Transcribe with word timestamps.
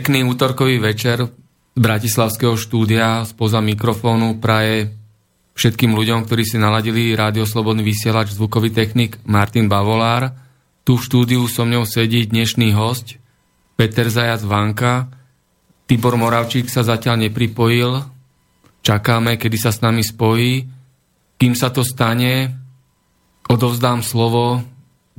Pekný 0.00 0.24
útorkový 0.24 0.80
večer 0.80 1.28
z 1.28 1.76
Bratislavského 1.76 2.56
štúdia 2.56 3.20
spoza 3.28 3.60
mikrofónu 3.60 4.40
praje 4.40 4.96
všetkým 5.52 5.92
ľuďom, 5.92 6.24
ktorí 6.24 6.40
si 6.40 6.56
naladili 6.56 7.12
Rádio 7.12 7.44
Slobodný 7.44 7.84
vysielač 7.84 8.32
zvukový 8.32 8.72
technik 8.72 9.20
Martin 9.28 9.68
Bavolár. 9.68 10.32
Tu 10.88 10.96
v 10.96 11.04
štúdiu 11.04 11.44
so 11.52 11.68
mňou 11.68 11.84
sedí 11.84 12.24
dnešný 12.24 12.72
host 12.72 13.20
Peter 13.76 14.08
Zajac 14.08 14.40
Vanka. 14.40 15.12
Tibor 15.84 16.16
Moravčík 16.16 16.72
sa 16.72 16.80
zatiaľ 16.80 17.28
nepripojil. 17.28 18.00
Čakáme, 18.80 19.36
kedy 19.36 19.56
sa 19.60 19.68
s 19.68 19.84
nami 19.84 20.00
spojí. 20.00 20.64
Kým 21.36 21.52
sa 21.52 21.68
to 21.68 21.84
stane, 21.84 22.56
odovzdám 23.52 24.00
slovo 24.00 24.64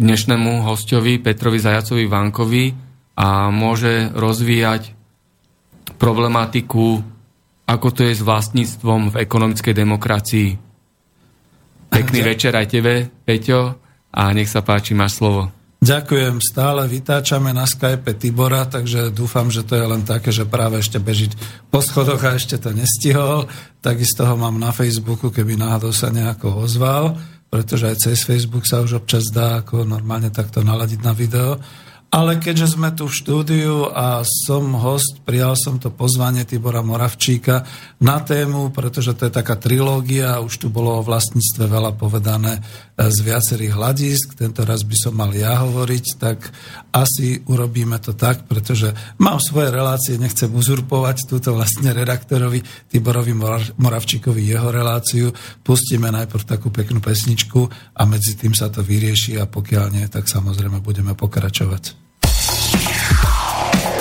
dnešnému 0.02 0.66
hostovi 0.66 1.22
Petrovi 1.22 1.62
Zajacovi 1.62 2.10
Vankovi, 2.10 2.90
a 3.22 3.54
môže 3.54 4.10
rozvíjať 4.18 4.98
problematiku, 6.02 7.06
ako 7.70 7.88
to 7.94 8.10
je 8.10 8.18
s 8.18 8.26
vlastníctvom 8.26 9.14
v 9.14 9.20
ekonomickej 9.22 9.74
demokracii. 9.78 10.50
Pekný 11.94 12.20
Ďakujem. 12.26 12.32
večer 12.34 12.54
aj 12.58 12.68
tebe, 12.74 12.94
Peťo, 13.22 13.78
a 14.10 14.22
nech 14.34 14.50
sa 14.50 14.66
páči, 14.66 14.98
máš 14.98 15.22
slovo. 15.22 15.54
Ďakujem, 15.82 16.46
stále 16.46 16.86
vytáčame 16.86 17.54
na 17.54 17.66
Skype 17.66 18.14
Tibora, 18.14 18.70
takže 18.70 19.10
dúfam, 19.10 19.50
že 19.50 19.66
to 19.66 19.74
je 19.78 19.86
len 19.86 20.06
také, 20.06 20.30
že 20.30 20.46
práve 20.46 20.78
ešte 20.78 21.02
bežiť 21.02 21.32
po 21.74 21.82
schodoch 21.82 22.22
a 22.22 22.38
ešte 22.38 22.62
to 22.62 22.70
nestihol. 22.70 23.50
Takisto 23.82 24.26
ho 24.30 24.38
mám 24.38 24.62
na 24.62 24.70
Facebooku, 24.70 25.34
keby 25.34 25.58
náhodou 25.58 25.90
sa 25.90 26.14
nejako 26.14 26.70
ozval, 26.70 27.18
pretože 27.50 27.90
aj 27.90 27.98
cez 27.98 28.22
Facebook 28.22 28.70
sa 28.70 28.86
už 28.86 29.02
občas 29.02 29.34
dá 29.34 29.66
ako 29.66 29.82
normálne 29.82 30.30
takto 30.30 30.62
naladiť 30.62 31.00
na 31.02 31.14
video. 31.18 31.58
Ale 32.12 32.44
keďže 32.44 32.76
sme 32.76 32.92
tu 32.92 33.08
v 33.08 33.16
štúdiu 33.16 33.88
a 33.88 34.28
som 34.28 34.76
host, 34.76 35.24
prijal 35.24 35.56
som 35.56 35.80
to 35.80 35.96
pozvanie 35.96 36.44
Tibora 36.44 36.84
Moravčíka 36.84 37.64
na 38.04 38.20
tému, 38.20 38.76
pretože 38.76 39.16
to 39.16 39.32
je 39.32 39.40
taká 39.40 39.56
trilógia, 39.56 40.44
už 40.44 40.60
tu 40.60 40.68
bolo 40.68 41.00
o 41.00 41.08
vlastníctve 41.08 41.72
veľa 41.72 41.96
povedané 41.96 42.60
eh, 42.60 43.08
z 43.08 43.16
viacerých 43.16 43.72
hľadisk, 43.80 44.36
tento 44.36 44.68
raz 44.68 44.84
by 44.84 44.96
som 45.00 45.16
mal 45.16 45.32
ja 45.32 45.64
hovoriť, 45.64 46.06
tak 46.20 46.52
asi 46.92 47.48
urobíme 47.48 47.96
to 48.04 48.12
tak, 48.12 48.44
pretože 48.44 48.92
mám 49.16 49.40
svoje 49.40 49.72
relácie, 49.72 50.20
nechcem 50.20 50.52
uzurpovať 50.52 51.32
túto 51.32 51.56
vlastne 51.56 51.96
redaktorovi 51.96 52.92
Tiborovi 52.92 53.32
Moravčíkovi 53.80 54.52
jeho 54.52 54.68
reláciu. 54.68 55.32
Pustíme 55.64 56.12
najprv 56.12 56.44
takú 56.44 56.76
peknú 56.76 57.00
pesničku 57.00 57.72
a 57.96 58.04
medzi 58.04 58.36
tým 58.36 58.52
sa 58.52 58.68
to 58.68 58.84
vyrieši 58.84 59.40
a 59.40 59.48
pokiaľ 59.48 59.86
nie, 59.96 60.04
tak 60.12 60.28
samozrejme 60.28 60.84
budeme 60.84 61.16
pokračovať. 61.16 62.01
Wow. 63.74 64.01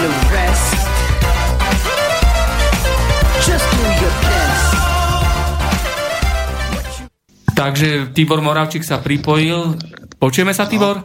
to 0.00 0.08
rest. 0.32 0.72
Just 3.44 3.66
do 3.68 3.84
your 4.00 4.14
best. 4.24 4.68
Takže 7.52 7.88
Tibor 8.16 8.40
Moravčík 8.40 8.80
sa 8.80 9.04
pripojil. 9.04 9.76
Počujeme 10.16 10.56
sa, 10.56 10.64
Tibor? 10.64 11.04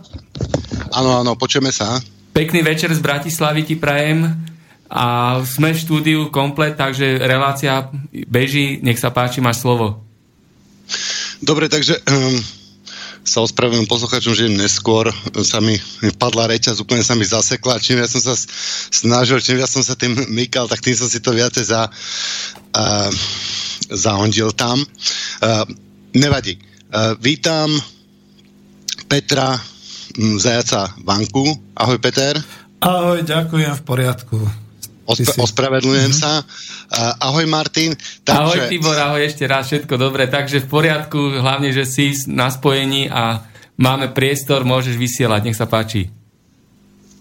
Áno, 0.95 1.19
áno, 1.19 1.35
počujeme 1.35 1.75
sa. 1.75 1.99
Pekný 2.31 2.63
večer 2.63 2.87
z 2.95 3.03
Bratislavy 3.03 3.67
ti 3.67 3.75
prajem. 3.75 4.31
A 4.87 5.39
sme 5.43 5.75
v 5.75 5.81
štúdiu 5.81 6.19
komplet, 6.31 6.79
takže 6.79 7.19
relácia 7.19 7.91
beží. 8.31 8.79
Nech 8.79 9.01
sa 9.01 9.11
páči, 9.11 9.43
máš 9.43 9.59
slovo. 9.59 10.07
Dobre, 11.43 11.67
takže 11.67 11.99
um, 12.07 12.39
sa 13.25 13.41
ospravedlňujem 13.41 13.89
posluchačom, 13.89 14.37
že 14.37 14.53
neskôr 14.53 15.09
sa 15.41 15.57
mi 15.57 15.81
padla 16.21 16.45
reťaz, 16.45 16.77
úplne 16.77 17.01
sa 17.01 17.17
mi 17.17 17.25
zasekla, 17.25 17.81
čím 17.81 17.97
ja 17.97 18.07
som 18.07 18.21
sa 18.21 18.37
snažil, 18.93 19.41
čím 19.41 19.57
ja 19.57 19.65
som 19.65 19.81
sa 19.81 19.97
tým 19.97 20.13
mykal, 20.29 20.69
tak 20.69 20.85
tým 20.85 20.93
som 20.93 21.09
si 21.09 21.17
to 21.17 21.33
viacej 21.33 21.65
za, 21.73 21.89
uh, 21.89 23.09
zahondil 23.89 24.53
tam. 24.53 24.77
Uh, 25.41 25.65
nevadí. 26.13 26.61
Uh, 26.93 27.17
vítam 27.17 27.73
Petra 29.09 29.57
Zajaca 30.15 30.93
Vanku. 31.01 31.49
Ahoj 31.75 31.97
Peter. 31.97 32.37
Ahoj, 32.79 33.25
ďakujem, 33.25 33.73
v 33.73 33.83
poriadku. 33.83 34.64
Osp- 35.05 35.37
ospravedlňujem 35.37 36.11
mm-hmm. 36.11 36.25
sa. 36.25 36.41
Uh, 36.41 37.13
ahoj 37.21 37.45
Martin. 37.45 37.93
Takže... 38.25 38.33
Ahoj 38.41 38.59
Tibor, 38.69 38.97
ahoj 38.97 39.21
ešte 39.21 39.45
raz, 39.45 39.69
všetko 39.69 39.95
dobre. 40.01 40.25
Takže 40.25 40.65
v 40.65 40.67
poriadku, 40.67 41.39
hlavne, 41.39 41.69
že 41.69 41.85
si 41.85 42.11
na 42.25 42.49
spojení 42.49 43.07
a 43.13 43.45
máme 43.77 44.11
priestor, 44.11 44.65
môžeš 44.65 44.97
vysielať, 44.97 45.41
nech 45.45 45.57
sa 45.57 45.69
páči. 45.69 46.09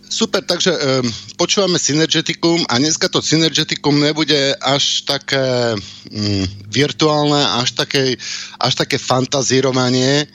Super, 0.04 0.46
takže 0.46 0.70
um, 0.70 1.10
počúvame 1.34 1.74
Synergeticum 1.74 2.62
a 2.70 2.78
dneska 2.78 3.10
to 3.10 3.18
Synergeticum 3.18 3.98
nebude 3.98 4.54
až 4.62 5.02
také 5.02 5.74
um, 5.74 6.44
virtuálne, 6.70 7.42
až 7.58 7.74
také, 7.74 8.14
až 8.62 8.72
také 8.78 9.02
fantazírovanie. 9.02 10.30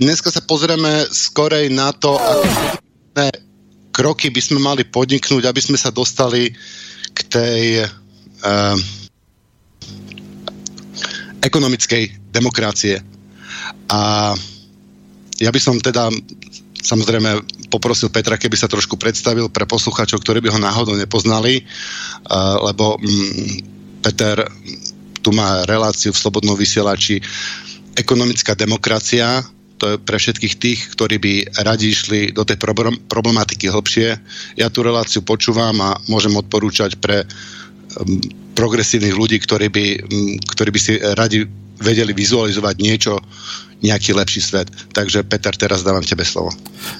Dneska 0.00 0.32
sa 0.32 0.40
pozrieme 0.40 1.04
skorej 1.12 1.68
na 1.68 1.92
to, 1.92 2.16
aké 2.16 3.49
kroky 3.90 4.30
by 4.30 4.40
sme 4.42 4.58
mali 4.62 4.82
podniknúť, 4.86 5.46
aby 5.46 5.60
sme 5.60 5.78
sa 5.78 5.90
dostali 5.90 6.50
k 7.10 7.18
tej 7.26 7.62
uh, 7.84 8.76
ekonomickej 11.42 12.30
demokracie. 12.30 13.02
A 13.90 14.32
ja 15.40 15.50
by 15.50 15.60
som 15.60 15.76
teda 15.82 16.12
samozrejme 16.80 17.44
poprosil 17.68 18.08
Petra, 18.08 18.40
keby 18.40 18.56
sa 18.56 18.70
trošku 18.70 18.96
predstavil 18.96 19.52
pre 19.52 19.68
posluchačov, 19.68 20.22
ktorí 20.24 20.40
by 20.42 20.50
ho 20.54 20.60
náhodou 20.60 20.96
nepoznali, 20.96 21.62
uh, 21.62 22.56
lebo 22.70 22.96
um, 22.96 23.02
Peter 24.00 24.48
tu 25.20 25.30
má 25.36 25.68
reláciu 25.68 26.16
v 26.16 26.20
Slobodnom 26.20 26.56
vysielači 26.56 27.20
ekonomická 27.92 28.56
demokracia, 28.56 29.44
to 29.80 29.84
je 29.88 29.96
pre 29.96 30.20
všetkých 30.20 30.54
tých, 30.60 30.80
ktorí 30.92 31.16
by 31.16 31.34
radi 31.64 31.88
išli 31.88 32.36
do 32.36 32.44
tej 32.44 32.60
problematiky 33.08 33.72
hlbšie. 33.72 34.08
Ja 34.60 34.68
tú 34.68 34.84
reláciu 34.84 35.24
počúvam 35.24 35.80
a 35.80 35.96
môžem 36.12 36.36
odporúčať 36.36 37.00
pre 37.00 37.24
um, 37.24 38.20
progresívnych 38.52 39.16
ľudí, 39.16 39.40
ktorí 39.40 39.72
by, 39.72 39.86
um, 40.04 40.36
ktorí 40.36 40.68
by 40.68 40.80
si 40.80 41.00
radi 41.00 41.48
vedeli 41.80 42.12
vizualizovať 42.12 42.74
niečo, 42.78 43.18
nejaký 43.80 44.12
lepší 44.12 44.40
svet. 44.44 44.68
Takže 44.92 45.24
Peter, 45.24 45.56
teraz 45.56 45.80
dávam 45.80 46.04
tebe 46.04 46.24
slovo. 46.24 46.52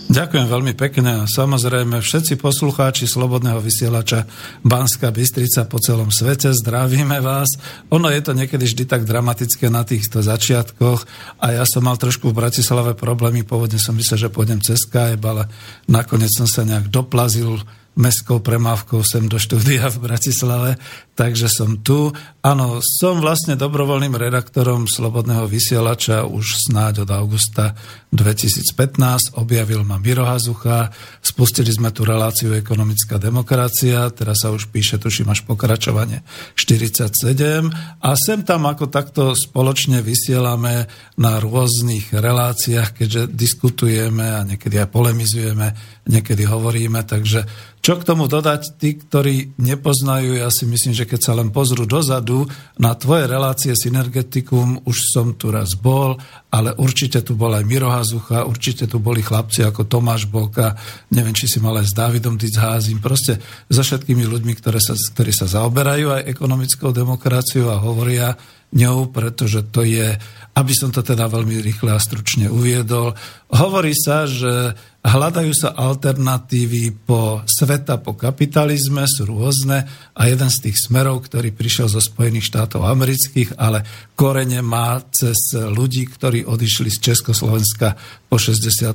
Ďakujem 0.08 0.46
veľmi 0.48 0.72
pekne. 0.74 1.28
Samozrejme, 1.28 2.00
všetci 2.00 2.40
poslucháči 2.40 3.04
Slobodného 3.04 3.60
vysielača 3.60 4.24
Banska 4.64 5.12
Bystrica 5.12 5.68
po 5.68 5.76
celom 5.76 6.08
svete, 6.08 6.50
zdravíme 6.56 7.20
vás. 7.20 7.52
Ono 7.92 8.08
je 8.08 8.20
to 8.24 8.32
niekedy 8.32 8.64
vždy 8.64 8.84
tak 8.88 9.04
dramatické 9.04 9.68
na 9.68 9.84
týchto 9.84 10.24
začiatkoch 10.24 11.04
a 11.38 11.46
ja 11.52 11.64
som 11.68 11.84
mal 11.84 12.00
trošku 12.00 12.32
v 12.32 12.38
Bratislave 12.40 12.96
problémy, 12.96 13.44
pôvodne 13.44 13.76
som 13.76 13.92
myslel, 13.96 14.28
že 14.28 14.32
pôjdem 14.32 14.64
cez 14.64 14.80
Skype, 14.88 15.20
ale 15.20 15.52
nakoniec 15.84 16.32
som 16.32 16.48
sa 16.48 16.64
nejak 16.64 16.88
doplazil 16.88 17.60
mestskou 17.98 18.40
premávkou 18.40 19.02
sem 19.02 19.26
do 19.26 19.36
štúdia 19.36 19.90
v 19.92 19.98
Bratislave, 20.08 20.80
takže 21.20 21.52
som 21.52 21.84
tu. 21.84 22.08
Áno, 22.40 22.80
som 22.80 23.20
vlastne 23.20 23.52
dobrovoľným 23.52 24.16
redaktorom 24.16 24.88
Slobodného 24.88 25.44
vysielača 25.44 26.24
už 26.24 26.72
snáď 26.72 27.04
od 27.04 27.12
augusta 27.12 27.76
2015. 28.08 29.36
Objavil 29.36 29.84
ma 29.84 30.00
Miro 30.00 30.24
Hazucha, 30.24 30.88
spustili 31.20 31.68
sme 31.68 31.92
tu 31.92 32.08
reláciu 32.08 32.56
Ekonomická 32.56 33.20
demokracia, 33.20 34.08
teraz 34.16 34.40
sa 34.40 34.48
už 34.48 34.72
píše, 34.72 34.96
tuším, 34.96 35.28
až 35.28 35.44
pokračovanie 35.44 36.24
47 36.56 37.12
a 38.00 38.08
sem 38.16 38.40
tam 38.40 38.64
ako 38.64 38.88
takto 38.88 39.36
spoločne 39.36 40.00
vysielame 40.00 40.88
na 41.20 41.36
rôznych 41.36 42.16
reláciách, 42.16 42.96
keďže 42.96 43.28
diskutujeme 43.28 44.24
a 44.24 44.40
niekedy 44.48 44.80
aj 44.80 44.88
polemizujeme, 44.88 45.76
niekedy 46.08 46.48
hovoríme, 46.48 47.04
takže 47.04 47.44
čo 47.80 47.96
k 47.96 48.04
tomu 48.04 48.28
dodať, 48.28 48.76
tí, 48.76 48.92
ktorí 48.92 49.56
nepoznajú, 49.56 50.36
ja 50.36 50.52
si 50.52 50.68
myslím, 50.68 50.92
že 50.92 51.08
keď 51.10 51.20
sa 51.20 51.34
len 51.34 51.50
pozrú 51.50 51.82
dozadu 51.90 52.46
na 52.78 52.94
tvoje 52.94 53.26
relácie 53.26 53.74
Synergetikum, 53.74 54.86
už 54.86 54.96
som 55.10 55.34
tu 55.34 55.50
raz 55.50 55.74
bol, 55.74 56.14
ale 56.54 56.70
určite 56.78 57.26
tu 57.26 57.34
bol 57.34 57.50
aj 57.50 57.66
Miro 57.66 57.90
Hazucha, 57.90 58.46
určite 58.46 58.86
tu 58.86 59.02
boli 59.02 59.18
chlapci 59.26 59.66
ako 59.66 59.90
Tomáš 59.90 60.30
Boka, 60.30 60.78
neviem, 61.10 61.34
či 61.34 61.50
si 61.50 61.58
mal 61.58 61.74
aj 61.82 61.90
s 61.90 61.96
Dávidom 61.98 62.38
Dicházim, 62.38 63.02
proste 63.02 63.42
so 63.66 63.82
všetkými 63.82 64.22
ľuďmi, 64.22 64.54
ktoré 64.54 64.78
sa, 64.78 64.94
ktorí 64.94 65.34
sa 65.34 65.50
zaoberajú 65.50 66.14
aj 66.14 66.30
ekonomickou 66.30 66.94
demokraciou 66.94 67.74
a 67.74 67.82
hovoria 67.82 68.38
ňou, 68.70 69.10
pretože 69.10 69.66
to 69.74 69.82
je, 69.82 70.14
aby 70.54 70.72
som 70.74 70.94
to 70.94 71.02
teda 71.02 71.26
veľmi 71.26 71.58
rýchle 71.58 71.90
a 71.90 71.98
stručne 71.98 72.46
uviedol, 72.46 73.14
hovorí 73.50 73.94
sa, 73.94 74.30
že 74.30 74.78
Hľadajú 75.00 75.56
sa 75.56 75.72
alternatívy 75.72 77.08
po 77.08 77.40
sveta, 77.48 78.04
po 78.04 78.20
kapitalizme, 78.20 79.08
sú 79.08 79.32
rôzne 79.32 79.88
a 80.12 80.20
jeden 80.28 80.52
z 80.52 80.68
tých 80.68 80.76
smerov, 80.76 81.24
ktorý 81.24 81.56
prišiel 81.56 81.88
zo 81.88 82.04
Spojených 82.04 82.44
štátov 82.44 82.84
amerických, 82.84 83.56
ale 83.56 83.80
korene 84.12 84.60
má 84.60 85.00
cez 85.08 85.56
ľudí, 85.56 86.04
ktorí 86.04 86.44
odišli 86.44 86.92
z 86.92 87.00
Československa 87.00 87.96
po 88.28 88.36
68., 88.36 88.92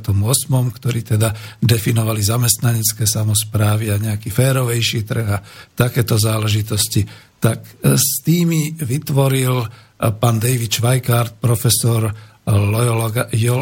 ktorí 0.78 1.00
teda 1.02 1.34
definovali 1.58 2.22
zamestnanecké 2.22 3.10
samozprávy 3.10 3.90
a 3.90 3.98
nejaký 3.98 4.30
férovejší 4.30 5.10
trh 5.10 5.26
a 5.26 5.42
takéto 5.74 6.22
záležitosti. 6.22 7.02
Tak 7.46 7.86
s 7.86 8.26
tými 8.26 8.74
vytvoril 8.74 9.70
pán 10.18 10.42
David 10.42 10.74
Schweikart, 10.74 11.38
profesor 11.38 12.10
Loyola, 12.46 13.10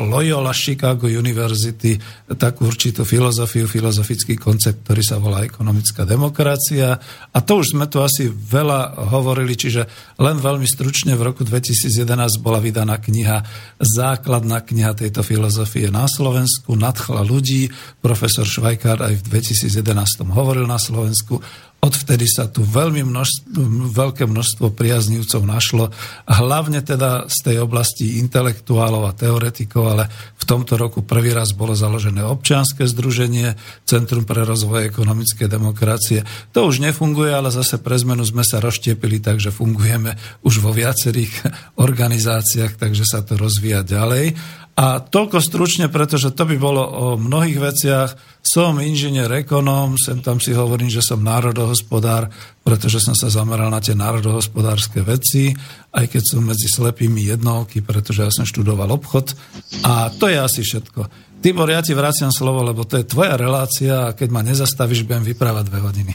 Loyola 0.08 0.52
Chicago 0.56 1.08
University 1.08 1.96
takú 2.36 2.68
určitú 2.68 3.04
filozofiu, 3.08 3.68
filozofický 3.68 4.40
koncept, 4.40 4.88
ktorý 4.88 5.04
sa 5.04 5.20
volá 5.20 5.44
ekonomická 5.44 6.08
demokracia. 6.08 6.96
A 7.32 7.38
to 7.44 7.60
už 7.60 7.76
sme 7.76 7.92
tu 7.92 8.00
asi 8.00 8.28
veľa 8.32 9.08
hovorili, 9.12 9.56
čiže 9.56 9.88
len 10.20 10.40
veľmi 10.40 10.68
stručne 10.68 11.20
v 11.20 11.32
roku 11.32 11.44
2011 11.44 12.40
bola 12.40 12.64
vydaná 12.64 13.00
kniha, 13.00 13.44
základná 13.80 14.64
kniha 14.64 14.96
tejto 14.96 15.28
filozofie 15.28 15.92
na 15.92 16.08
Slovensku, 16.08 16.76
nadchla 16.76 17.24
ľudí. 17.24 17.72
Profesor 18.04 18.48
Švajkár 18.48 19.00
aj 19.00 19.20
v 19.20 19.44
2011 19.44 20.28
hovoril 20.28 20.68
na 20.68 20.80
Slovensku 20.80 21.40
Odvtedy 21.84 22.32
sa 22.32 22.48
tu 22.48 22.64
veľmi 22.64 23.04
množstvo, 23.04 23.60
veľké 23.92 24.24
množstvo 24.24 24.72
priaznívcov 24.72 25.44
našlo, 25.44 25.92
hlavne 26.24 26.80
teda 26.80 27.28
z 27.28 27.38
tej 27.44 27.58
oblasti 27.60 28.24
intelektuálov 28.24 29.04
a 29.04 29.12
teoretikov, 29.12 29.84
ale 29.92 30.08
v 30.40 30.44
tomto 30.48 30.80
roku 30.80 31.04
prvý 31.04 31.36
raz 31.36 31.52
bolo 31.52 31.76
založené 31.76 32.24
občianske 32.24 32.88
združenie 32.88 33.60
Centrum 33.84 34.24
pre 34.24 34.48
rozvoj 34.48 34.88
ekonomickej 34.88 35.52
demokracie. 35.52 36.24
To 36.56 36.72
už 36.72 36.80
nefunguje, 36.80 37.36
ale 37.36 37.52
zase 37.52 37.76
pre 37.84 38.00
zmenu 38.00 38.24
sme 38.24 38.48
sa 38.48 38.64
rozštiepili, 38.64 39.20
takže 39.20 39.52
fungujeme 39.52 40.16
už 40.48 40.64
vo 40.64 40.72
viacerých 40.72 41.52
organizáciách, 41.86 42.80
takže 42.80 43.04
sa 43.04 43.28
to 43.28 43.36
rozvíja 43.36 43.84
ďalej. 43.84 44.40
A 44.74 44.98
toľko 44.98 45.38
stručne, 45.38 45.86
pretože 45.86 46.34
to 46.34 46.50
by 46.50 46.58
bolo 46.58 46.82
o 46.82 47.06
mnohých 47.14 47.62
veciach. 47.62 48.10
Som 48.42 48.82
inžinier 48.82 49.30
ekonóm, 49.30 50.02
sem 50.02 50.18
tam 50.18 50.42
si 50.42 50.50
hovorím, 50.50 50.90
že 50.90 51.06
som 51.06 51.22
národohospodár, 51.22 52.34
pretože 52.66 52.98
som 52.98 53.14
sa 53.14 53.30
zameral 53.30 53.70
na 53.70 53.78
tie 53.78 53.94
národohospodárske 53.94 55.06
veci, 55.06 55.54
aj 55.94 56.10
keď 56.10 56.24
som 56.26 56.42
medzi 56.42 56.66
slepými 56.66 57.22
jednolky, 57.22 57.86
pretože 57.86 58.26
ja 58.26 58.34
som 58.34 58.50
študoval 58.50 58.90
obchod. 58.98 59.38
A 59.86 60.10
to 60.10 60.26
je 60.26 60.42
asi 60.42 60.66
všetko. 60.66 61.06
Tibor, 61.46 61.70
ja 61.70 61.86
ti 61.86 61.94
vraciam 61.94 62.34
slovo, 62.34 62.66
lebo 62.66 62.82
to 62.82 62.98
je 62.98 63.06
tvoja 63.06 63.38
relácia 63.38 64.10
a 64.10 64.16
keď 64.18 64.30
ma 64.34 64.42
nezastavíš, 64.42 65.06
budem 65.06 65.28
vyprávať 65.28 65.70
dve 65.70 65.80
hodiny. 65.86 66.14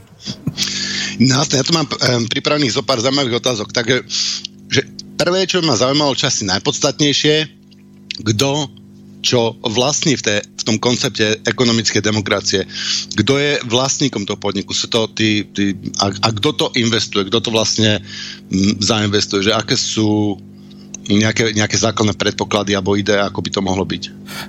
No, 1.30 1.46
ja 1.46 1.62
tu 1.62 1.70
mám 1.76 1.86
um, 1.86 2.26
pripravených 2.26 2.74
zo 2.74 2.82
pár 2.82 2.98
zaujímavých 2.98 3.38
otázok. 3.38 3.70
Takže 3.70 4.02
že 4.66 4.82
prvé, 5.14 5.46
čo 5.46 5.62
ma 5.62 5.78
zaujímalo 5.78 6.14
časy 6.18 6.48
najpodstatnejšie, 6.48 7.57
kto 8.22 8.70
čo 9.18 9.58
vlastní 9.66 10.14
v, 10.14 10.22
té, 10.22 10.34
v 10.42 10.62
tom 10.62 10.76
koncepte 10.78 11.42
ekonomické 11.42 11.98
demokracie. 11.98 12.62
Kto 13.18 13.34
je 13.38 13.58
vlastníkom 13.66 14.22
toho 14.22 14.38
podniku? 14.38 14.70
Sú 14.70 14.86
to 14.86 15.10
tí, 15.10 15.42
tí, 15.50 15.74
a, 15.98 16.14
a 16.22 16.28
kto 16.30 16.50
to 16.54 16.66
investuje? 16.78 17.26
Kto 17.26 17.42
to 17.42 17.50
vlastne 17.50 17.98
m, 17.98 18.78
zainvestuje? 18.78 19.50
Že 19.50 19.58
aké 19.58 19.74
sú 19.74 20.38
nejaké, 21.08 21.56
nejaké 21.56 21.80
základné 21.80 22.12
predpoklady 22.20 22.76
alebo 22.76 22.92
ide, 22.92 23.16
ako 23.16 23.40
by 23.40 23.50
to 23.50 23.60
mohlo 23.64 23.84
byť? 23.88 24.02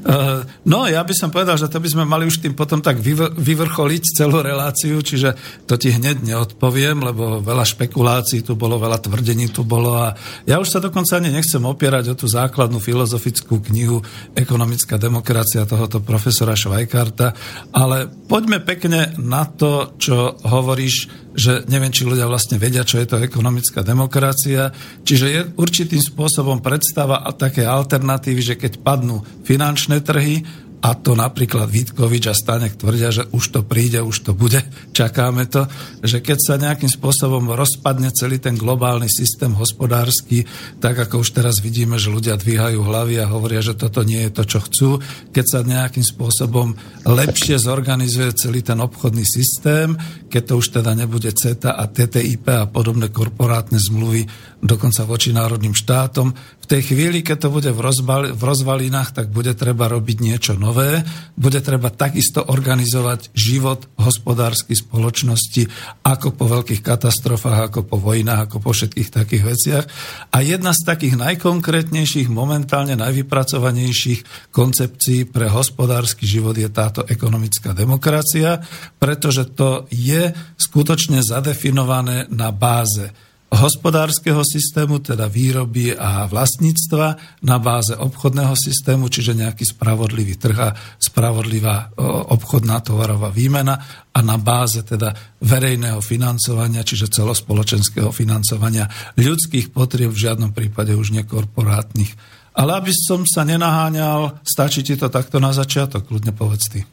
Uh, 0.04 0.44
no, 0.68 0.84
ja 0.84 1.00
by 1.06 1.14
som 1.16 1.32
povedal, 1.32 1.56
že 1.56 1.72
to 1.72 1.80
by 1.80 1.88
sme 1.88 2.04
mali 2.04 2.28
už 2.28 2.44
tým 2.44 2.52
potom 2.52 2.84
tak 2.84 3.00
vyvr- 3.00 3.32
vyvrcholiť 3.32 4.04
celú 4.20 4.44
reláciu, 4.44 5.00
čiže 5.00 5.38
to 5.64 5.80
ti 5.80 5.96
hneď 5.96 6.20
neodpoviem, 6.20 7.00
lebo 7.00 7.40
veľa 7.40 7.64
špekulácií 7.64 8.44
tu 8.44 8.60
bolo, 8.60 8.76
veľa 8.76 9.00
tvrdení 9.00 9.48
tu 9.54 9.64
bolo 9.64 9.96
a 9.96 10.12
ja 10.44 10.60
už 10.60 10.68
sa 10.68 10.80
dokonca 10.84 11.22
ani 11.22 11.32
nechcem 11.32 11.64
opierať 11.64 12.12
o 12.12 12.20
tú 12.20 12.28
základnú 12.28 12.84
filozofickú 12.84 13.64
knihu 13.72 14.04
Ekonomická 14.34 14.98
demokracia 14.98 15.64
tohoto 15.70 16.02
profesora 16.02 16.58
Švajkarta, 16.58 17.32
ale 17.72 18.10
poďme 18.28 18.60
pekne 18.66 19.14
na 19.22 19.46
to, 19.46 19.96
čo 19.96 20.36
hovoríš 20.44 21.30
že 21.40 21.70
neviem, 21.70 21.94
či 21.94 22.10
ľudia 22.10 22.26
vlastne 22.26 22.58
vedia, 22.58 22.82
čo 22.82 22.98
je 22.98 23.06
to 23.06 23.22
ekonomická 23.22 23.86
demokracia. 23.86 24.74
Čiže 25.06 25.26
je 25.30 25.42
určitým 25.62 26.02
spôsobom 26.02 26.49
predstava 26.58 27.22
a 27.22 27.30
také 27.30 27.70
alternatívy, 27.70 28.42
že 28.42 28.56
keď 28.58 28.82
padnú 28.82 29.22
finančné 29.46 30.02
trhy, 30.02 30.42
a 30.80 30.96
to 30.96 31.12
napríklad 31.12 31.68
Vítkovič 31.68 32.32
a 32.32 32.36
Stanek 32.36 32.80
tvrdia, 32.80 33.12
že 33.12 33.28
už 33.36 33.46
to 33.52 33.62
príde, 33.68 34.00
už 34.00 34.18
to 34.24 34.32
bude, 34.32 34.64
čakáme 35.00 35.48
to, 35.52 35.68
že 36.00 36.24
keď 36.24 36.38
sa 36.40 36.56
nejakým 36.56 36.88
spôsobom 36.88 37.52
rozpadne 37.52 38.16
celý 38.16 38.40
ten 38.40 38.56
globálny 38.56 39.12
systém 39.12 39.52
hospodársky, 39.52 40.48
tak 40.80 40.96
ako 40.96 41.24
už 41.24 41.36
teraz 41.36 41.60
vidíme, 41.60 42.00
že 42.00 42.12
ľudia 42.12 42.40
dvíhajú 42.40 42.80
hlavy 42.80 43.20
a 43.20 43.28
hovoria, 43.28 43.60
že 43.60 43.76
toto 43.76 44.08
nie 44.08 44.24
je 44.28 44.32
to, 44.32 44.44
čo 44.48 44.60
chcú, 44.64 44.90
keď 45.36 45.46
sa 45.46 45.60
nejakým 45.68 46.04
spôsobom 46.04 46.72
lepšie 47.04 47.60
zorganizuje 47.60 48.32
celý 48.40 48.64
ten 48.64 48.80
obchodný 48.80 49.28
systém, 49.28 50.00
keď 50.30 50.44
to 50.46 50.54
už 50.62 50.68
teda 50.80 50.94
nebude 50.94 51.34
CETA 51.34 51.74
a 51.74 51.90
TTIP 51.90 52.46
a 52.54 52.70
podobné 52.70 53.10
korporátne 53.10 53.82
zmluvy, 53.82 54.30
dokonca 54.62 55.04
voči 55.10 55.34
národným 55.34 55.74
štátom, 55.74 56.32
tej 56.70 56.94
chvíli, 56.94 57.26
keď 57.26 57.38
to 57.42 57.50
bude 57.50 57.70
v, 57.74 57.82
rozbal, 57.82 58.38
v 58.38 58.42
rozvalinách, 58.46 59.18
tak 59.18 59.34
bude 59.34 59.58
treba 59.58 59.90
robiť 59.90 60.18
niečo 60.22 60.54
nové, 60.54 61.02
bude 61.34 61.58
treba 61.66 61.90
takisto 61.90 62.46
organizovať 62.46 63.34
život 63.34 63.90
hospodárskej 63.98 64.78
spoločnosti 64.78 65.66
ako 66.06 66.38
po 66.38 66.46
veľkých 66.46 66.86
katastrofách, 66.86 67.74
ako 67.74 67.90
po 67.90 67.98
vojnách, 67.98 68.46
ako 68.46 68.58
po 68.62 68.72
všetkých 68.78 69.10
takých 69.10 69.44
veciach. 69.50 69.86
A 70.30 70.46
jedna 70.46 70.78
z 70.78 70.86
takých 70.86 71.18
najkonkrétnejších, 71.18 72.30
momentálne 72.30 72.94
najvypracovanejších 73.02 74.54
koncepcií 74.54 75.26
pre 75.26 75.50
hospodársky 75.50 76.30
život 76.30 76.54
je 76.54 76.70
táto 76.70 77.02
ekonomická 77.10 77.74
demokracia, 77.74 78.62
pretože 79.02 79.50
to 79.58 79.90
je 79.90 80.19
skutočne 80.58 81.24
zadefinované 81.24 82.30
na 82.30 82.50
báze 82.50 83.12
hospodárskeho 83.50 84.46
systému, 84.46 85.02
teda 85.02 85.26
výroby 85.26 85.98
a 85.98 86.30
vlastníctva 86.30 87.18
na 87.42 87.58
báze 87.58 87.98
obchodného 87.98 88.54
systému, 88.54 89.10
čiže 89.10 89.34
nejaký 89.34 89.66
spravodlivý 89.66 90.38
trh 90.38 90.58
a 90.62 90.70
spravodlivá 91.02 91.98
obchodná 92.30 92.78
tovarová 92.86 93.34
výmena 93.34 94.06
a 94.14 94.20
na 94.22 94.38
báze 94.38 94.86
teda 94.86 95.18
verejného 95.42 95.98
financovania, 95.98 96.86
čiže 96.86 97.10
celospoločenského 97.10 98.14
financovania 98.14 98.86
ľudských 99.18 99.74
potrieb, 99.74 100.14
v 100.14 100.30
žiadnom 100.30 100.54
prípade 100.54 100.94
už 100.94 101.18
nekorporátnych. 101.18 102.14
Ale 102.54 102.78
aby 102.78 102.94
som 102.94 103.26
sa 103.26 103.42
nenaháňal, 103.50 104.46
stačí 104.46 104.86
ti 104.86 104.94
to 104.94 105.10
takto 105.10 105.42
na 105.42 105.50
začiatok, 105.58 106.06
kľudne 106.06 106.38
povedz 106.38 106.66
ty. 106.70 106.86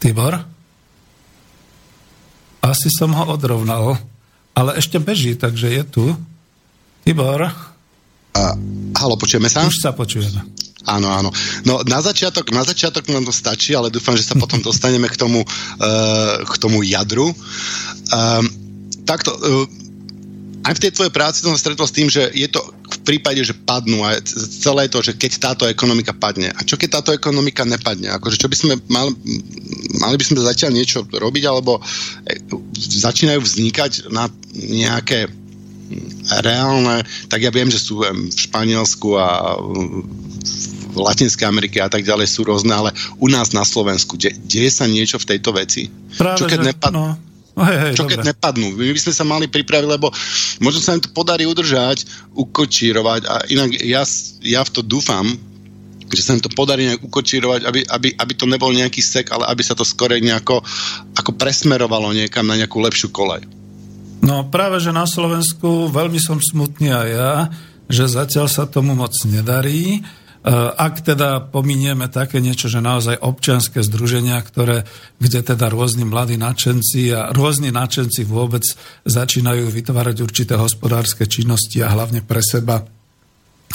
Tibor? 0.00 0.40
Asi 2.64 2.88
som 2.88 3.12
ho 3.12 3.24
odrovnal, 3.36 4.00
ale 4.56 4.80
ešte 4.80 4.96
beží, 4.96 5.36
takže 5.36 5.68
je 5.68 5.82
tu. 5.84 6.04
Tibor? 7.04 7.52
A, 8.32 8.42
halo, 8.96 9.14
počujeme 9.20 9.52
sa? 9.52 9.68
Už 9.68 9.76
sa 9.76 9.92
počujeme. 9.92 10.40
Áno, 10.88 11.12
áno. 11.12 11.28
No 11.68 11.84
na 11.84 12.00
začiatok, 12.00 12.48
na 12.56 12.64
začiatok 12.64 13.04
nám 13.12 13.28
to 13.28 13.34
stačí, 13.36 13.76
ale 13.76 13.92
dúfam, 13.92 14.16
že 14.16 14.24
sa 14.24 14.32
potom 14.40 14.64
dostaneme 14.64 15.12
k 15.12 15.20
tomu, 15.20 15.44
uh, 15.44 16.34
k 16.48 16.54
tomu 16.56 16.80
jadru. 16.80 17.28
Um, 18.08 18.44
takto, 19.04 19.36
uh, 19.36 19.68
aj 20.64 20.72
v 20.76 20.82
tej 20.88 20.92
tvojej 20.96 21.12
práci 21.12 21.44
som 21.44 21.52
stretol 21.52 21.84
s 21.84 21.92
tým, 21.92 22.08
že 22.08 22.32
je 22.32 22.48
to 22.48 22.64
prípade, 23.10 23.42
že 23.42 23.58
padnú 23.58 24.06
a 24.06 24.14
celé 24.22 24.86
to, 24.86 25.02
že 25.02 25.18
keď 25.18 25.32
táto 25.50 25.64
ekonomika 25.66 26.14
padne. 26.14 26.54
A 26.54 26.62
čo 26.62 26.78
keď 26.78 27.02
táto 27.02 27.10
ekonomika 27.10 27.66
nepadne? 27.66 28.06
Akože 28.14 28.38
čo 28.38 28.46
by 28.46 28.54
sme 28.54 28.74
mali, 28.86 29.10
mali 29.98 30.14
by 30.14 30.24
sme 30.30 30.38
zatiaľ 30.46 30.78
niečo 30.78 31.02
robiť, 31.10 31.42
alebo 31.50 31.82
e, 31.82 32.38
začínajú 32.78 33.42
vznikať 33.42 34.14
na 34.14 34.30
nejaké 34.54 35.26
reálne, 36.46 37.02
tak 37.26 37.42
ja 37.42 37.50
viem, 37.50 37.66
že 37.66 37.82
sú 37.82 37.98
v 37.98 38.30
Španielsku 38.30 39.18
a 39.18 39.58
v 40.90 40.96
Latinskej 40.98 41.50
Amerike 41.50 41.82
a 41.82 41.90
tak 41.90 42.06
ďalej 42.06 42.30
sú 42.30 42.46
rôzne, 42.46 42.70
ale 42.70 42.94
u 43.18 43.26
nás 43.26 43.50
na 43.50 43.66
Slovensku, 43.66 44.14
de, 44.14 44.30
deje 44.46 44.70
sa 44.70 44.86
niečo 44.86 45.18
v 45.18 45.34
tejto 45.34 45.50
veci? 45.50 45.90
Práve, 46.14 46.38
čo 46.38 46.46
keď 46.46 46.58
že, 46.62 46.66
nepad... 46.70 46.94
no. 46.94 47.29
No, 47.60 47.68
hej, 47.68 47.76
hej, 47.76 47.92
čo 47.92 48.08
dobre. 48.08 48.16
keď 48.16 48.32
nepadnú? 48.32 48.72
My 48.72 48.88
by 48.96 49.00
sme 49.04 49.12
sa 49.12 49.24
mali 49.28 49.44
pripraviť, 49.52 49.84
lebo 49.84 50.08
možno 50.64 50.80
sa 50.80 50.96
im 50.96 51.04
to 51.04 51.12
podarí 51.12 51.44
udržať, 51.44 52.08
ukočírovať 52.32 53.20
a 53.28 53.34
inak 53.52 53.76
ja, 53.84 54.00
ja 54.40 54.64
v 54.64 54.70
to 54.72 54.80
dúfam, 54.80 55.28
že 56.08 56.24
sa 56.24 56.32
im 56.32 56.40
to 56.40 56.48
podarí 56.48 56.88
nejak 56.88 57.04
ukočírovať, 57.04 57.60
aby, 57.68 57.80
aby, 57.84 58.08
aby 58.16 58.32
to 58.32 58.48
nebol 58.48 58.72
nejaký 58.72 59.04
sek, 59.04 59.28
ale 59.28 59.44
aby 59.46 59.60
sa 59.60 59.76
to 59.76 59.84
skore 59.84 60.16
nejako 60.16 60.64
ako 61.14 61.30
presmerovalo 61.36 62.16
niekam 62.16 62.48
na 62.48 62.56
nejakú 62.56 62.80
lepšiu 62.80 63.12
kolej. 63.12 63.44
No 64.24 64.48
práve, 64.48 64.80
že 64.80 64.96
na 64.96 65.04
Slovensku 65.04 65.92
veľmi 65.92 66.16
som 66.16 66.40
smutný 66.40 66.96
aj 66.96 67.08
ja, 67.12 67.34
že 67.92 68.08
zatiaľ 68.08 68.48
sa 68.48 68.64
tomu 68.64 68.96
moc 68.96 69.12
nedarí. 69.28 70.00
Eh, 70.40 70.48
ak 70.56 71.04
teda 71.04 71.52
pominieme 71.52 72.08
také 72.08 72.40
niečo, 72.40 72.72
že 72.72 72.80
naozaj 72.80 73.20
občianské 73.20 73.84
združenia, 73.84 74.40
ktoré, 74.40 74.88
kde 75.20 75.44
teda 75.44 75.68
rôzni 75.68 76.08
mladí 76.08 76.40
nadšenci 76.40 77.12
a 77.12 77.20
rôzni 77.36 77.68
nadšenci 77.68 78.24
vôbec 78.24 78.64
začínajú 79.04 79.68
vytvárať 79.68 80.16
určité 80.24 80.56
hospodárske 80.56 81.28
činnosti 81.28 81.84
a 81.84 81.92
hlavne 81.92 82.24
pre 82.24 82.40
seba 82.40 82.88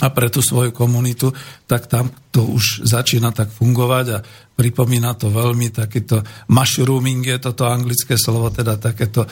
a 0.01 0.11
pre 0.11 0.27
tú 0.27 0.43
svoju 0.43 0.75
komunitu, 0.75 1.31
tak 1.69 1.87
tam 1.87 2.11
to 2.27 2.43
už 2.43 2.83
začína 2.83 3.31
tak 3.31 3.47
fungovať 3.47 4.05
a 4.11 4.19
pripomína 4.57 5.15
to 5.15 5.31
veľmi 5.31 5.71
takýto 5.71 6.19
mushrooming, 6.51 7.23
je 7.23 7.39
toto 7.39 7.63
anglické 7.63 8.19
slovo, 8.19 8.51
teda 8.51 8.75
takéto 8.75 9.23
e, 9.23 9.29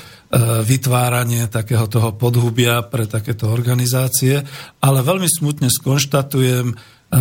vytváranie 0.64 1.52
takého 1.52 1.84
toho 1.92 2.16
podhubia 2.16 2.80
pre 2.88 3.12
takéto 3.12 3.52
organizácie, 3.52 4.40
ale 4.80 5.04
veľmi 5.04 5.28
smutne 5.28 5.68
skonštatujem, 5.68 6.72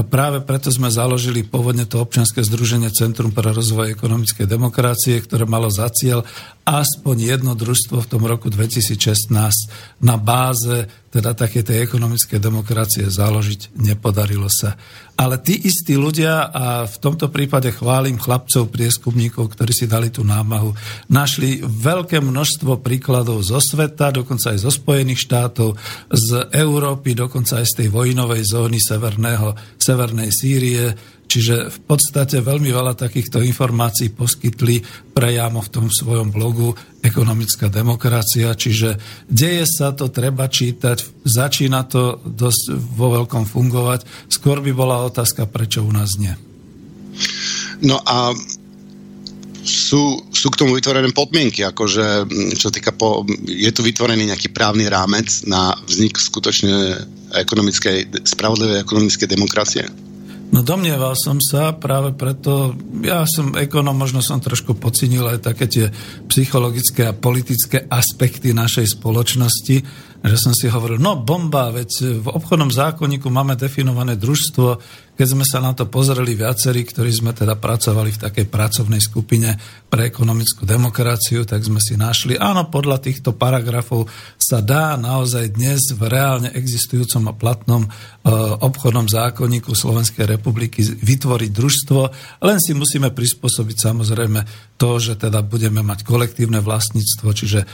práve 0.01 0.41
preto 0.41 0.73
sme 0.73 0.89
založili 0.89 1.45
pôvodne 1.45 1.85
to 1.85 2.01
občianske 2.01 2.41
združenie 2.41 2.89
Centrum 2.89 3.29
pre 3.29 3.53
rozvoj 3.53 3.93
ekonomickej 3.93 4.49
demokracie, 4.49 5.21
ktoré 5.21 5.45
malo 5.45 5.69
za 5.69 5.93
cieľ 5.93 6.25
aspoň 6.65 7.17
jedno 7.37 7.53
družstvo 7.53 8.01
v 8.01 8.09
tom 8.09 8.25
roku 8.25 8.49
2016 8.49 9.29
na 10.01 10.17
báze 10.17 10.89
teda 11.13 11.37
také 11.37 11.61
tej 11.61 11.85
ekonomickej 11.85 12.41
demokracie 12.41 13.05
založiť. 13.05 13.77
Nepodarilo 13.77 14.49
sa. 14.49 14.81
Ale 15.13 15.37
tí 15.37 15.61
istí 15.61 15.93
ľudia, 15.93 16.49
a 16.49 16.89
v 16.89 16.97
tomto 16.97 17.29
prípade 17.29 17.69
chválim 17.69 18.17
chlapcov, 18.17 18.73
prieskumníkov, 18.73 19.53
ktorí 19.53 19.77
si 19.77 19.85
dali 19.85 20.09
tú 20.09 20.25
námahu, 20.25 20.73
našli 21.13 21.61
veľké 21.61 22.17
množstvo 22.25 22.81
príkladov 22.81 23.45
zo 23.45 23.61
sveta, 23.61 24.09
dokonca 24.09 24.57
aj 24.57 24.65
zo 24.65 24.73
Spojených 24.73 25.21
štátov, 25.29 25.77
z 26.09 26.49
Európy, 26.57 27.13
dokonca 27.13 27.61
aj 27.61 27.67
z 27.69 27.75
tej 27.85 27.89
vojnovej 27.93 28.43
zóny 28.49 28.81
severného, 28.81 29.53
severnej 29.77 30.33
Sýrie, 30.33 30.97
Čiže 31.33 31.73
v 31.73 31.79
podstate 31.89 32.45
veľmi 32.45 32.69
veľa 32.69 32.93
takýchto 32.93 33.41
informácií 33.41 34.13
poskytli 34.13 34.85
prejamo 35.17 35.65
v 35.65 35.73
tom 35.73 35.89
svojom 35.89 36.29
blogu 36.29 36.77
Ekonomická 37.01 37.73
demokracia. 37.73 38.53
Čiže 38.53 39.01
deje 39.33 39.65
sa 39.65 39.97
to, 39.97 40.13
treba 40.13 40.45
čítať, 40.53 41.25
začína 41.25 41.89
to 41.89 42.21
dosť 42.21 42.77
vo 42.77 43.17
veľkom 43.17 43.49
fungovať. 43.49 44.29
Skôr 44.29 44.61
by 44.61 44.77
bola 44.77 45.09
otázka, 45.09 45.49
prečo 45.49 45.81
u 45.81 45.89
nás 45.89 46.21
nie. 46.21 46.37
No 47.81 47.97
a 48.05 48.37
sú, 49.65 50.21
sú 50.37 50.47
k 50.53 50.59
tomu 50.61 50.77
vytvorené 50.77 51.09
podmienky, 51.17 51.65
akože 51.65 52.29
čo 52.61 52.69
týka 52.69 52.93
po, 52.93 53.25
je 53.49 53.73
tu 53.73 53.81
vytvorený 53.81 54.29
nejaký 54.29 54.53
právny 54.53 54.85
rámec 54.93 55.33
na 55.49 55.73
vznik 55.89 56.21
skutočne 56.21 57.09
ekonomickej, 57.41 58.29
spravodlivej 58.29 58.85
ekonomickej 58.85 59.29
demokracie? 59.33 59.89
No 60.53 60.61
domnieval 60.61 61.17
som 61.17 61.41
sa 61.41 61.73
práve 61.73 62.13
preto, 62.13 62.77
ja 63.01 63.25
som 63.25 63.57
ekonom, 63.57 63.97
možno 63.97 64.21
som 64.21 64.37
trošku 64.37 64.77
pocinil 64.77 65.25
aj 65.25 65.41
také 65.41 65.65
tie 65.65 65.87
psychologické 66.29 67.09
a 67.09 67.17
politické 67.17 67.89
aspekty 67.89 68.53
našej 68.53 69.01
spoločnosti, 69.01 69.77
že 70.23 70.37
som 70.37 70.53
si 70.53 70.69
hovoril, 70.69 71.01
no 71.01 71.17
bomba, 71.17 71.73
veď 71.73 72.21
v 72.21 72.29
obchodnom 72.29 72.69
zákonníku 72.69 73.33
máme 73.33 73.57
definované 73.57 74.21
družstvo, 74.21 74.77
keď 75.13 75.27
sme 75.29 75.45
sa 75.45 75.61
na 75.61 75.77
to 75.77 75.85
pozreli 75.93 76.33
viacerí, 76.33 76.89
ktorí 76.89 77.13
sme 77.13 77.37
teda 77.37 77.61
pracovali 77.61 78.17
v 78.17 78.23
takej 78.25 78.47
pracovnej 78.49 78.99
skupine 78.99 79.55
pre 79.93 80.09
ekonomickú 80.09 80.65
demokraciu, 80.65 81.45
tak 81.45 81.61
sme 81.61 81.77
si 81.85 82.01
našli, 82.01 82.41
áno, 82.41 82.73
podľa 82.73 82.97
týchto 82.97 83.37
paragrafov 83.37 84.09
sa 84.41 84.65
dá 84.65 84.97
naozaj 84.97 85.53
dnes 85.53 85.93
v 85.93 86.01
reálne 86.09 86.49
existujúcom 86.57 87.29
a 87.29 87.37
platnom 87.37 87.83
e, 87.85 87.89
obchodnom 88.65 89.05
zákonníku 89.05 89.77
Slovenskej 89.77 90.25
republiky 90.25 90.81
vytvoriť 90.81 91.51
družstvo, 91.53 92.01
len 92.49 92.57
si 92.57 92.73
musíme 92.73 93.13
prispôsobiť 93.13 93.77
samozrejme 93.93 94.41
to, 94.81 94.97
že 94.97 95.21
teda 95.21 95.45
budeme 95.45 95.85
mať 95.85 96.09
kolektívne 96.09 96.65
vlastníctvo, 96.65 97.29
čiže 97.37 97.61
e, 97.63 97.67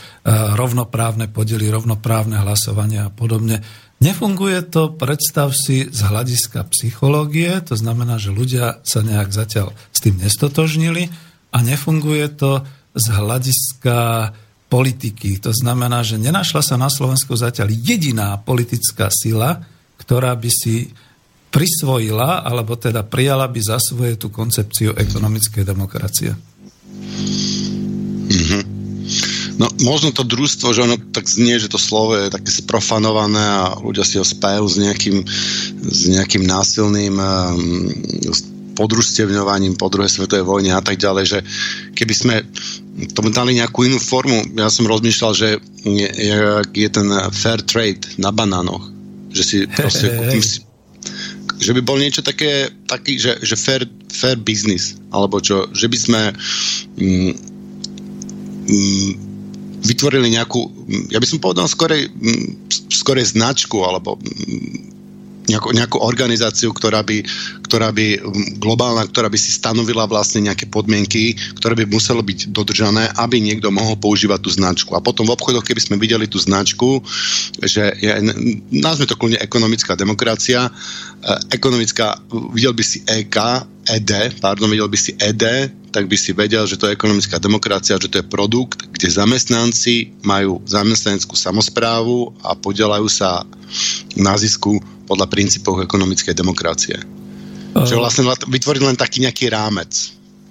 rovnoprávne 0.58 1.30
podely, 1.30 1.70
rovnoprávne 1.70 2.42
hlasovanie 2.42 2.98
a 2.98 3.14
podobne. 3.14 3.62
Nefunguje 3.98 4.62
to, 4.70 4.94
predstav 4.94 5.50
si, 5.50 5.90
z 5.90 6.00
hľadiska 6.06 6.70
psychológie, 6.70 7.50
to 7.66 7.74
znamená, 7.74 8.14
že 8.22 8.30
ľudia 8.30 8.78
sa 8.86 9.02
nejak 9.02 9.34
zatiaľ 9.34 9.74
s 9.90 9.98
tým 9.98 10.22
nestotožnili 10.22 11.10
a 11.50 11.58
nefunguje 11.66 12.30
to 12.38 12.62
z 12.94 13.06
hľadiska 13.10 13.98
politiky. 14.70 15.42
To 15.42 15.50
znamená, 15.50 16.06
že 16.06 16.20
nenašla 16.20 16.62
sa 16.62 16.76
na 16.78 16.86
Slovensku 16.86 17.34
zatiaľ 17.34 17.74
jediná 17.74 18.38
politická 18.38 19.10
sila, 19.10 19.66
ktorá 19.98 20.30
by 20.38 20.50
si 20.52 20.94
prisvojila, 21.50 22.46
alebo 22.46 22.78
teda 22.78 23.02
prijala 23.02 23.50
by 23.50 23.58
za 23.58 23.82
svoje 23.82 24.14
tú 24.14 24.30
koncepciu 24.30 24.94
ekonomickej 24.94 25.64
demokracie. 25.66 26.36
No 29.58 29.66
možno 29.82 30.14
to 30.14 30.22
družstvo, 30.22 30.70
že 30.70 30.86
ono 30.86 30.96
tak 31.10 31.26
znie, 31.26 31.58
že 31.58 31.66
to 31.66 31.82
slovo 31.82 32.14
je 32.14 32.30
také 32.30 32.54
sprofanované 32.54 33.42
a 33.42 33.74
ľudia 33.74 34.06
si 34.06 34.14
ho 34.16 34.24
spájajú 34.26 34.66
s 34.70 34.76
nejakým, 34.78 35.18
s 35.82 36.00
nejakým 36.06 36.46
násilným 36.46 37.18
um, 37.18 37.90
podružstevňovaním 38.78 39.74
po 39.74 39.90
druhej 39.90 40.14
svetovej 40.14 40.46
vojne 40.46 40.78
a 40.78 40.78
tak 40.78 41.02
ďalej, 41.02 41.24
že 41.26 41.38
keby 41.98 42.14
sme 42.14 42.34
tomu 43.18 43.34
dali 43.34 43.58
nejakú 43.58 43.82
inú 43.82 43.98
formu, 43.98 44.54
ja 44.54 44.70
som 44.70 44.86
rozmýšľal, 44.86 45.32
že 45.34 45.48
je, 45.82 46.08
je 46.70 46.88
ten 46.88 47.08
fair 47.34 47.58
trade 47.66 48.06
na 48.14 48.30
banánoch, 48.30 48.86
že 49.34 49.42
si 49.42 49.56
proste 49.66 50.06
kúpim 50.18 50.42
si 50.42 50.62
že 51.58 51.74
by 51.74 51.82
bol 51.82 51.98
niečo 51.98 52.22
také, 52.22 52.70
taký, 52.86 53.18
že, 53.18 53.42
že 53.42 53.58
fair, 53.58 53.82
fair 54.06 54.38
business, 54.38 54.94
alebo 55.10 55.42
čo, 55.42 55.66
že 55.74 55.90
by 55.90 55.98
sme 55.98 56.22
mm, 56.94 57.32
mm, 58.70 59.27
vytvorili 59.82 60.34
nejakú, 60.34 60.60
ja 61.12 61.18
by 61.22 61.26
som 61.28 61.38
povedal 61.38 61.70
skorej, 61.70 62.10
skorej 62.90 63.34
značku 63.34 63.82
alebo 63.86 64.18
nejakú, 65.48 65.72
nejakú 65.72 65.98
organizáciu, 66.04 66.70
ktorá 66.76 67.00
by, 67.00 67.24
ktorá 67.64 67.88
by 67.90 68.20
globálna, 68.60 69.08
ktorá 69.08 69.32
by 69.32 69.38
si 69.40 69.50
stanovila 69.50 70.04
vlastne 70.04 70.44
nejaké 70.44 70.68
podmienky, 70.68 71.34
ktoré 71.56 71.72
by 71.82 71.88
muselo 71.88 72.20
byť 72.20 72.52
dodržané, 72.52 73.08
aby 73.16 73.40
niekto 73.40 73.72
mohol 73.72 73.96
používať 73.96 74.44
tú 74.44 74.50
značku. 74.52 74.92
A 74.92 75.00
potom 75.00 75.24
v 75.24 75.34
obchodoch, 75.34 75.64
keby 75.64 75.80
sme 75.80 75.96
videli 75.96 76.28
tú 76.28 76.36
značku, 76.36 77.00
že 77.64 77.96
je, 77.98 78.12
nazme 78.70 79.08
to 79.08 79.16
kľudne 79.16 79.40
ekonomická 79.40 79.96
demokracia, 79.96 80.68
eh, 80.68 81.56
ekonomická, 81.56 82.20
videl 82.52 82.76
by 82.76 82.84
si 82.84 83.00
EK, 83.08 83.64
ED, 83.88 84.36
pardon, 84.44 84.68
videl 84.68 84.92
by 84.92 84.98
si 85.00 85.16
ED, 85.16 85.72
tak 85.98 86.06
by 86.06 86.14
si 86.14 86.30
vedel, 86.30 86.62
že 86.62 86.78
to 86.78 86.86
je 86.86 86.94
ekonomická 86.94 87.42
demokracia, 87.42 87.98
že 87.98 88.06
to 88.06 88.22
je 88.22 88.30
produkt, 88.30 88.86
kde 88.94 89.10
zamestnanci 89.10 90.14
majú 90.22 90.62
zamestnaneckú 90.62 91.34
samozprávu 91.34 92.38
a 92.46 92.54
podelajú 92.54 93.10
sa 93.10 93.42
na 94.14 94.38
zisku 94.38 94.78
podľa 95.10 95.26
princípov 95.26 95.82
ekonomickej 95.82 96.38
demokracie. 96.38 97.02
Uh, 97.74 97.82
že 97.82 97.98
vlastne 97.98 98.30
vytvoriť 98.30 98.82
len 98.86 98.94
taký 98.94 99.26
nejaký 99.26 99.50
rámec. 99.50 99.90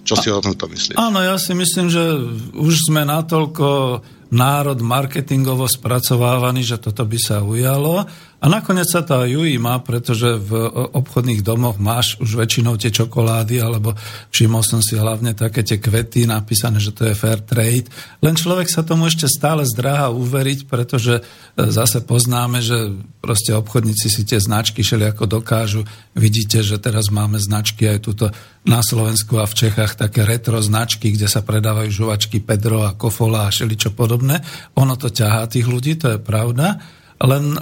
Čo 0.04 0.20
si 0.20 0.28
o 0.28 0.44
tomto 0.44 0.68
myslíš? 0.68 1.00
Áno, 1.00 1.24
ja 1.24 1.40
si 1.40 1.56
myslím, 1.56 1.88
že 1.88 2.04
už 2.52 2.92
sme 2.92 3.08
natoľko 3.08 4.00
národ 4.36 4.80
marketingovo 4.84 5.64
spracovávaný, 5.68 6.64
že 6.64 6.76
toto 6.80 7.08
by 7.08 7.20
sa 7.20 7.40
ujalo 7.40 8.04
A 8.38 8.54
nakoniec 8.54 8.86
sa 8.86 9.02
to 9.02 9.26
aj 9.26 9.34
ujíma, 9.34 9.82
pretože 9.82 10.38
v 10.38 10.70
obchodných 10.94 11.42
domoch 11.42 11.82
máš 11.82 12.22
už 12.22 12.38
väčšinou 12.38 12.78
tie 12.78 12.94
čokolády, 12.94 13.58
alebo 13.58 13.98
všimol 14.30 14.62
som 14.62 14.78
si 14.78 14.94
hlavne 14.94 15.34
také 15.34 15.66
tie 15.66 15.82
kvety 15.82 16.30
napísané, 16.30 16.78
že 16.78 16.94
to 16.94 17.10
je 17.10 17.18
fair 17.18 17.42
trade. 17.42 17.90
Len 18.22 18.38
človek 18.38 18.70
sa 18.70 18.86
tomu 18.86 19.10
ešte 19.10 19.26
stále 19.26 19.66
zdráha 19.66 20.14
uveriť, 20.14 20.70
pretože 20.70 21.18
e, 21.18 21.22
zase 21.58 22.06
poznáme, 22.06 22.62
že 22.62 22.94
proste 23.26 23.58
obchodníci 23.58 24.06
si 24.06 24.22
tie 24.22 24.38
značky 24.38 24.86
ako 24.86 25.26
dokážu. 25.26 25.82
Vidíte, 26.14 26.62
že 26.62 26.78
teraz 26.78 27.10
máme 27.10 27.42
značky 27.42 27.90
aj 27.90 28.06
tuto 28.06 28.30
na 28.70 28.86
Slovensku 28.86 29.42
a 29.42 29.50
v 29.50 29.66
Čechách 29.66 29.98
také 29.98 30.22
retro 30.30 30.62
značky, 30.62 31.10
kde 31.10 31.26
sa 31.26 31.42
predávajú 31.42 31.90
žuvačky 31.90 32.46
Pedro 32.46 32.86
a 32.86 32.94
Kofola 32.94 33.50
a 33.50 33.54
šeličo 33.54 33.98
podobné. 33.98 34.46
Ono 34.78 34.94
to 34.94 35.10
ťahá 35.10 35.50
tých 35.50 35.66
ľudí, 35.66 35.98
to 35.98 36.14
je 36.14 36.20
pravda 36.22 36.97
len 37.18 37.58
e, 37.58 37.60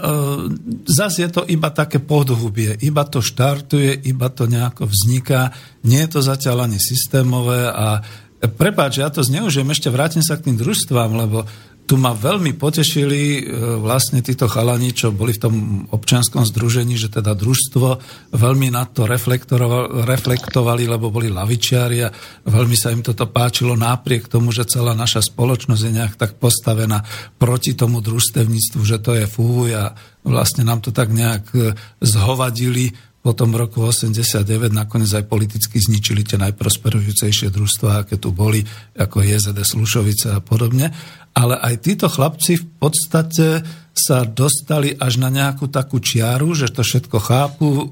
zase 0.84 1.24
je 1.24 1.30
to 1.32 1.42
iba 1.48 1.72
také 1.72 2.04
podhubie, 2.04 2.76
iba 2.84 3.08
to 3.08 3.24
štartuje, 3.24 3.96
iba 4.04 4.28
to 4.28 4.52
nejako 4.52 4.92
vzniká, 4.92 5.56
nie 5.88 6.04
je 6.04 6.10
to 6.12 6.22
zatiaľ 6.24 6.68
ani 6.68 6.80
systémové 6.80 7.72
a 7.72 8.04
prepáč, 8.44 9.00
ja 9.00 9.08
to 9.08 9.24
zneužijem, 9.24 9.72
ešte 9.72 9.88
vrátim 9.88 10.20
sa 10.20 10.36
k 10.36 10.52
tým 10.52 10.60
družstvám, 10.60 11.12
lebo 11.16 11.48
tu 11.86 12.02
ma 12.02 12.18
veľmi 12.18 12.58
potešili 12.58 13.22
e, 13.22 13.42
vlastne 13.78 14.26
títo 14.26 14.50
chalani, 14.50 14.90
čo 14.90 15.14
boli 15.14 15.38
v 15.38 15.42
tom 15.42 15.56
občianskom 15.94 16.42
združení, 16.42 16.98
že 16.98 17.14
teda 17.14 17.38
družstvo 17.38 17.88
veľmi 18.34 18.74
na 18.74 18.90
to 18.90 19.06
reflektovali, 19.06 20.84
lebo 20.90 21.14
boli 21.14 21.30
lavičiari 21.30 21.98
a 22.02 22.10
veľmi 22.50 22.74
sa 22.74 22.90
im 22.90 23.06
toto 23.06 23.30
páčilo 23.30 23.78
napriek 23.78 24.26
tomu, 24.26 24.50
že 24.50 24.66
celá 24.66 24.98
naša 24.98 25.22
spoločnosť 25.22 25.82
je 25.86 25.92
nejak 25.94 26.14
tak 26.18 26.42
postavená 26.42 27.06
proti 27.38 27.78
tomu 27.78 28.02
družstevníctvu, 28.02 28.82
že 28.82 28.98
to 28.98 29.14
je 29.14 29.30
fúj 29.30 29.78
a 29.78 29.94
vlastne 30.26 30.66
nám 30.66 30.82
to 30.82 30.90
tak 30.90 31.14
nejak 31.14 31.46
e, 31.54 31.78
zhovadili 32.02 32.98
potom 33.26 33.50
v 33.50 33.66
roku 33.66 33.82
89 33.90 34.70
nakoniec 34.70 35.10
aj 35.10 35.26
politicky 35.26 35.82
zničili 35.82 36.22
tie 36.22 36.38
najprosperujúcejšie 36.46 37.50
družstvá, 37.50 38.06
aké 38.06 38.22
tu 38.22 38.30
boli, 38.30 38.62
ako 38.94 39.26
JZD 39.26 39.66
Slušovice 39.66 40.38
a 40.38 40.40
podobne. 40.46 40.94
Ale 41.36 41.60
aj 41.60 41.84
títo 41.84 42.08
chlapci 42.08 42.56
v 42.56 42.66
podstate 42.80 43.60
sa 43.96 44.28
dostali 44.28 44.92
až 44.96 45.24
na 45.24 45.32
nejakú 45.32 45.72
takú 45.72 46.04
čiaru, 46.04 46.52
že 46.52 46.68
to 46.68 46.84
všetko 46.84 47.18
chápu, 47.20 47.68
e, 47.68 47.84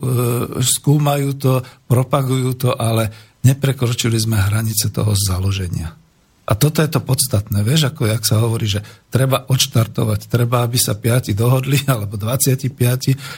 skúmajú 0.60 1.32
to, 1.40 1.54
propagujú 1.88 2.52
to, 2.60 2.70
ale 2.76 3.08
neprekročili 3.48 4.20
sme 4.20 4.36
hranice 4.36 4.92
toho 4.92 5.16
založenia. 5.16 5.96
A 6.44 6.60
toto 6.60 6.84
je 6.84 6.92
to 6.92 7.00
podstatné, 7.00 7.64
vieš, 7.64 7.88
ako 7.96 8.04
jak 8.04 8.24
sa 8.28 8.44
hovorí, 8.44 8.68
že 8.68 8.84
treba 9.08 9.48
odštartovať, 9.48 10.28
treba, 10.28 10.68
aby 10.68 10.76
sa 10.76 11.00
piati 11.00 11.32
dohodli, 11.32 11.80
alebo 11.94 12.20
25, 12.20 12.68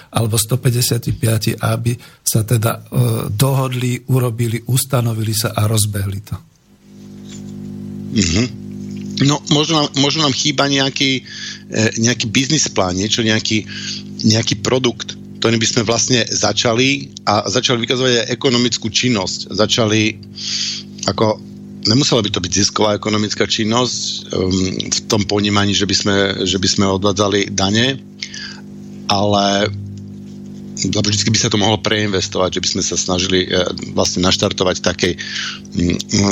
alebo 0.09 0.33
155, 0.41 1.61
aby 1.61 1.93
sa 2.25 2.41
teda 2.41 2.71
e, 2.73 3.29
dohodli, 3.29 4.09
urobili, 4.09 4.65
ustanovili 4.65 5.37
sa 5.37 5.53
a 5.53 5.69
rozbehli 5.69 6.21
to. 6.25 6.35
Mm-hmm. 8.15 8.64
No, 9.23 9.39
možno 9.54 9.86
nám, 9.86 9.88
možno 10.04 10.28
nám 10.28 10.36
chýba 10.36 10.67
nejaký, 10.67 11.23
e, 11.71 11.82
nejaký 12.04 12.28
biznis 12.28 12.67
plán, 12.67 12.99
niečo, 12.99 13.23
nejaký, 13.23 13.63
nejaký 14.28 14.60
produkt, 14.60 15.15
ktorým 15.39 15.62
by 15.62 15.67
sme 15.69 15.88
vlastne 15.88 16.25
začali 16.28 17.15
a 17.23 17.47
začali 17.47 17.80
vykazovať 17.86 18.12
aj 18.25 18.32
ekonomickú 18.34 18.91
činnosť. 18.91 19.56
Začali 19.56 20.01
ako 21.06 21.39
nemusela 21.86 22.25
by 22.25 22.30
to 22.34 22.41
byť 22.41 22.51
zisková 22.51 22.97
ekonomická 22.97 23.45
činnosť 23.45 23.97
um, 24.34 24.51
v 24.89 24.99
tom 25.06 25.21
ponímaní, 25.23 25.78
že 25.78 25.86
by 25.86 25.95
sme, 25.95 26.15
že 26.43 26.58
by 26.58 26.67
sme 26.67 26.86
odvádzali 26.89 27.54
dane, 27.54 28.01
ale 29.06 29.69
vždy 30.75 31.31
by 31.31 31.39
sa 31.39 31.47
to 31.47 31.57
mohlo 31.57 31.79
preinvestovať, 31.79 32.59
že 32.59 32.61
by 32.61 32.69
sme 32.75 32.83
sa 32.83 32.95
snažili 32.99 33.47
e, 33.47 33.63
vlastne 33.95 34.23
naštartovať 34.27 34.83
takej, 34.83 35.13
mm, 35.15 35.97
e, 36.11 36.23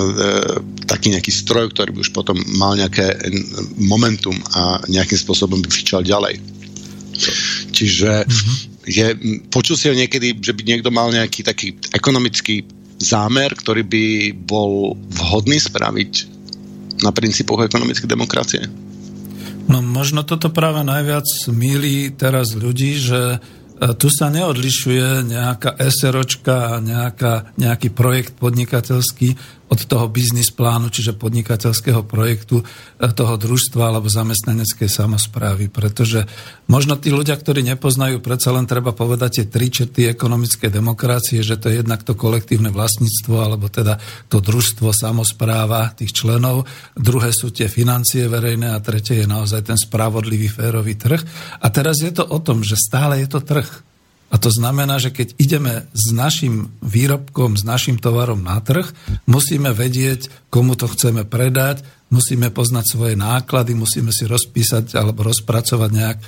taký 0.83 1.15
nejaký 1.15 1.31
stroj, 1.31 1.71
ktorý 1.71 1.95
by 1.95 1.99
už 2.03 2.11
potom 2.11 2.35
mal 2.59 2.75
nejaké 2.75 3.15
momentum 3.79 4.35
a 4.53 4.83
nejakým 4.91 5.19
spôsobom 5.19 5.63
by 5.63 5.69
fičal 5.71 6.03
ďalej. 6.03 6.43
Čiže 7.71 8.27
mm-hmm. 8.27 8.55
je, 8.89 9.05
počul 9.47 9.79
si 9.79 9.87
ho 9.87 9.95
niekedy, 9.95 10.35
že 10.43 10.51
by 10.51 10.61
niekto 10.67 10.89
mal 10.91 11.07
nejaký 11.13 11.45
taký 11.47 11.79
ekonomický 11.95 12.67
zámer, 12.99 13.55
ktorý 13.55 13.83
by 13.87 14.05
bol 14.43 14.95
vhodný 15.11 15.59
spraviť 15.59 16.33
na 17.03 17.11
princípoch 17.11 17.63
ekonomickej 17.67 18.09
demokracie? 18.09 18.63
No 19.63 19.79
možno 19.79 20.27
toto 20.27 20.51
práve 20.51 20.83
najviac 20.83 21.23
míli 21.51 22.11
teraz 22.11 22.51
ľudí, 22.51 22.99
že 22.99 23.39
tu 23.99 24.07
sa 24.07 24.31
neodlišuje 24.31 25.27
nejaká 25.27 25.75
SROčka 25.91 26.79
nejaká, 26.79 27.51
nejaký 27.59 27.91
projekt 27.91 28.39
podnikateľský 28.39 29.35
od 29.71 29.79
toho 29.87 30.05
biznis 30.11 30.51
plánu, 30.51 30.91
čiže 30.91 31.15
podnikateľského 31.15 32.03
projektu 32.05 32.61
e, 32.61 32.65
toho 33.09 33.39
družstva 33.39 33.89
alebo 33.89 34.11
zamestnaneckej 34.11 34.89
samozprávy. 34.91 35.71
Pretože 35.71 36.27
možno 36.67 36.99
tí 36.99 37.09
ľudia, 37.09 37.33
ktorí 37.39 37.63
nepoznajú, 37.63 38.19
predsa 38.19 38.51
len 38.51 38.67
treba 38.67 38.91
povedať 38.91 39.41
tie 39.41 39.45
tri 39.47 39.71
čety 39.71 40.11
ekonomickej 40.11 40.69
demokracie, 40.69 41.39
že 41.41 41.57
to 41.57 41.71
je 41.71 41.81
jednak 41.81 42.03
to 42.03 42.13
kolektívne 42.13 42.69
vlastníctvo 42.69 43.35
alebo 43.39 43.71
teda 43.71 43.97
to 44.27 44.43
družstvo, 44.43 44.91
samozpráva 44.91 45.95
tých 45.95 46.11
členov, 46.11 46.67
druhé 46.93 47.31
sú 47.31 47.49
tie 47.49 47.71
financie 47.71 48.27
verejné 48.27 48.75
a 48.75 48.83
tretie 48.83 49.23
je 49.23 49.27
naozaj 49.27 49.73
ten 49.73 49.79
spravodlivý, 49.79 50.51
férový 50.51 50.99
trh. 50.99 51.21
A 51.63 51.67
teraz 51.71 52.03
je 52.03 52.11
to 52.11 52.27
o 52.27 52.37
tom, 52.43 52.61
že 52.61 52.77
stále 52.77 53.23
je 53.23 53.29
to 53.31 53.39
trh. 53.39 53.92
A 54.33 54.41
to 54.41 54.49
znamená, 54.49 54.97
že 54.97 55.13
keď 55.13 55.37
ideme 55.37 55.85
s 55.93 56.09
našim 56.09 56.73
výrobkom, 56.81 57.53
s 57.53 57.61
našim 57.61 58.01
tovarom 58.01 58.41
na 58.41 58.57
trh, 58.57 58.89
musíme 59.29 59.69
vedieť, 59.69 60.49
komu 60.49 60.73
to 60.73 60.89
chceme 60.89 61.21
predať, 61.21 61.85
musíme 62.09 62.49
poznať 62.49 62.85
svoje 62.97 63.13
náklady, 63.13 63.77
musíme 63.77 64.09
si 64.09 64.25
rozpísať 64.29 64.97
alebo 64.97 65.25
rozpracovať 65.25 65.89
nejak 65.89 66.17
e, 66.17 66.25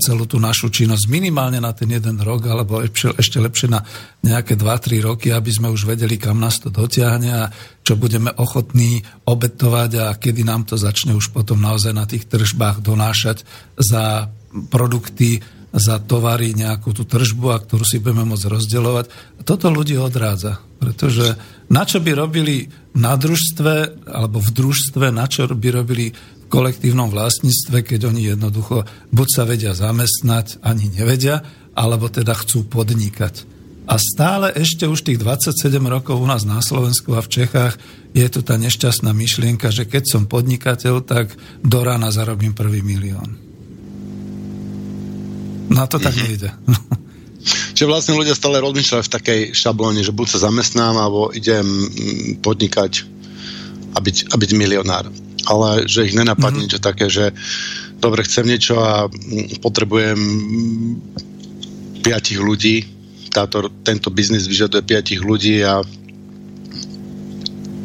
celú 0.00 0.24
tú 0.24 0.40
našu 0.40 0.72
činnosť 0.72 1.04
minimálne 1.08 1.60
na 1.60 1.72
ten 1.72 1.88
jeden 1.88 2.16
rok, 2.20 2.48
alebo 2.48 2.80
ešte 2.84 3.40
lepšie 3.40 3.68
na 3.68 3.80
nejaké 4.24 4.56
2-3 4.56 5.08
roky, 5.08 5.32
aby 5.32 5.48
sme 5.48 5.68
už 5.68 5.84
vedeli, 5.88 6.16
kam 6.16 6.40
nás 6.40 6.60
to 6.60 6.72
dotiahne 6.72 7.30
a 7.32 7.52
čo 7.84 7.96
budeme 8.00 8.32
ochotní 8.36 9.04
obetovať 9.28 9.90
a 10.00 10.06
kedy 10.16 10.44
nám 10.48 10.64
to 10.64 10.80
začne 10.80 11.12
už 11.12 11.32
potom 11.32 11.60
naozaj 11.60 11.92
na 11.92 12.08
tých 12.08 12.24
tržbách 12.24 12.80
donášať 12.80 13.44
za 13.76 14.32
produkty, 14.72 15.44
za 15.72 16.00
tovary 16.00 16.56
nejakú 16.56 16.96
tú 16.96 17.04
tržbu, 17.04 17.52
a 17.52 17.60
ktorú 17.60 17.84
si 17.84 18.00
budeme 18.00 18.24
môcť 18.24 18.48
rozdeľovať. 18.48 19.06
Toto 19.44 19.68
ľudí 19.68 20.00
odrádza, 20.00 20.60
pretože 20.80 21.36
na 21.68 21.84
čo 21.84 22.00
by 22.00 22.16
robili 22.16 22.72
na 22.96 23.14
družstve 23.14 24.06
alebo 24.08 24.40
v 24.40 24.50
družstve, 24.52 25.12
na 25.12 25.28
čo 25.28 25.44
by 25.48 25.68
robili 25.68 26.12
v 26.16 26.46
kolektívnom 26.48 27.12
vlastníctve, 27.12 27.84
keď 27.84 28.08
oni 28.08 28.32
jednoducho 28.32 28.88
buď 29.12 29.28
sa 29.28 29.44
vedia 29.44 29.76
zamestnať, 29.76 30.64
ani 30.64 30.88
nevedia, 30.88 31.44
alebo 31.76 32.08
teda 32.08 32.32
chcú 32.32 32.64
podnikať. 32.64 33.58
A 33.88 33.96
stále 33.96 34.52
ešte 34.52 34.84
už 34.84 35.00
tých 35.00 35.16
27 35.16 35.80
rokov 35.88 36.20
u 36.20 36.28
nás 36.28 36.44
na 36.44 36.60
Slovensku 36.60 37.16
a 37.16 37.24
v 37.24 37.32
Čechách 37.40 37.80
je 38.12 38.26
tu 38.28 38.44
tá 38.44 38.60
nešťastná 38.60 39.16
myšlienka, 39.16 39.72
že 39.72 39.88
keď 39.88 40.04
som 40.04 40.22
podnikateľ, 40.28 41.04
tak 41.08 41.32
do 41.64 41.80
rána 41.80 42.12
zarobím 42.12 42.52
prvý 42.52 42.84
milión. 42.84 43.47
No 45.68 45.84
to 45.86 46.00
tak 46.00 46.16
mm-hmm. 46.16 46.28
nejde. 46.28 46.50
Čiže 47.76 47.88
vlastne 47.88 48.18
ľudia 48.18 48.34
stále 48.34 48.58
rozmýšľajú 48.60 49.02
v 49.06 49.14
takej 49.14 49.40
šablóne, 49.54 50.02
že 50.02 50.12
buď 50.12 50.26
sa 50.36 50.50
zamestnám, 50.50 50.98
alebo 50.98 51.30
idem 51.30 51.64
mm, 51.64 52.42
podnikať 52.42 53.06
a 53.94 53.98
byť, 54.02 54.16
a 54.32 54.34
byť 54.34 54.50
milionár. 54.58 55.06
Ale 55.48 55.88
že 55.88 56.04
ich 56.10 56.18
nenapadne 56.18 56.66
mm-hmm. 56.66 56.82
také, 56.82 57.06
že 57.08 57.30
dobre, 58.02 58.26
chcem 58.26 58.44
niečo 58.44 58.76
a 58.82 59.06
mm, 59.06 59.62
potrebujem 59.62 60.18
piatich 62.02 62.40
ľudí, 62.42 62.98
táto, 63.28 63.68
tento 63.84 64.08
biznis 64.08 64.48
vyžaduje 64.48 64.82
piatich 64.82 65.20
ľudí 65.20 65.60
a 65.62 65.84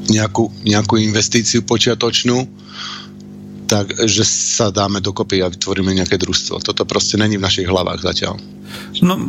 nejakú, 0.10 0.52
nejakú 0.64 1.00
investíciu 1.00 1.64
počiatočnú 1.64 2.63
tak, 3.66 3.96
že 4.06 4.24
sa 4.28 4.70
dáme 4.70 5.00
dokopy 5.00 5.42
a 5.44 5.52
vytvoríme 5.52 5.92
nejaké 5.96 6.20
družstvo. 6.20 6.62
Toto 6.62 6.84
proste 6.84 7.18
není 7.18 7.40
v 7.40 7.46
našich 7.46 7.68
hlavách 7.68 8.04
zatiaľ. 8.04 8.38
No, 9.02 9.20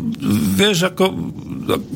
vieš, 0.57 0.89
ako 0.93 1.05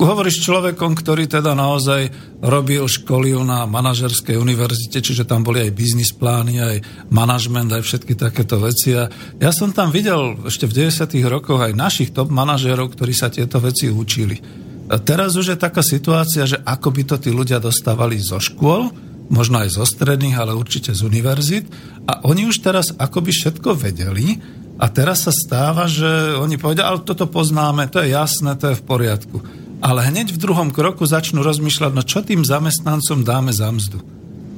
hovoríš 0.01 0.45
človekom, 0.45 0.97
ktorý 0.97 1.29
teda 1.29 1.57
naozaj 1.57 2.09
robil, 2.45 2.85
školil 2.85 3.41
na 3.45 3.65
manažerskej 3.65 4.37
univerzite, 4.37 5.01
čiže 5.01 5.25
tam 5.25 5.45
boli 5.45 5.65
aj 5.65 5.77
biznis 5.77 6.13
plány, 6.13 6.55
aj 6.61 6.77
manažment, 7.13 7.73
aj 7.73 7.85
všetky 7.85 8.17
takéto 8.17 8.61
veci. 8.61 8.97
A 8.97 9.09
ja 9.41 9.51
som 9.53 9.73
tam 9.73 9.93
videl 9.93 10.37
ešte 10.45 10.69
v 10.69 10.89
90. 10.89 11.09
rokoch 11.29 11.61
aj 11.61 11.77
našich 11.77 12.13
top 12.13 12.29
manažérov, 12.29 12.93
ktorí 12.93 13.13
sa 13.13 13.33
tieto 13.33 13.61
veci 13.61 13.89
učili. 13.89 14.41
A 14.89 14.97
teraz 14.97 15.37
už 15.37 15.53
je 15.53 15.59
taká 15.61 15.85
situácia, 15.85 16.49
že 16.49 16.57
ako 16.65 16.89
by 16.89 17.03
to 17.05 17.17
tí 17.21 17.29
ľudia 17.29 17.61
dostávali 17.61 18.17
zo 18.17 18.41
škôl, 18.41 18.89
možno 19.29 19.61
aj 19.61 19.77
zo 19.77 19.85
stredných, 19.85 20.41
ale 20.41 20.57
určite 20.57 20.97
z 20.97 21.05
univerzit. 21.05 21.69
A 22.09 22.25
oni 22.25 22.49
už 22.49 22.65
teraz 22.65 22.97
akoby 22.97 23.31
všetko 23.37 23.77
vedeli, 23.77 24.41
A 24.79 24.87
teraz 24.87 25.27
sa 25.27 25.35
stáva, 25.35 25.91
že 25.91 26.39
oni 26.39 26.55
povedia, 26.55 26.87
ale 26.87 27.03
toto 27.03 27.27
poznáme, 27.27 27.91
to 27.91 27.99
je 27.99 28.15
jasné, 28.15 28.55
to 28.55 28.71
je 28.71 28.79
v 28.79 28.87
poriadku. 28.87 29.43
Ale 29.83 30.07
hneď 30.07 30.31
v 30.31 30.39
druhom 30.39 30.71
kroku 30.71 31.03
začnú 31.03 31.43
rozmýšľať, 31.43 31.93
no 31.99 32.03
čo 32.07 32.23
tým 32.23 32.47
zamestnancom 32.47 33.27
dáme 33.27 33.51
za 33.51 33.75
mzdu. 33.75 33.99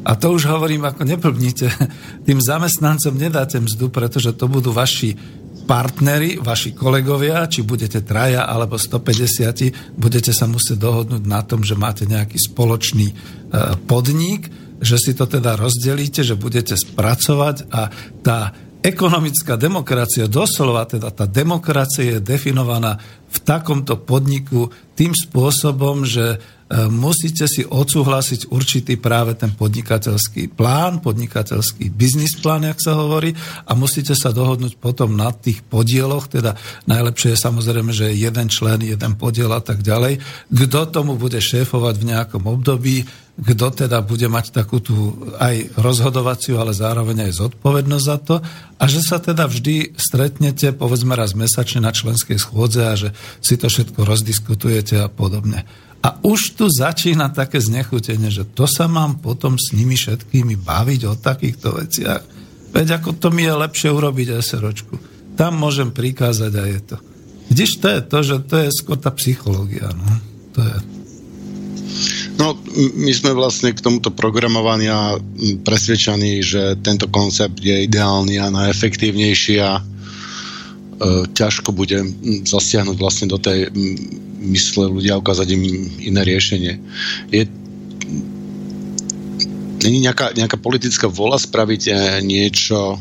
A 0.04 0.16
to 0.16 0.36
už 0.36 0.44
hovorím, 0.48 0.84
ako 0.84 1.08
neplbnite, 1.08 1.72
tým 2.28 2.36
zamestnancom 2.36 3.16
nedáte 3.16 3.56
mzdu, 3.64 3.88
pretože 3.88 4.36
to 4.36 4.44
budú 4.44 4.76
vaši 4.76 5.16
partneri, 5.64 6.36
vaši 6.36 6.76
kolegovia, 6.76 7.48
či 7.48 7.64
budete 7.64 8.04
traja 8.04 8.44
alebo 8.44 8.76
150, 8.76 9.96
budete 9.96 10.36
sa 10.36 10.44
musieť 10.44 10.76
dohodnúť 10.76 11.24
na 11.24 11.40
tom, 11.48 11.64
že 11.64 11.80
máte 11.80 12.04
nejaký 12.04 12.36
spoločný 12.36 13.08
e, 13.08 13.14
podnik, 13.88 14.52
že 14.80 14.96
si 14.96 15.12
to 15.12 15.28
teda 15.28 15.54
rozdelíte, 15.60 16.24
že 16.24 16.40
budete 16.40 16.74
spracovať 16.74 17.68
a 17.68 17.92
tá 18.24 18.50
ekonomická 18.80 19.60
demokracia, 19.60 20.24
doslova 20.24 20.88
teda 20.88 21.12
tá 21.12 21.28
demokracia 21.28 22.16
je 22.16 22.20
definovaná 22.24 22.96
v 23.28 23.38
takomto 23.44 24.00
podniku 24.00 24.72
tým 24.96 25.12
spôsobom, 25.12 26.08
že 26.08 26.40
musíte 26.70 27.50
si 27.50 27.66
odsúhlasiť 27.66 28.54
určitý 28.54 28.94
práve 28.94 29.34
ten 29.34 29.50
podnikateľský 29.50 30.54
plán, 30.54 31.02
podnikateľský 31.02 31.90
biznis 31.90 32.38
plán, 32.38 32.62
jak 32.62 32.78
sa 32.78 32.94
hovorí, 32.94 33.34
a 33.66 33.74
musíte 33.74 34.14
sa 34.14 34.30
dohodnúť 34.30 34.78
potom 34.78 35.18
na 35.18 35.34
tých 35.34 35.66
podieloch, 35.66 36.30
teda 36.30 36.54
najlepšie 36.86 37.34
je 37.34 37.42
samozrejme, 37.42 37.90
že 37.90 38.14
je 38.14 38.22
jeden 38.22 38.46
člen, 38.46 38.86
jeden 38.86 39.12
podiel 39.18 39.50
a 39.50 39.58
tak 39.58 39.82
ďalej, 39.82 40.22
kto 40.46 40.80
tomu 40.94 41.18
bude 41.18 41.42
šéfovať 41.42 41.94
v 41.98 42.08
nejakom 42.14 42.46
období, 42.46 43.02
kto 43.40 43.66
teda 43.72 44.04
bude 44.04 44.28
mať 44.28 44.52
takú 44.52 44.78
tú 44.84 45.16
aj 45.40 45.74
rozhodovaciu, 45.80 46.60
ale 46.60 46.76
zároveň 46.76 47.26
aj 47.26 47.40
zodpovednosť 47.40 48.04
za 48.04 48.18
to 48.20 48.36
a 48.76 48.84
že 48.84 49.00
sa 49.00 49.16
teda 49.16 49.48
vždy 49.48 49.96
stretnete 49.96 50.76
povedzme 50.76 51.16
raz 51.16 51.32
mesačne 51.32 51.80
na 51.80 51.90
členskej 51.90 52.36
schôdze 52.36 52.82
a 52.84 52.94
že 52.94 53.08
si 53.40 53.56
to 53.56 53.72
všetko 53.72 54.04
rozdiskutujete 54.04 55.00
a 55.00 55.08
podobne. 55.08 55.64
A 56.00 56.16
už 56.24 56.56
tu 56.56 56.64
začína 56.64 57.28
také 57.28 57.60
znechutenie, 57.60 58.32
že 58.32 58.48
to 58.48 58.64
sa 58.64 58.88
mám 58.88 59.20
potom 59.20 59.60
s 59.60 59.76
nimi 59.76 60.00
všetkými 60.00 60.56
baviť 60.56 61.00
o 61.04 61.14
takýchto 61.20 61.76
veciach. 61.76 62.22
Veď 62.72 63.02
ako 63.02 63.20
to 63.20 63.28
mi 63.28 63.44
je 63.44 63.52
lepšie 63.52 63.92
urobiť 63.92 64.40
SROčku. 64.40 64.96
Tam 65.36 65.60
môžem 65.60 65.92
prikázať 65.92 66.52
a 66.56 66.64
je 66.64 66.80
to. 66.80 66.96
Vidíš, 67.52 67.82
to 67.82 67.88
je 67.92 68.00
to, 68.00 68.18
že 68.24 68.36
to 68.48 68.56
je 68.64 68.68
skôr 68.72 68.96
tá 68.96 69.12
psychológia. 69.12 69.92
No. 69.92 70.08
To 70.56 70.60
je. 70.64 70.76
No, 72.40 72.56
my 72.96 73.12
sme 73.12 73.36
vlastne 73.36 73.76
k 73.76 73.84
tomuto 73.84 74.08
programovania 74.08 75.20
presvedčení, 75.66 76.40
že 76.40 76.80
tento 76.80 77.12
koncept 77.12 77.60
je 77.60 77.84
ideálny 77.84 78.40
a 78.40 78.48
najefektívnejší 78.48 79.60
a 79.60 79.84
E, 81.00 81.24
ťažko 81.32 81.72
bude 81.72 81.96
zasiahnuť 82.44 82.96
vlastne 83.00 83.32
do 83.32 83.40
tej 83.40 83.72
mysle 84.40 84.88
ľudia 84.88 85.16
a 85.16 85.22
ukázať 85.22 85.48
im 85.52 85.62
iné 86.00 86.20
riešenie. 86.24 86.72
Je, 87.28 87.44
není 89.84 89.98
nejaká, 90.00 90.32
nejaká 90.32 90.56
politická 90.56 91.06
vola 91.06 91.36
spraviť 91.36 91.82
e, 91.88 91.92
niečo 92.24 92.96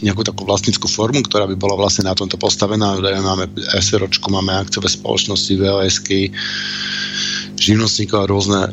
nejakú 0.00 0.24
takú 0.24 0.48
vlastnickú 0.48 0.88
formu, 0.88 1.20
ktorá 1.20 1.44
by 1.44 1.56
bola 1.60 1.76
vlastne 1.76 2.08
na 2.08 2.16
tomto 2.16 2.40
postavená. 2.40 2.96
Máme 3.20 3.52
SROčku, 3.84 4.32
máme 4.32 4.56
akciové 4.56 4.88
spoločnosti, 4.88 5.52
VOSky, 5.60 6.32
živnostníkov 7.60 8.24
a 8.24 8.30
rôzne 8.30 8.60
e, 8.64 8.70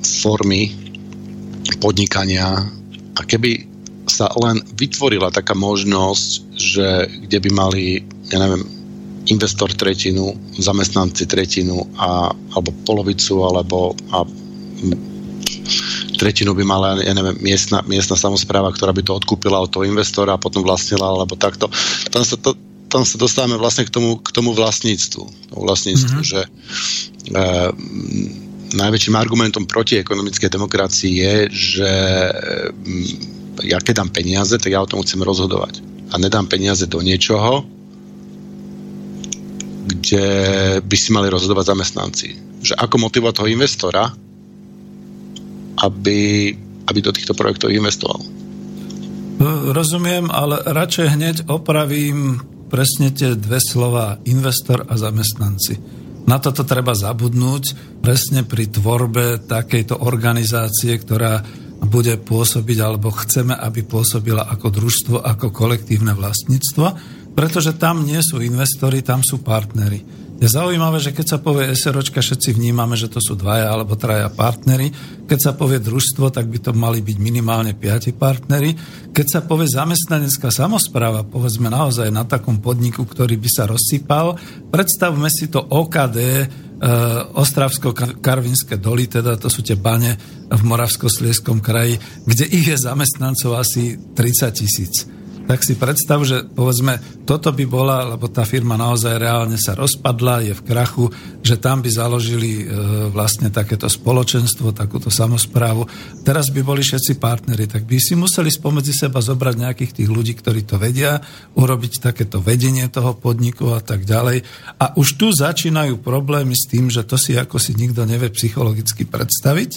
formy 0.00 0.72
podnikania. 1.84 2.64
A 3.16 3.20
keby 3.20 3.68
sa 4.08 4.32
len 4.40 4.64
vytvorila 4.74 5.28
taká 5.28 5.52
možnosť, 5.52 6.28
že 6.56 6.86
kde 7.28 7.38
by 7.44 7.50
mali, 7.52 7.84
ja 8.32 8.40
neviem, 8.40 8.79
investor 9.28 9.68
tretinu, 9.76 10.32
zamestnanci 10.56 11.28
tretinu 11.28 11.84
a, 12.00 12.32
alebo 12.56 12.72
polovicu, 12.88 13.44
alebo 13.44 13.92
a, 14.16 14.24
tretinu 16.20 16.52
by 16.52 16.64
mala, 16.64 17.00
ja 17.00 17.12
neviem, 17.16 17.36
miestna, 17.40 17.80
miestna 17.88 18.16
samozpráva, 18.16 18.72
ktorá 18.72 18.92
by 18.92 19.02
to 19.04 19.16
odkúpila 19.16 19.60
od 19.60 19.72
toho 19.72 19.88
investora 19.88 20.36
a 20.36 20.42
potom 20.42 20.60
vlastnila, 20.60 21.08
alebo 21.08 21.36
takto. 21.36 21.72
Tam 22.12 22.24
sa, 22.24 22.36
to, 22.36 22.52
tam 22.92 23.08
sa 23.08 23.16
dostávame 23.16 23.56
vlastne 23.56 23.88
k 23.88 23.92
tomu, 23.92 24.20
k 24.20 24.28
tomu 24.28 24.52
vlastníctvu. 24.52 25.22
Tomu 25.52 25.62
vlastníctvu, 25.64 26.20
mm-hmm. 26.20 26.28
že 26.28 26.40
e, 26.44 26.48
najväčším 28.76 29.16
argumentom 29.16 29.64
proti 29.64 29.96
ekonomickej 29.96 30.50
demokracii 30.52 31.12
je, 31.24 31.34
že 31.48 31.90
e, 32.28 32.32
ja 33.64 33.80
keď 33.80 34.04
dám 34.04 34.10
peniaze, 34.12 34.56
tak 34.60 34.72
ja 34.72 34.84
o 34.84 34.90
tom 34.90 35.00
chcem 35.00 35.24
rozhodovať. 35.24 35.80
A 36.12 36.20
nedám 36.20 36.50
peniaze 36.50 36.84
do 36.84 37.00
niečoho, 37.00 37.64
kde 39.90 40.26
by 40.80 40.96
si 40.96 41.10
mali 41.10 41.26
rozhodovať 41.26 41.74
zamestnanci. 41.74 42.28
Že 42.62 42.74
ako 42.78 42.96
motivovať 43.10 43.34
toho 43.40 43.48
investora, 43.50 44.04
aby, 45.80 46.52
aby 46.86 46.98
do 47.00 47.12
týchto 47.14 47.32
projektov 47.32 47.72
investoval. 47.72 48.20
Rozumiem, 49.72 50.28
ale 50.28 50.60
radšej 50.68 51.06
hneď 51.16 51.36
opravím 51.48 52.44
presne 52.68 53.10
tie 53.10 53.32
dve 53.34 53.56
slova 53.56 54.20
investor 54.28 54.84
a 54.84 54.94
zamestnanci. 55.00 55.74
Na 56.28 56.36
toto 56.38 56.62
treba 56.62 56.92
zabudnúť 56.92 57.98
presne 58.04 58.44
pri 58.44 58.68
tvorbe 58.68 59.40
takejto 59.42 60.04
organizácie, 60.04 60.94
ktorá 61.00 61.40
bude 61.80 62.20
pôsobiť, 62.20 62.78
alebo 62.84 63.08
chceme, 63.10 63.56
aby 63.56 63.82
pôsobila 63.88 64.44
ako 64.44 64.68
družstvo, 64.68 65.16
ako 65.24 65.48
kolektívne 65.48 66.12
vlastníctvo, 66.12 66.86
pretože 67.32 67.76
tam 67.78 68.02
nie 68.02 68.18
sú 68.20 68.42
investori, 68.42 69.00
tam 69.00 69.24
sú 69.24 69.40
partnery. 69.40 70.20
Je 70.40 70.48
zaujímavé, 70.48 70.96
že 71.04 71.12
keď 71.12 71.36
sa 71.36 71.38
povie 71.44 71.68
SROčka, 71.76 72.24
všetci 72.24 72.56
vnímame, 72.56 72.96
že 72.96 73.12
to 73.12 73.20
sú 73.20 73.36
dvaja 73.36 73.68
alebo 73.68 73.92
traja 73.92 74.32
partnery. 74.32 74.88
Keď 75.28 75.36
sa 75.38 75.52
povie 75.52 75.84
družstvo, 75.84 76.32
tak 76.32 76.48
by 76.48 76.64
to 76.64 76.72
mali 76.72 77.04
byť 77.04 77.16
minimálne 77.20 77.76
piati 77.76 78.16
partnery. 78.16 78.72
Keď 79.12 79.26
sa 79.28 79.40
povie 79.44 79.68
zamestnanecká 79.68 80.48
samozpráva, 80.48 81.28
povedzme 81.28 81.68
naozaj 81.68 82.08
na 82.08 82.24
takom 82.24 82.56
podniku, 82.56 83.04
ktorý 83.04 83.36
by 83.36 83.50
sa 83.52 83.68
rozsypal, 83.68 84.40
predstavme 84.72 85.28
si 85.28 85.52
to 85.52 85.60
OKD, 85.60 86.18
Eh, 86.80 87.20
Ostravsko-Karvinské 87.36 88.80
doly, 88.80 89.04
teda 89.04 89.36
to 89.36 89.52
sú 89.52 89.60
tie 89.60 89.76
bane 89.76 90.16
v 90.48 90.62
Moravsko-Slieskom 90.64 91.60
kraji, 91.60 92.00
kde 92.24 92.48
ich 92.48 92.72
je 92.72 92.80
zamestnancov 92.80 93.60
asi 93.60 94.00
30 94.00 94.48
tisíc 94.56 95.04
tak 95.46 95.66
si 95.66 95.74
predstav, 95.74 96.22
že 96.22 96.46
povedzme, 96.46 96.98
toto 97.26 97.50
by 97.50 97.64
bola, 97.66 98.06
lebo 98.06 98.26
tá 98.26 98.42
firma 98.42 98.74
naozaj 98.74 99.18
reálne 99.18 99.58
sa 99.58 99.74
rozpadla, 99.78 100.46
je 100.46 100.54
v 100.54 100.62
krachu, 100.66 101.06
že 101.40 101.58
tam 101.58 101.82
by 101.82 101.90
založili 101.90 102.62
e, 102.62 102.64
vlastne 103.10 103.50
takéto 103.50 103.86
spoločenstvo, 103.86 104.74
takúto 104.74 105.08
samozprávu. 105.10 105.86
Teraz 106.22 106.50
by 106.54 106.60
boli 106.62 106.82
všetci 106.82 107.18
partneri, 107.18 107.66
tak 107.66 107.86
by 107.86 107.98
si 107.98 108.14
museli 108.14 108.50
spomedzi 108.50 109.06
seba 109.06 109.18
zobrať 109.18 109.54
nejakých 109.58 109.92
tých 110.02 110.08
ľudí, 110.10 110.38
ktorí 110.38 110.66
to 110.66 110.78
vedia, 110.78 111.22
urobiť 111.54 112.02
takéto 112.02 112.38
vedenie 112.38 112.86
toho 112.90 113.14
podniku 113.14 113.74
a 113.74 113.80
tak 113.82 114.06
ďalej. 114.06 114.42
A 114.78 114.94
už 114.98 115.18
tu 115.18 115.30
začínajú 115.30 115.98
problémy 116.02 116.54
s 116.54 116.66
tým, 116.70 116.90
že 116.90 117.02
to 117.02 117.18
si 117.18 117.34
ako 117.34 117.58
si 117.58 117.74
nikto 117.74 118.06
nevie 118.06 118.30
psychologicky 118.30 119.06
predstaviť. 119.06 119.70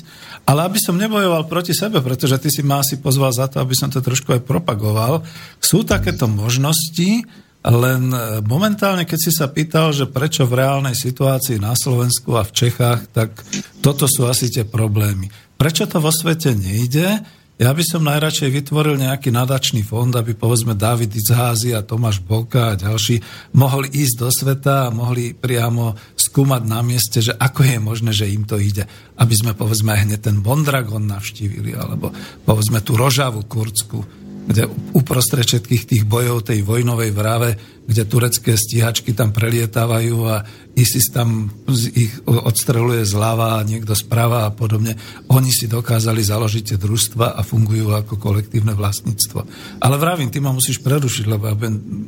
Ale 0.43 0.67
aby 0.67 0.79
som 0.79 0.99
nebojoval 0.99 1.47
proti 1.47 1.71
sebe, 1.71 2.03
pretože 2.03 2.35
ty 2.39 2.49
si 2.51 2.61
ma 2.65 2.83
asi 2.83 2.99
pozval 2.99 3.31
za 3.31 3.47
to, 3.47 3.63
aby 3.63 3.71
som 3.71 3.87
to 3.87 4.03
trošku 4.03 4.35
aj 4.35 4.41
propagoval, 4.43 5.23
sú 5.63 5.87
takéto 5.87 6.27
možnosti, 6.27 7.23
len 7.63 8.11
e, 8.11 8.43
momentálne, 8.43 9.07
keď 9.07 9.19
si 9.23 9.31
sa 9.31 9.47
pýtal, 9.47 9.95
že 9.95 10.11
prečo 10.11 10.43
v 10.43 10.59
reálnej 10.59 10.99
situácii 10.99 11.63
na 11.63 11.71
Slovensku 11.79 12.35
a 12.35 12.43
v 12.43 12.51
Čechách, 12.51 13.07
tak 13.15 13.39
toto 13.79 14.03
sú 14.11 14.27
asi 14.27 14.51
tie 14.51 14.67
problémy. 14.67 15.31
Prečo 15.55 15.87
to 15.87 16.03
vo 16.03 16.11
svete 16.11 16.51
nejde? 16.51 17.23
Ja 17.55 17.71
by 17.71 17.85
som 17.85 18.03
najradšej 18.03 18.49
vytvoril 18.49 18.99
nejaký 18.99 19.31
nadačný 19.31 19.85
fond, 19.85 20.11
aby 20.11 20.35
povedzme 20.35 20.75
David 20.75 21.15
Izházy 21.15 21.71
a 21.71 21.85
Tomáš 21.85 22.19
Boka 22.19 22.73
a 22.73 22.79
ďalší 22.79 23.23
mohli 23.55 23.87
ísť 23.93 24.15
do 24.19 24.27
sveta 24.27 24.89
a 24.89 24.91
mohli 24.91 25.31
priamo 25.31 25.95
skúmať 26.17 26.61
na 26.67 26.83
mieste, 26.83 27.23
že 27.23 27.31
ako 27.31 27.61
je 27.63 27.77
možné, 27.79 28.11
že 28.11 28.27
im 28.27 28.43
to 28.43 28.59
ide. 28.59 28.83
Aby 29.15 29.37
sme 29.37 29.51
povedzme 29.55 29.95
aj 29.95 30.01
hneď 30.03 30.19
ten 30.19 30.41
Bondragon 30.43 31.07
navštívili, 31.07 31.77
alebo 31.77 32.11
povedzme 32.43 32.81
tú 32.83 32.97
Rožavu 32.97 33.45
Kurdsku 33.47 34.22
kde 34.43 34.67
uprostred 34.91 35.47
všetkých 35.47 35.83
tých 35.87 36.03
bojov 36.03 36.43
tej 36.43 36.67
vojnovej 36.67 37.11
vrave, 37.15 37.55
kde 37.87 38.03
turecké 38.07 38.55
stíhačky 38.55 39.15
tam 39.15 39.31
prelietávajú 39.31 40.17
a 40.27 40.43
ISIS 40.75 41.11
tam 41.11 41.51
ich 41.95 42.11
odstreluje 42.27 43.07
zľava 43.07 43.59
a 43.59 43.65
niekto 43.67 43.95
zprava 43.95 44.47
a 44.47 44.51
podobne. 44.51 44.95
Oni 45.31 45.51
si 45.51 45.67
dokázali 45.67 46.23
založiť 46.23 46.75
tie 46.75 46.77
družstva 46.79 47.39
a 47.39 47.41
fungujú 47.43 47.91
ako 47.95 48.19
kolektívne 48.19 48.75
vlastníctvo. 48.75 49.39
Ale 49.79 49.95
vravím, 49.95 50.31
ty 50.31 50.43
ma 50.43 50.51
musíš 50.51 50.83
prerušiť, 50.83 51.25
lebo 51.27 51.47
ja 51.47 51.55
budem 51.55 52.07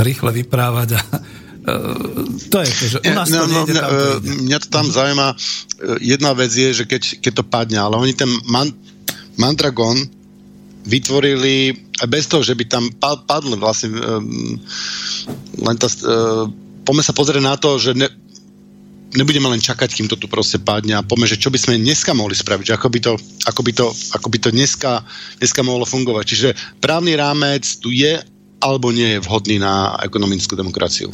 rýchle 0.00 0.30
vyprávať 0.44 0.88
a 0.96 1.00
e, 1.00 1.76
to 2.48 2.58
je 2.60 2.70
to, 2.76 2.84
že 2.88 2.98
u 3.04 3.12
nás 3.12 3.28
to 3.28 3.40
no, 3.40 3.44
no, 3.44 3.60
mňa, 3.64 3.80
tam 3.80 3.92
ide. 3.92 4.32
mňa 4.48 4.58
to 4.64 4.68
tam 4.68 4.86
zaujíma. 4.88 5.28
E, 5.32 5.36
jedna 6.00 6.32
vec 6.36 6.52
je, 6.52 6.68
že 6.72 6.84
keď, 6.84 7.02
keď 7.24 7.32
to 7.40 7.44
padne, 7.44 7.78
ale 7.80 7.96
oni 7.96 8.12
ten 8.16 8.28
man, 8.48 8.72
Mandragon 9.40 10.19
vytvorili, 10.84 11.76
bez 12.08 12.24
toho, 12.26 12.40
že 12.40 12.56
by 12.56 12.64
tam 12.64 12.84
padli 13.00 13.56
vlastne 13.60 13.92
um, 13.92 14.56
len 15.60 15.76
tá, 15.76 15.86
uh, 15.86 16.48
poďme 16.84 17.04
sa 17.04 17.12
pozrieť 17.12 17.42
na 17.44 17.54
to, 17.60 17.76
že 17.76 17.92
ne, 17.92 18.08
nebudeme 19.14 19.50
len 19.50 19.60
čakať, 19.60 19.90
kým 19.92 20.08
to 20.08 20.16
tu 20.16 20.30
proste 20.30 20.62
padne 20.62 20.96
a 20.96 21.04
poďme, 21.04 21.28
že 21.28 21.40
čo 21.40 21.50
by 21.50 21.58
sme 21.58 21.82
dneska 21.82 22.14
mohli 22.14 22.32
spraviť, 22.32 22.72
ako 22.72 22.88
by 22.88 23.00
to, 23.02 23.12
ako 23.44 23.60
by 23.60 23.72
to, 23.74 23.86
ako 24.16 24.26
by 24.30 24.38
to 24.38 24.48
dneska, 24.54 24.92
dneska 25.42 25.60
mohlo 25.66 25.84
fungovať. 25.84 26.24
Čiže 26.24 26.48
právny 26.80 27.18
rámec 27.18 27.66
tu 27.82 27.92
je 27.92 28.20
alebo 28.60 28.92
nie 28.92 29.16
je 29.16 29.24
vhodný 29.24 29.56
na 29.56 29.96
ekonomickú 30.04 30.52
demokraciu. 30.52 31.08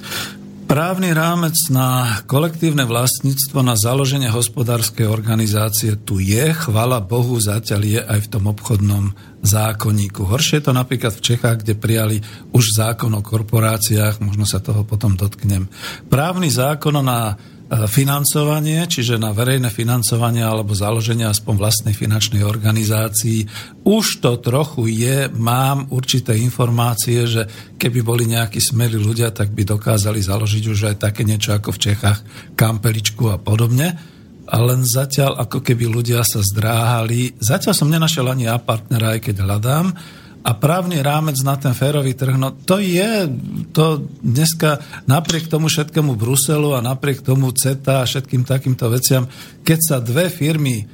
Právny 0.67 1.15
rámec 1.15 1.55
na 1.71 2.19
kolektívne 2.27 2.83
vlastníctvo, 2.91 3.63
na 3.63 3.79
založenie 3.79 4.27
hospodárskej 4.27 5.07
organizácie 5.07 5.95
tu 5.95 6.19
je, 6.19 6.51
chvala 6.59 6.99
Bohu, 6.99 7.39
zatiaľ 7.39 7.81
je 7.87 8.01
aj 8.03 8.27
v 8.27 8.31
tom 8.35 8.51
obchodnom 8.51 9.15
zákonníku. 9.47 10.27
Horšie 10.27 10.59
je 10.59 10.67
to 10.67 10.75
napríklad 10.75 11.15
v 11.15 11.23
Čechách, 11.23 11.63
kde 11.63 11.79
prijali 11.79 12.19
už 12.51 12.83
zákon 12.83 13.15
o 13.15 13.23
korporáciách, 13.23 14.19
možno 14.19 14.43
sa 14.43 14.59
toho 14.59 14.83
potom 14.83 15.15
dotknem. 15.15 15.71
Právny 16.11 16.51
zákon 16.51 16.99
na 16.99 17.39
financovanie, 17.67 18.87
čiže 18.87 19.19
na 19.19 19.35
verejné 19.35 19.75
financovanie 19.75 20.47
alebo 20.47 20.71
založenie 20.71 21.27
aspoň 21.27 21.55
vlastnej 21.59 21.95
finančnej 21.99 22.47
organizácii. 22.47 23.43
Už 23.83 24.23
to 24.23 24.39
trochu 24.39 24.87
je, 24.87 25.27
mám 25.35 25.91
určité 25.91 26.39
informácie, 26.39 27.27
že 27.27 27.43
keby 27.75 28.07
boli 28.07 28.31
nejakí 28.31 28.63
smelí 28.63 28.95
ľudia, 28.95 29.35
tak 29.35 29.51
by 29.51 29.67
dokázali 29.67 30.23
založiť 30.23 30.65
už 30.71 30.95
aj 30.95 30.97
také 31.11 31.27
niečo 31.27 31.59
ako 31.59 31.75
v 31.75 31.83
Čechách, 31.91 32.19
kampeličku 32.55 33.35
a 33.35 33.39
podobne. 33.43 33.99
A 34.47 34.57
len 34.63 34.87
zatiaľ, 34.87 35.43
ako 35.43 35.59
keby 35.59 35.91
ľudia 35.91 36.23
sa 36.23 36.39
zdráhali. 36.39 37.35
Zatiaľ 37.43 37.75
som 37.75 37.91
nenašiel 37.91 38.31
ani 38.31 38.47
a 38.47 38.63
partnera, 38.63 39.19
aj 39.19 39.27
keď 39.27 39.43
hľadám 39.43 39.87
a 40.47 40.55
právny 40.55 41.03
rámec 41.03 41.43
na 41.43 41.59
ten 41.59 41.75
férový 41.75 42.15
trh, 42.15 42.39
no 42.39 42.55
to 42.55 42.79
je, 42.79 43.27
to 43.75 44.07
dneska 44.23 44.79
napriek 45.11 45.51
tomu 45.51 45.67
všetkému 45.67 46.15
Bruselu 46.15 46.79
a 46.79 46.85
napriek 46.87 47.27
tomu 47.27 47.51
CETA 47.51 48.07
a 48.07 48.09
všetkým 48.09 48.47
takýmto 48.47 48.87
veciam, 48.87 49.27
keď 49.67 49.79
sa 49.83 49.97
dve 49.99 50.31
firmy 50.31 50.77
e, 50.79 50.85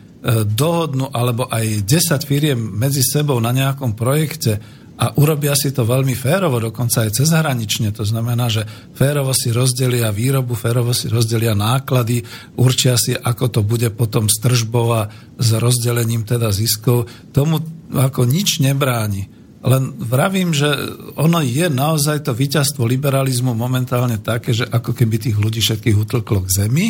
dohodnú, 0.48 1.12
alebo 1.12 1.52
aj 1.52 1.84
10 1.84 2.24
firiem 2.24 2.56
medzi 2.56 3.04
sebou 3.04 3.36
na 3.44 3.52
nejakom 3.52 3.92
projekte 3.92 4.56
a 4.96 5.12
urobia 5.20 5.52
si 5.52 5.68
to 5.68 5.84
veľmi 5.84 6.16
férovo, 6.16 6.56
dokonca 6.56 7.04
aj 7.04 7.20
cezhranične. 7.20 7.92
To 7.96 8.08
znamená, 8.08 8.48
že 8.48 8.64
férovo 8.96 9.36
si 9.36 9.52
rozdelia 9.52 10.14
výrobu, 10.14 10.56
férovo 10.56 10.96
si 10.96 11.12
rozdelia 11.12 11.52
náklady, 11.52 12.24
určia 12.56 12.96
si, 12.96 13.12
ako 13.12 13.44
to 13.48 13.60
bude 13.60 13.88
potom 13.98 14.32
s 14.32 14.40
tržbou 14.40 14.96
a 14.96 15.12
s 15.36 15.48
rozdelením 15.60 16.24
teda 16.24 16.48
ziskov. 16.52 17.08
Tomu 17.36 17.60
ako 17.92 18.24
nič 18.28 18.60
nebráni. 18.60 19.31
Len 19.62 19.94
vravím, 19.94 20.50
že 20.50 20.66
ono 21.14 21.38
je 21.38 21.70
naozaj 21.70 22.26
to 22.26 22.34
víťazstvo 22.34 22.82
liberalizmu 22.82 23.54
momentálne 23.54 24.18
také, 24.18 24.50
že 24.50 24.66
ako 24.66 24.90
keby 24.90 25.22
tých 25.22 25.38
ľudí 25.38 25.62
všetkých 25.62 25.96
utlklo 26.02 26.42
k 26.46 26.66
zemi. 26.66 26.86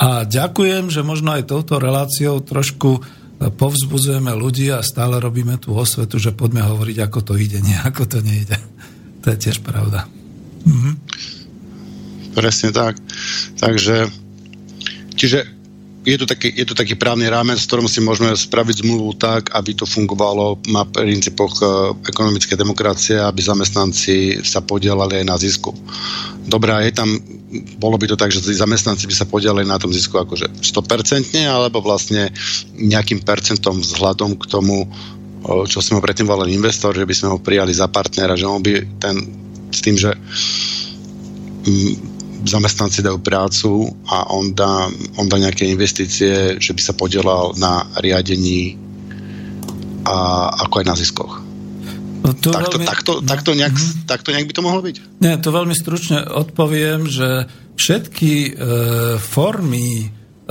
A 0.00 0.26
ďakujem, 0.26 0.90
že 0.90 1.06
možno 1.06 1.38
aj 1.38 1.46
touto 1.46 1.78
reláciou 1.78 2.42
trošku 2.42 2.98
povzbudzujeme 3.40 4.34
ľudí 4.34 4.68
a 4.74 4.82
stále 4.82 5.22
robíme 5.22 5.56
tú 5.56 5.72
osvetu, 5.72 6.18
že 6.18 6.34
poďme 6.34 6.66
hovoriť, 6.66 6.96
ako 6.98 7.20
to 7.24 7.34
ide, 7.38 7.62
nie 7.62 7.78
ako 7.78 8.04
to 8.04 8.18
nejde. 8.20 8.58
To 9.22 9.26
je 9.32 9.38
tiež 9.38 9.62
pravda. 9.62 10.10
Mhm. 10.66 10.90
Presne 12.34 12.70
tak. 12.70 12.94
Takže, 13.58 14.06
čiže 15.14 15.59
je 16.00 16.16
to, 16.16 16.24
taký, 16.24 16.48
je 16.48 16.64
to 16.64 16.72
taký 16.72 16.96
právny 16.96 17.28
rámec, 17.28 17.60
v 17.60 17.68
ktorom 17.68 17.84
si 17.84 18.00
môžeme 18.00 18.32
spraviť 18.32 18.80
zmluvu 18.80 19.20
tak, 19.20 19.52
aby 19.52 19.76
to 19.76 19.84
fungovalo 19.84 20.56
na 20.72 20.88
princípoch 20.88 21.52
e, 21.60 21.64
ekonomické 22.08 22.56
demokracie, 22.56 23.20
aby 23.20 23.44
zamestnanci 23.44 24.40
sa 24.40 24.64
podielali 24.64 25.20
aj 25.20 25.26
na 25.28 25.36
zisku. 25.36 25.76
Dobrá, 26.48 26.80
je 26.88 26.96
tam, 26.96 27.20
bolo 27.76 28.00
by 28.00 28.08
to 28.08 28.16
tak, 28.16 28.32
že 28.32 28.40
zamestnanci 28.40 29.04
by 29.04 29.14
sa 29.14 29.28
podielali 29.28 29.68
na 29.68 29.76
tom 29.76 29.92
zisku 29.92 30.16
akože 30.16 30.64
100% 30.64 31.36
alebo 31.44 31.84
vlastne 31.84 32.32
nejakým 32.80 33.20
percentom 33.20 33.84
vzhľadom 33.84 34.40
k 34.40 34.44
tomu, 34.48 34.88
čo 35.68 35.84
sme 35.84 36.00
ho 36.00 36.04
predtým 36.04 36.24
volali 36.24 36.56
investor, 36.56 36.96
že 36.96 37.04
by 37.04 37.14
sme 37.16 37.28
ho 37.32 37.38
prijali 37.40 37.76
za 37.76 37.92
partnera, 37.92 38.40
že 38.40 38.48
on 38.48 38.64
by 38.64 38.72
ten 38.96 39.16
s 39.70 39.80
tým, 39.80 39.96
že 39.96 40.10
zamestnanci 42.44 43.04
dajú 43.04 43.18
prácu 43.20 43.90
a 44.08 44.30
on 44.32 44.52
dá, 44.56 44.88
on 45.16 45.26
dá 45.26 45.36
nejaké 45.36 45.68
investície, 45.68 46.56
že 46.56 46.72
by 46.72 46.80
sa 46.82 46.94
podielal 46.96 47.56
na 47.60 47.86
riadení 48.00 48.76
a 50.04 50.48
ako 50.66 50.74
aj 50.80 50.86
na 50.86 50.96
ziskoch. 50.96 51.34
No 52.20 52.36
to 52.36 52.52
takto, 52.52 52.76
veľmi... 52.76 52.86
takto, 52.86 53.12
takto, 53.24 53.50
nejak, 53.56 53.72
mm-hmm. 53.72 54.04
takto 54.04 54.28
nejak 54.32 54.48
by 54.48 54.54
to 54.54 54.62
mohlo 54.64 54.80
byť? 54.84 54.96
Nie, 55.24 55.40
to 55.40 55.48
veľmi 55.52 55.72
stručne 55.72 56.20
odpoviem, 56.28 57.08
že 57.08 57.48
všetky 57.80 58.32
e, 58.32 58.50
formy 59.16 60.04
e, 60.04 60.06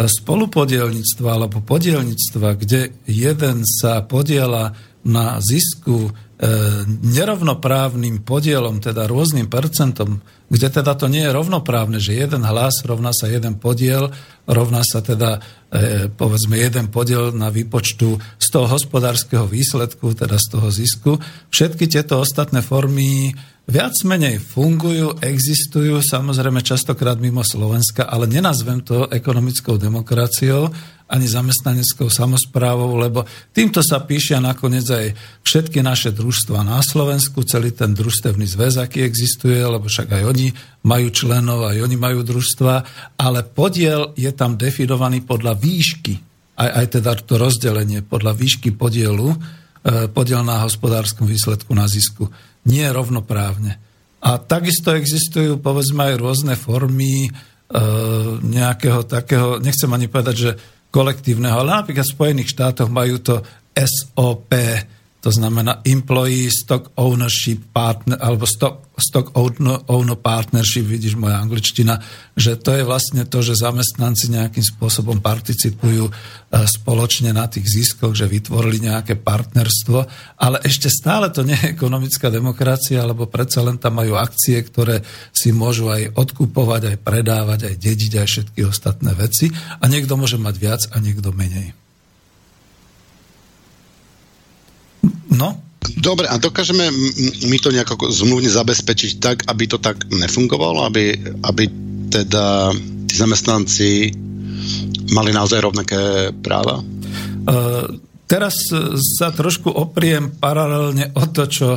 spolupodielnictva 0.10 1.30
alebo 1.38 1.62
podielnictva, 1.62 2.58
kde 2.58 2.98
jeden 3.06 3.62
sa 3.70 4.02
podiela 4.02 4.74
na 5.06 5.38
zisku 5.38 6.10
E, 6.40 6.48
nerovnoprávnym 6.88 8.24
podielom, 8.24 8.80
teda 8.80 9.12
rôznym 9.12 9.52
percentom, 9.52 10.24
kde 10.50 10.68
teda 10.82 10.98
to 10.98 11.06
nie 11.06 11.24
je 11.24 11.32
rovnoprávne, 11.32 12.02
že 12.02 12.18
jeden 12.18 12.42
hlas 12.42 12.82
rovná 12.82 13.14
sa 13.14 13.30
jeden 13.30 13.62
podiel, 13.62 14.10
rovná 14.50 14.82
sa 14.82 15.06
teda 15.06 15.38
e, 15.70 16.10
povedzme 16.10 16.58
jeden 16.58 16.90
podiel 16.90 17.30
na 17.32 17.54
výpočtu 17.54 18.18
z 18.42 18.48
toho 18.50 18.66
hospodárskeho 18.66 19.46
výsledku, 19.46 20.18
teda 20.18 20.42
z 20.42 20.48
toho 20.58 20.68
zisku. 20.74 21.12
Všetky 21.54 21.86
tieto 21.86 22.18
ostatné 22.18 22.66
formy 22.66 23.30
viac 23.70 23.94
menej 24.02 24.42
fungujú, 24.42 25.22
existujú, 25.22 26.02
samozrejme 26.02 26.66
častokrát 26.66 27.22
mimo 27.22 27.46
Slovenska, 27.46 28.10
ale 28.10 28.26
nenazvem 28.26 28.82
to 28.82 29.06
ekonomickou 29.14 29.78
demokraciou, 29.78 30.74
ani 31.10 31.26
zamestnaneckou 31.26 32.06
samozprávou, 32.06 32.94
lebo 33.02 33.26
týmto 33.50 33.82
sa 33.82 34.06
píšia 34.06 34.38
nakoniec 34.38 34.86
aj 34.86 35.06
všetky 35.42 35.82
naše 35.82 36.14
družstva 36.14 36.62
na 36.62 36.78
Slovensku, 36.86 37.42
celý 37.50 37.74
ten 37.74 37.98
družstevný 37.98 38.46
zväz, 38.46 38.78
aký 38.78 39.02
existuje, 39.02 39.58
lebo 39.58 39.90
však 39.90 40.22
aj 40.22 40.24
oni 40.30 40.54
majú 40.86 41.10
členov, 41.10 41.66
aj 41.66 41.82
oni 41.82 41.98
majú 41.98 42.22
družstva, 42.22 42.74
ale 43.18 43.42
podiel 43.42 44.14
je 44.14 44.30
tam 44.38 44.54
definovaný 44.54 45.26
podľa 45.26 45.58
výšky, 45.58 46.14
aj, 46.62 46.70
aj 46.78 46.86
teda 47.02 47.12
to 47.26 47.42
rozdelenie 47.42 48.06
podľa 48.06 48.38
výšky 48.38 48.70
podielu, 48.78 49.34
e, 49.34 49.38
podiel 50.14 50.46
na 50.46 50.62
hospodárskom 50.62 51.26
výsledku 51.26 51.74
na 51.74 51.90
zisku, 51.90 52.30
nie 52.70 52.86
rovnoprávne. 52.86 53.82
A 54.22 54.38
takisto 54.38 54.94
existujú, 54.94 55.58
povedzme, 55.58 56.14
aj 56.14 56.22
rôzne 56.22 56.54
formy 56.54 57.26
e, 57.26 57.30
nejakého 58.46 59.10
takého, 59.10 59.58
nechcem 59.58 59.90
ani 59.90 60.06
povedať, 60.06 60.38
že 60.38 60.52
kolektívneho, 60.90 61.62
ale 61.62 61.82
napríklad 61.82 62.06
v 62.06 62.16
Spojených 62.18 62.52
štátoch 62.54 62.90
majú 62.90 63.22
to 63.22 63.36
SOP, 63.74 64.52
to 65.20 65.36
znamená 65.36 65.84
Employee 65.84 66.48
Stock 66.48 66.96
Ownership 66.96 67.76
Partner, 67.76 68.16
alebo 68.24 68.48
Stock, 68.48 68.88
stock 68.96 69.36
owner, 69.36 70.16
Partnership, 70.16 70.88
vidíš 70.88 71.20
moja 71.20 71.44
angličtina, 71.44 72.00
že 72.40 72.56
to 72.56 72.72
je 72.72 72.88
vlastne 72.88 73.28
to, 73.28 73.44
že 73.44 73.60
zamestnanci 73.60 74.32
nejakým 74.32 74.64
spôsobom 74.64 75.20
participujú 75.20 76.08
e, 76.08 76.12
spoločne 76.64 77.36
na 77.36 77.52
tých 77.52 77.68
ziskoch, 77.68 78.16
že 78.16 78.32
vytvorili 78.32 78.88
nejaké 78.88 79.20
partnerstvo, 79.20 80.00
ale 80.40 80.64
ešte 80.64 80.88
stále 80.88 81.28
to 81.36 81.44
nie 81.44 81.56
je 81.56 81.76
ekonomická 81.76 82.32
demokracia, 82.32 83.04
lebo 83.04 83.28
predsa 83.28 83.60
len 83.60 83.76
tam 83.76 84.00
majú 84.00 84.16
akcie, 84.16 84.56
ktoré 84.64 85.04
si 85.36 85.52
môžu 85.52 85.92
aj 85.92 86.16
odkupovať, 86.16 86.96
aj 86.96 86.98
predávať, 87.04 87.60
aj 87.68 87.76
dediť, 87.76 88.12
aj 88.24 88.28
všetky 88.28 88.60
ostatné 88.64 89.12
veci 89.20 89.52
a 89.52 89.84
niekto 89.92 90.16
môže 90.16 90.40
mať 90.40 90.56
viac 90.56 90.82
a 90.96 91.04
niekto 91.04 91.36
menej. 91.36 91.89
No? 95.34 95.62
Dobre, 96.00 96.28
a 96.28 96.36
dokážeme 96.38 96.92
my 97.48 97.58
to 97.60 97.72
nejako 97.72 98.12
zmluvne 98.12 98.52
zabezpečiť 98.52 99.12
tak, 99.18 99.38
aby 99.48 99.64
to 99.66 99.80
tak 99.80 100.06
nefungovalo, 100.12 100.86
aby, 100.86 101.16
aby 101.48 101.64
teda 102.12 102.76
tí 103.08 103.14
zamestnanci 103.16 104.12
mali 105.16 105.32
naozaj 105.34 105.60
rovnaké 105.64 106.02
práva? 106.44 106.84
Uh, 106.84 107.88
teraz 108.30 108.60
sa 109.18 109.34
trošku 109.34 109.72
opriem 109.72 110.36
paralelne 110.38 111.10
o 111.16 111.26
to, 111.32 111.48
čo 111.50 111.68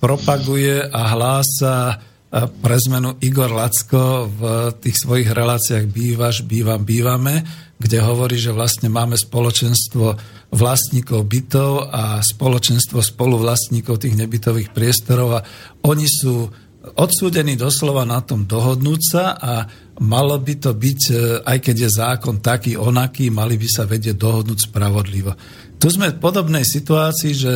propaguje 0.00 0.80
a 0.80 1.00
hlása 1.14 2.00
pre 2.30 2.78
zmenu 2.78 3.18
Igor 3.26 3.50
Lacko 3.50 4.30
v 4.30 4.42
tých 4.78 5.02
svojich 5.02 5.34
reláciách 5.34 5.90
Bývaš, 5.90 6.46
bývam, 6.46 6.78
bývame, 6.86 7.42
kde 7.74 7.98
hovorí, 7.98 8.38
že 8.38 8.54
vlastne 8.54 8.86
máme 8.86 9.18
spoločenstvo 9.18 10.14
vlastníkov 10.50 11.30
bytov 11.30 11.90
a 11.94 12.18
spoločenstvo 12.18 12.98
spoluvlastníkov 12.98 14.02
tých 14.02 14.18
nebytových 14.18 14.74
priestorov 14.74 15.38
a 15.38 15.44
oni 15.86 16.06
sú 16.10 16.50
odsúdení 16.80 17.54
doslova 17.54 18.08
na 18.08 18.24
tom 18.24 18.48
dohodnúť 18.48 19.00
sa 19.04 19.24
a 19.36 19.68
malo 20.00 20.40
by 20.40 20.54
to 20.58 20.72
byť, 20.72 21.00
e, 21.12 21.14
aj 21.44 21.58
keď 21.60 21.76
je 21.76 21.90
zákon 21.92 22.40
taký, 22.40 22.72
onaký, 22.80 23.28
mali 23.28 23.60
by 23.60 23.68
sa 23.68 23.84
vedieť 23.84 24.16
dohodnúť 24.16 24.72
spravodlivo. 24.72 25.36
Tu 25.76 25.86
sme 25.92 26.12
v 26.12 26.20
podobnej 26.20 26.64
situácii, 26.64 27.32
že 27.36 27.52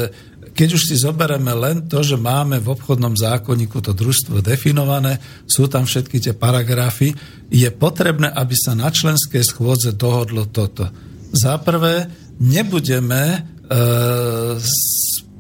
keď 0.55 0.69
už 0.79 0.83
si 0.87 0.97
zoberieme 1.01 1.51
len 1.51 1.91
to, 1.91 2.05
že 2.07 2.15
máme 2.15 2.63
v 2.63 2.71
obchodnom 2.79 3.19
zákonníku 3.19 3.83
to 3.83 3.91
družstvo 3.91 4.39
definované, 4.39 5.19
sú 5.51 5.67
tam 5.67 5.83
všetky 5.83 6.23
tie 6.23 6.35
paragrafy, 6.37 7.11
je 7.51 7.69
potrebné, 7.75 8.31
aby 8.31 8.55
sa 8.55 8.79
na 8.79 8.93
členské 8.93 9.43
schôdze 9.43 9.99
dohodlo 9.99 10.47
toto. 10.47 10.87
Za 11.35 11.59
prvé, 11.59 12.07
nebudeme 12.41 13.23
e, 13.35 13.39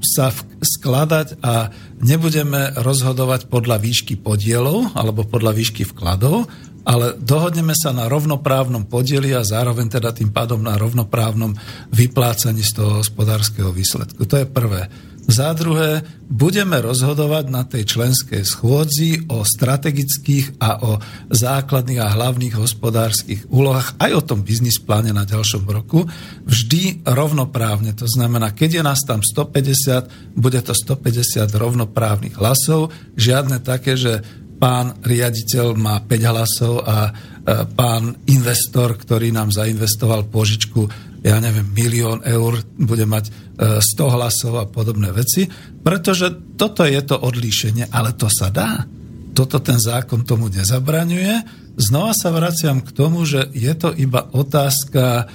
sa 0.04 0.30
skladať 0.60 1.40
a 1.40 1.72
nebudeme 2.04 2.76
rozhodovať 2.78 3.48
podľa 3.48 3.80
výšky 3.80 4.20
podielov 4.20 4.92
alebo 4.94 5.24
podľa 5.24 5.52
výšky 5.56 5.82
vkladov, 5.88 6.46
ale 6.84 7.16
dohodneme 7.16 7.72
sa 7.72 7.96
na 7.96 8.06
rovnoprávnom 8.06 8.84
podieli 8.84 9.32
a 9.32 9.40
zároveň 9.40 9.98
teda 9.98 10.12
tým 10.12 10.30
pádom 10.30 10.60
na 10.60 10.76
rovnoprávnom 10.76 11.56
vyplácaní 11.90 12.60
z 12.60 12.76
toho 12.76 13.00
hospodárskeho 13.00 13.72
výsledku. 13.72 14.28
To 14.28 14.36
je 14.36 14.46
prvé. 14.46 14.92
Za 15.24 15.56
druhé, 15.56 16.04
budeme 16.28 16.80
rozhodovať 16.80 17.44
na 17.48 17.64
tej 17.64 17.88
členskej 17.88 18.44
schôdzi 18.44 19.24
o 19.32 19.40
strategických 19.44 20.60
a 20.60 20.80
o 20.84 20.92
základných 21.32 22.00
a 22.00 22.12
hlavných 22.12 22.60
hospodárskych 22.60 23.48
úlohách, 23.48 23.96
aj 24.00 24.10
o 24.20 24.22
tom 24.24 24.44
biznis 24.44 24.76
pláne 24.76 25.16
na 25.16 25.24
ďalšom 25.24 25.64
roku, 25.64 26.04
vždy 26.44 27.04
rovnoprávne. 27.08 27.96
To 27.96 28.04
znamená, 28.08 28.52
keď 28.52 28.80
je 28.80 28.82
nás 28.84 29.00
tam 29.04 29.24
150, 29.24 30.36
bude 30.36 30.60
to 30.60 30.76
150 30.76 31.48
rovnoprávnych 31.56 32.36
hlasov, 32.36 32.92
žiadne 33.16 33.64
také, 33.64 33.96
že 33.96 34.20
pán 34.56 34.98
riaditeľ 35.02 35.74
má 35.76 36.00
5 36.02 36.30
hlasov 36.30 36.74
a 36.86 37.08
e, 37.08 37.12
pán 37.74 38.14
investor, 38.30 38.94
ktorý 38.96 39.34
nám 39.34 39.50
zainvestoval 39.50 40.30
požičku 40.30 41.12
ja 41.24 41.40
neviem, 41.40 41.64
milión 41.72 42.20
eur, 42.20 42.60
bude 42.76 43.08
mať 43.08 43.56
100 43.56 43.80
e, 43.80 44.10
hlasov 44.12 44.60
a 44.60 44.68
podobné 44.68 45.08
veci, 45.08 45.48
pretože 45.80 46.52
toto 46.52 46.84
je 46.84 47.00
to 47.00 47.16
odlíšenie, 47.16 47.88
ale 47.88 48.12
to 48.12 48.28
sa 48.28 48.52
dá. 48.52 48.84
Toto 49.32 49.58
ten 49.64 49.80
zákon 49.80 50.28
tomu 50.28 50.52
nezabraňuje. 50.52 51.64
Znova 51.80 52.12
sa 52.12 52.28
vraciam 52.28 52.84
k 52.84 52.92
tomu, 52.92 53.24
že 53.24 53.48
je 53.56 53.72
to 53.72 53.96
iba 53.96 54.30
otázka 54.36 55.26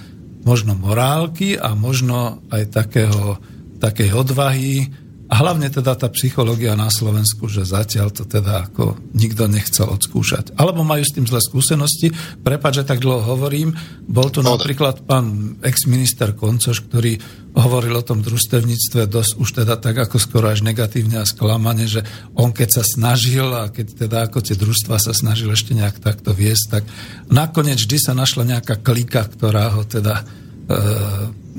možno 0.45 0.77
morálky 0.77 1.57
a 1.57 1.73
možno 1.73 2.45
aj 2.53 2.69
takého, 2.69 3.41
takej 3.81 4.13
odvahy, 4.13 4.87
a 5.29 5.33
hlavne 5.45 5.69
teda 5.69 5.93
tá 5.93 6.09
psychológia 6.09 6.73
na 6.73 6.89
Slovensku, 6.89 7.45
že 7.45 7.61
zatiaľ 7.61 8.09
to 8.09 8.25
teda 8.25 8.65
ako 8.65 8.97
nikto 9.13 9.45
nechcel 9.45 9.85
odskúšať. 9.93 10.57
Alebo 10.57 10.81
majú 10.81 11.05
s 11.05 11.13
tým 11.13 11.29
zlé 11.29 11.37
skúsenosti. 11.37 12.09
Prepač, 12.41 12.81
že 12.81 12.87
tak 12.89 12.97
dlho 13.05 13.21
hovorím. 13.21 13.77
Bol 14.09 14.33
tu 14.33 14.41
napríklad 14.41 15.05
pán 15.05 15.53
ex-minister 15.61 16.33
Koncoš, 16.33 16.81
ktorý 16.89 17.21
hovoril 17.53 17.93
o 17.93 18.05
tom 18.05 18.25
družstevníctve 18.25 19.05
dosť 19.05 19.31
už 19.37 19.49
teda 19.61 19.77
tak 19.77 20.01
ako 20.01 20.17
skoro 20.17 20.49
až 20.49 20.65
negatívne 20.65 21.21
a 21.21 21.29
sklamane, 21.29 21.85
že 21.85 22.01
on 22.33 22.49
keď 22.49 22.81
sa 22.81 22.83
snažil 22.85 23.53
a 23.53 23.69
keď 23.69 24.09
teda 24.09 24.17
ako 24.25 24.41
tie 24.41 24.57
družstva 24.57 24.97
sa 24.97 25.13
snažil 25.13 25.53
ešte 25.53 25.77
nejak 25.77 26.01
takto 26.01 26.33
viesť, 26.33 26.65
tak 26.73 26.83
nakoniec 27.29 27.77
vždy 27.77 27.97
sa 28.01 28.13
našla 28.17 28.57
nejaká 28.57 28.81
klika, 28.81 29.29
ktorá 29.29 29.77
ho 29.77 29.85
teda 29.85 30.25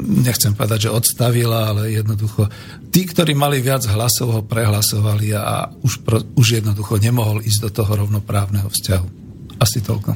nechcem 0.01 0.55
povedať, 0.55 0.89
že 0.89 0.95
odstavila, 0.95 1.75
ale 1.75 1.99
jednoducho 1.99 2.47
tí, 2.95 3.05
ktorí 3.05 3.35
mali 3.35 3.59
viac 3.59 3.85
hlasov, 3.91 4.29
ho 4.31 4.43
prehlasovali 4.47 5.35
a 5.35 5.67
už, 5.83 6.07
pro, 6.07 6.19
už 6.39 6.63
jednoducho 6.63 6.97
nemohol 7.03 7.43
ísť 7.43 7.61
do 7.69 7.71
toho 7.83 8.07
rovnoprávneho 8.07 8.71
vzťahu. 8.71 9.07
Asi 9.61 9.83
toľko. 9.83 10.15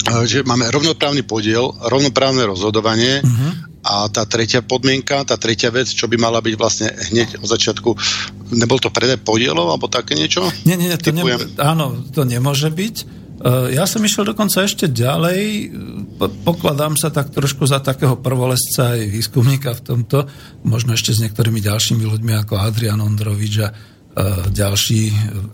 Že 0.00 0.46
máme 0.46 0.70
rovnoprávny 0.70 1.26
podiel, 1.26 1.72
rovnoprávne 1.76 2.46
rozhodovanie 2.46 3.20
uh-huh. 3.20 3.50
a 3.84 3.94
tá 4.08 4.24
tretia 4.24 4.62
podmienka, 4.62 5.26
tá 5.26 5.36
tretia 5.36 5.68
vec, 5.68 5.90
čo 5.90 6.06
by 6.06 6.16
mala 6.16 6.38
byť 6.40 6.54
vlastne 6.56 6.88
hneď 7.10 7.42
od 7.42 7.48
začiatku, 7.50 7.88
nebol 8.54 8.78
to 8.78 8.88
predaj 8.88 9.20
podielov 9.20 9.66
alebo 9.66 9.90
také 9.90 10.14
niečo? 10.14 10.46
Nie, 10.64 10.78
nie, 10.78 10.94
to 10.94 11.10
ne, 11.10 11.26
áno, 11.58 12.00
to 12.14 12.22
nemôže 12.22 12.70
byť 12.70 12.96
Eh, 13.02 13.19
ja 13.48 13.88
som 13.88 14.04
išiel 14.04 14.28
dokonca 14.28 14.68
ešte 14.68 14.84
ďalej, 14.84 15.72
pokladám 16.44 16.92
sa 17.00 17.08
tak 17.08 17.32
trošku 17.32 17.64
za 17.64 17.80
takého 17.80 18.20
prvolesca 18.20 18.92
aj 18.92 19.00
výskumníka 19.08 19.72
v 19.80 19.84
tomto, 19.84 20.28
možno 20.60 20.92
ešte 20.92 21.16
s 21.16 21.24
niektorými 21.24 21.64
ďalšími 21.64 22.04
ľuďmi 22.04 22.32
ako 22.44 22.60
Adrian 22.60 23.00
Ondrovič 23.00 23.54
a 23.64 23.68
eh, 23.68 23.74
ďalší, 24.52 25.02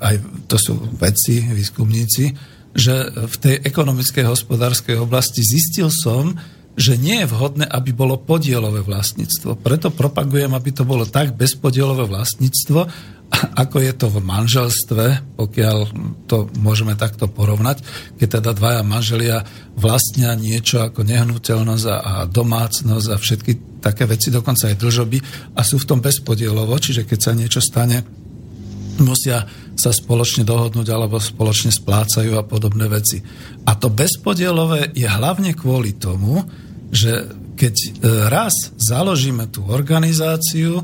aj 0.02 0.14
to 0.50 0.58
sú 0.58 0.74
vedci, 0.98 1.46
výskumníci, 1.46 2.34
že 2.74 3.08
v 3.08 3.36
tej 3.38 3.54
ekonomickej 3.62 4.24
hospodárskej 4.26 4.98
oblasti 4.98 5.46
zistil 5.46 5.88
som, 5.88 6.34
že 6.76 7.00
nie 7.00 7.24
je 7.24 7.30
vhodné, 7.32 7.64
aby 7.64 7.96
bolo 7.96 8.20
podielové 8.20 8.84
vlastníctvo. 8.84 9.56
Preto 9.64 9.88
propagujem, 9.88 10.52
aby 10.52 10.70
to 10.76 10.84
bolo 10.84 11.08
tak 11.08 11.32
bezpodielové 11.32 12.04
vlastníctvo, 12.04 12.80
ako 13.62 13.76
je 13.82 13.92
to 13.92 14.06
v 14.08 14.18
manželstve, 14.24 15.04
pokiaľ 15.36 15.78
to 16.26 16.48
môžeme 16.60 16.96
takto 16.96 17.28
porovnať, 17.28 17.84
keď 18.16 18.40
teda 18.40 18.50
dvaja 18.56 18.82
manželia 18.82 19.38
vlastnia 19.76 20.32
niečo 20.34 20.80
ako 20.82 21.04
nehnuteľnosť 21.04 21.86
a 21.88 22.12
domácnosť 22.28 23.08
a 23.12 23.16
všetky 23.16 23.52
také 23.84 24.08
veci, 24.08 24.32
dokonca 24.32 24.72
aj 24.72 24.80
dlžoby 24.80 25.18
a 25.54 25.60
sú 25.62 25.78
v 25.78 25.88
tom 25.88 26.00
bezpodielovo, 26.02 26.74
čiže 26.76 27.04
keď 27.04 27.18
sa 27.20 27.32
niečo 27.36 27.60
stane, 27.62 28.02
musia 29.00 29.44
sa 29.76 29.92
spoločne 29.92 30.42
dohodnúť 30.48 30.88
alebo 30.88 31.20
spoločne 31.20 31.68
splácajú 31.68 32.32
a 32.40 32.46
podobné 32.48 32.88
veci. 32.88 33.20
A 33.68 33.76
to 33.76 33.92
bezpodielové 33.92 34.96
je 34.96 35.04
hlavne 35.04 35.52
kvôli 35.52 36.00
tomu, 36.00 36.40
že 36.88 37.28
keď 37.56 37.74
e, 37.76 37.88
raz 38.32 38.72
založíme 38.76 39.52
tú 39.52 39.68
organizáciu, 39.68 40.80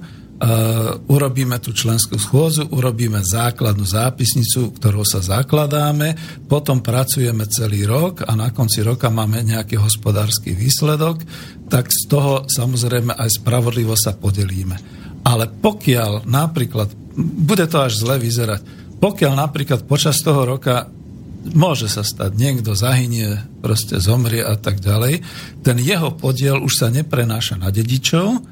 urobíme 1.06 1.62
tú 1.62 1.70
členskú 1.70 2.18
schôdzu, 2.18 2.66
urobíme 2.74 3.22
základnú 3.22 3.86
zápisnicu, 3.86 4.74
ktorou 4.74 5.06
sa 5.06 5.22
zakladáme, 5.22 6.18
potom 6.50 6.82
pracujeme 6.82 7.46
celý 7.46 7.86
rok 7.86 8.26
a 8.26 8.34
na 8.34 8.50
konci 8.50 8.82
roka 8.82 9.06
máme 9.06 9.38
nejaký 9.46 9.78
hospodársky 9.78 10.50
výsledok, 10.50 11.22
tak 11.70 11.94
z 11.94 12.10
toho 12.10 12.50
samozrejme 12.50 13.14
aj 13.14 13.38
spravodlivo 13.38 13.94
sa 13.94 14.18
podelíme. 14.18 14.76
Ale 15.22 15.46
pokiaľ 15.46 16.26
napríklad, 16.26 16.90
bude 17.14 17.70
to 17.70 17.78
až 17.86 18.02
zle 18.02 18.18
vyzerať, 18.18 18.82
pokiaľ 18.98 19.32
napríklad 19.38 19.86
počas 19.86 20.18
toho 20.26 20.42
roka 20.42 20.90
môže 21.54 21.86
sa 21.86 22.02
stať, 22.02 22.34
niekto 22.34 22.74
zahynie, 22.74 23.38
proste 23.62 23.98
zomrie 23.98 24.42
a 24.42 24.58
tak 24.58 24.82
ďalej, 24.82 25.22
ten 25.62 25.78
jeho 25.78 26.14
podiel 26.14 26.58
už 26.62 26.82
sa 26.82 26.88
neprenáša 26.90 27.58
na 27.58 27.70
dedičov, 27.70 28.42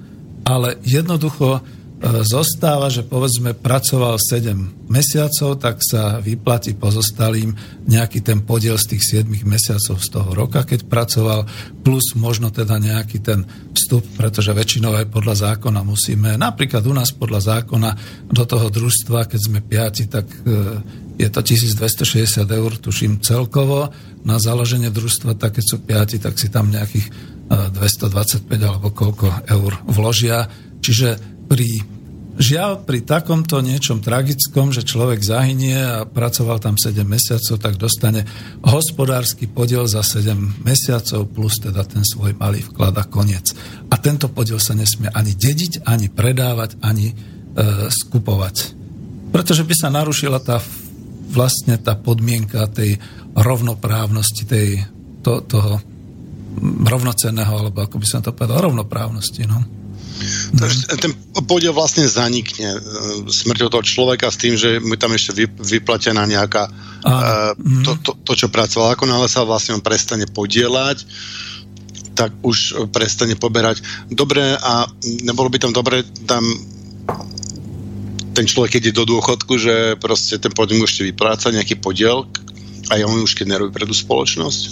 ale 0.46 0.78
jednoducho 0.82 1.79
zostáva, 2.00 2.88
že 2.88 3.04
povedzme 3.04 3.52
pracoval 3.52 4.16
7 4.16 4.88
mesiacov, 4.88 5.60
tak 5.60 5.84
sa 5.84 6.16
vyplatí 6.16 6.72
pozostalým 6.72 7.52
nejaký 7.84 8.24
ten 8.24 8.40
podiel 8.40 8.80
z 8.80 8.96
tých 8.96 9.20
7 9.20 9.28
mesiacov 9.44 10.00
z 10.00 10.08
toho 10.08 10.30
roka, 10.32 10.64
keď 10.64 10.88
pracoval, 10.88 11.44
plus 11.84 12.16
možno 12.16 12.48
teda 12.48 12.80
nejaký 12.80 13.20
ten 13.20 13.44
vstup, 13.76 14.00
pretože 14.16 14.56
väčšinou 14.56 14.96
aj 14.96 15.12
podľa 15.12 15.52
zákona 15.52 15.84
musíme, 15.84 16.40
napríklad 16.40 16.80
u 16.88 16.96
nás 16.96 17.12
podľa 17.12 17.60
zákona 17.60 17.90
do 18.32 18.44
toho 18.48 18.72
družstva, 18.72 19.28
keď 19.28 19.40
sme 19.40 19.60
piati, 19.60 20.08
tak 20.08 20.24
e, 20.24 20.80
je 21.20 21.28
to 21.28 21.40
1260 21.44 22.48
eur, 22.48 22.70
tuším 22.80 23.20
celkovo, 23.20 23.92
na 24.24 24.40
založenie 24.40 24.88
družstva, 24.88 25.36
tak 25.36 25.60
keď 25.60 25.64
sú 25.68 25.76
piati, 25.84 26.16
tak 26.16 26.40
si 26.40 26.48
tam 26.48 26.72
nejakých 26.72 27.12
225 27.76 28.48
e, 28.48 28.64
alebo 28.64 28.88
koľko 28.88 29.44
eur 29.52 29.72
vložia. 29.84 30.48
Čiže 30.80 31.39
pri 31.50 31.82
Žiaľ, 32.40 32.88
pri 32.88 33.04
takomto 33.04 33.60
niečom 33.60 34.00
tragickom, 34.00 34.72
že 34.72 34.80
človek 34.80 35.20
zahynie 35.20 35.76
a 35.76 36.08
pracoval 36.08 36.56
tam 36.56 36.80
7 36.80 37.04
mesiacov, 37.04 37.60
tak 37.60 37.76
dostane 37.76 38.24
hospodársky 38.64 39.44
podiel 39.44 39.84
za 39.84 40.00
7 40.00 40.64
mesiacov 40.64 41.28
plus 41.28 41.60
teda 41.60 41.84
ten 41.84 42.00
svoj 42.00 42.32
malý 42.40 42.64
vklad 42.64 42.96
a 42.96 43.04
koniec. 43.04 43.52
A 43.92 44.00
tento 44.00 44.32
podiel 44.32 44.56
sa 44.56 44.72
nesmie 44.72 45.12
ani 45.12 45.36
dediť, 45.36 45.84
ani 45.84 46.08
predávať, 46.08 46.80
ani 46.80 47.12
e, 47.12 47.14
skupovať. 47.92 48.56
Pretože 49.28 49.68
by 49.68 49.74
sa 49.76 49.92
narušila 49.92 50.40
tá 50.40 50.64
vlastne 51.28 51.76
tá 51.76 51.92
podmienka 51.92 52.72
tej 52.72 52.96
rovnoprávnosti, 53.36 54.48
tej, 54.48 54.88
to, 55.20 55.44
toho 55.44 55.76
rovnocenného, 56.88 57.52
alebo 57.52 57.84
ako 57.84 58.00
by 58.00 58.06
som 58.08 58.24
to 58.24 58.32
povedal, 58.32 58.64
rovnoprávnosti. 58.64 59.44
No. 59.44 59.79
Takže 60.54 61.00
ten 61.00 61.12
podiel 61.48 61.72
vlastne 61.72 62.04
zanikne 62.04 62.76
e, 62.76 62.80
smrťou 63.28 63.68
toho 63.72 63.84
človeka 63.84 64.28
s 64.28 64.36
tým, 64.36 64.54
že 64.54 64.76
mu 64.82 64.96
tam 65.00 65.16
ešte 65.16 65.48
vyplatená 65.48 66.28
nejaká 66.28 66.68
uh, 66.68 67.52
to, 67.84 67.92
to, 68.04 68.12
to, 68.24 68.32
čo 68.36 68.52
pracoval. 68.52 68.92
Ako 68.92 69.08
náhle 69.08 69.28
sa 69.30 69.46
vlastne 69.48 69.76
on 69.76 69.82
prestane 69.84 70.28
podielať, 70.28 71.08
tak 72.12 72.36
už 72.44 72.90
prestane 72.92 73.38
poberať. 73.38 73.80
Dobre, 74.12 74.56
a 74.60 74.84
nebolo 75.24 75.48
by 75.48 75.58
tam 75.62 75.72
dobre 75.72 76.04
tam 76.28 76.44
ten 78.30 78.46
človek, 78.46 78.78
keď 78.78 78.82
je 78.90 78.98
do 79.00 79.04
dôchodku, 79.08 79.58
že 79.58 79.98
proste 79.98 80.38
ten 80.38 80.52
podiel 80.54 80.84
ešte 80.84 81.02
vypláca 81.02 81.50
nejaký 81.50 81.80
podiel 81.82 82.28
a 82.90 82.98
on 83.06 83.22
už 83.22 83.34
keď 83.34 83.46
nerobí 83.56 83.70
pre 83.74 83.86
tú 83.86 83.94
spoločnosť? 83.94 84.62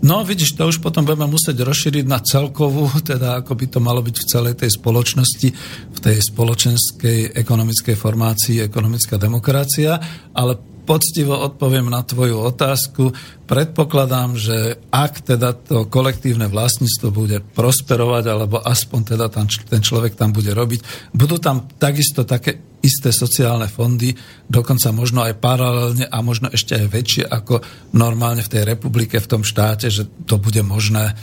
No, 0.00 0.24
vidíš, 0.24 0.56
to 0.56 0.68
už 0.68 0.80
potom 0.80 1.04
budeme 1.04 1.28
musieť 1.28 1.60
rozšíriť 1.60 2.04
na 2.08 2.24
celkovú, 2.24 2.88
teda 3.10 3.44
ako 3.44 3.52
by 3.52 3.66
to 3.68 3.78
malo 3.84 4.00
byť 4.00 4.16
v 4.16 4.28
celej 4.28 4.54
tej 4.56 4.70
spoločnosti, 4.80 5.48
v 5.92 5.98
tej 6.00 6.16
spoločenskej 6.20 7.36
ekonomickej 7.36 7.96
formácii, 7.96 8.64
ekonomická 8.64 9.20
demokracia, 9.20 10.00
ale 10.32 10.75
poctivo 10.86 11.34
odpoviem 11.34 11.90
na 11.90 12.06
tvoju 12.06 12.38
otázku. 12.46 13.10
Predpokladám, 13.50 14.38
že 14.38 14.78
ak 14.94 15.26
teda 15.26 15.52
to 15.52 15.90
kolektívne 15.90 16.46
vlastníctvo 16.46 17.08
bude 17.10 17.42
prosperovať, 17.42 18.24
alebo 18.30 18.62
aspoň 18.62 19.00
teda 19.18 19.26
tam, 19.26 19.50
ten 19.50 19.82
človek 19.82 20.14
tam 20.14 20.30
bude 20.30 20.54
robiť, 20.54 21.10
budú 21.10 21.42
tam 21.42 21.66
takisto 21.76 22.22
také 22.22 22.78
isté 22.86 23.10
sociálne 23.10 23.66
fondy, 23.66 24.14
dokonca 24.46 24.94
možno 24.94 25.26
aj 25.26 25.42
paralelne 25.42 26.06
a 26.06 26.22
možno 26.22 26.46
ešte 26.54 26.78
aj 26.78 26.86
väčšie 26.86 27.24
ako 27.26 27.58
normálne 27.98 28.46
v 28.46 28.52
tej 28.54 28.62
republike, 28.62 29.18
v 29.18 29.30
tom 29.30 29.42
štáte, 29.42 29.90
že 29.90 30.06
to 30.22 30.38
bude 30.38 30.62
možné, 30.62 31.10
e, 31.10 31.14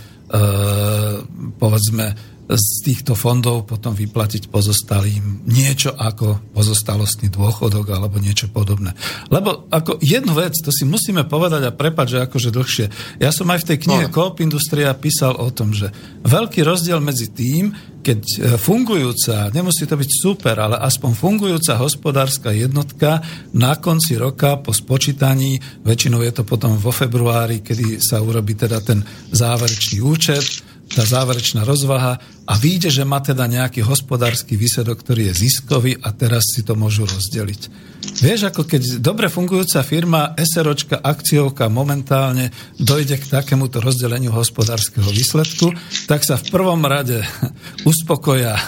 povedzme, 1.56 2.33
z 2.44 2.84
týchto 2.84 3.16
fondov 3.16 3.64
potom 3.64 3.96
vyplatiť 3.96 4.52
pozostalým 4.52 5.48
niečo 5.48 5.96
ako 5.96 6.52
pozostalostný 6.52 7.32
dôchodok 7.32 7.96
alebo 7.96 8.20
niečo 8.20 8.52
podobné. 8.52 8.92
Lebo 9.32 9.72
ako 9.72 10.04
jednu 10.04 10.36
vec, 10.36 10.60
to 10.60 10.70
si 10.70 10.84
musíme 10.84 11.24
povedať 11.24 11.72
a 11.72 11.76
prepať, 11.76 12.08
že 12.08 12.24
akože 12.28 12.50
dlhšie. 12.52 12.86
Ja 13.24 13.32
som 13.32 13.48
aj 13.48 13.64
v 13.64 13.68
tej 13.74 13.78
knihe 13.88 14.06
no. 14.08 14.14
Coop 14.14 14.44
Industria 14.44 14.92
písal 14.92 15.40
o 15.40 15.48
tom, 15.56 15.72
že 15.72 15.90
veľký 16.28 16.68
rozdiel 16.68 17.00
medzi 17.00 17.32
tým, 17.32 17.72
keď 18.04 18.20
e, 18.20 18.38
fungujúca, 18.60 19.48
nemusí 19.56 19.88
to 19.88 19.96
byť 19.96 20.12
super, 20.12 20.60
ale 20.60 20.76
aspoň 20.84 21.12
fungujúca 21.16 21.80
hospodárska 21.80 22.52
jednotka 22.52 23.24
na 23.56 23.80
konci 23.80 24.20
roka 24.20 24.60
po 24.60 24.76
spočítaní, 24.76 25.64
väčšinou 25.88 26.20
je 26.20 26.36
to 26.36 26.44
potom 26.44 26.76
vo 26.76 26.92
februári, 26.92 27.64
kedy 27.64 28.04
sa 28.04 28.20
urobí 28.20 28.60
teda 28.60 28.84
ten 28.84 29.00
záverečný 29.32 30.04
účet, 30.04 30.73
tá 30.92 31.04
záverečná 31.08 31.64
rozvaha 31.64 32.20
a 32.44 32.54
vyjde, 32.60 32.92
že 32.92 33.04
má 33.08 33.24
teda 33.24 33.48
nejaký 33.48 33.88
hospodársky 33.88 34.60
výsledok, 34.60 35.00
ktorý 35.00 35.32
je 35.32 35.48
ziskový 35.48 35.96
a 35.96 36.12
teraz 36.12 36.52
si 36.52 36.62
to 36.62 36.76
môžu 36.76 37.08
rozdeliť. 37.08 37.94
Vieš, 38.04 38.52
ako 38.52 38.68
keď 38.68 39.00
dobre 39.00 39.32
fungujúca 39.32 39.80
firma, 39.80 40.36
SROčka, 40.36 41.00
akciovka 41.00 41.72
momentálne 41.72 42.52
dojde 42.76 43.16
k 43.16 43.32
takémuto 43.32 43.80
rozdeleniu 43.80 44.36
hospodárskeho 44.36 45.08
výsledku, 45.08 45.72
tak 46.04 46.28
sa 46.28 46.36
v 46.36 46.52
prvom 46.52 46.84
rade 46.84 47.24
uspokoja 47.90 48.60
e, 48.60 48.64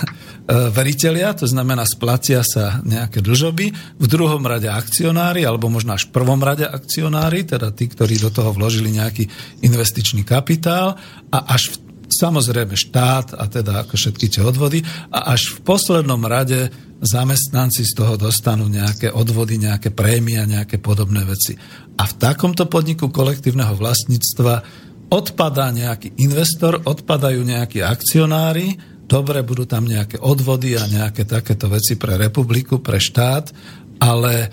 veriteľia, 0.72 1.36
to 1.36 1.52
znamená 1.52 1.84
splatia 1.84 2.48
sa 2.48 2.80
nejaké 2.88 3.20
dlžoby, 3.20 4.00
v 4.00 4.06
druhom 4.08 4.40
rade 4.48 4.72
akcionári, 4.72 5.44
alebo 5.44 5.68
možno 5.68 6.00
až 6.00 6.08
v 6.08 6.16
prvom 6.16 6.40
rade 6.40 6.64
akcionári, 6.64 7.44
teda 7.44 7.76
tí, 7.76 7.92
ktorí 7.92 8.16
do 8.24 8.32
toho 8.32 8.56
vložili 8.56 8.88
nejaký 8.88 9.28
investičný 9.68 10.24
kapitál 10.24 10.96
a 11.28 11.38
až 11.52 11.76
v 11.76 11.85
samozrejme 12.16 12.80
štát 12.80 13.36
a 13.36 13.44
teda 13.52 13.84
ako 13.84 14.00
všetky 14.00 14.32
tie 14.32 14.42
odvody 14.42 14.80
a 15.12 15.36
až 15.36 15.60
v 15.60 15.68
poslednom 15.68 16.24
rade 16.24 16.72
zamestnanci 17.04 17.84
z 17.84 17.92
toho 17.92 18.16
dostanú 18.16 18.72
nejaké 18.72 19.12
odvody, 19.12 19.60
nejaké 19.60 19.92
prémia, 19.92 20.48
nejaké 20.48 20.80
podobné 20.80 21.28
veci. 21.28 21.60
A 22.00 22.04
v 22.08 22.14
takomto 22.16 22.66
podniku 22.72 23.12
kolektívneho 23.12 23.76
vlastníctva 23.76 24.64
odpadá 25.12 25.70
nejaký 25.70 26.18
investor, 26.24 26.82
odpadajú 26.82 27.46
nejakí 27.46 27.84
akcionári, 27.84 28.74
dobre, 29.06 29.46
budú 29.46 29.70
tam 29.70 29.86
nejaké 29.86 30.18
odvody 30.18 30.74
a 30.80 30.90
nejaké 30.90 31.30
takéto 31.30 31.70
veci 31.70 32.00
pre 32.00 32.18
republiku, 32.18 32.82
pre 32.82 32.98
štát, 32.98 33.54
ale 34.02 34.34
e, 34.42 34.48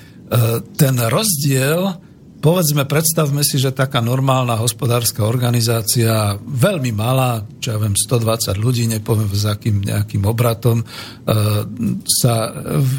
ten 0.77 0.95
rozdiel 1.09 2.12
Povedzme, 2.43 2.91
predstavme 2.91 3.47
si, 3.47 3.55
že 3.55 3.71
taká 3.71 4.03
normálna 4.03 4.59
hospodárska 4.59 5.23
organizácia, 5.23 6.35
veľmi 6.43 6.91
malá, 6.91 7.47
čo 7.63 7.71
ja 7.71 7.79
viem, 7.79 7.95
120 7.95 8.59
ľudí, 8.59 8.91
nepoviem 8.91 9.31
s 9.31 9.47
akým 9.47 9.79
nejakým 9.79 10.27
obratom, 10.27 10.83
e, 10.83 10.85
sa 12.03 12.51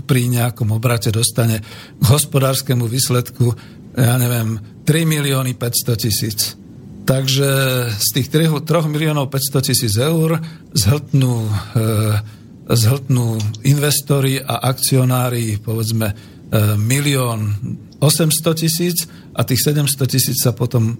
pri 0.07 0.31
nejakom 0.31 0.71
obrate 0.71 1.11
dostane 1.11 1.59
k 1.99 2.03
hospodárskému 2.07 2.87
výsledku, 2.87 3.51
ja 3.99 4.15
neviem, 4.15 4.63
3 4.87 5.03
milióny 5.11 5.59
500 5.59 5.99
tisíc. 5.99 6.55
Takže 7.03 7.51
z 7.99 8.07
tých 8.15 8.31
3, 8.31 8.63
3 8.63 8.87
miliónov 8.87 9.27
500 9.27 9.59
tisíc 9.59 9.99
eur 9.99 10.39
zhltnú, 10.71 11.51
e, 11.51 11.91
zhltnú 12.71 13.43
investori 13.67 14.39
a 14.39 14.71
akcionári, 14.71 15.59
povedzme, 15.59 16.07
e, 16.07 16.15
milión 16.79 17.59
800 18.03 18.59
tisíc 18.59 19.07
a 19.31 19.47
tých 19.47 19.63
700 19.63 20.11
tisíc 20.11 20.43
sa 20.43 20.51
potom 20.51 20.91
e, 20.91 20.95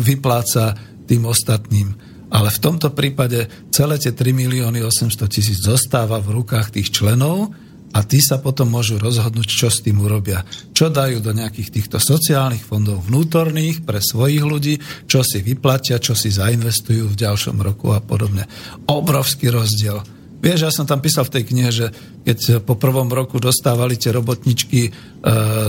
vypláca 0.00 0.72
tým 1.04 1.28
ostatným. 1.28 1.92
Ale 2.32 2.48
v 2.48 2.62
tomto 2.64 2.96
prípade 2.96 3.68
celé 3.68 4.00
tie 4.00 4.16
3 4.16 4.32
milióny 4.32 4.80
800 4.80 5.28
tisíc 5.28 5.60
zostáva 5.60 6.16
v 6.24 6.40
rukách 6.40 6.72
tých 6.72 6.88
členov 6.88 7.52
a 7.92 8.00
tí 8.08 8.24
sa 8.24 8.40
potom 8.40 8.72
môžu 8.72 8.96
rozhodnúť, 8.96 9.44
čo 9.44 9.68
s 9.68 9.84
tým 9.84 10.00
urobia. 10.00 10.40
Čo 10.72 10.88
dajú 10.88 11.20
do 11.20 11.36
nejakých 11.36 11.68
týchto 11.68 12.00
sociálnych 12.00 12.64
fondov 12.64 13.04
vnútorných 13.04 13.84
pre 13.84 14.00
svojich 14.00 14.40
ľudí, 14.40 14.74
čo 15.04 15.20
si 15.20 15.44
vyplatia, 15.44 16.00
čo 16.00 16.16
si 16.16 16.32
zainvestujú 16.32 17.12
v 17.12 17.18
ďalšom 17.20 17.60
roku 17.60 17.92
a 17.92 18.00
podobne. 18.00 18.48
Obrovský 18.88 19.52
rozdiel. 19.52 20.00
Vieš, 20.42 20.66
ja 20.66 20.74
som 20.74 20.90
tam 20.90 20.98
písal 20.98 21.22
v 21.30 21.38
tej 21.38 21.44
knihe, 21.46 21.70
že 21.70 21.86
keď 22.26 22.66
po 22.66 22.74
prvom 22.74 23.06
roku 23.06 23.38
dostávali 23.38 23.94
tie 23.94 24.10
robotničky 24.10 24.80
e, 24.84 24.90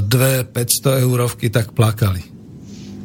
dve 0.01 0.49
500 0.49 1.05
eurovky, 1.05 1.53
tak 1.53 1.78
plakali. 1.78 2.26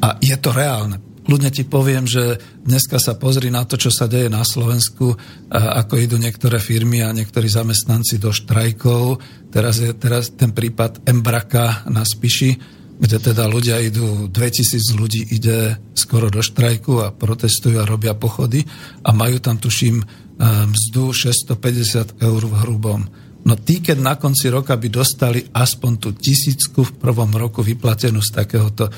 A 0.01 0.17
je 0.17 0.33
to 0.41 0.49
reálne. 0.57 0.97
Ľudne 1.29 1.53
ti 1.53 1.69
poviem, 1.69 2.09
že 2.09 2.41
dneska 2.65 2.97
sa 2.97 3.21
pozri 3.21 3.53
na 3.53 3.69
to, 3.69 3.77
čo 3.77 3.93
sa 3.93 4.09
deje 4.09 4.33
na 4.33 4.49
Slovensku, 4.49 5.13
e, 5.13 5.17
ako 5.53 6.01
idú 6.01 6.17
niektoré 6.17 6.57
firmy 6.57 7.05
a 7.05 7.13
niektorí 7.13 7.53
zamestnanci 7.53 8.17
do 8.17 8.33
štrajkov. 8.33 9.21
Teraz 9.53 9.85
je 9.85 9.93
teraz 9.93 10.33
ten 10.33 10.57
prípad 10.57 11.05
Embraka 11.05 11.85
na 11.93 12.01
Spiši, 12.01 12.81
kde 12.97 13.17
teda 13.21 13.45
ľudia 13.45 13.77
idú, 13.85 14.33
2000 14.33 14.97
ľudí 14.97 15.37
ide 15.37 15.77
skoro 15.93 16.33
do 16.33 16.41
štrajku 16.41 17.05
a 17.05 17.13
protestujú 17.13 17.77
a 17.77 17.85
robia 17.85 18.17
pochody 18.17 18.65
a 19.05 19.13
majú 19.13 19.37
tam, 19.39 19.61
tuším, 19.61 20.03
mzdu 20.45 21.13
650 21.13 22.23
eur 22.23 22.43
v 22.47 22.55
hrubom. 22.63 23.03
No 23.49 23.57
tí, 23.57 23.81
keď 23.81 23.97
na 24.03 24.15
konci 24.19 24.51
roka 24.53 24.77
by 24.77 24.89
dostali 24.93 25.41
aspoň 25.41 25.93
tú 25.97 26.09
tisícku 26.13 26.85
v 26.85 26.93
prvom 27.01 27.31
roku 27.33 27.65
vyplatenú 27.65 28.21
z, 28.21 28.45
takéhoto, 28.45 28.91
e, 28.91 28.93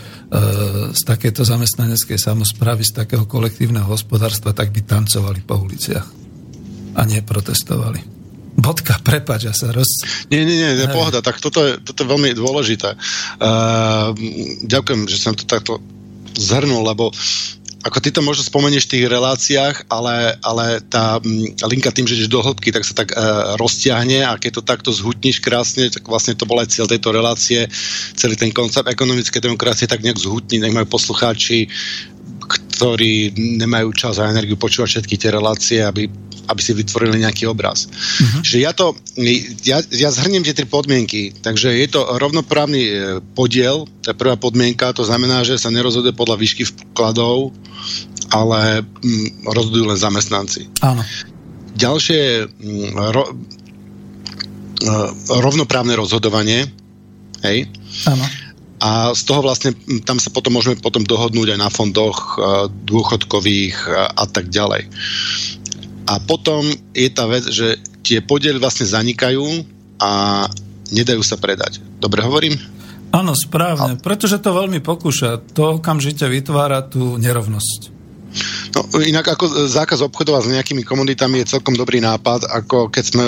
z 0.91 1.03
takéto 1.07 1.47
zamestnaneckej 1.47 2.19
samozprávy, 2.19 2.83
z 2.83 3.05
takého 3.05 3.31
kolektívneho 3.31 3.87
hospodárstva, 3.87 4.51
tak 4.51 4.75
by 4.75 4.81
tancovali 4.83 5.45
po 5.45 5.61
uliciach 5.61 6.07
a 6.99 7.03
neprotestovali. 7.07 8.03
Bodka, 8.59 8.99
prepač, 8.99 9.47
ja 9.47 9.55
sa 9.55 9.71
roz... 9.71 10.03
Nie, 10.29 10.43
nie, 10.43 10.59
nie, 10.59 10.75
nie 10.75 10.89
pohoda, 10.91 11.23
tak 11.23 11.39
toto 11.39 11.63
je, 11.63 11.79
toto 11.79 12.03
je 12.03 12.11
veľmi 12.11 12.35
dôležité. 12.35 12.99
Uh, 13.39 14.11
ďakujem, 14.67 15.07
že 15.07 15.17
som 15.17 15.33
to 15.39 15.47
takto 15.47 15.79
zhrnul, 16.35 16.83
lebo 16.83 17.15
ako 17.81 17.99
ty 18.05 18.13
to 18.13 18.21
možno 18.21 18.45
spomenieš 18.45 18.85
v 18.87 18.93
tých 18.97 19.05
reláciách, 19.09 19.77
ale, 19.89 20.37
ale 20.45 20.85
tá 20.85 21.17
mm, 21.17 21.65
linka 21.65 21.89
tým, 21.89 22.05
že 22.05 22.21
ideš 22.21 22.29
do 22.29 22.45
hĺbky, 22.45 22.69
tak 22.77 22.85
sa 22.85 22.93
tak 22.93 23.13
e, 23.13 23.17
roztiahne 23.57 24.29
a 24.29 24.37
keď 24.37 24.61
to 24.61 24.63
takto 24.63 24.91
zhutníš 24.93 25.41
krásne, 25.41 25.89
tak 25.89 26.05
vlastne 26.05 26.37
to 26.37 26.45
bol 26.45 26.61
aj 26.61 26.77
cieľ 26.77 26.87
tejto 26.93 27.09
relácie, 27.09 27.65
celý 28.13 28.37
ten 28.37 28.53
koncept 28.53 28.85
ekonomické 28.85 29.41
demokracie 29.41 29.89
tak 29.89 30.05
nejak 30.05 30.21
zhutní, 30.21 30.61
nech 30.61 30.77
majú 30.77 30.93
poslucháči 30.93 31.73
ktorí 32.51 33.37
nemajú 33.61 33.95
čas 33.95 34.19
a 34.19 34.27
energiu 34.27 34.59
počúvať 34.59 34.89
všetky 34.99 35.15
tie 35.21 35.31
relácie, 35.31 35.79
aby, 35.85 36.11
aby 36.51 36.61
si 36.61 36.75
vytvorili 36.75 37.23
nejaký 37.23 37.47
obraz. 37.47 37.87
Uh-huh. 37.87 38.43
Čiže 38.43 38.59
ja 38.59 38.75
to, 38.75 38.99
ja, 39.63 39.79
ja 39.95 40.11
zhrniem 40.11 40.43
tie 40.43 40.53
tri 40.53 40.67
podmienky. 40.67 41.31
Takže 41.39 41.71
je 41.71 41.89
to 41.89 42.03
rovnoprávny 42.19 42.83
e, 42.83 42.93
podiel, 43.39 43.87
to 44.03 44.11
je 44.11 44.19
prvá 44.19 44.35
podmienka, 44.35 44.91
to 44.91 45.07
znamená, 45.07 45.47
že 45.47 45.63
sa 45.63 45.71
nerozhoduje 45.71 46.11
podľa 46.11 46.37
výšky 46.43 46.67
vkladov, 46.67 47.55
ale 48.35 48.83
mm, 48.83 49.47
rozhodujú 49.47 49.85
len 49.95 49.99
zamestnanci. 49.99 50.67
Áno. 50.83 51.07
Ďalšie 51.79 52.51
mm, 52.51 52.91
ro, 53.15 53.25
e, 53.31 54.93
rovnoprávne 55.39 55.95
rozhodovanie. 55.95 56.67
Hej? 57.47 57.71
Áno 58.11 58.27
a 58.81 59.13
z 59.13 59.23
toho 59.29 59.45
vlastne 59.45 59.77
tam 60.09 60.17
sa 60.17 60.33
potom 60.33 60.57
môžeme 60.57 60.81
potom 60.81 61.05
dohodnúť 61.05 61.53
aj 61.53 61.59
na 61.61 61.69
fondoch 61.69 62.41
dôchodkových 62.89 63.77
a 64.17 64.25
tak 64.25 64.49
ďalej. 64.49 64.89
A 66.11 66.19
potom 66.19 66.67
je 66.91 67.07
tá 67.07 67.31
vec, 67.31 67.47
že 67.47 67.79
tie 68.03 68.19
podiely 68.19 68.59
vlastne 68.59 68.83
zanikajú 68.83 69.63
a 70.03 70.43
nedajú 70.91 71.23
sa 71.23 71.39
predať. 71.39 71.79
Dobre 72.03 72.19
hovorím? 72.27 72.59
Áno, 73.15 73.35
správne, 73.39 73.95
a... 73.95 74.01
pretože 74.03 74.43
to 74.43 74.51
veľmi 74.51 74.83
pokúša. 74.83 75.39
To 75.55 75.79
okamžite 75.79 76.27
vytvára 76.27 76.83
tú 76.83 77.15
nerovnosť. 77.15 78.03
No, 78.75 78.87
inak 79.03 79.27
ako 79.35 79.67
zákaz 79.67 80.07
obchodovať 80.07 80.43
s 80.47 80.55
nejakými 80.55 80.83
komunitami 80.87 81.43
je 81.43 81.59
celkom 81.59 81.75
dobrý 81.75 81.99
nápad, 81.99 82.47
ako 82.47 82.91
keď 82.91 83.05
sme 83.07 83.25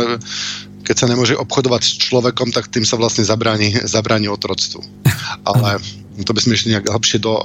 keď 0.83 0.97
sa 0.99 1.07
nemôže 1.07 1.39
obchodovať 1.39 1.83
s 1.87 1.95
človekom, 2.11 2.51
tak 2.51 2.67
tým 2.67 2.83
sa 2.83 2.99
vlastne 2.99 3.23
zabráni, 3.23 3.71
zabráni 3.87 4.27
otroctvu. 4.27 4.83
Ale 5.49 5.79
to 6.27 6.35
by 6.35 6.41
sme 6.43 6.59
išli 6.59 6.75
nejak 6.75 6.91
hlbšie 6.91 7.23
do, 7.23 7.39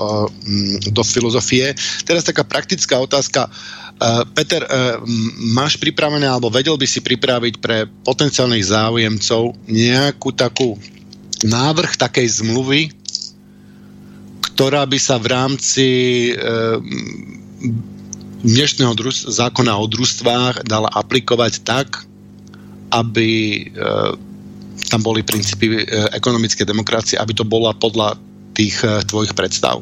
do 0.90 1.04
filozofie. 1.06 1.72
Teraz 2.04 2.26
taká 2.26 2.44
praktická 2.44 2.98
otázka. 2.98 3.48
Peter, 4.38 4.62
máš 5.58 5.82
pripravené, 5.82 6.30
alebo 6.30 6.54
vedel 6.54 6.78
by 6.78 6.86
si 6.86 7.02
pripraviť 7.02 7.58
pre 7.58 7.90
potenciálnych 8.06 8.70
záujemcov 8.70 9.58
nejakú 9.66 10.30
takú 10.38 10.78
návrh 11.42 11.98
takej 11.98 12.46
zmluvy, 12.46 12.94
ktorá 14.54 14.86
by 14.86 15.00
sa 15.02 15.18
v 15.18 15.28
rámci 15.34 15.88
dnešného 18.44 18.94
druž- 18.94 19.28
zákona 19.28 19.74
o 19.78 19.86
družstvách 19.90 20.66
dala 20.66 20.90
aplikovať 20.94 21.54
tak, 21.66 22.06
aby 22.94 23.30
e, 23.30 23.62
tam 24.88 25.02
boli 25.04 25.26
princípy 25.26 25.68
e, 25.74 25.86
ekonomické 26.14 26.64
demokracie, 26.64 27.18
aby 27.20 27.34
to 27.34 27.44
bola 27.44 27.74
podľa 27.74 28.16
tých 28.54 28.80
e, 28.86 29.02
tvojich 29.04 29.34
predstav. 29.34 29.82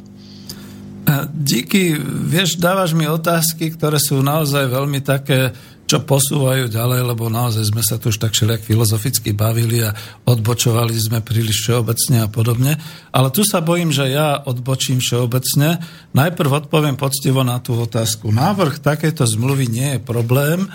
Díky, 1.32 1.98
vieš, 2.02 2.58
dávaš 2.58 2.98
mi 2.98 3.06
otázky, 3.06 3.70
ktoré 3.78 4.02
sú 4.02 4.26
naozaj 4.26 4.66
veľmi 4.70 5.06
také 5.06 5.54
čo 5.86 6.02
posúvajú 6.02 6.66
ďalej, 6.66 7.14
lebo 7.14 7.30
naozaj 7.30 7.70
sme 7.70 7.86
sa 7.86 8.02
tu 8.02 8.10
už 8.10 8.18
tak 8.18 8.34
všelijak 8.34 8.66
filozoficky 8.66 9.38
bavili 9.38 9.86
a 9.86 9.94
odbočovali 10.26 10.98
sme 10.98 11.22
príliš 11.22 11.62
všeobecne 11.62 12.26
a 12.26 12.28
podobne. 12.28 12.82
Ale 13.14 13.30
tu 13.30 13.46
sa 13.46 13.62
bojím, 13.62 13.94
že 13.94 14.10
ja 14.10 14.42
odbočím 14.42 14.98
všeobecne. 14.98 15.78
Najprv 16.18 16.66
odpoviem 16.66 16.98
poctivo 16.98 17.46
na 17.46 17.62
tú 17.62 17.78
otázku. 17.78 18.34
Návrh 18.34 18.82
takéto 18.82 19.30
zmluvy 19.30 19.70
nie 19.70 19.90
je 19.98 20.02
problém. 20.02 20.66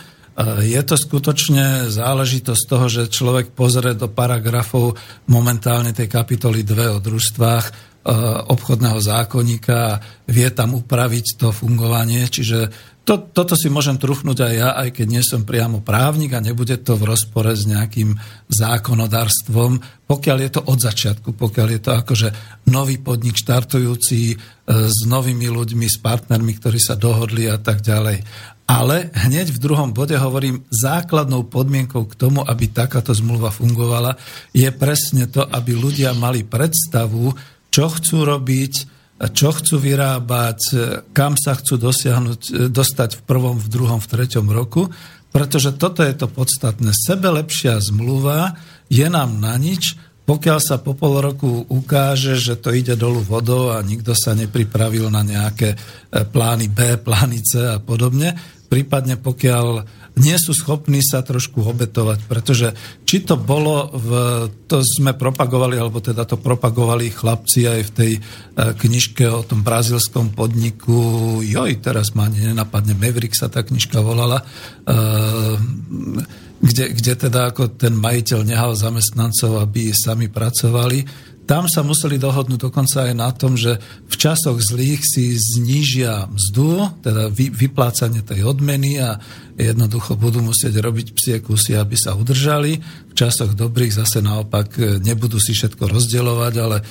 Je 0.62 0.80
to 0.86 0.94
skutočne 0.94 1.90
záležitosť 1.90 2.62
toho, 2.70 2.86
že 2.86 3.12
človek 3.12 3.50
pozrie 3.50 3.98
do 3.98 4.06
paragrafov 4.06 4.94
momentálne 5.26 5.90
tej 5.90 6.06
kapitoly 6.06 6.62
2 6.62 6.96
o 6.96 6.98
družstvách 7.02 7.66
e, 7.66 7.72
obchodného 8.48 8.96
zákonníka 8.96 9.76
a 9.76 9.98
vie 10.24 10.48
tam 10.56 10.72
upraviť 10.72 11.36
to 11.36 11.48
fungovanie. 11.52 12.24
Čiže 12.24 12.72
to, 13.04 13.26
toto 13.32 13.58
si 13.58 13.66
môžem 13.66 13.98
truchnúť 13.98 14.38
aj 14.44 14.54
ja, 14.54 14.68
aj 14.76 14.88
keď 14.94 15.06
nie 15.10 15.24
som 15.24 15.42
priamo 15.42 15.82
právnik 15.82 16.36
a 16.36 16.44
nebude 16.44 16.78
to 16.78 16.94
v 16.94 17.10
rozpore 17.10 17.50
s 17.52 17.66
nejakým 17.66 18.14
zákonodárstvom, 18.46 19.82
pokiaľ 20.06 20.38
je 20.46 20.50
to 20.54 20.60
od 20.62 20.78
začiatku, 20.78 21.34
pokiaľ 21.34 21.68
je 21.74 21.80
to 21.80 21.90
akože 21.90 22.28
nový 22.70 23.02
podnik 23.02 23.34
štartujúci 23.34 24.20
e, 24.30 24.36
s 24.86 24.98
novými 25.10 25.50
ľuďmi, 25.50 25.86
s 25.90 25.98
partnermi, 25.98 26.52
ktorí 26.60 26.78
sa 26.78 26.94
dohodli 26.94 27.50
a 27.50 27.58
tak 27.58 27.82
ďalej. 27.82 28.22
Ale 28.70 29.10
hneď 29.26 29.50
v 29.50 29.58
druhom 29.58 29.90
bode 29.90 30.14
hovorím, 30.14 30.62
základnou 30.70 31.50
podmienkou 31.50 32.06
k 32.06 32.14
tomu, 32.14 32.46
aby 32.46 32.70
takáto 32.70 33.10
zmluva 33.10 33.50
fungovala, 33.50 34.14
je 34.54 34.70
presne 34.70 35.26
to, 35.26 35.42
aby 35.42 35.74
ľudia 35.74 36.14
mali 36.14 36.46
predstavu, 36.46 37.34
čo 37.70 37.86
chcú 37.90 38.26
robiť, 38.26 38.74
čo 39.30 39.52
chcú 39.52 39.76
vyrábať, 39.78 40.58
kam 41.14 41.36
sa 41.36 41.54
chcú 41.54 41.76
dosiahnuť, 41.76 42.72
dostať 42.72 43.20
v 43.20 43.22
prvom, 43.28 43.56
v 43.60 43.68
druhom, 43.68 44.00
v 44.00 44.10
treťom 44.10 44.48
roku, 44.48 44.88
pretože 45.30 45.76
toto 45.78 46.02
je 46.02 46.14
to 46.16 46.26
podstatné. 46.26 46.90
Sebe 46.90 47.30
lepšia 47.30 47.78
zmluva 47.78 48.58
je 48.90 49.06
nám 49.06 49.38
na 49.38 49.54
nič, 49.60 49.94
pokiaľ 50.26 50.58
sa 50.62 50.78
po 50.78 50.94
pol 50.94 51.18
roku 51.18 51.66
ukáže, 51.66 52.38
že 52.38 52.54
to 52.54 52.70
ide 52.70 52.94
dolu 52.94 53.18
vodou 53.18 53.74
a 53.74 53.82
nikto 53.82 54.14
sa 54.14 54.30
nepripravil 54.30 55.10
na 55.10 55.26
nejaké 55.26 55.74
e, 55.74 55.76
plány 56.22 56.70
B, 56.70 57.02
plány 57.02 57.42
C 57.42 57.66
a 57.66 57.82
podobne, 57.82 58.38
prípadne 58.70 59.18
pokiaľ 59.18 59.66
nie 60.18 60.36
sú 60.36 60.50
schopní 60.50 60.98
sa 61.04 61.22
trošku 61.22 61.62
obetovať, 61.62 62.26
pretože 62.26 62.74
či 63.06 63.22
to 63.22 63.38
bolo, 63.38 63.88
v, 63.94 64.10
to 64.66 64.82
sme 64.82 65.14
propagovali, 65.14 65.78
alebo 65.78 66.02
teda 66.02 66.26
to 66.26 66.34
propagovali 66.40 67.14
chlapci 67.14 67.70
aj 67.70 67.80
v 67.86 67.90
tej 67.94 68.12
e, 68.16 68.20
knižke 68.74 69.24
o 69.30 69.46
tom 69.46 69.62
brazilskom 69.62 70.34
podniku, 70.34 71.38
joj, 71.44 71.72
teraz 71.78 72.12
ma 72.18 72.26
nenapadne, 72.26 72.98
Maverick 72.98 73.38
sa 73.38 73.46
tá 73.46 73.62
knižka 73.62 74.02
volala, 74.02 74.42
e, 74.82 74.94
kde, 76.60 76.92
kde 76.92 77.12
teda 77.16 77.54
ako 77.54 77.72
ten 77.72 77.96
majiteľ 77.96 78.44
nehal 78.44 78.76
zamestnancov, 78.76 79.64
aby 79.64 79.96
sami 79.96 80.28
pracovali 80.28 81.29
tam 81.50 81.66
sa 81.66 81.82
museli 81.82 82.14
dohodnúť 82.14 82.70
dokonca 82.70 83.10
aj 83.10 83.14
na 83.18 83.26
tom, 83.34 83.58
že 83.58 83.74
v 84.06 84.14
časoch 84.14 84.62
zlých 84.62 85.02
si 85.02 85.34
znížia 85.34 86.30
mzdu, 86.30 87.02
teda 87.02 87.26
vy, 87.26 87.50
vyplácanie 87.50 88.22
tej 88.22 88.46
odmeny 88.46 89.02
a 89.02 89.18
jednoducho 89.58 90.14
budú 90.14 90.46
musieť 90.46 90.78
robiť 90.78 91.10
psie 91.10 91.36
kusy, 91.42 91.74
aby 91.74 91.98
sa 91.98 92.14
udržali. 92.14 92.78
Časoch 93.20 93.52
dobrých 93.52 93.92
zase 93.92 94.24
naopak 94.24 94.68
e, 94.80 94.96
nebudú 94.96 95.36
si 95.36 95.52
všetko 95.52 95.92
rozdielovať, 95.92 96.54
ale 96.56 96.80
e, 96.80 96.84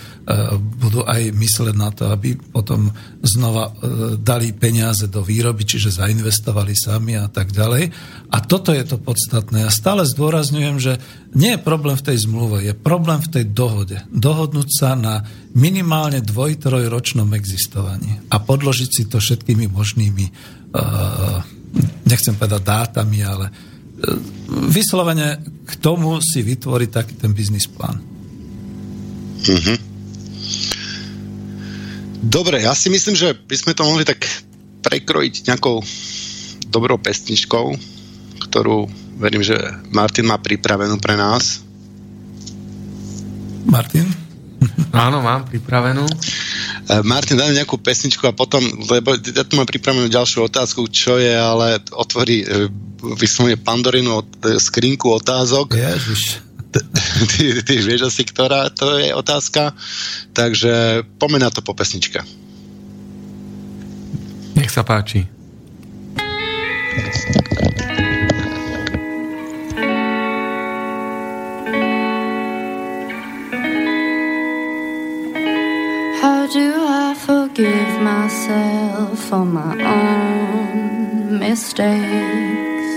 budú 0.78 1.02
aj 1.02 1.34
mysleť 1.34 1.74
na 1.74 1.90
to, 1.90 2.06
aby 2.14 2.38
potom 2.38 2.94
znova 3.26 3.74
e, 3.74 3.74
dali 4.22 4.54
peniaze 4.54 5.10
do 5.10 5.26
výroby, 5.26 5.66
čiže 5.66 5.98
zainvestovali 5.98 6.78
sami 6.78 7.18
a 7.18 7.26
tak 7.34 7.50
ďalej. 7.50 7.90
A 8.30 8.38
toto 8.46 8.70
je 8.70 8.86
to 8.86 9.02
podstatné. 9.02 9.66
Ja 9.66 9.74
stále 9.74 10.06
zdôrazňujem, 10.06 10.78
že 10.78 11.02
nie 11.34 11.58
je 11.58 11.66
problém 11.66 11.98
v 11.98 12.14
tej 12.14 12.30
zmluve, 12.30 12.62
je 12.62 12.78
problém 12.78 13.18
v 13.26 13.32
tej 13.34 13.46
dohode. 13.50 13.98
Dohodnúť 14.14 14.70
sa 14.70 14.94
na 14.94 15.26
minimálne 15.58 16.22
dvoj, 16.22 16.62
trojročnom 16.62 17.34
existovaní 17.34 18.22
a 18.30 18.38
podložiť 18.38 18.90
si 18.94 19.04
to 19.10 19.18
všetkými 19.18 19.66
možnými 19.66 20.26
nechcem 22.06 22.34
povedať 22.34 22.62
dátami, 22.66 23.20
ale 23.22 23.69
vyslovene 24.50 25.40
k 25.68 25.72
tomu 25.80 26.20
si 26.24 26.42
vytvoriť 26.42 26.90
taký 26.90 27.14
ten 27.20 27.32
biznis 27.36 27.68
plán. 27.68 28.00
Mm-hmm. 29.40 29.78
Dobre, 32.20 32.68
ja 32.68 32.76
si 32.76 32.92
myslím, 32.92 33.16
že 33.16 33.32
by 33.32 33.56
sme 33.56 33.72
to 33.72 33.88
mohli 33.88 34.04
tak 34.04 34.28
prekrojiť 34.84 35.48
nejakou 35.48 35.80
dobrou 36.68 37.00
pestničkou, 37.00 37.66
ktorú 38.50 38.92
verím, 39.20 39.44
že 39.44 39.56
Martin 39.92 40.28
má 40.28 40.36
pripravenú 40.40 41.00
pre 41.00 41.16
nás. 41.16 41.64
Martin? 43.68 44.29
Áno, 45.08 45.22
mám 45.22 45.46
pripravenú. 45.46 46.06
E, 46.06 46.14
Martin, 47.06 47.38
dáme 47.38 47.54
nejakú 47.56 47.78
pesničku 47.78 48.26
a 48.26 48.34
potom, 48.34 48.62
lebo 48.90 49.14
ja 49.16 49.44
tu 49.46 49.56
mám 49.56 49.70
pripravenú 49.70 50.10
ďalšiu 50.10 50.50
otázku, 50.50 50.90
čo 50.90 51.18
je, 51.18 51.34
ale 51.34 51.80
otvorí 51.94 52.44
e, 52.44 52.68
vyslovene 53.20 53.60
Pandorinu 53.60 54.26
skrinku 54.60 55.10
otázok. 55.14 55.76
Ježiš. 55.76 56.46
Ty, 57.34 57.66
ty 57.66 57.82
vieš 57.82 58.14
asi, 58.14 58.22
ktorá 58.22 58.70
to 58.70 59.02
je 59.02 59.10
otázka. 59.10 59.74
Takže 60.38 61.02
pomená 61.18 61.50
to 61.50 61.66
po 61.66 61.74
pesničke. 61.74 62.22
Nech 64.54 64.70
sa 64.70 64.86
páči. 64.86 65.26
Forgive 77.60 78.02
myself 78.02 79.20
for 79.20 79.44
my 79.44 79.76
own 79.84 81.40
mistakes. 81.40 82.88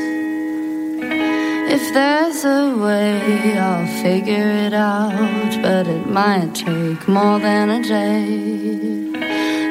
If 1.76 1.92
there's 1.92 2.44
a 2.44 2.76
way, 2.76 3.58
I'll 3.58 3.86
figure 4.02 4.50
it 4.66 4.72
out, 4.72 5.62
but 5.62 5.88
it 5.88 6.06
might 6.06 6.54
take 6.54 7.08
more 7.08 7.40
than 7.40 7.70
a 7.70 7.82
day. 7.82 9.10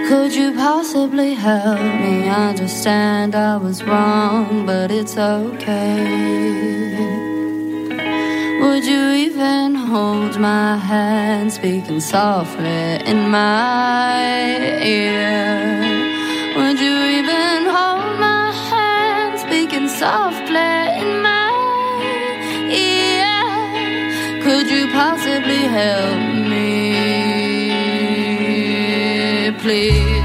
Could 0.09 0.35
you 0.35 0.51
possibly 0.55 1.35
help 1.35 1.79
me 1.79 2.27
understand 2.27 3.33
I 3.33 3.55
was 3.55 3.81
wrong, 3.85 4.65
but 4.65 4.91
it's 4.91 5.17
okay? 5.17 6.51
Would 8.62 8.86
you 8.86 9.09
even 9.28 9.74
hold 9.74 10.39
my 10.39 10.78
hand, 10.78 11.51
speaking 11.51 11.99
softly 11.99 12.99
in 13.12 13.30
my 13.30 14.80
ear? 14.84 15.57
Would 16.55 16.80
you 16.80 16.95
even 17.20 17.66
hold 17.76 18.20
my 18.20 18.51
hand, 18.70 19.39
speaking 19.39 19.88
softly 19.88 20.78
in 21.01 21.24
my 21.24 21.51
ear? 22.70 24.41
Could 24.43 24.68
you 24.70 24.88
possibly 24.91 25.64
help 25.80 26.22
me, 26.51 26.70
please? 29.59 30.20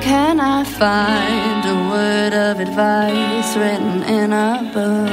Can 0.00 0.40
I 0.40 0.64
find 0.64 1.64
a 1.64 1.90
word 1.90 2.32
of 2.32 2.60
advice 2.60 3.56
written 3.56 4.02
in 4.04 4.32
a 4.32 4.70
book? 4.72 5.10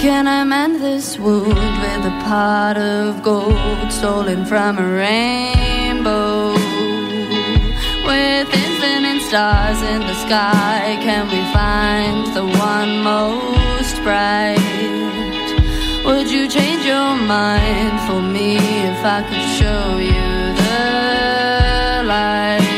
Can 0.00 0.26
I 0.26 0.44
mend 0.44 0.80
this 0.80 1.18
wound 1.18 1.48
with 1.48 2.12
a 2.12 2.16
pot 2.24 2.78
of 2.78 3.22
gold 3.22 3.92
stolen 3.92 4.46
from 4.46 4.78
a 4.78 4.88
rainbow? 5.04 6.52
With 8.08 8.48
infinite 8.64 9.22
stars 9.28 9.82
in 9.82 10.00
the 10.00 10.14
sky, 10.26 10.96
can 11.02 11.26
we 11.28 11.42
find 11.52 12.34
the 12.34 12.46
one 12.58 13.02
most 13.02 13.96
bright? 14.02 14.56
Would 16.06 16.30
you 16.30 16.48
change 16.48 16.84
your 16.86 17.14
mind 17.16 18.00
for 18.06 18.22
me 18.22 18.56
if 18.56 19.04
I 19.04 19.22
could 19.28 19.46
show 19.58 19.98
you 19.98 20.35
the 22.06 22.75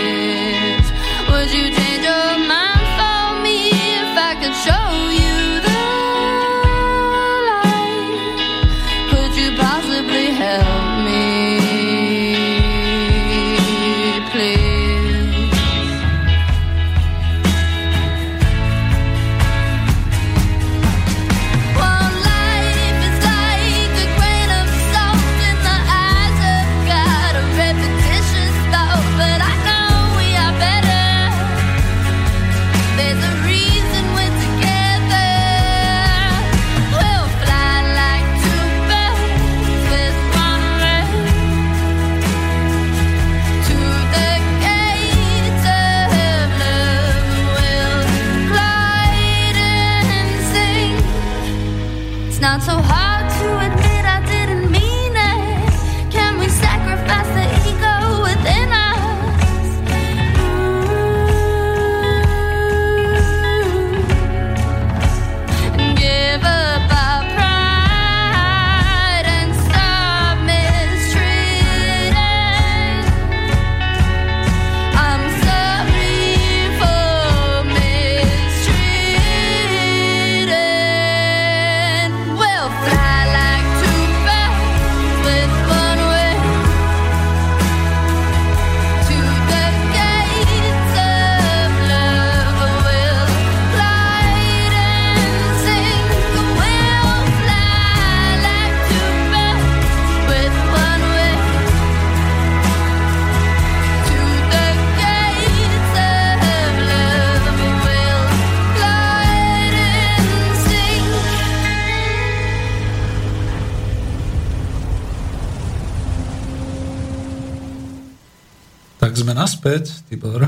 naspäť, 119.48 120.04
Tibor. 120.12 120.44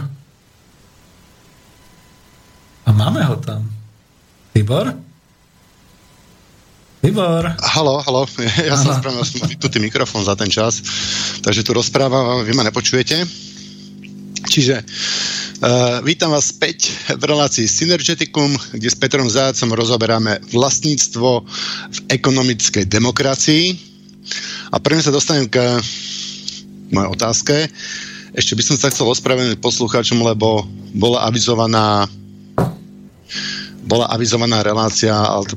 A 2.85 2.91
máme 2.93 3.25
ho 3.25 3.41
tam. 3.41 3.65
Tibor? 4.53 4.93
Tibor? 7.01 7.49
Halo, 7.65 8.05
halo, 8.05 8.29
ja 8.69 8.77
som 8.77 8.93
Aha. 8.93 9.01
spravil 9.01 9.25
som 9.25 9.49
vypnutý 9.49 9.81
mikrofón 9.81 10.21
za 10.29 10.37
ten 10.37 10.53
čas, 10.53 10.85
takže 11.41 11.65
tu 11.65 11.73
rozprávam 11.73 12.45
vy 12.45 12.53
ma 12.53 12.61
nepočujete. 12.61 13.25
Čiže 14.45 14.85
uh, 14.85 16.05
vítam 16.05 16.37
vás 16.37 16.53
späť 16.53 16.93
v 17.17 17.25
relácii 17.25 17.65
Synergeticum, 17.65 18.53
kde 18.77 18.89
s 18.93 19.01
Petrom 19.01 19.33
Zajacom 19.33 19.81
rozoberáme 19.81 20.45
vlastníctvo 20.53 21.49
v 21.89 21.99
ekonomickej 22.13 22.85
demokracii. 22.85 23.65
A 24.69 24.77
prvne 24.77 25.01
sa 25.01 25.09
dostanem 25.09 25.49
k 25.49 25.81
mojej 26.93 27.09
otázke. 27.17 27.57
Ešte 28.31 28.55
by 28.55 28.63
som 28.63 28.77
sa 28.79 28.91
chcel 28.95 29.11
ospravedlniť 29.11 29.59
poslucháčom, 29.59 30.23
lebo 30.23 30.63
bola 30.95 31.27
avizovaná 31.27 32.07
bola 33.81 34.07
avizovaná 34.07 34.63
relácia 34.63 35.11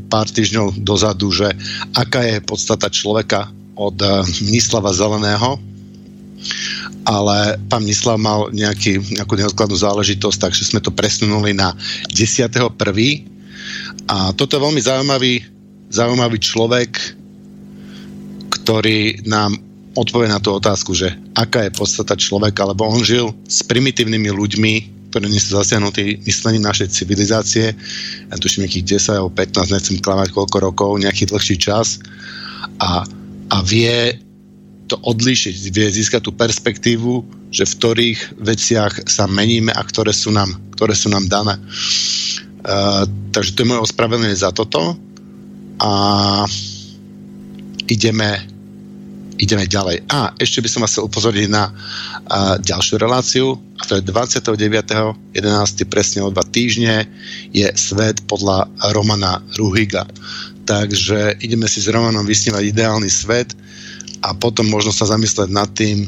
pár 0.10 0.26
týždňov 0.26 0.82
dozadu, 0.82 1.30
že 1.30 1.54
aká 1.94 2.26
je 2.26 2.42
podstata 2.42 2.90
človeka 2.90 3.52
od 3.78 3.94
eh, 4.02 4.26
Mnislava 4.50 4.90
Zeleného, 4.90 5.62
ale 7.06 7.60
pán 7.70 7.84
Mnislav 7.84 8.18
mal 8.18 8.50
nejaký, 8.50 9.00
nejakú 9.14 9.38
neodkladnú 9.38 9.78
záležitosť, 9.78 10.50
takže 10.50 10.64
sme 10.66 10.80
to 10.82 10.90
presunuli 10.90 11.54
na 11.54 11.76
10.1. 12.10 12.50
A 14.10 14.32
toto 14.34 14.58
je 14.58 14.64
veľmi 14.66 14.82
zaujímavý, 14.82 15.34
zaujímavý 15.92 16.38
človek, 16.40 16.92
ktorý 18.50 19.24
nám 19.28 19.60
odpovie 19.94 20.30
na 20.30 20.42
tú 20.42 20.54
otázku, 20.58 20.98
že 20.98 21.14
aká 21.38 21.66
je 21.66 21.76
podstata 21.76 22.18
človeka, 22.18 22.66
lebo 22.66 22.86
on 22.90 23.02
žil 23.06 23.34
s 23.46 23.62
primitívnymi 23.66 24.30
ľuďmi, 24.34 24.74
ktorí 25.14 25.30
nie 25.30 25.38
sú 25.38 25.62
zasiahnutí 25.62 26.26
myslením 26.26 26.66
našej 26.66 26.90
civilizácie. 26.90 27.78
Ja 28.34 28.36
tuším 28.42 28.66
nejakých 28.66 28.98
10 28.98 29.22
alebo 29.22 29.32
15, 29.38 29.70
nechcem 29.70 30.02
klamať 30.02 30.34
koľko 30.34 30.58
rokov, 30.58 30.98
nejaký 30.98 31.30
dlhší 31.30 31.62
čas. 31.62 32.02
A, 32.82 33.06
a 33.54 33.58
vie 33.62 34.18
to 34.90 34.98
odlíšiť, 34.98 35.54
vie 35.70 35.88
získať 35.94 36.26
tú 36.26 36.34
perspektívu, 36.34 37.22
že 37.54 37.70
v 37.70 37.78
ktorých 37.78 38.20
veciach 38.42 39.06
sa 39.06 39.30
meníme 39.30 39.70
a 39.70 39.82
ktoré 39.86 40.10
sú 40.10 40.34
nám, 40.34 40.58
ktoré 40.74 40.98
sú 40.98 41.14
nám 41.14 41.30
dané. 41.30 41.62
Uh, 42.66 43.06
takže 43.30 43.54
to 43.54 43.62
je 43.62 43.70
moje 43.70 43.86
ospravedlnenie 43.86 44.34
za 44.34 44.50
toto. 44.50 44.98
A 45.78 45.92
ideme 47.86 48.53
ideme 49.38 49.66
ďalej. 49.66 50.06
A 50.10 50.34
ešte 50.38 50.62
by 50.62 50.70
som 50.70 50.82
vás 50.86 50.92
chcel 50.94 51.08
upozorniť 51.10 51.48
na 51.50 51.70
a, 51.70 52.58
ďalšiu 52.62 52.96
reláciu, 53.02 53.58
a 53.80 53.84
to 53.86 53.98
je 53.98 54.04
29.11. 54.06 55.34
presne 55.90 56.20
o 56.24 56.30
dva 56.30 56.46
týždne 56.46 57.08
je 57.52 57.68
svet 57.76 58.24
podľa 58.30 58.70
Romana 58.94 59.42
Ruhiga. 59.58 60.06
Takže 60.64 61.44
ideme 61.44 61.68
si 61.68 61.84
s 61.84 61.92
Romanom 61.92 62.24
vysnívať 62.24 62.64
ideálny 62.72 63.10
svet 63.12 63.52
a 64.24 64.32
potom 64.32 64.72
možno 64.72 64.96
sa 64.96 65.10
zamyslieť 65.10 65.50
nad 65.52 65.68
tým, 65.76 66.08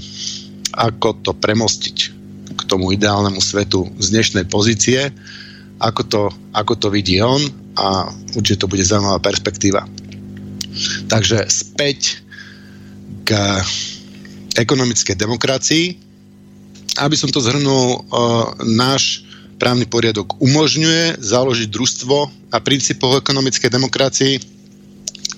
ako 0.71 1.19
to 1.23 1.31
premostiť 1.35 1.97
k 2.55 2.61
tomu 2.71 2.95
ideálnemu 2.95 3.43
svetu 3.43 3.91
z 3.99 4.15
dnešnej 4.15 4.45
pozície, 4.47 5.11
ako 5.83 6.01
to, 6.07 6.21
ako 6.55 6.73
to 6.79 6.87
vidí 6.87 7.19
on 7.19 7.43
a 7.75 8.07
určite 8.39 8.63
to 8.63 8.71
bude 8.71 8.87
zaujímavá 8.87 9.19
perspektíva. 9.19 9.83
Takže 11.11 11.47
späť 11.51 12.24
k 13.25 13.33
ekonomickej 14.55 15.17
demokracii. 15.17 15.85
Aby 16.95 17.19
som 17.19 17.27
to 17.27 17.43
zhrnul, 17.43 18.07
náš 18.63 19.25
právny 19.59 19.83
poriadok 19.87 20.39
umožňuje 20.39 21.19
založiť 21.19 21.67
družstvo 21.67 22.17
na 22.51 22.59
princípoch 22.63 23.19
ekonomickej 23.19 23.69
demokracii. 23.71 24.33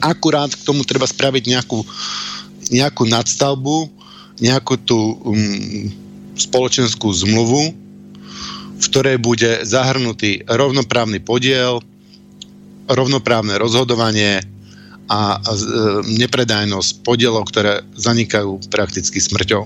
Akurát 0.04 0.54
k 0.54 0.66
tomu 0.66 0.86
treba 0.86 1.10
spraviť 1.10 1.44
nejakú, 1.50 1.82
nejakú 2.70 3.04
nadstavbu, 3.10 3.90
nejakú 4.38 4.76
tú 4.86 5.18
um, 5.18 5.90
spoločenskú 6.38 7.10
zmluvu, 7.10 7.74
v 8.78 8.86
ktorej 8.94 9.18
bude 9.18 9.66
zahrnutý 9.66 10.46
rovnoprávny 10.46 11.18
podiel, 11.26 11.82
rovnoprávne 12.86 13.58
rozhodovanie, 13.58 14.46
a 15.08 15.40
e, 15.40 15.42
nepredajnosť 16.04 17.04
podielov, 17.04 17.48
ktoré 17.48 17.84
zanikajú 17.96 18.60
prakticky 18.68 19.24
smrťou. 19.24 19.64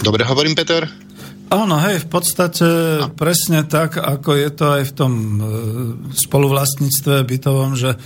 Dobre 0.00 0.22
hovorím, 0.24 0.56
Peter? 0.56 0.88
Áno, 1.50 1.82
hej, 1.82 2.06
v 2.06 2.08
podstate 2.08 2.66
no. 3.02 3.10
presne 3.10 3.66
tak, 3.66 3.98
ako 3.98 4.38
je 4.38 4.50
to 4.54 4.66
aj 4.70 4.82
v 4.86 4.92
tom 4.94 5.12
e, 5.12 5.40
spoluvlastníctve 6.14 7.26
bytovom, 7.26 7.74
že 7.74 7.90
e, 7.90 7.98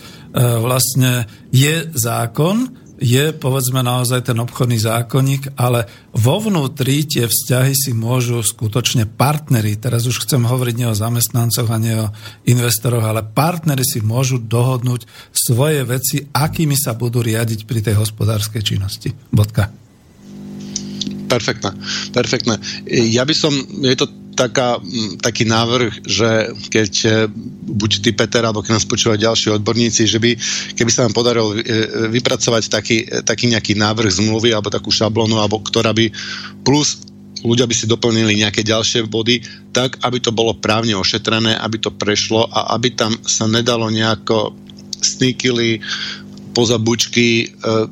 vlastne 0.64 1.28
je 1.52 1.84
zákon, 1.92 2.72
je 3.04 3.36
povedzme 3.36 3.84
naozaj 3.84 4.32
ten 4.32 4.40
obchodný 4.40 4.80
zákonník, 4.80 5.60
ale 5.60 5.84
vo 6.16 6.40
vnútri 6.40 7.04
tie 7.04 7.28
vzťahy 7.28 7.76
si 7.76 7.92
môžu 7.92 8.40
skutočne 8.40 9.04
partneri, 9.04 9.76
teraz 9.76 10.08
už 10.08 10.24
chcem 10.24 10.40
hovoriť 10.40 10.74
nie 10.80 10.88
o 10.88 10.96
zamestnancoch 10.96 11.68
a 11.68 11.76
nie 11.76 12.00
o 12.00 12.08
investoroch, 12.48 13.04
ale 13.04 13.20
partneri 13.20 13.84
si 13.84 14.00
môžu 14.00 14.40
dohodnúť 14.40 15.04
svoje 15.36 15.84
veci, 15.84 16.24
akými 16.32 16.80
sa 16.80 16.96
budú 16.96 17.20
riadiť 17.20 17.68
pri 17.68 17.84
tej 17.84 18.00
hospodárskej 18.00 18.64
činnosti. 18.64 19.12
Bodka. 19.28 19.68
Perfektné, 21.28 21.70
perfektné. 22.16 22.56
Ja 22.88 23.28
by 23.28 23.34
som, 23.36 23.52
je 23.84 23.96
to 24.00 24.08
taká, 24.34 24.82
taký 25.22 25.46
návrh, 25.46 26.04
že 26.04 26.52
keď 26.68 26.92
e, 27.06 27.08
buď 27.70 27.90
ty, 28.02 28.10
Peter, 28.10 28.42
alebo 28.42 28.60
keď 28.60 28.76
nás 28.76 28.86
počúvajú 28.86 29.18
ďalší 29.22 29.48
odborníci, 29.56 30.10
že 30.10 30.18
by, 30.18 30.34
keby 30.74 30.90
sa 30.90 31.06
nám 31.06 31.14
podarilo 31.14 31.54
e, 31.54 31.62
vypracovať 32.10 32.62
taký, 32.68 33.06
taký 33.22 33.54
nejaký 33.54 33.78
návrh 33.78 34.10
zmluvy 34.10 34.50
alebo 34.52 34.74
takú 34.74 34.90
šablónu, 34.90 35.38
alebo 35.38 35.62
ktorá 35.62 35.94
by 35.94 36.10
plus 36.66 37.06
ľudia 37.44 37.68
by 37.68 37.74
si 37.76 37.84
doplnili 37.84 38.40
nejaké 38.40 38.64
ďalšie 38.64 39.04
body, 39.04 39.44
tak 39.76 40.00
aby 40.00 40.16
to 40.16 40.32
bolo 40.32 40.56
právne 40.56 40.96
ošetrené, 40.96 41.54
aby 41.60 41.76
to 41.76 41.92
prešlo 41.92 42.48
a 42.48 42.72
aby 42.74 42.96
tam 42.96 43.12
sa 43.28 43.44
nedalo 43.44 43.92
nejako 43.92 44.56
sníkili 45.04 45.84
poza 46.56 46.80
bučky 46.80 47.44
e, 47.44 47.46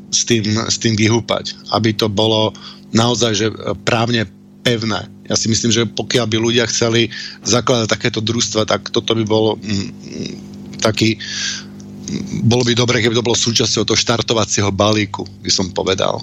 s, 0.08 0.24
tým, 0.24 0.44
s 0.56 0.76
tým 0.80 0.96
vyhúpať. 0.96 1.52
Aby 1.76 1.92
to 1.92 2.08
bolo 2.08 2.56
naozaj 2.96 3.32
že 3.36 3.46
právne 3.84 4.24
pevné. 4.62 5.10
Ja 5.32 5.36
si 5.40 5.48
myslím, 5.48 5.72
že 5.72 5.88
pokiaľ 5.88 6.28
by 6.28 6.36
ľudia 6.36 6.68
chceli 6.68 7.08
zakladať 7.40 7.88
takéto 7.88 8.20
družstva, 8.20 8.68
tak 8.68 8.92
toto 8.92 9.16
by 9.16 9.24
bolo 9.24 9.56
mm, 9.56 9.64
mm 9.64 10.34
taký 10.82 11.14
mm, 11.14 12.44
bolo 12.44 12.66
by 12.68 12.76
dobre, 12.76 13.00
keby 13.00 13.16
to 13.16 13.24
bolo 13.24 13.38
súčasťou 13.38 13.88
toho 13.88 13.96
štartovacieho 13.96 14.68
balíku, 14.68 15.24
by 15.40 15.48
som 15.48 15.72
povedal. 15.72 16.20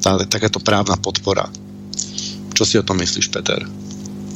Tá, 0.00 0.16
takáto 0.24 0.62
právna 0.62 0.96
podpora. 0.96 1.50
Čo 2.56 2.64
si 2.64 2.80
o 2.80 2.86
tom 2.86 2.96
myslíš, 3.02 3.28
Peter? 3.28 3.60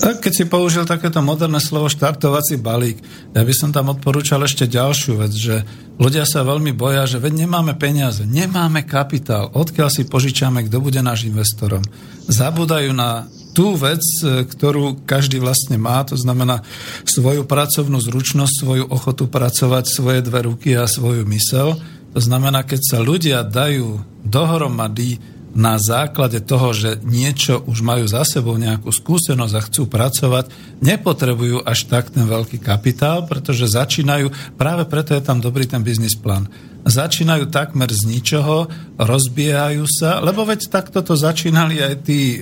Tak, 0.00 0.24
keď 0.24 0.32
si 0.32 0.44
použil 0.48 0.88
takéto 0.88 1.20
moderné 1.20 1.60
slovo 1.60 1.92
štartovací 1.92 2.56
balík, 2.56 3.04
ja 3.36 3.44
by 3.44 3.52
som 3.52 3.68
tam 3.68 3.92
odporúčal 3.92 4.40
ešte 4.44 4.64
ďalšiu 4.64 5.20
vec, 5.20 5.32
že 5.32 5.60
ľudia 6.00 6.24
sa 6.24 6.40
veľmi 6.40 6.72
boja, 6.72 7.04
že 7.04 7.20
veď 7.20 7.44
nemáme 7.44 7.76
peniaze, 7.76 8.24
nemáme 8.24 8.88
kapitál, 8.88 9.52
odkiaľ 9.52 9.92
si 9.92 10.08
požičame, 10.08 10.64
kto 10.64 10.80
bude 10.80 11.04
náš 11.04 11.28
investorom. 11.28 11.84
Zabúdajú 12.32 12.96
na 12.96 13.28
tú 13.50 13.74
vec, 13.76 14.02
e, 14.22 14.46
ktorú 14.46 15.04
každý 15.04 15.42
vlastne 15.42 15.76
má, 15.76 16.02
to 16.06 16.14
znamená 16.14 16.62
svoju 17.04 17.44
pracovnú 17.44 17.98
zručnosť, 17.98 18.54
svoju 18.54 18.84
ochotu 18.88 19.26
pracovať, 19.26 19.84
svoje 19.90 20.20
dve 20.24 20.46
ruky 20.46 20.74
a 20.78 20.90
svoju 20.90 21.26
mysel. 21.28 21.78
To 22.14 22.20
znamená, 22.20 22.66
keď 22.66 22.80
sa 22.82 22.98
ľudia 22.98 23.46
dajú 23.46 24.02
dohromady 24.26 25.22
na 25.50 25.82
základe 25.82 26.38
toho, 26.46 26.70
že 26.70 27.02
niečo 27.02 27.66
už 27.66 27.82
majú 27.82 28.06
za 28.06 28.22
sebou, 28.22 28.54
nejakú 28.54 28.94
skúsenosť 28.94 29.54
a 29.58 29.66
chcú 29.66 29.82
pracovať, 29.90 30.44
nepotrebujú 30.78 31.66
až 31.66 31.90
tak 31.90 32.14
ten 32.14 32.22
veľký 32.22 32.62
kapitál, 32.62 33.26
pretože 33.26 33.66
začínajú, 33.66 34.30
práve 34.54 34.86
preto 34.86 35.10
je 35.10 35.22
tam 35.22 35.42
dobrý 35.42 35.66
ten 35.66 35.82
biznis 35.82 36.14
plán 36.14 36.46
začínajú 36.84 37.52
takmer 37.52 37.88
z 37.92 38.08
ničoho, 38.08 38.68
rozbiehajú 38.96 39.84
sa, 39.88 40.20
lebo 40.20 40.44
veď 40.44 40.68
takto 40.68 41.00
to 41.04 41.16
začínali 41.16 41.80
aj 41.80 41.94
tí 42.04 42.36
e, 42.36 42.38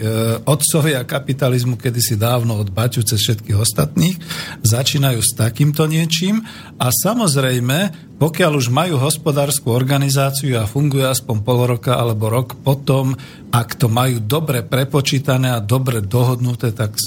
otcovia 0.47 1.03
kapitalizmu 1.03 1.79
kedysi 1.79 2.15
dávno 2.19 2.59
od 2.59 2.71
Baťu 2.71 3.03
cez 3.03 3.19
všetkých 3.23 3.59
ostatných, 3.59 4.17
začínajú 4.63 5.21
s 5.23 5.33
takýmto 5.35 5.87
niečím 5.87 6.43
a 6.79 6.91
samozrejme, 6.91 8.08
pokiaľ 8.19 8.53
už 8.59 8.75
majú 8.75 8.99
hospodárskú 8.99 9.71
organizáciu 9.71 10.59
a 10.59 10.67
funguje 10.67 11.07
aspoň 11.07 11.37
pol 11.47 11.59
roka 11.71 11.95
alebo 11.95 12.27
rok 12.27 12.59
potom, 12.59 13.15
ak 13.55 13.79
to 13.79 13.87
majú 13.87 14.19
dobre 14.19 14.67
prepočítané 14.67 15.55
a 15.55 15.63
dobre 15.63 16.03
dohodnuté, 16.03 16.75
tak 16.75 16.99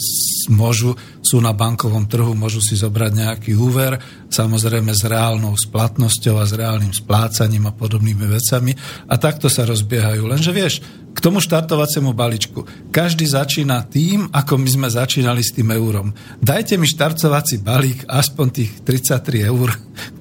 môžu, 0.47 0.95
sú 1.20 1.43
na 1.43 1.51
bankovom 1.51 2.07
trhu, 2.07 2.32
môžu 2.32 2.64
si 2.64 2.80
zobrať 2.80 3.12
nejaký 3.12 3.51
úver, 3.59 3.99
samozrejme 4.32 4.95
s 4.95 5.03
reálnou 5.03 5.53
splatnosťou 5.53 6.39
a 6.39 6.47
s 6.47 6.55
reálnym 6.55 6.95
splácaním 6.95 7.68
a 7.68 7.76
podobnými 7.76 8.26
vecami. 8.32 8.72
A 9.12 9.20
takto 9.20 9.51
sa 9.51 9.68
rozbiehajú. 9.68 10.24
Lenže 10.26 10.51
vieš, 10.55 10.80
k 11.12 11.20
tomu 11.20 11.43
štartovaciemu 11.43 12.16
balíčku. 12.16 12.64
Každý 12.89 13.28
začína 13.28 13.84
tým, 13.86 14.32
ako 14.32 14.55
my 14.55 14.70
sme 14.70 14.88
začínali 14.88 15.43
s 15.43 15.51
tým 15.51 15.72
eurom. 15.76 16.16
Dajte 16.39 16.80
mi 16.80 16.88
štartovací 16.88 17.59
balík, 17.59 18.07
aspoň 18.07 18.47
tých 18.51 18.72
33 18.84 19.51
eur, 19.51 19.70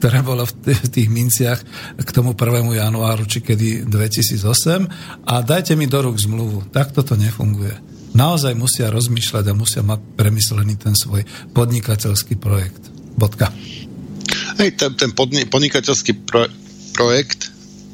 ktoré 0.03 0.19
bolo 0.27 0.43
v 0.45 0.55
tých 0.91 1.09
minciach 1.09 1.61
k 1.99 2.11
tomu 2.11 2.35
1. 2.35 2.75
januáru, 2.75 3.25
či 3.25 3.41
kedy 3.41 3.87
2008 3.87 5.25
a 5.31 5.35
dajte 5.47 5.79
mi 5.79 5.87
do 5.87 6.03
rúk 6.03 6.19
zmluvu. 6.19 6.75
Takto 6.75 7.07
to 7.07 7.15
nefunguje 7.15 7.91
naozaj 8.15 8.59
musia 8.59 8.91
rozmýšľať 8.91 9.45
a 9.51 9.55
musia 9.55 9.83
mať 9.87 10.03
premyslený 10.19 10.75
ten 10.79 10.95
svoj 10.99 11.23
podnikateľský 11.55 12.39
projekt. 12.39 12.83
Bodka. 13.15 13.51
Hej, 14.59 14.79
ten, 14.79 14.93
ten 14.95 15.11
podnikateľský 15.47 16.27
pro, 16.27 16.47
projekt, 16.95 17.51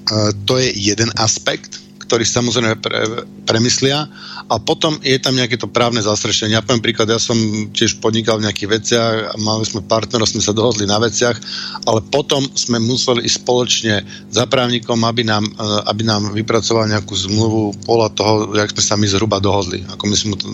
uh, 0.09 0.33
to 0.45 0.61
je 0.61 0.73
jeden 0.73 1.13
aspekt, 1.17 1.81
ktorý 2.07 2.23
samozrejme 2.23 2.79
pre, 2.79 3.27
premyslia 3.45 4.07
a 4.47 4.55
potom 4.63 4.95
je 5.03 5.19
tam 5.19 5.35
nejaké 5.35 5.59
to 5.59 5.67
právne 5.67 5.99
zastrešenie. 5.99 6.55
Ja 6.55 6.63
poviem 6.63 6.83
príklad, 6.83 7.11
ja 7.11 7.19
som 7.19 7.37
tiež 7.75 7.99
podnikal 7.99 8.39
v 8.39 8.47
nejakých 8.47 8.71
veciach 8.71 9.15
a 9.31 9.35
mali 9.43 9.67
sme 9.67 9.83
partnerov, 9.83 10.31
sme 10.31 10.41
sa 10.41 10.55
dohodli 10.55 10.87
na 10.87 11.03
veciach, 11.03 11.35
ale 11.83 12.01
potom 12.07 12.47
sme 12.55 12.79
museli 12.79 13.27
ísť 13.27 13.43
spoločne 13.43 13.95
za 14.31 14.47
právnikom, 14.47 15.03
aby 15.03 15.27
nám, 15.27 15.45
eh, 15.45 15.91
aby 15.91 16.07
nám 16.07 16.31
vypracoval 16.31 16.87
nejakú 16.87 17.13
zmluvu 17.13 17.83
podľa 17.83 18.09
toho, 18.15 18.33
jak 18.55 18.71
sme 18.71 18.83
sa 18.87 18.95
my 18.95 19.07
zhruba 19.11 19.43
dohodli. 19.43 19.83
Ako 19.91 20.07
my 20.07 20.15
sme 20.15 20.29
mu 20.33 20.37
to 20.39 20.47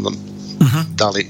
uh-huh. 0.62 0.84
dali. 0.96 1.28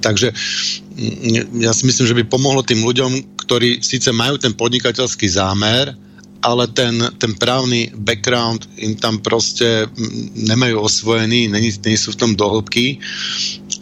Takže 0.00 0.32
mm, 0.32 1.60
ja 1.60 1.72
si 1.76 1.84
myslím, 1.84 2.06
že 2.08 2.16
by 2.16 2.24
pomohlo 2.32 2.64
tým 2.64 2.80
ľuďom, 2.80 3.36
ktorí 3.44 3.84
síce 3.84 4.08
majú 4.14 4.40
ten 4.40 4.56
podnikateľský 4.56 5.28
zámer, 5.28 6.07
ale 6.38 6.70
ten, 6.70 6.94
ten 7.18 7.34
právny 7.34 7.90
background 7.94 8.70
im 8.78 8.94
tam 8.94 9.18
proste 9.18 9.90
nemajú 10.38 10.86
osvojený, 10.86 11.50
není, 11.50 11.70
není 11.74 11.98
sú 11.98 12.14
v 12.14 12.20
tom 12.20 12.32
dohlbky 12.38 13.02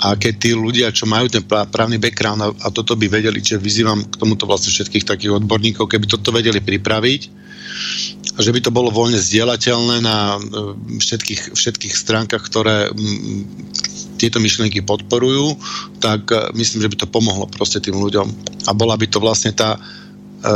a 0.00 0.16
keď 0.16 0.34
tí 0.36 0.50
ľudia, 0.52 0.92
čo 0.92 1.08
majú 1.08 1.28
ten 1.28 1.44
právny 1.44 1.96
background 1.96 2.40
a, 2.44 2.48
a 2.64 2.68
toto 2.68 2.96
by 2.96 3.08
vedeli, 3.08 3.40
čiže 3.40 3.60
vyzývam 3.60 4.04
k 4.04 4.20
tomuto 4.20 4.44
vlastne 4.44 4.72
všetkých 4.72 5.08
takých 5.08 5.40
odborníkov, 5.40 5.88
keby 5.88 6.04
toto 6.08 6.32
vedeli 6.32 6.60
pripraviť, 6.60 7.20
že 8.36 8.50
by 8.52 8.60
to 8.60 8.72
bolo 8.72 8.92
voľne 8.92 9.16
zdieľateľné 9.16 9.96
na 10.04 10.36
e, 10.36 10.40
všetkých, 11.00 11.56
všetkých 11.56 11.94
stránkach, 11.96 12.44
ktoré 12.44 12.92
tieto 14.20 14.40
myšlienky 14.40 14.84
podporujú, 14.84 15.56
tak 16.04 16.28
e, 16.28 16.52
myslím, 16.56 16.84
že 16.84 16.90
by 16.92 16.96
to 17.00 17.08
pomohlo 17.08 17.48
proste 17.48 17.80
tým 17.80 17.96
ľuďom. 17.96 18.28
A 18.68 18.76
bola 18.76 18.96
by 19.00 19.06
to 19.08 19.20
vlastne 19.20 19.56
tá... 19.56 19.80
E, 20.44 20.50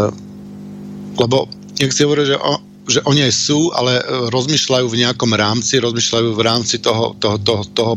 lebo 1.16 1.48
jak 1.80 1.92
si 1.96 2.04
hovorí, 2.04 2.28
že, 2.28 2.36
o, 2.36 2.60
že 2.84 3.00
oni 3.08 3.24
aj 3.24 3.32
sú, 3.32 3.72
ale 3.72 3.98
e, 3.98 4.04
rozmýšľajú 4.28 4.86
v 4.86 5.00
nejakom 5.00 5.32
rámci, 5.32 5.80
rozmýšľajú 5.80 6.28
v 6.36 6.42
rámci 6.44 6.76
toho, 6.84 7.16
toho, 7.16 7.40
toho, 7.40 7.62
toho 7.72 7.92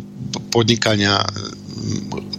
podnikania 0.56 1.20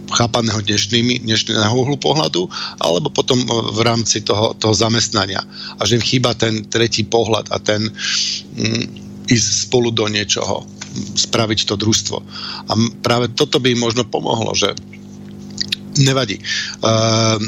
chápaného 0.09 0.57
dnešnými, 0.65 1.21
dnešného 1.21 1.75
uhlu 1.75 2.01
pohľadu, 2.01 2.49
alebo 2.81 3.13
potom 3.13 3.37
e, 3.37 3.47
v 3.77 3.79
rámci 3.85 4.25
toho, 4.25 4.57
toho 4.57 4.73
zamestnania. 4.73 5.45
A 5.77 5.85
že 5.85 6.01
im 6.01 6.03
chýba 6.03 6.33
ten 6.33 6.65
tretí 6.65 7.05
pohľad 7.05 7.53
a 7.53 7.61
ten 7.61 7.93
mm, 7.93 8.83
ísť 9.29 9.69
spolu 9.69 9.93
do 9.93 10.09
niečoho, 10.09 10.65
spraviť 11.13 11.59
to 11.69 11.75
družstvo. 11.77 12.17
A 12.65 12.71
práve 13.05 13.29
toto 13.37 13.61
by 13.61 13.73
im 13.73 13.83
možno 13.85 14.07
pomohlo, 14.07 14.57
že 14.57 14.73
nevadí. 15.99 16.39
Uh, 16.83 17.39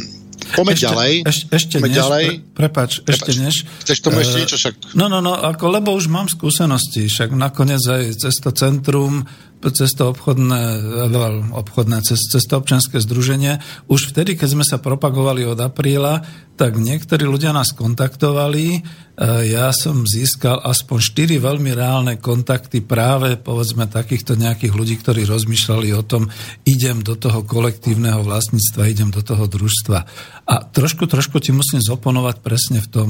Poďme 0.55 0.73
ešte, 0.73 0.85
ďalej. 0.87 1.11
Eš, 1.25 1.37
ešte 1.51 1.75
než, 1.81 1.95
ďalej. 1.97 2.25
Pre, 2.27 2.37
prepač, 2.55 2.91
prepač, 3.01 3.09
ešte 3.11 3.31
než. 3.41 3.55
Chceš 3.83 3.97
tomu 3.99 4.17
ešte 4.21 4.37
niečo 4.39 4.57
však? 4.59 4.73
No, 4.95 5.05
no, 5.11 5.19
no, 5.19 5.33
ako, 5.35 5.65
lebo 5.73 5.91
už 5.97 6.07
mám 6.07 6.31
skúsenosti, 6.31 7.09
však 7.09 7.35
nakoniec 7.35 7.81
aj 7.83 8.03
cez 8.15 8.35
to 8.39 8.51
centrum 8.55 9.27
cez 9.73 9.89
to 9.97 10.13
obchodné, 10.13 10.61
obchodné 11.53 12.05
cez, 12.05 12.21
cez 12.29 12.43
to 12.45 12.61
občanské 12.61 13.01
združenie. 13.01 13.57
Už 13.89 14.13
vtedy, 14.13 14.37
keď 14.37 14.49
sme 14.53 14.65
sa 14.65 14.77
propagovali 14.77 15.49
od 15.49 15.57
apríla, 15.57 16.21
tak 16.57 16.81
niektorí 16.81 17.25
ľudia 17.29 17.53
nás 17.53 17.69
kontaktovali. 17.73 18.65
E, 18.73 18.79
ja 19.53 19.69
som 19.69 20.09
získal 20.09 20.57
aspoň 20.65 20.97
štyri 21.01 21.35
veľmi 21.37 21.69
reálne 21.73 22.17
kontakty 22.17 22.81
práve, 22.81 23.37
povedzme, 23.37 23.85
takýchto 23.85 24.33
nejakých 24.33 24.73
ľudí, 24.73 24.97
ktorí 24.97 25.29
rozmýšľali 25.29 25.93
o 25.93 26.01
tom, 26.01 26.33
idem 26.65 27.05
do 27.05 27.13
toho 27.13 27.45
kolektívneho 27.45 28.25
vlastníctva, 28.25 28.89
idem 28.89 29.13
do 29.13 29.21
toho 29.21 29.45
družstva. 29.45 29.99
A 30.49 30.53
trošku, 30.65 31.05
trošku 31.05 31.37
ti 31.37 31.53
musím 31.53 31.81
zoponovať 31.81 32.41
presne 32.41 32.81
v 32.81 32.89
tom. 32.89 33.09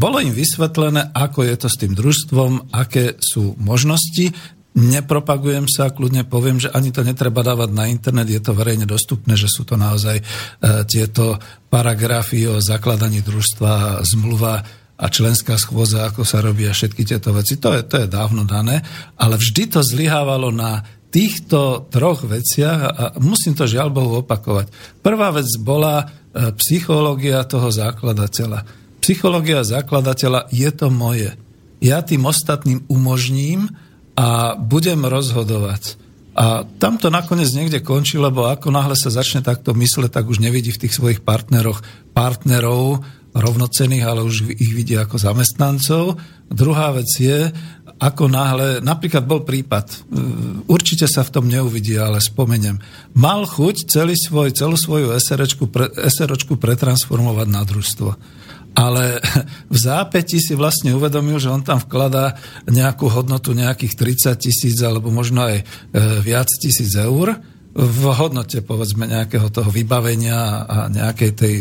Bolo 0.00 0.24
im 0.24 0.32
vysvetlené, 0.32 1.12
ako 1.12 1.44
je 1.44 1.56
to 1.60 1.68
s 1.68 1.76
tým 1.76 1.92
družstvom, 1.92 2.72
aké 2.72 3.20
sú 3.20 3.52
možnosti, 3.60 4.32
Nepropagujem 4.72 5.68
sa, 5.68 5.92
kľudne 5.92 6.24
poviem, 6.24 6.56
že 6.56 6.72
ani 6.72 6.88
to 6.96 7.04
netreba 7.04 7.44
dávať 7.44 7.76
na 7.76 7.92
internet, 7.92 8.32
je 8.32 8.40
to 8.40 8.56
verejne 8.56 8.88
dostupné, 8.88 9.36
že 9.36 9.44
sú 9.44 9.68
to 9.68 9.76
naozaj 9.76 10.16
e, 10.16 10.24
tieto 10.88 11.36
paragrafy 11.68 12.48
o 12.48 12.56
zakladaní 12.56 13.20
družstva, 13.20 14.00
zmluva 14.00 14.64
a 14.96 15.06
členská 15.12 15.60
schôza, 15.60 16.08
ako 16.08 16.24
sa 16.24 16.40
robí 16.40 16.64
a 16.64 16.72
všetky 16.72 17.04
tieto 17.04 17.36
veci. 17.36 17.60
To 17.60 17.76
je, 17.76 17.84
to 17.84 18.00
je 18.00 18.08
dávno 18.08 18.48
dané, 18.48 18.80
ale 19.20 19.36
vždy 19.36 19.76
to 19.76 19.84
zlyhávalo 19.84 20.48
na 20.48 20.80
týchto 21.12 21.92
troch 21.92 22.24
veciach 22.24 22.80
a 22.80 23.04
musím 23.20 23.52
to 23.52 23.68
žiaľ 23.68 23.92
Bohu 23.92 24.24
opakovať. 24.24 24.72
Prvá 25.04 25.28
vec 25.36 25.52
bola 25.60 26.00
e, 26.00 26.04
psychológia 26.56 27.44
toho 27.44 27.68
zakladateľa. 27.68 28.64
Psychológia 29.04 29.60
zakladateľa 29.68 30.48
je 30.48 30.70
to 30.72 30.88
moje. 30.88 31.36
Ja 31.84 32.00
tým 32.00 32.24
ostatným 32.24 32.88
umožním, 32.88 33.68
a 34.16 34.58
budem 34.58 35.04
rozhodovať. 35.08 36.00
A 36.32 36.64
tam 36.80 36.96
to 36.96 37.12
nakoniec 37.12 37.52
niekde 37.52 37.84
končí, 37.84 38.16
lebo 38.16 38.48
ako 38.48 38.72
náhle 38.72 38.96
sa 38.96 39.12
začne 39.12 39.44
takto 39.44 39.76
mysleť, 39.76 40.08
tak 40.08 40.24
už 40.32 40.40
nevidí 40.40 40.72
v 40.72 40.88
tých 40.88 40.96
svojich 40.96 41.20
partneroch 41.20 41.84
partnerov 42.16 43.04
rovnocených, 43.32 44.04
ale 44.04 44.24
už 44.24 44.56
ich 44.56 44.72
vidí 44.72 44.96
ako 44.96 45.20
zamestnancov. 45.20 46.16
Druhá 46.48 46.92
vec 46.96 47.08
je, 47.16 47.52
ako 48.00 48.28
náhle, 48.28 48.80
napríklad 48.84 49.24
bol 49.24 49.44
prípad, 49.44 49.86
e, 49.88 49.96
určite 50.68 51.08
sa 51.08 51.24
v 51.24 51.32
tom 51.32 51.46
neuvidí, 51.48 51.96
ale 51.96 52.20
spomeniem, 52.20 52.76
mal 53.16 53.44
chuť 53.48 53.88
celý 53.88 54.16
svoj, 54.16 54.52
celú 54.52 54.76
svoju 54.76 55.16
SROčku, 55.16 55.68
pre, 55.68 55.88
SROčku 55.88 56.60
pretransformovať 56.60 57.48
na 57.48 57.62
družstvo 57.64 58.10
ale 58.72 59.20
v 59.72 59.76
zápäti 59.76 60.40
si 60.40 60.56
vlastne 60.56 60.96
uvedomil, 60.96 61.36
že 61.36 61.52
on 61.52 61.60
tam 61.64 61.80
vkladá 61.80 62.36
nejakú 62.68 63.08
hodnotu 63.08 63.52
nejakých 63.52 63.94
30 64.32 64.44
tisíc 64.44 64.76
alebo 64.80 65.12
možno 65.12 65.44
aj 65.44 65.56
e, 65.60 65.64
viac 66.24 66.48
tisíc 66.48 66.92
eur 66.96 67.36
v 67.72 68.02
hodnote 68.12 68.60
povedzme 68.60 69.08
nejakého 69.08 69.48
toho 69.48 69.72
vybavenia 69.72 70.68
a 70.68 70.76
nejakej 70.92 71.30
tej, 71.32 71.54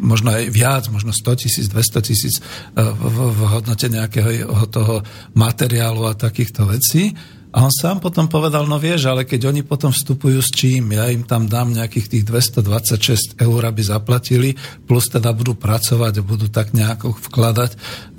možno 0.00 0.32
aj 0.32 0.48
viac, 0.48 0.88
možno 0.88 1.12
100 1.12 1.44
tisíc, 1.44 1.68
200 1.68 2.08
tisíc 2.08 2.40
e, 2.40 2.42
v, 2.80 3.16
v 3.36 3.40
hodnote 3.52 3.92
nejakého 3.92 4.64
toho 4.72 5.04
materiálu 5.36 6.08
a 6.08 6.16
takýchto 6.16 6.64
vecí. 6.64 7.12
A 7.48 7.64
on 7.64 7.72
sám 7.72 8.04
potom 8.04 8.28
povedal, 8.28 8.68
no 8.68 8.76
vieš, 8.76 9.08
ale 9.08 9.24
keď 9.24 9.48
oni 9.48 9.64
potom 9.64 9.88
vstupujú 9.88 10.36
s 10.36 10.52
čím, 10.52 10.92
ja 10.92 11.08
im 11.08 11.24
tam 11.24 11.48
dám 11.48 11.72
nejakých 11.72 12.06
tých 12.12 12.24
226 12.28 13.40
eur, 13.40 13.60
aby 13.64 13.80
zaplatili, 13.80 14.52
plus 14.84 15.08
teda 15.08 15.32
budú 15.32 15.56
pracovať 15.56 16.20
a 16.20 16.26
budú 16.26 16.52
tak 16.52 16.76
nejako 16.76 17.16
vkladať. 17.16 17.70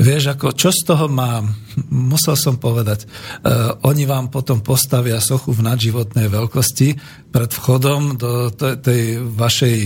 Vieš, 0.01 0.33
ako, 0.33 0.57
čo 0.57 0.73
z 0.73 0.81
toho 0.81 1.05
mám? 1.05 1.53
Musel 1.93 2.33
som 2.33 2.57
povedať. 2.57 3.05
Uh, 3.45 3.77
oni 3.85 4.09
vám 4.09 4.33
potom 4.33 4.65
postavia 4.65 5.21
sochu 5.21 5.53
v 5.53 5.61
nadživotnej 5.61 6.25
veľkosti 6.25 6.89
pred 7.29 7.49
vchodom 7.53 8.17
do 8.17 8.49
tej 8.57 9.21
vašej 9.21 9.77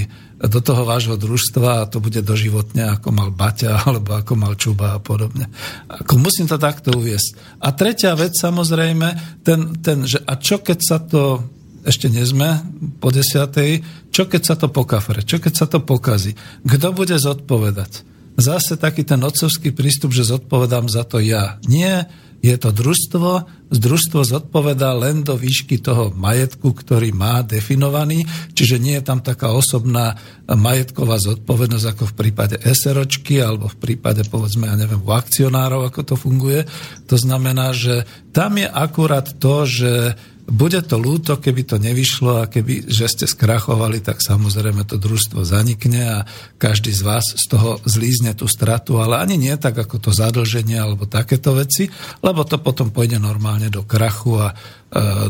do 0.44 0.60
toho 0.60 0.84
vášho 0.84 1.16
družstva 1.16 1.84
a 1.84 1.88
to 1.88 2.04
bude 2.04 2.20
doživotne, 2.20 3.00
ako 3.00 3.16
mal 3.16 3.32
Baťa 3.32 3.80
alebo 3.88 4.20
ako 4.20 4.34
mal 4.36 4.54
Čuba 4.60 4.98
a 4.98 5.00
podobne. 5.00 5.48
Ako 5.88 6.20
musím 6.20 6.52
to 6.52 6.60
takto 6.60 6.91
uviesť. 6.91 7.60
A 7.64 7.72
tretia 7.72 8.12
vec 8.16 8.36
samozrejme, 8.36 9.39
ten, 9.44 9.80
ten 9.80 10.04
že 10.04 10.20
a 10.24 10.36
čo 10.36 10.60
keď 10.60 10.80
sa 10.84 10.98
to 11.00 11.44
ešte 11.84 12.08
nie 12.08 12.24
sme 12.24 12.64
po 13.04 13.12
desiatej, 13.12 13.84
čo 14.08 14.32
keď 14.32 14.41
sa 14.41 14.56
to 14.56 14.72
pokafre, 14.72 15.20
čo 15.28 15.44
keď 15.44 15.54
sa 15.54 15.68
to 15.68 15.84
pokazí, 15.84 16.32
kto 16.64 16.96
bude 16.96 17.16
zodpovedať? 17.20 18.08
Zase 18.39 18.80
taký 18.80 19.06
ten 19.06 19.22
otcovský 19.22 19.76
prístup, 19.76 20.16
že 20.16 20.26
zodpovedám 20.26 20.89
za 20.89 21.06
to 21.06 21.22
ja. 21.22 21.62
Nie, 21.70 22.10
je 22.44 22.56
to 22.60 22.76
družstvo, 22.76 23.48
družstvo 23.72 24.20
zodpovedá 24.28 24.91
len 24.91 25.24
do 25.24 25.39
výšky 25.39 25.80
toho 25.80 26.12
majetku, 26.12 26.76
ktorý 26.76 27.16
má 27.16 27.39
definovaný, 27.39 28.28
čiže 28.52 28.84
nie 28.84 29.00
je 29.00 29.08
tam 29.08 29.24
taká 29.24 29.56
osobná 29.56 30.20
majetková 30.52 31.24
zodpovednosť 31.24 31.88
ako 31.96 32.04
v 32.12 32.18
prípade 32.20 32.56
SROčky 32.60 33.39
alebo 33.39 33.72
v 33.72 33.80
prípade, 33.80 34.28
povedzme, 34.28 34.68
ja 34.68 34.76
neviem, 34.76 35.00
u 35.00 35.16
akcionárov, 35.16 35.88
ako 35.88 36.02
to 36.04 36.16
funguje. 36.20 36.68
To 37.08 37.16
znamená, 37.16 37.72
že 37.72 38.04
tam 38.36 38.60
je 38.60 38.68
akurát 38.68 39.39
to, 39.39 39.64
že 39.64 40.20
bude 40.54 40.86
to 40.86 41.01
lúto, 41.01 41.41
keby 41.41 41.66
to 41.66 41.82
nevyšlo 41.82 42.45
a 42.45 42.49
keby, 42.49 42.86
že 42.86 43.10
ste 43.10 43.26
skrachovali, 43.26 44.06
tak 44.06 44.22
samozrejme 44.22 44.86
to 44.86 45.01
družstvo 45.01 45.41
zanikne 45.41 46.01
a 46.06 46.18
každý 46.62 46.93
z 46.93 47.01
vás 47.01 47.26
z 47.26 47.45
toho 47.49 47.82
zlízne 47.89 48.38
tú 48.38 48.45
stratu, 48.45 49.01
ale 49.01 49.18
ani 49.18 49.41
nie 49.41 49.58
tak 49.58 49.74
ako 49.74 49.97
to 49.97 50.12
zadlženie 50.14 50.78
alebo 50.78 51.10
takéto 51.10 51.58
veci, 51.58 51.89
lebo 52.22 52.45
to 52.45 52.62
potom 52.62 52.93
pôjde 52.93 53.18
normálne 53.18 53.74
do 53.74 53.82
krachu 53.82 54.45
a 54.45 54.54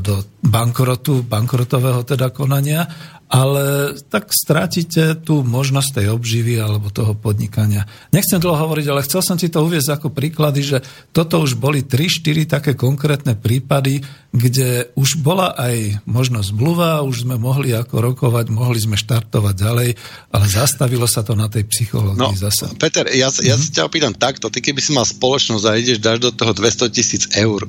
do 0.03 0.27
bankrotu, 0.43 1.23
bankrotového 1.23 2.03
teda 2.03 2.35
konania 2.35 2.83
ale 3.33 3.97
tak 4.13 4.29
strátite 4.29 5.17
tú 5.25 5.41
možnosť 5.41 5.89
tej 5.97 6.07
obživy 6.13 6.61
alebo 6.61 6.93
toho 6.93 7.17
podnikania. 7.17 7.89
Nechcem 8.13 8.37
dlho 8.37 8.53
hovoriť, 8.53 8.85
ale 8.93 9.01
chcel 9.09 9.25
som 9.25 9.41
ti 9.41 9.49
to 9.49 9.65
uviezť 9.65 9.89
ako 9.97 10.13
príklady, 10.13 10.61
že 10.61 10.77
toto 11.09 11.41
už 11.41 11.57
boli 11.57 11.81
3-4 11.81 12.45
také 12.45 12.71
konkrétne 12.77 13.33
prípady, 13.33 14.05
kde 14.29 14.93
už 14.93 15.25
bola 15.25 15.57
aj 15.57 16.05
možnosť 16.05 16.53
zmluva, 16.53 17.01
už 17.01 17.25
sme 17.25 17.41
mohli 17.41 17.73
ako 17.73 18.05
rokovať, 18.13 18.53
mohli 18.53 18.77
sme 18.77 19.01
štartovať 19.01 19.55
ďalej, 19.57 19.89
ale 20.29 20.45
zastavilo 20.45 21.09
sa 21.09 21.25
to 21.25 21.33
na 21.33 21.49
tej 21.49 21.65
psychológii 21.65 22.21
no, 22.21 22.37
zase. 22.37 22.69
Peter, 22.77 23.09
ja, 23.09 23.33
ja 23.33 23.57
sa 23.57 23.81
ťa 23.81 23.89
opýtam 23.89 24.13
takto, 24.13 24.53
ty 24.53 24.61
keby 24.61 24.77
si 24.77 24.93
mal 24.93 25.09
spoločnosť 25.09 25.65
a 25.65 25.73
ideš, 25.81 25.97
dáš 25.97 26.21
do 26.21 26.29
toho 26.29 26.53
200 26.53 26.85
tisíc 26.93 27.25
eur, 27.33 27.65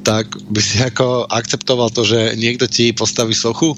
tak 0.00 0.32
by 0.48 0.60
si 0.60 0.80
ako 0.80 1.28
akceptoval 1.28 1.92
to, 1.92 2.02
že 2.04 2.34
niekto 2.36 2.64
ti 2.64 2.92
postaví 2.96 3.36
sochu? 3.36 3.76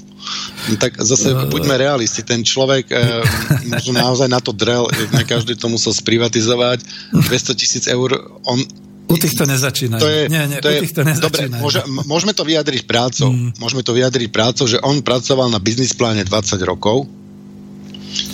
No, 0.71 0.75
tak 0.79 0.95
zase 1.03 1.35
uh, 1.35 1.45
buďme 1.51 1.75
realisti, 1.75 2.23
ten 2.23 2.47
človek 2.47 2.87
e, 2.87 2.95
možno 3.75 3.91
naozaj 3.99 4.31
na 4.31 4.39
to 4.39 4.55
drel, 4.55 4.87
ne 5.11 5.23
každý 5.27 5.59
to 5.59 5.67
musel 5.67 5.91
sprivatizovať, 5.91 6.79
200 7.11 7.59
tisíc 7.59 7.83
eur, 7.91 8.15
on 8.47 8.63
u 9.03 9.19
týchto 9.19 9.43
nezačínajú. 9.43 9.99
To 9.99 10.09
je, 10.09 10.21
nie, 10.31 10.43
nie, 10.47 10.57
to 10.63 10.71
u 10.71 10.79
týchto 10.79 11.03
nezačínajú. 11.03 11.27
Dobre, 11.27 11.43
môže, 11.59 11.79
môžeme 12.07 12.33
to 12.33 12.47
vyjadriť 12.47 12.87
prácou. 12.87 13.29
Mm. 13.29 13.51
Môžeme 13.59 13.83
to 13.83 13.91
vyjadriť 13.91 14.31
prácou, 14.31 14.65
že 14.65 14.79
on 14.79 15.03
pracoval 15.03 15.51
na 15.51 15.59
biznis 15.59 15.91
pláne 15.91 16.23
20 16.23 16.55
rokov, 16.63 17.05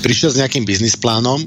prišiel 0.06 0.30
s 0.30 0.40
nejakým 0.40 0.64
biznis 0.64 0.94
plánom 0.94 1.42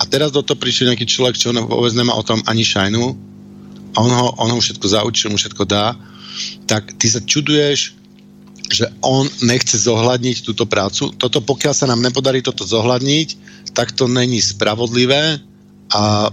a 0.00 0.02
teraz 0.08 0.32
do 0.32 0.40
toho 0.40 0.56
prišiel 0.56 0.90
nejaký 0.90 1.06
človek, 1.06 1.36
čo 1.36 1.52
vôbec 1.52 1.92
nemá 1.92 2.16
o 2.16 2.24
tom 2.24 2.40
ani 2.48 2.64
šajnu 2.64 3.31
on 3.96 4.10
ho, 4.10 4.26
on 4.40 4.50
ho 4.52 4.58
všetko 4.60 4.86
zaučil, 4.88 5.32
mu 5.32 5.38
všetko 5.38 5.64
dá, 5.68 5.96
tak 6.64 6.96
ty 6.96 7.06
sa 7.12 7.20
čuduješ, 7.20 7.94
že 8.72 8.88
on 9.04 9.28
nechce 9.44 9.76
zohľadniť 9.76 10.48
túto 10.48 10.64
prácu. 10.64 11.12
Toto, 11.20 11.44
pokiaľ 11.44 11.74
sa 11.76 11.84
nám 11.84 12.00
nepodarí 12.00 12.40
toto 12.40 12.64
zohľadniť, 12.64 13.28
tak 13.76 13.92
to 13.92 14.08
není 14.08 14.40
spravodlivé 14.40 15.44
a 15.92 16.32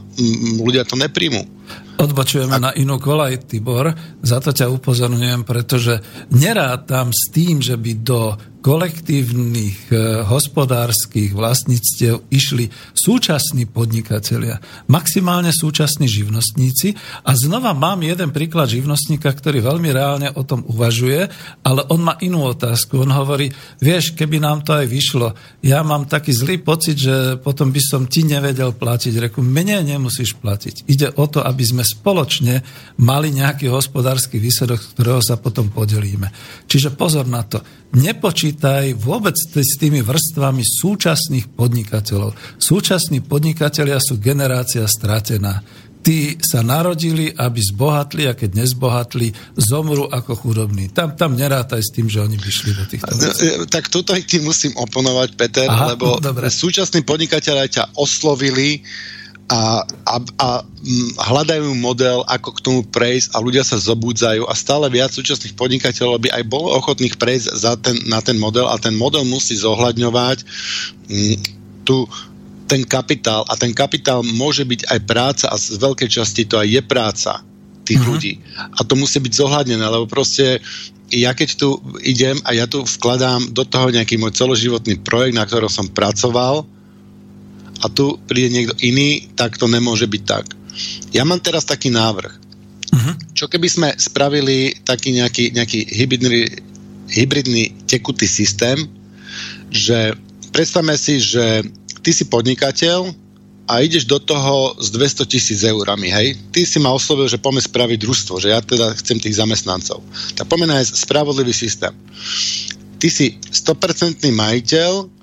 ľudia 0.63 0.87
to 0.87 0.95
nepríjmu. 0.95 1.58
Odbočujeme 1.99 2.55
a... 2.55 2.63
na 2.69 2.71
inú 2.75 2.95
kolaj, 2.95 3.43
Tibor. 3.49 3.91
Za 4.23 4.39
to 4.39 4.55
ťa 4.55 4.71
upozorňujem, 4.71 5.43
pretože 5.43 5.99
nerátam 6.31 7.11
s 7.11 7.27
tým, 7.31 7.59
že 7.59 7.75
by 7.75 7.91
do 7.99 8.39
kolektívnych 8.59 9.87
e, 9.87 9.95
hospodárskych 10.27 11.31
vlastníctiev 11.31 12.27
išli 12.27 12.67
súčasní 12.91 13.71
podnikatelia, 13.71 14.59
maximálne 14.91 15.55
súčasní 15.55 16.11
živnostníci. 16.11 16.91
A 17.23 17.39
znova 17.39 17.71
mám 17.71 18.03
jeden 18.03 18.35
príklad 18.35 18.67
živnostníka, 18.67 19.31
ktorý 19.31 19.63
veľmi 19.63 19.89
reálne 19.95 20.29
o 20.35 20.43
tom 20.43 20.67
uvažuje, 20.67 21.31
ale 21.63 21.81
on 21.87 22.03
má 22.03 22.19
inú 22.19 22.51
otázku. 22.51 22.99
On 22.99 23.11
hovorí, 23.15 23.47
vieš, 23.79 24.11
keby 24.11 24.43
nám 24.43 24.67
to 24.67 24.75
aj 24.75 24.85
vyšlo, 24.91 25.31
ja 25.63 25.79
mám 25.87 26.11
taký 26.11 26.35
zlý 26.35 26.59
pocit, 26.59 26.99
že 26.99 27.39
potom 27.39 27.71
by 27.71 27.79
som 27.79 28.11
ti 28.11 28.27
nevedel 28.27 28.75
platiť. 28.75 29.31
Reku, 29.31 29.39
mene 29.39 29.79
nemusíš 29.79 30.35
platiť. 30.35 30.83
Ide 30.91 31.15
o 31.15 31.25
to, 31.31 31.39
aby 31.39 31.58
sme 31.65 31.83
spoločne 31.83 32.61
mali 32.99 33.31
nejaký 33.31 33.71
hospodársky 33.71 34.37
výsledok, 34.37 34.79
z 34.79 34.91
ktorého 34.95 35.21
sa 35.23 35.39
potom 35.39 35.71
podelíme. 35.71 36.31
Čiže 36.67 36.95
pozor 36.95 37.25
na 37.25 37.43
to 37.43 37.63
nepočítaj 37.95 38.93
vôbec 38.99 39.33
s 39.39 39.73
tými 39.79 40.05
vrstvami 40.05 40.61
súčasných 40.61 41.51
podnikateľov. 41.57 42.61
Súčasní 42.61 43.25
podnikatelia 43.25 43.97
sú 43.97 44.21
generácia 44.21 44.85
stratená. 44.85 45.63
Tí 45.99 46.39
sa 46.39 46.63
narodili, 46.63 47.27
aby 47.27 47.59
zbohatli 47.59 48.23
a 48.23 48.31
keď 48.31 48.63
nezbohatli, 48.63 49.59
zomru 49.59 50.07
ako 50.07 50.31
chudobní. 50.31 50.87
Tam, 50.95 51.11
tam 51.11 51.35
nerátaj 51.35 51.83
s 51.83 51.91
tým, 51.91 52.07
že 52.07 52.23
oni 52.23 52.39
by 52.39 52.49
šli 52.49 52.71
do 52.71 52.85
týchto 52.87 53.13
vecí. 53.19 53.51
Tak 53.67 53.91
tuto 53.91 54.15
ti 54.23 54.39
musím 54.39 54.71
oponovať, 54.79 55.35
Peter, 55.35 55.67
Aha, 55.67 55.93
lebo 55.93 56.15
dobre. 56.23 56.47
súčasní 56.47 57.03
podnikatelia 57.03 57.67
ťa 57.67 57.99
oslovili 57.99 58.79
a, 59.49 59.81
a, 60.05 60.15
a 60.21 60.47
hľadajú 61.17 61.73
model, 61.81 62.21
ako 62.29 62.49
k 62.53 62.63
tomu 62.63 62.81
prejsť 62.85 63.33
a 63.33 63.41
ľudia 63.41 63.65
sa 63.65 63.81
zobúdzajú 63.81 64.45
a 64.45 64.53
stále 64.53 64.85
viac 64.93 65.09
súčasných 65.09 65.57
podnikateľov 65.57 66.21
by 66.21 66.29
aj 66.29 66.43
bolo 66.45 66.69
ochotných 66.77 67.17
prejsť 67.17 67.57
za 67.57 67.73
ten, 67.81 67.97
na 68.05 68.21
ten 68.21 68.37
model 68.37 68.69
a 68.69 68.77
ten 68.77 68.93
model 68.93 69.25
musí 69.25 69.57
zohľadňovať 69.57 70.37
m, 71.09 71.33
tu, 71.81 72.05
ten 72.69 72.85
kapitál 72.85 73.41
a 73.49 73.57
ten 73.57 73.73
kapitál 73.73 74.21
môže 74.21 74.61
byť 74.61 74.85
aj 74.85 74.99
práca 75.09 75.45
a 75.49 75.57
z 75.57 75.81
veľkej 75.81 76.09
časti 76.13 76.45
to 76.45 76.61
aj 76.61 76.69
je 76.69 76.81
práca 76.85 77.41
tých 77.89 77.97
uh-huh. 77.97 78.13
ľudí. 78.13 78.37
A 78.77 78.85
to 78.85 78.93
musí 78.93 79.17
byť 79.17 79.33
zohľadnené, 79.33 79.81
lebo 79.81 80.05
proste 80.05 80.61
ja 81.09 81.33
keď 81.33 81.49
tu 81.57 81.81
idem 82.05 82.37
a 82.45 82.53
ja 82.53 82.69
tu 82.69 82.85
vkladám 82.85 83.49
do 83.49 83.65
toho 83.65 83.89
nejaký 83.89 84.21
môj 84.21 84.37
celoživotný 84.37 85.01
projekt, 85.01 85.33
na 85.33 85.49
ktorom 85.49 85.73
som 85.73 85.89
pracoval 85.89 86.69
a 87.79 87.85
tu 87.87 88.19
príde 88.27 88.51
niekto 88.51 88.75
iný, 88.83 89.27
tak 89.35 89.55
to 89.55 89.67
nemôže 89.67 90.07
byť 90.07 90.23
tak. 90.27 90.45
Ja 91.15 91.23
mám 91.23 91.39
teraz 91.39 91.67
taký 91.67 91.91
návrh. 91.91 92.33
Uh-huh. 92.89 93.13
Čo 93.37 93.45
keby 93.47 93.67
sme 93.69 93.89
spravili 93.95 94.73
taký 94.81 95.13
nejaký, 95.13 95.53
nejaký 95.53 95.79
hybridný, 95.93 96.49
hybridný 97.11 97.75
tekutý 97.85 98.25
systém, 98.25 98.89
že 99.69 100.17
predstavme 100.49 100.97
si, 100.97 101.21
že 101.21 101.63
ty 102.01 102.11
si 102.11 102.25
podnikateľ 102.25 103.13
a 103.69 103.85
ideš 103.85 104.09
do 104.09 104.17
toho 104.17 104.73
s 104.81 104.89
200 104.89 105.29
tisíc 105.29 105.61
eurami, 105.61 106.09
hej? 106.09 106.33
Ty 106.49 106.65
si 106.65 106.81
ma 106.81 106.89
oslovil, 106.89 107.29
že 107.29 107.37
poďme 107.37 107.61
spraviť 107.61 108.01
družstvo, 108.01 108.41
že 108.41 108.49
ja 108.49 108.65
teda 108.65 108.97
chcem 108.97 109.21
tých 109.21 109.37
zamestnancov. 109.37 110.01
Tak 110.33 110.49
poďme 110.49 110.73
nájsť 110.73 111.05
spravodlivý 111.05 111.53
systém. 111.53 111.93
Ty 112.97 113.07
si 113.13 113.37
100% 113.37 114.25
majiteľ, 114.33 115.18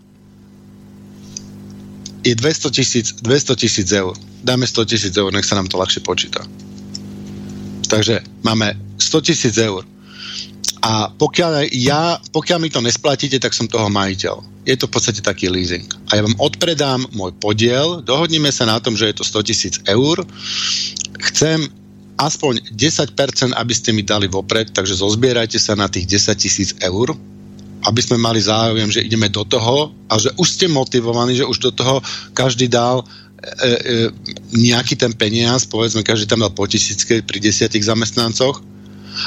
je 2.27 2.35
200 2.35 2.75
tisíc 2.75 3.07
200 3.23 3.55
tisíc 3.55 3.89
eur. 3.95 4.19
Dáme 4.43 4.67
100 4.67 4.91
tisíc 4.91 5.15
eur, 5.15 5.31
nech 5.31 5.47
sa 5.47 5.55
nám 5.55 5.71
to 5.71 5.79
ľahšie 5.79 6.03
počíta. 6.03 6.43
Takže 7.87 8.27
máme 8.43 8.75
100 8.99 9.27
tisíc 9.31 9.55
eur. 9.55 9.87
A 10.83 11.11
pokiaľ, 11.11 11.71
ja, 11.75 12.19
pokiaľ 12.35 12.59
mi 12.63 12.71
to 12.71 12.83
nesplatíte, 12.83 13.39
tak 13.39 13.55
som 13.55 13.71
toho 13.71 13.87
majiteľ. 13.91 14.67
Je 14.67 14.75
to 14.75 14.91
v 14.91 14.95
podstate 14.99 15.23
taký 15.23 15.47
leasing. 15.47 15.87
A 16.11 16.19
ja 16.19 16.23
vám 16.27 16.35
odpredám 16.43 17.07
môj 17.15 17.35
podiel, 17.39 18.03
dohodneme 18.03 18.51
sa 18.51 18.67
na 18.67 18.83
tom, 18.83 18.99
že 18.99 19.11
je 19.11 19.17
to 19.23 19.25
100 19.25 19.49
tisíc 19.51 19.75
eur. 19.87 20.27
Chcem 21.31 21.71
aspoň 22.19 22.75
10%, 22.75 23.55
aby 23.55 23.75
ste 23.75 23.91
mi 23.95 24.03
dali 24.03 24.27
vopred, 24.27 24.75
takže 24.75 24.99
zozbierajte 24.99 25.59
sa 25.63 25.79
na 25.79 25.87
tých 25.87 26.11
10 26.11 26.43
tisíc 26.43 26.71
eur, 26.83 27.15
aby 27.87 28.01
sme 28.03 28.19
mali 28.19 28.43
záujem, 28.43 28.91
že 28.91 29.07
ideme 29.07 29.31
do 29.31 29.47
toho 29.47 29.95
a 30.11 30.19
že 30.19 30.35
už 30.35 30.49
ste 30.51 30.67
motivovaní, 30.67 31.39
že 31.39 31.47
už 31.47 31.59
do 31.63 31.73
toho 31.73 32.03
každý 32.35 32.67
dal 32.67 33.03
e, 33.03 33.07
e, 33.07 33.71
nejaký 34.59 34.99
ten 34.99 35.15
peniaz, 35.15 35.63
povedzme, 35.65 36.03
každý 36.03 36.27
tam 36.27 36.43
dal 36.43 36.51
po 36.51 36.67
tisícke 36.67 37.23
pri 37.23 37.39
desiatich 37.39 37.87
zamestnancoch 37.87 38.76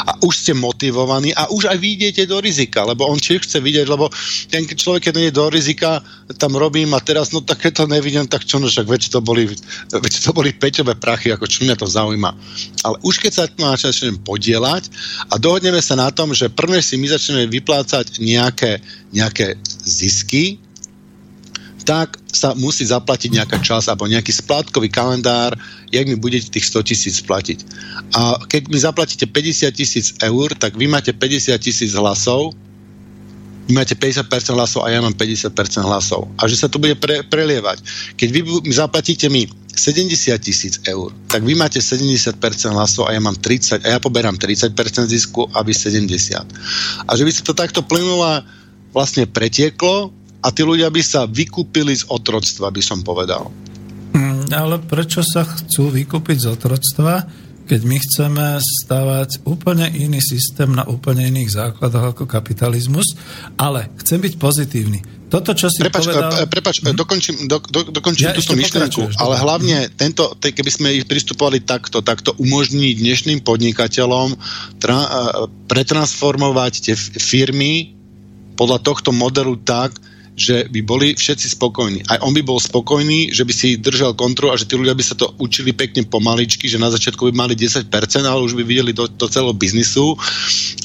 a 0.05 0.11
už 0.21 0.33
ste 0.33 0.53
motivovaní 0.53 1.33
a 1.33 1.49
už 1.49 1.69
aj 1.69 1.77
vyjdete 1.77 2.23
do 2.29 2.37
rizika, 2.39 2.85
lebo 2.85 3.09
on 3.09 3.17
tiež 3.17 3.43
chce 3.43 3.57
vidieť, 3.59 3.87
lebo 3.89 4.09
ten 4.47 4.63
človek, 4.65 5.09
keď 5.09 5.13
nie 5.17 5.31
do 5.33 5.49
rizika, 5.49 5.99
tam 6.37 6.55
robím 6.55 6.93
a 6.93 7.01
teraz, 7.01 7.33
no 7.33 7.41
také 7.41 7.73
to 7.73 7.89
nevidím, 7.89 8.29
tak 8.29 8.45
čo, 8.45 8.61
no 8.61 8.69
však 8.69 8.85
veď 8.85 9.01
to 9.09 9.19
boli, 9.19 9.49
veď 9.89 10.13
to 10.21 10.31
boli 10.31 10.53
peťové 10.53 10.95
prachy, 10.95 11.33
ako 11.33 11.49
čo 11.49 11.65
mňa 11.65 11.75
to 11.75 11.87
zaujíma. 11.89 12.31
Ale 12.85 12.95
už 13.01 13.17
keď 13.19 13.31
sa 13.33 13.43
na 13.57 13.73
začnem 13.73 14.21
podielať 14.21 14.87
a 15.33 15.41
dohodneme 15.41 15.81
sa 15.81 15.97
na 15.97 16.13
tom, 16.13 16.31
že 16.31 16.53
prvne 16.53 16.79
si 16.79 16.95
my 16.95 17.07
začneme 17.09 17.49
vyplácať 17.49 18.21
nejaké, 18.21 18.79
nejaké 19.11 19.57
zisky, 19.83 20.61
tak 21.89 22.21
sa 22.29 22.53
musí 22.53 22.85
zaplatiť 22.85 23.33
nejaká 23.33 23.57
čas 23.65 23.89
alebo 23.89 24.05
nejaký 24.05 24.29
splátkový 24.29 24.93
kalendár, 24.93 25.57
jak 25.89 26.05
mi 26.05 26.13
budete 26.21 26.53
tých 26.53 26.69
100 26.69 26.85
tisíc 26.85 27.17
platiť. 27.25 27.65
A 28.13 28.37
keď 28.45 28.69
mi 28.69 28.77
zaplatíte 28.77 29.25
50 29.25 29.73
tisíc 29.73 30.13
eur, 30.21 30.53
tak 30.53 30.77
vy 30.77 30.85
máte 30.85 31.09
50 31.17 31.57
tisíc 31.57 31.97
hlasov, 31.97 32.53
vy 33.65 33.73
máte 33.73 33.97
50% 33.97 34.29
hlasov 34.53 34.85
a 34.85 34.93
ja 34.93 35.01
mám 35.01 35.17
50% 35.17 35.49
hlasov. 35.81 36.29
A 36.37 36.45
že 36.45 36.61
sa 36.61 36.69
to 36.69 36.77
bude 36.77 36.93
pre, 37.01 37.25
prelievať. 37.25 37.81
Keď 38.13 38.29
vy 38.37 38.39
zaplatíte 38.69 39.25
mi 39.33 39.49
70 39.73 40.29
tisíc 40.45 40.77
eur, 40.85 41.09
tak 41.25 41.41
vy 41.41 41.57
máte 41.57 41.81
70% 41.81 42.37
hlasov 42.69 43.09
a 43.09 43.17
ja 43.17 43.21
mám 43.21 43.33
30 43.33 43.81
a 43.81 43.97
ja 43.97 43.99
poberám 44.01 44.37
30% 44.37 44.77
zisku 45.09 45.49
a 45.57 45.65
vy 45.65 45.73
70. 45.73 46.05
A 47.09 47.11
že 47.17 47.25
by 47.25 47.31
sa 47.33 47.41
to 47.41 47.57
takto 47.57 47.81
plynulo 47.81 48.45
vlastne 48.93 49.25
pretieklo, 49.25 50.18
a 50.39 50.47
tí 50.55 50.61
ľudia 50.63 50.87
by 50.87 51.01
sa 51.03 51.27
vykúpili 51.27 51.95
z 51.95 52.07
otroctva, 52.07 52.71
by 52.71 52.81
som 52.83 53.03
povedal. 53.03 53.51
Mm, 54.15 54.49
ale 54.55 54.79
prečo 54.79 55.21
sa 55.21 55.43
chcú 55.43 55.91
vykúpiť 55.91 56.37
z 56.43 56.47
otroctva, 56.55 57.13
keď 57.69 57.81
my 57.85 57.97
chceme 58.01 58.45
stavať 58.57 59.45
úplne 59.45 59.85
iný 59.93 60.17
systém 60.17 60.73
na 60.73 60.89
úplne 60.89 61.29
iných 61.29 61.53
základoch 61.53 62.17
ako 62.17 62.23
kapitalizmus, 62.25 63.13
ale 63.61 63.93
chcem 64.01 64.17
byť 64.17 64.33
pozitívny. 64.41 64.99
Toto, 65.29 65.53
čo 65.53 65.69
si 65.69 65.77
prepač, 65.85 66.09
povedal... 66.09 66.33
E, 66.33 66.49
prepač, 66.49 66.81
hm? 66.81 66.97
dokončím, 66.97 67.35
do, 67.45 67.61
do, 67.61 67.93
dokončím 67.93 68.33
ja 68.33 68.33
túto 68.33 68.57
myšlenku, 68.57 69.13
ale 69.21 69.37
hlavne 69.37 69.77
hm? 69.85 69.89
tento, 69.93 70.33
te, 70.41 70.49
keby 70.49 70.71
sme 70.73 70.89
ich 70.97 71.05
pristupovali 71.05 71.61
takto, 71.61 72.01
takto 72.01 72.33
umožniť 72.41 72.95
dnešným 72.97 73.39
podnikateľom 73.45 74.33
tra, 74.81 74.97
e, 74.97 75.09
pretransformovať 75.69 76.73
tie 76.89 76.95
firmy 76.97 77.93
podľa 78.57 78.81
tohto 78.81 79.13
modelu 79.13 79.53
tak, 79.61 79.93
že 80.39 80.71
by 80.71 80.79
boli 80.87 81.07
všetci 81.19 81.59
spokojní. 81.59 82.07
Aj 82.07 82.23
on 82.23 82.31
by 82.31 82.39
bol 82.39 82.55
spokojný, 82.55 83.35
že 83.35 83.43
by 83.43 83.51
si 83.51 83.75
držal 83.75 84.15
kontrolu 84.15 84.55
a 84.55 84.59
že 84.59 84.71
tí 84.71 84.79
ľudia 84.79 84.95
by 84.95 85.03
sa 85.03 85.19
to 85.19 85.35
učili 85.35 85.75
pekne 85.75 86.07
pomaličky, 86.07 86.71
že 86.71 86.79
na 86.79 86.87
začiatku 86.87 87.27
by 87.27 87.33
mali 87.35 87.59
10%, 87.59 87.91
ale 88.23 88.39
už 88.39 88.55
by 88.55 88.63
videli 88.63 88.95
do, 88.95 89.03
do 89.11 89.27
celého 89.27 89.51
biznisu 89.51 90.15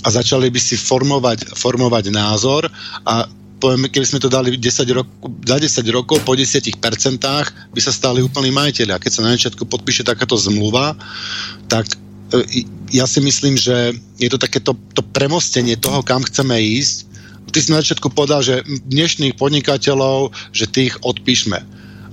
a 0.03 0.09
začali 0.11 0.51
by 0.51 0.59
si 0.59 0.75
formovať, 0.75 1.55
formovať 1.55 2.11
názor 2.11 2.67
a 3.07 3.31
poviem, 3.63 3.87
keby 3.87 4.05
sme 4.05 4.21
to 4.21 4.29
dali 4.29 4.53
10 4.59 4.61
rok, 4.91 5.09
za 5.47 5.57
10 5.57 5.87
rokov 5.95 6.21
po 6.27 6.35
10% 6.35 6.75
by 7.71 7.81
sa 7.81 7.93
stali 7.95 8.21
úplní 8.21 8.51
majiteľi. 8.51 8.93
A 8.93 9.01
keď 9.01 9.11
sa 9.15 9.25
na 9.25 9.33
začiatku 9.33 9.65
podpíše 9.71 10.05
takáto 10.05 10.37
zmluva, 10.37 10.93
tak 11.71 11.89
e, 12.35 12.67
ja 12.93 13.09
si 13.09 13.25
myslím, 13.25 13.57
že 13.57 13.97
je 14.21 14.29
to 14.29 14.37
takéto 14.37 14.77
to 14.93 15.01
premostenie 15.15 15.81
toho, 15.81 16.05
kam 16.05 16.27
chceme 16.27 16.61
ísť 16.61 17.04
ty 17.55 17.63
si 17.63 17.71
na 17.71 17.79
začiatku 17.79 18.11
povedal, 18.11 18.43
že 18.43 18.67
dnešných 18.67 19.39
podnikateľov, 19.39 20.35
že 20.51 20.67
tých 20.67 20.99
odpíšme. 21.07 21.63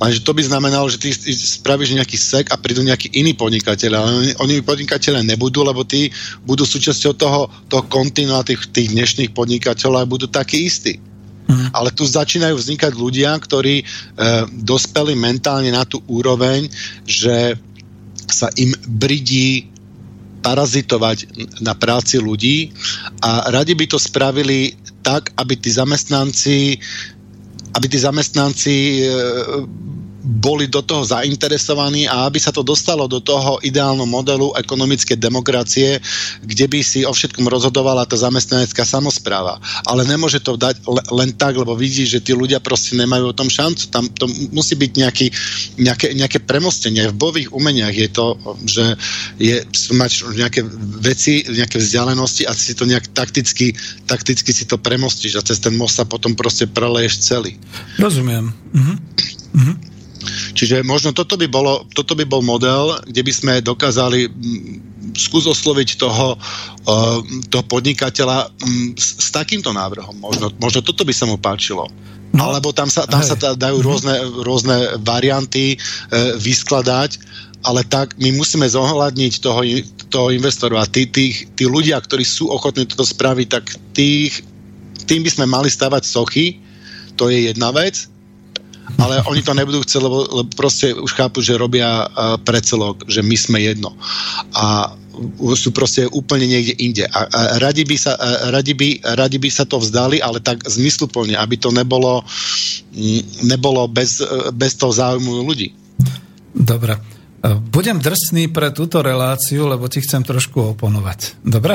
Lenže 0.01 0.25
to 0.25 0.33
by 0.33 0.41
znamenalo, 0.45 0.89
že 0.89 1.01
ty 1.01 1.13
spravíš 1.13 1.97
nejaký 1.97 2.17
sek 2.17 2.45
a 2.49 2.57
prídu 2.57 2.81
nejakí 2.81 3.13
iní 3.13 3.37
podnikateľe, 3.37 3.95
ale 3.97 4.09
oni, 4.13 4.31
oni 4.37 4.53
podnikateľe 4.65 5.21
nebudú, 5.25 5.61
lebo 5.61 5.85
tí 5.85 6.09
budú 6.45 6.65
súčasťou 6.65 7.13
toho, 7.17 7.49
toho 7.69 7.83
kontinua 7.85 8.41
tých, 8.41 8.65
tých 8.73 8.93
dnešných 8.93 9.33
podnikateľov 9.33 9.97
a 10.01 10.09
budú 10.09 10.25
takí 10.25 10.65
istí. 10.65 10.97
Mm. 11.45 11.69
Ale 11.73 11.93
tu 11.93 12.05
začínajú 12.05 12.57
vznikať 12.57 12.97
ľudia, 12.97 13.37
ktorí 13.37 13.81
e, 13.81 13.85
dospeli 14.65 15.13
mentálne 15.13 15.69
na 15.69 15.85
tú 15.85 16.01
úroveň, 16.09 16.65
že 17.05 17.53
sa 18.25 18.49
im 18.57 18.73
bridí 18.89 19.69
parazitovať 20.41 21.29
na 21.61 21.77
práci 21.77 22.17
ľudí 22.17 22.73
a 23.21 23.53
radi 23.53 23.77
by 23.77 23.85
to 23.85 24.01
spravili 24.01 24.73
tak, 25.01 25.33
aby 25.37 25.57
tí 25.57 25.69
zamestnanci 25.71 26.77
aby 27.71 27.87
tí 27.87 27.99
zamestnanci 27.99 28.75
e, 28.99 29.15
boli 30.21 30.69
do 30.69 30.85
toho 30.85 31.01
zainteresovaní 31.01 32.05
a 32.05 32.29
aby 32.29 32.37
sa 32.37 32.53
to 32.53 32.61
dostalo 32.61 33.09
do 33.09 33.17
toho 33.17 33.57
ideálneho 33.65 34.05
modelu 34.05 34.53
ekonomickej 34.53 35.17
demokracie, 35.17 35.97
kde 36.45 36.65
by 36.69 36.79
si 36.85 37.01
o 37.01 37.11
všetkom 37.11 37.49
rozhodovala 37.49 38.05
tá 38.05 38.13
zamestnanecká 38.13 38.85
samozpráva. 38.85 39.57
Ale 39.89 40.05
nemôže 40.05 40.37
to 40.37 40.53
dať 40.53 40.85
len 41.09 41.33
tak, 41.33 41.57
lebo 41.57 41.73
vidí, 41.73 42.05
že 42.05 42.21
tí 42.21 42.37
ľudia 42.37 42.61
proste 42.61 42.93
nemajú 42.93 43.33
o 43.33 43.37
tom 43.37 43.49
šancu. 43.49 43.89
Tam 43.89 44.05
to 44.13 44.29
musí 44.53 44.77
byť 44.77 44.91
nejaký, 44.93 45.27
nejaké, 45.81 46.07
nejaké 46.13 46.39
premostenie. 46.45 47.09
V 47.09 47.17
bových 47.17 47.49
umeniach 47.49 47.93
je 47.97 48.09
to, 48.13 48.37
že 48.69 48.85
je, 49.41 49.65
mať 49.97 50.11
nejaké 50.37 50.61
veci, 51.01 51.41
nejaké 51.49 51.81
vzdialenosti 51.81 52.45
a 52.45 52.53
si 52.53 52.77
to 52.77 52.85
nejak 52.85 53.09
takticky, 53.17 53.73
takticky 54.05 54.53
si 54.53 54.69
to 54.69 54.77
premostíš 54.77 55.41
a 55.41 55.45
cez 55.45 55.57
ten 55.57 55.73
most 55.73 55.97
sa 55.97 56.05
potom 56.05 56.37
proste 56.37 56.69
preleješ 56.69 57.25
celý. 57.25 57.57
Rozumiem. 57.97 58.53
Mhm. 58.71 58.95
Mhm. 59.51 59.90
Čiže 60.53 60.85
možno 60.85 61.11
toto 61.11 61.37
by, 61.37 61.47
bolo, 61.49 61.85
toto 61.91 62.13
by 62.13 62.25
bol 62.25 62.45
model, 62.45 62.99
kde 63.07 63.21
by 63.21 63.33
sme 63.33 63.53
dokázali 63.65 64.29
skús 65.17 65.49
osloviť 65.49 65.99
toho, 65.99 66.37
uh, 66.37 67.19
toho 67.49 67.63
podnikateľa 67.67 68.53
s, 68.95 69.07
s 69.17 69.27
takýmto 69.33 69.73
návrhom. 69.73 70.15
Možno, 70.21 70.53
možno 70.61 70.79
toto 70.85 71.03
by 71.03 71.13
sa 71.13 71.25
mu 71.27 71.35
páčilo. 71.35 71.89
No, 72.31 72.47
Alebo 72.47 72.71
tam 72.71 72.87
sa, 72.87 73.03
tam 73.03 73.19
sa 73.19 73.35
dajú 73.35 73.83
mhm. 73.83 73.85
rôzne, 73.85 74.15
rôzne 74.47 74.77
varianty 75.03 75.75
e, 75.75 75.77
vyskladať, 76.39 77.19
ale 77.67 77.83
tak 77.83 78.15
my 78.17 78.31
musíme 78.31 78.63
zohľadniť 78.63 79.33
toho, 79.43 79.61
toho 80.07 80.27
investoru 80.31 80.79
a 80.79 80.87
tí, 80.87 81.11
tí, 81.11 81.35
tí 81.53 81.67
ľudia, 81.67 81.99
ktorí 81.99 82.23
sú 82.23 82.47
ochotní 82.47 82.87
toto 82.87 83.03
spraviť, 83.03 83.47
tak 83.51 83.63
tých, 83.91 84.47
tým 85.11 85.27
by 85.27 85.29
sme 85.29 85.45
mali 85.45 85.67
stavať 85.67 86.07
sochy, 86.07 86.63
to 87.19 87.27
je 87.27 87.51
jedna 87.51 87.75
vec 87.75 88.10
ale 88.97 89.21
oni 89.29 89.41
to 89.45 89.55
nebudú 89.55 89.83
chcieť, 89.85 90.01
lebo, 90.01 90.17
lebo 90.27 90.49
proste 90.55 90.91
už 90.95 91.11
chápu, 91.13 91.39
že 91.39 91.59
robia 91.59 92.07
uh, 92.07 92.35
precelok, 92.41 93.07
že 93.07 93.21
my 93.21 93.35
sme 93.37 93.59
jedno. 93.61 93.95
A 94.55 94.95
sú 95.53 95.69
proste 95.75 96.07
úplne 96.09 96.47
niekde 96.47 96.73
inde. 96.81 97.03
A, 97.11 97.27
a 97.27 97.39
radi, 97.59 97.83
by 97.83 97.97
sa, 97.99 98.15
a 98.15 98.49
radi, 98.49 98.73
by, 98.73 99.03
radi 99.19 99.37
by 99.37 99.49
sa 99.51 99.67
to 99.67 99.77
vzdali, 99.77 100.23
ale 100.23 100.39
tak 100.39 100.63
zmysluplne, 100.65 101.35
aby 101.35 101.59
to 101.59 101.69
nebolo, 101.69 102.23
nebolo 103.43 103.85
bez, 103.91 104.23
bez 104.55 104.73
toho 104.79 104.95
záujmu 104.95 105.45
ľudí. 105.45 105.75
Dobre. 106.55 107.10
Budem 107.41 107.97
drsný 107.97 108.53
pre 108.53 108.69
túto 108.69 109.01
reláciu, 109.01 109.65
lebo 109.65 109.89
ti 109.89 109.97
chcem 109.97 110.21
trošku 110.21 110.77
oponovať. 110.77 111.41
Dobre? 111.41 111.73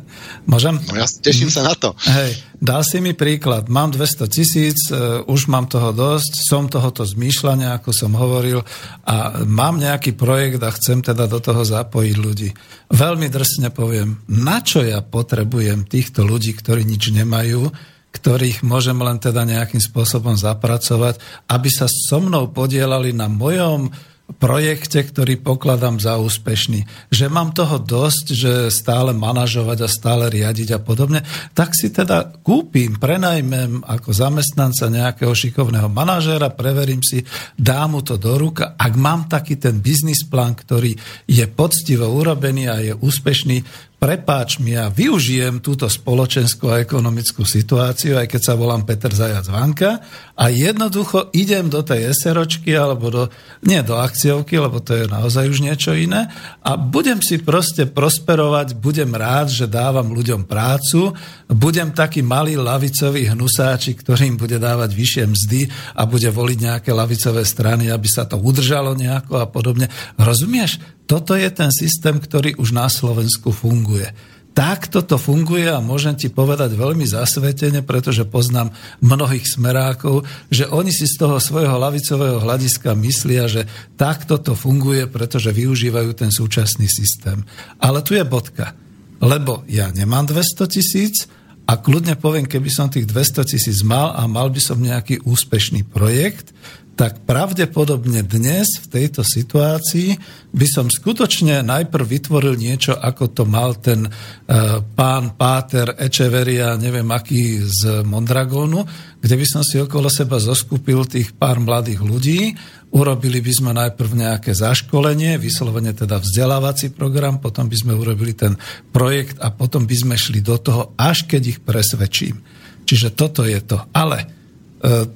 Môžem? 0.50 0.82
No 0.90 0.98
ja 0.98 1.06
teším 1.06 1.54
sa 1.54 1.62
na 1.62 1.78
to. 1.78 1.94
Hej, 2.02 2.42
dal 2.58 2.82
si 2.82 2.98
mi 2.98 3.14
príklad. 3.14 3.70
Mám 3.70 3.94
200 3.94 4.26
tisíc, 4.26 4.90
e, 4.90 5.22
už 5.22 5.46
mám 5.46 5.70
toho 5.70 5.94
dosť, 5.94 6.32
som 6.42 6.66
tohoto 6.66 7.06
zmýšľania, 7.06 7.78
ako 7.78 7.94
som 7.94 8.18
hovoril, 8.18 8.66
a 9.06 9.46
mám 9.46 9.78
nejaký 9.78 10.18
projekt 10.18 10.58
a 10.66 10.74
chcem 10.74 10.98
teda 10.98 11.30
do 11.30 11.38
toho 11.38 11.62
zapojiť 11.62 12.16
ľudí. 12.18 12.50
Veľmi 12.90 13.30
drsne 13.30 13.70
poviem, 13.70 14.18
na 14.26 14.66
čo 14.66 14.82
ja 14.82 14.98
potrebujem 14.98 15.86
týchto 15.86 16.26
ľudí, 16.26 16.58
ktorí 16.58 16.82
nič 16.82 17.14
nemajú, 17.14 17.70
ktorých 18.14 18.66
môžem 18.66 18.98
len 18.98 19.22
teda 19.22 19.46
nejakým 19.46 19.78
spôsobom 19.78 20.34
zapracovať, 20.34 21.22
aby 21.50 21.70
sa 21.70 21.86
so 21.86 22.18
mnou 22.18 22.50
podielali 22.50 23.14
na 23.14 23.30
mojom 23.30 23.94
projekte, 24.24 25.04
ktorý 25.04 25.36
pokladám 25.36 26.00
za 26.00 26.16
úspešný. 26.16 27.12
Že 27.12 27.26
mám 27.28 27.52
toho 27.52 27.76
dosť, 27.76 28.26
že 28.32 28.52
stále 28.72 29.12
manažovať 29.12 29.78
a 29.84 29.88
stále 29.88 30.32
riadiť 30.32 30.76
a 30.76 30.80
podobne, 30.80 31.20
tak 31.52 31.76
si 31.76 31.92
teda 31.92 32.40
kúpim, 32.40 32.96
prenajmem 32.96 33.84
ako 33.84 34.10
zamestnanca 34.16 34.88
nejakého 34.88 35.32
šikovného 35.36 35.92
manažéra, 35.92 36.48
preverím 36.56 37.04
si, 37.04 37.20
dám 37.60 37.96
mu 37.96 38.00
to 38.00 38.16
do 38.16 38.40
ruka. 38.40 38.72
Ak 38.80 38.96
mám 38.96 39.28
taký 39.28 39.60
ten 39.60 39.84
biznis 39.84 40.24
plán, 40.24 40.56
ktorý 40.56 40.96
je 41.28 41.44
poctivo 41.44 42.08
urobený 42.08 42.64
a 42.72 42.80
je 42.80 42.92
úspešný, 42.96 43.60
prepáč 44.04 44.60
mi, 44.60 44.76
ja 44.76 44.92
využijem 44.92 45.64
túto 45.64 45.88
spoločenskú 45.88 46.68
a 46.68 46.84
ekonomickú 46.84 47.40
situáciu, 47.40 48.20
aj 48.20 48.28
keď 48.28 48.52
sa 48.52 48.52
volám 48.52 48.84
Peter 48.84 49.08
Zajac 49.08 49.48
Vanka 49.48 49.96
a 50.36 50.52
jednoducho 50.52 51.32
idem 51.32 51.72
do 51.72 51.80
tej 51.80 52.12
SROčky 52.12 52.76
alebo 52.76 53.08
do, 53.08 53.22
nie 53.64 53.80
do 53.80 53.96
akciovky, 53.96 54.60
lebo 54.60 54.84
to 54.84 54.92
je 54.92 55.04
naozaj 55.08 55.48
už 55.48 55.64
niečo 55.64 55.96
iné 55.96 56.28
a 56.60 56.76
budem 56.76 57.24
si 57.24 57.40
proste 57.40 57.88
prosperovať, 57.88 58.76
budem 58.76 59.08
rád, 59.08 59.48
že 59.48 59.64
dávam 59.64 60.12
ľuďom 60.12 60.44
prácu, 60.44 61.16
budem 61.48 61.96
taký 61.96 62.20
malý 62.20 62.60
lavicový 62.60 63.32
hnusáčik, 63.32 64.04
ktorým 64.04 64.36
bude 64.36 64.60
dávať 64.60 64.92
vyššie 64.92 65.24
mzdy 65.32 65.60
a 65.96 66.04
bude 66.04 66.28
voliť 66.28 66.58
nejaké 66.60 66.92
lavicové 66.92 67.40
strany, 67.48 67.88
aby 67.88 68.08
sa 68.12 68.28
to 68.28 68.36
udržalo 68.36 68.92
nejako 68.92 69.40
a 69.40 69.48
podobne. 69.48 69.88
Rozumieš? 70.20 70.76
Toto 71.04 71.36
je 71.36 71.48
ten 71.52 71.68
systém, 71.68 72.16
ktorý 72.16 72.56
už 72.56 72.72
na 72.72 72.88
Slovensku 72.88 73.52
funguje. 73.52 74.08
Takto 74.54 75.02
to 75.02 75.18
funguje 75.18 75.66
a 75.66 75.82
môžem 75.82 76.14
ti 76.14 76.30
povedať 76.30 76.78
veľmi 76.78 77.02
zasvetene, 77.02 77.82
pretože 77.82 78.22
poznám 78.22 78.70
mnohých 79.02 79.50
smerákov, 79.50 80.22
že 80.46 80.70
oni 80.70 80.94
si 80.94 81.10
z 81.10 81.18
toho 81.18 81.42
svojho 81.42 81.74
lavicového 81.74 82.38
hľadiska 82.38 82.94
myslia, 82.94 83.50
že 83.50 83.66
takto 83.98 84.38
to 84.38 84.54
funguje, 84.54 85.10
pretože 85.10 85.50
využívajú 85.50 86.14
ten 86.14 86.30
súčasný 86.30 86.86
systém. 86.86 87.42
Ale 87.82 88.06
tu 88.06 88.14
je 88.14 88.22
bodka. 88.22 88.78
Lebo 89.18 89.66
ja 89.66 89.90
nemám 89.90 90.30
200 90.30 90.70
tisíc 90.70 91.26
a 91.66 91.74
kľudne 91.74 92.14
poviem, 92.14 92.46
keby 92.46 92.70
som 92.70 92.86
tých 92.86 93.10
200 93.10 93.50
tisíc 93.50 93.82
mal 93.82 94.14
a 94.14 94.22
mal 94.30 94.54
by 94.54 94.60
som 94.62 94.78
nejaký 94.78 95.26
úspešný 95.26 95.82
projekt, 95.90 96.54
tak 96.94 97.26
pravdepodobne 97.26 98.22
dnes 98.22 98.78
v 98.78 98.86
tejto 98.86 99.26
situácii 99.26 100.14
by 100.54 100.66
som 100.70 100.86
skutočne 100.86 101.66
najprv 101.66 102.06
vytvoril 102.06 102.54
niečo, 102.54 102.94
ako 102.94 103.34
to 103.34 103.42
mal 103.42 103.74
ten 103.82 104.06
uh, 104.06 104.78
pán 104.94 105.34
Páter 105.34 105.98
Echeveria, 105.98 106.78
neviem 106.78 107.06
aký 107.10 107.66
z 107.66 108.06
Mondragónu, 108.06 108.86
kde 109.18 109.34
by 109.34 109.46
som 109.46 109.62
si 109.66 109.82
okolo 109.82 110.06
seba 110.06 110.38
zoskupil 110.38 111.02
tých 111.10 111.34
pár 111.34 111.58
mladých 111.58 111.98
ľudí, 111.98 112.54
urobili 112.94 113.42
by 113.42 113.52
sme 113.52 113.70
najprv 113.74 114.10
nejaké 114.14 114.54
zaškolenie, 114.54 115.34
vyslovene 115.42 115.90
teda 115.90 116.22
vzdelávací 116.22 116.94
program, 116.94 117.42
potom 117.42 117.66
by 117.66 117.74
sme 117.74 117.98
urobili 117.98 118.38
ten 118.38 118.54
projekt 118.94 119.42
a 119.42 119.50
potom 119.50 119.82
by 119.82 119.96
sme 119.98 120.14
šli 120.14 120.38
do 120.38 120.54
toho, 120.62 120.94
až 120.94 121.26
keď 121.26 121.42
ich 121.42 121.58
presvedčím. 121.58 122.38
Čiže 122.86 123.18
toto 123.18 123.42
je 123.42 123.58
to. 123.58 123.82
Ale 123.90 124.43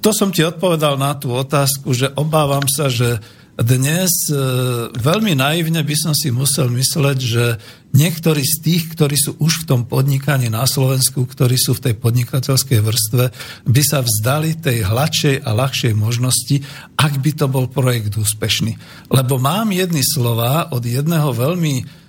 to 0.01 0.11
som 0.17 0.33
ti 0.33 0.41
odpovedal 0.41 0.97
na 0.97 1.13
tú 1.13 1.37
otázku, 1.37 1.93
že 1.93 2.09
obávam 2.17 2.65
sa, 2.65 2.89
že 2.89 3.21
dnes 3.59 4.31
e, 4.31 4.39
veľmi 4.95 5.35
naivne 5.35 5.83
by 5.83 5.97
som 5.99 6.15
si 6.15 6.31
musel 6.31 6.71
mysleť, 6.71 7.19
že 7.19 7.59
niektorí 7.91 8.39
z 8.47 8.57
tých, 8.63 8.95
ktorí 8.95 9.19
sú 9.19 9.35
už 9.43 9.67
v 9.67 9.67
tom 9.67 9.81
podnikaní 9.83 10.47
na 10.47 10.63
Slovensku, 10.63 11.27
ktorí 11.27 11.59
sú 11.59 11.75
v 11.75 11.91
tej 11.91 11.95
podnikateľskej 11.99 12.79
vrstve, 12.79 13.25
by 13.67 13.83
sa 13.83 14.07
vzdali 14.07 14.63
tej 14.63 14.87
hladšej 14.87 15.43
a 15.43 15.51
ľahšej 15.59 15.93
možnosti, 15.99 16.63
ak 16.95 17.19
by 17.19 17.31
to 17.35 17.51
bol 17.51 17.67
projekt 17.67 18.15
úspešný. 18.15 18.79
Lebo 19.11 19.43
mám 19.43 19.75
jedny 19.75 20.07
slova 20.07 20.71
od 20.71 20.87
jedného 20.87 21.35
veľmi 21.35 21.75
E, 21.83 22.08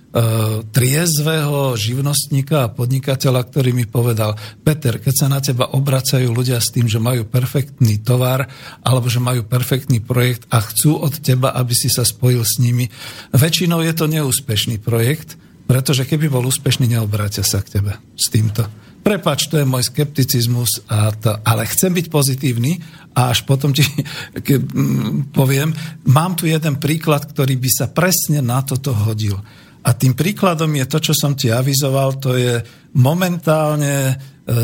triezvého 0.74 1.78
živnostníka 1.78 2.66
a 2.66 2.72
podnikateľa, 2.74 3.46
ktorý 3.46 3.70
mi 3.70 3.86
povedal, 3.86 4.34
Peter, 4.66 4.98
keď 4.98 5.14
sa 5.14 5.26
na 5.30 5.38
teba 5.38 5.70
obracajú 5.70 6.34
ľudia 6.34 6.58
s 6.58 6.74
tým, 6.74 6.90
že 6.90 6.98
majú 6.98 7.30
perfektný 7.30 8.02
tovar 8.02 8.50
alebo 8.82 9.06
že 9.06 9.22
majú 9.22 9.46
perfektný 9.46 10.02
projekt 10.02 10.50
a 10.50 10.58
chcú 10.58 10.98
od 10.98 11.14
teba, 11.22 11.54
aby 11.54 11.70
si 11.78 11.86
sa 11.86 12.02
spojil 12.02 12.42
s 12.42 12.58
nimi, 12.58 12.90
väčšinou 13.30 13.86
je 13.86 13.94
to 13.94 14.10
neúspešný 14.10 14.82
projekt, 14.82 15.38
pretože 15.70 16.02
keby 16.02 16.26
bol 16.26 16.42
úspešný, 16.42 16.90
neobrátia 16.90 17.46
sa 17.46 17.62
k 17.62 17.78
tebe 17.78 17.94
s 18.18 18.26
týmto. 18.34 18.66
Prepač, 19.00 19.48
to 19.48 19.56
je 19.56 19.64
môj 19.64 19.88
skepticizmus, 19.88 20.84
a 20.90 21.08
to, 21.14 21.32
ale 21.40 21.64
chcem 21.70 21.94
byť 21.94 22.06
pozitívny 22.12 22.82
a 23.14 23.32
až 23.32 23.46
potom 23.46 23.70
ti 23.70 23.86
ke, 24.46 24.58
m, 24.58 25.30
poviem, 25.30 25.70
mám 26.10 26.34
tu 26.34 26.50
jeden 26.50 26.82
príklad, 26.82 27.24
ktorý 27.30 27.54
by 27.56 27.70
sa 27.70 27.86
presne 27.86 28.42
na 28.42 28.58
toto 28.66 28.90
hodil. 28.90 29.38
A 29.80 29.96
tým 29.96 30.12
príkladom 30.12 30.68
je 30.76 30.86
to, 30.86 30.98
čo 31.00 31.14
som 31.16 31.32
ti 31.32 31.48
avizoval, 31.48 32.20
to 32.20 32.36
je 32.36 32.60
momentálne 33.00 34.12
e, 34.12 34.14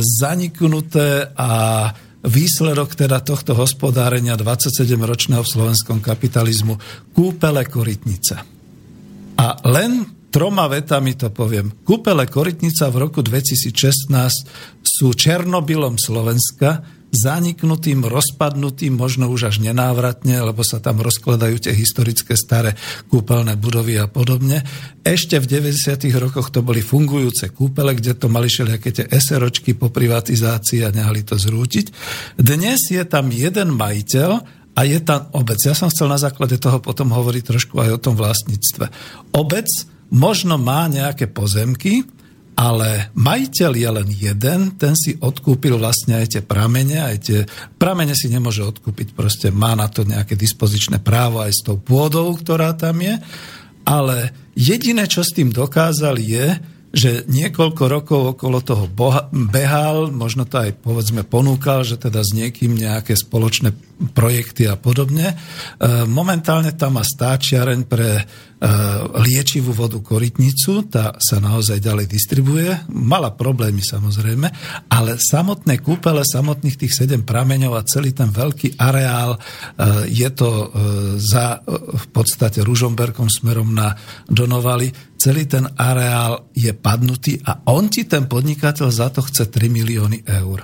zaniknuté 0.03 1.33
a 1.33 1.89
výsledok 2.27 2.99
teda 2.99 3.23
tohto 3.23 3.55
hospodárenia 3.55 4.35
27-ročného 4.35 5.41
v 5.41 5.53
slovenskom 5.53 6.03
kapitalizmu 6.03 6.75
kúpele 7.15 7.65
Korytnica. 7.65 8.43
A 9.37 9.47
len 9.69 10.05
troma 10.29 10.67
vetami 10.67 11.15
to 11.15 11.31
poviem. 11.31 11.73
Kúpele 11.87 12.27
Korytnica 12.27 12.91
v 12.91 13.09
roku 13.09 13.23
2016 13.23 14.11
sú 14.83 15.07
Černobylom 15.15 15.97
Slovenska, 15.97 16.96
zaniknutým, 17.15 18.05
rozpadnutým, 18.05 18.95
možno 18.95 19.31
už 19.31 19.55
až 19.55 19.57
nenávratne, 19.63 20.43
lebo 20.43 20.61
sa 20.67 20.83
tam 20.83 21.01
rozkladajú 21.01 21.57
tie 21.63 21.73
historické 21.73 22.35
staré 22.35 22.75
kúpeľné 23.09 23.57
budovy 23.57 23.97
a 23.97 24.11
podobne. 24.11 24.63
Ešte 25.07 25.39
v 25.39 25.47
90. 25.47 26.07
rokoch 26.19 26.51
to 26.51 26.61
boli 26.67 26.83
fungujúce 26.83 27.55
kúpele, 27.55 27.95
kde 27.95 28.19
to 28.19 28.27
mali 28.27 28.51
všelijaké 28.51 28.91
tie 28.91 29.07
SROčky 29.07 29.79
po 29.79 29.89
privatizácii 29.89 30.83
a 30.83 30.91
nehali 30.91 31.23
to 31.23 31.39
zrútiť. 31.39 31.87
Dnes 32.37 32.91
je 32.91 33.03
tam 33.07 33.31
jeden 33.31 33.75
majiteľ 33.79 34.31
a 34.77 34.81
je 34.85 34.99
tam 35.01 35.33
obec. 35.33 35.57
Ja 35.63 35.73
som 35.73 35.89
chcel 35.89 36.11
na 36.13 36.21
základe 36.21 36.61
toho 36.61 36.85
potom 36.85 37.09
hovoriť 37.09 37.43
trošku 37.49 37.81
aj 37.81 37.91
o 37.97 38.03
tom 38.03 38.15
vlastníctve. 38.19 38.93
Obec 39.33 39.67
možno 40.13 40.61
má 40.61 40.85
nejaké 40.91 41.33
pozemky, 41.33 42.05
ale 42.57 43.13
majiteľ 43.13 43.73
je 43.77 43.91
len 43.93 44.09
jeden, 44.09 44.61
ten 44.81 44.97
si 44.97 45.13
odkúpil 45.21 45.77
vlastne 45.77 46.25
aj 46.25 46.27
tie 46.33 46.43
pramene, 46.43 47.05
aj 47.05 47.17
tie 47.21 47.41
pramene 47.77 48.17
si 48.17 48.33
nemôže 48.33 48.65
odkúpiť, 48.65 49.13
proste 49.13 49.53
má 49.53 49.77
na 49.77 49.93
to 49.93 50.09
nejaké 50.09 50.41
dispozičné 50.41 51.05
právo 51.05 51.45
aj 51.45 51.53
s 51.53 51.61
tou 51.61 51.77
pôdou, 51.77 52.33
ktorá 52.33 52.73
tam 52.73 53.05
je, 53.05 53.21
ale 53.85 54.33
jediné, 54.57 55.05
čo 55.05 55.21
s 55.21 55.37
tým 55.37 55.53
dokázal 55.53 56.17
je, 56.17 56.76
že 56.95 57.29
niekoľko 57.29 57.83
rokov 57.87 58.21
okolo 58.37 58.59
toho 58.63 58.87
boha, 58.89 59.29
behal, 59.33 60.09
možno 60.11 60.49
to 60.49 60.63
aj 60.63 60.81
povedzme 60.81 61.27
ponúkal, 61.27 61.83
že 61.83 62.01
teda 62.01 62.25
s 62.25 62.33
niekým 62.33 62.73
nejaké 62.73 63.19
spoločné 63.19 63.75
projekty 64.17 64.69
a 64.69 64.77
podobne. 64.77 65.33
E, 65.33 65.37
momentálne 66.09 66.73
tam 66.77 67.01
má 67.01 67.05
stáčiareň 67.05 67.81
pre 67.89 68.11
E, 68.57 68.73
liečivú 69.21 69.77
vodu 69.77 70.01
korytnicu, 70.01 70.89
tá 70.89 71.13
sa 71.21 71.37
naozaj 71.45 71.77
ďalej 71.77 72.09
distribuje. 72.09 72.73
Mala 72.89 73.37
problémy 73.37 73.85
samozrejme, 73.85 74.49
ale 74.89 75.21
samotné 75.21 75.85
kúpele, 75.85 76.25
samotných 76.25 76.81
tých 76.81 76.97
sedem 76.97 77.21
prameňov 77.21 77.77
a 77.77 77.85
celý 77.85 78.17
ten 78.17 78.33
veľký 78.33 78.81
areál 78.81 79.37
e, 79.37 79.39
je 80.09 80.29
to 80.33 80.73
za 81.21 81.61
v 81.69 82.07
podstate 82.17 82.65
Ružomberkom 82.65 83.29
smerom 83.29 83.77
na 83.77 83.93
Donovali. 84.25 84.89
Celý 85.27 85.51
ten 85.51 85.67
areál 85.75 86.55
je 86.55 86.71
padnutý 86.71 87.43
a 87.43 87.67
on 87.75 87.91
ti 87.91 88.07
ten 88.07 88.31
podnikateľ 88.31 88.87
za 88.95 89.11
to 89.11 89.27
chce 89.27 89.51
3 89.51 89.67
milióny 89.67 90.23
eur. 90.23 90.63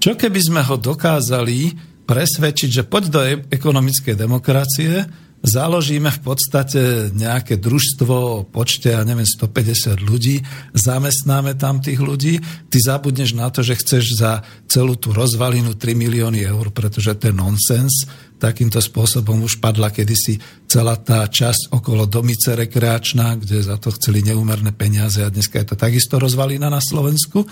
Čo 0.00 0.16
keby 0.16 0.40
sme 0.40 0.64
ho 0.64 0.80
dokázali 0.80 1.76
presvedčiť, 2.08 2.70
že 2.72 2.88
poď 2.88 3.04
do 3.12 3.20
ekonomickej 3.52 4.16
demokracie, 4.16 4.96
založíme 5.42 6.08
v 6.08 6.20
podstate 6.22 7.10
nejaké 7.10 7.58
družstvo 7.58 8.14
o 8.14 8.46
počte, 8.46 8.94
ja 8.94 9.02
neviem, 9.02 9.26
150 9.26 9.98
ľudí, 9.98 10.38
zamestnáme 10.70 11.58
tam 11.58 11.82
tých 11.82 11.98
ľudí, 11.98 12.38
ty 12.70 12.78
zabudneš 12.78 13.34
na 13.34 13.50
to, 13.50 13.66
že 13.66 13.78
chceš 13.82 14.22
za 14.22 14.46
celú 14.70 14.94
tú 14.94 15.10
rozvalinu 15.10 15.74
3 15.74 15.98
milióny 15.98 16.46
eur, 16.46 16.70
pretože 16.70 17.18
to 17.18 17.28
je 17.28 17.34
nonsens. 17.34 18.06
Takýmto 18.38 18.82
spôsobom 18.82 19.42
už 19.46 19.62
padla 19.62 19.90
kedysi 19.94 20.38
celá 20.66 20.98
tá 20.98 21.26
časť 21.26 21.74
okolo 21.74 22.10
domice 22.10 22.54
rekreačná, 22.58 23.38
kde 23.38 23.62
za 23.62 23.78
to 23.78 23.94
chceli 23.94 24.22
neúmerné 24.22 24.74
peniaze 24.74 25.22
a 25.22 25.30
dneska 25.30 25.62
je 25.62 25.74
to 25.74 25.76
takisto 25.78 26.18
rozvalina 26.18 26.66
na 26.66 26.82
Slovensku. 26.82 27.46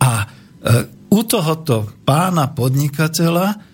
A 0.00 0.24
e, 0.24 0.26
u 1.12 1.20
tohoto 1.28 1.92
pána 2.08 2.48
podnikateľa 2.56 3.69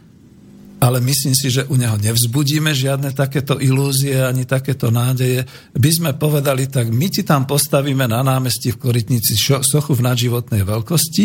ale 0.87 1.03
myslím 1.03 1.35
si, 1.35 1.51
že 1.51 1.67
u 1.67 1.75
neho 1.75 1.99
nevzbudíme 1.99 2.71
žiadne 2.71 3.11
takéto 3.11 3.59
ilúzie 3.59 4.23
ani 4.23 4.47
takéto 4.47 4.95
nádeje. 4.95 5.43
By 5.75 5.91
sme 5.91 6.11
povedali, 6.15 6.71
tak 6.71 6.95
my 6.95 7.11
ti 7.11 7.27
tam 7.27 7.43
postavíme 7.43 8.07
na 8.07 8.23
námestí 8.23 8.71
v 8.71 8.87
Korytnici 8.87 9.35
sochu 9.67 9.99
v 9.99 10.07
nadživotnej 10.07 10.63
veľkosti, 10.63 11.25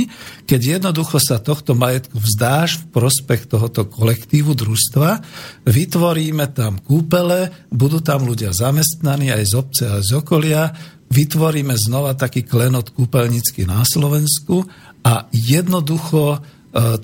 keď 0.49 0.81
jednoducho 0.81 1.21
sa 1.21 1.37
tohto 1.37 1.77
majetku 1.77 2.17
vzdáš 2.17 2.81
v 2.81 2.83
prospech 2.89 3.45
tohoto 3.45 3.85
kolektívu 3.85 4.57
družstva, 4.57 5.21
vytvoríme 5.69 6.49
tam 6.57 6.81
kúpele, 6.81 7.53
budú 7.69 8.01
tam 8.01 8.25
ľudia 8.25 8.49
zamestnaní 8.57 9.29
aj 9.29 9.43
z 9.45 9.53
obce, 9.61 9.83
aj 9.85 10.01
z 10.01 10.11
okolia, 10.17 10.73
vytvoríme 11.13 11.77
znova 11.77 12.17
taký 12.17 12.47
klenot 12.47 12.97
kúpeľnícky 12.97 13.69
na 13.69 13.85
Slovensku 13.85 14.65
a 15.05 15.29
jednoducho 15.29 16.41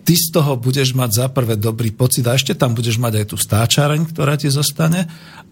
ty 0.04 0.14
z 0.16 0.32
toho 0.32 0.56
budeš 0.56 0.96
mať 0.96 1.10
za 1.12 1.26
prvé 1.28 1.60
dobrý 1.60 1.92
pocit 1.92 2.24
a 2.24 2.40
ešte 2.40 2.56
tam 2.56 2.72
budeš 2.72 3.04
mať 3.04 3.14
aj 3.20 3.26
tú 3.28 3.36
stáčareň, 3.36 4.08
ktorá 4.16 4.40
ti 4.40 4.48
zostane 4.48 5.04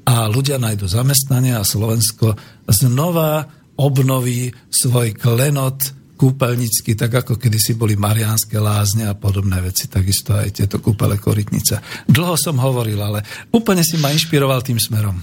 a 0.08 0.32
ľudia 0.32 0.56
nájdu 0.56 0.88
zamestnanie 0.88 1.52
a 1.58 1.68
Slovensko 1.68 2.38
znova 2.70 3.52
obnoví 3.76 4.56
svoj 4.72 5.12
klenot 5.20 5.92
kúpeľnícky, 6.16 6.96
tak 6.96 7.12
ako 7.12 7.36
kedysi 7.36 7.76
boli 7.76 8.00
Mariánske 8.00 8.56
lázne 8.56 9.12
a 9.12 9.20
podobné 9.20 9.60
veci, 9.60 9.92
takisto 9.92 10.32
aj 10.32 10.64
tieto 10.64 10.80
kúpele 10.80 11.20
Korytnica. 11.20 11.84
Dlho 12.08 12.40
som 12.40 12.56
hovoril, 12.56 12.96
ale 12.96 13.20
úplne 13.52 13.84
si 13.84 14.00
ma 14.00 14.16
inšpiroval 14.16 14.64
tým 14.64 14.80
smerom. 14.80 15.20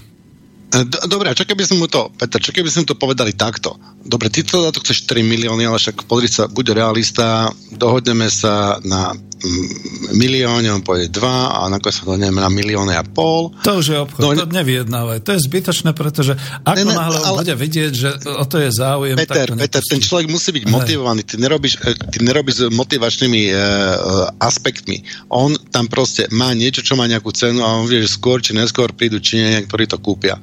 Dobre, 1.09 1.29
a 1.29 1.37
čo 1.37 1.45
keby 1.45 1.65
sme 1.65 1.85
mu 1.85 1.87
to, 1.89 2.09
Peter, 2.17 2.41
čo 2.41 2.49
keby 2.49 2.69
sme 2.69 2.85
to 2.85 2.97
povedali 2.97 3.33
takto? 3.37 3.77
Dobre, 4.03 4.27
ty 4.27 4.43
to 4.43 4.59
za 4.59 4.75
to 4.75 4.83
chceš 4.83 5.07
4 5.07 5.23
milióny, 5.23 5.63
ale 5.63 5.79
však 5.79 6.03
podri 6.03 6.27
sa, 6.27 6.51
buď 6.51 6.75
realista, 6.75 7.47
dohodneme 7.71 8.27
sa 8.27 8.75
na 8.83 9.15
mm, 9.15 10.11
milióne, 10.19 10.75
on 10.75 10.83
povie 10.83 11.07
2 11.07 11.23
a 11.23 11.71
nakoniec 11.71 11.95
sa 11.95 12.03
dohodneme 12.03 12.43
na 12.43 12.51
milióne 12.51 12.99
a 12.99 13.03
pol. 13.07 13.55
To 13.63 13.79
už 13.79 13.85
je 13.87 13.97
obchod, 14.03 14.19
no, 14.19 14.35
to 14.35 14.51
nevyjednávaj. 14.51 15.23
To 15.23 15.31
je 15.31 15.39
zbytočné, 15.47 15.95
pretože 15.95 16.35
ako 16.67 16.83
ne, 16.83 16.83
ne, 16.83 16.95
náhle 16.99 17.19
ale, 17.23 17.47
bude 17.47 17.55
vidieť, 17.55 17.91
že 17.95 18.09
o 18.27 18.43
to 18.43 18.59
je 18.59 18.75
záujem, 18.75 19.15
Peter, 19.15 19.47
tak 19.47 19.59
Peter, 19.63 19.81
ten 19.87 20.03
človek 20.03 20.27
musí 20.27 20.51
byť 20.51 20.63
motivovaný. 20.67 21.23
Ty 21.23 21.35
nerobíš, 21.39 21.79
e, 21.79 21.95
ty 21.95 22.17
nerobíš 22.19 22.55
s 22.59 22.61
motivačnými 22.75 23.41
uh, 23.51 24.35
aspektmi. 24.43 24.99
On 25.31 25.55
tam 25.71 25.87
proste 25.87 26.27
má 26.27 26.51
niečo, 26.51 26.83
čo 26.83 26.99
má 26.99 27.07
nejakú 27.07 27.31
cenu 27.31 27.63
a 27.63 27.79
on 27.79 27.87
vie, 27.87 28.03
že 28.03 28.19
skôr 28.19 28.43
či 28.43 28.51
neskôr 28.51 28.91
prídu 28.91 29.23
Číňania, 29.23 29.63
ktorí 29.63 29.87
to 29.87 29.95
kúpia. 29.95 30.35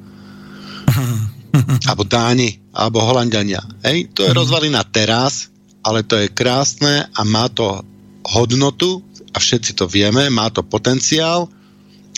alebo 1.89 2.03
Dáni, 2.07 2.60
alebo 2.71 3.03
Holandiania. 3.03 3.61
Hej? 3.83 4.11
To 4.15 4.23
je 4.23 4.31
mhm. 4.31 4.39
rozvalina 4.39 4.81
teraz, 4.83 5.51
ale 5.83 6.03
to 6.05 6.17
je 6.17 6.31
krásne 6.31 7.07
a 7.11 7.21
má 7.27 7.51
to 7.51 7.83
hodnotu 8.21 9.01
a 9.33 9.37
všetci 9.39 9.73
to 9.73 9.87
vieme, 9.87 10.29
má 10.29 10.51
to 10.51 10.61
potenciál 10.61 11.49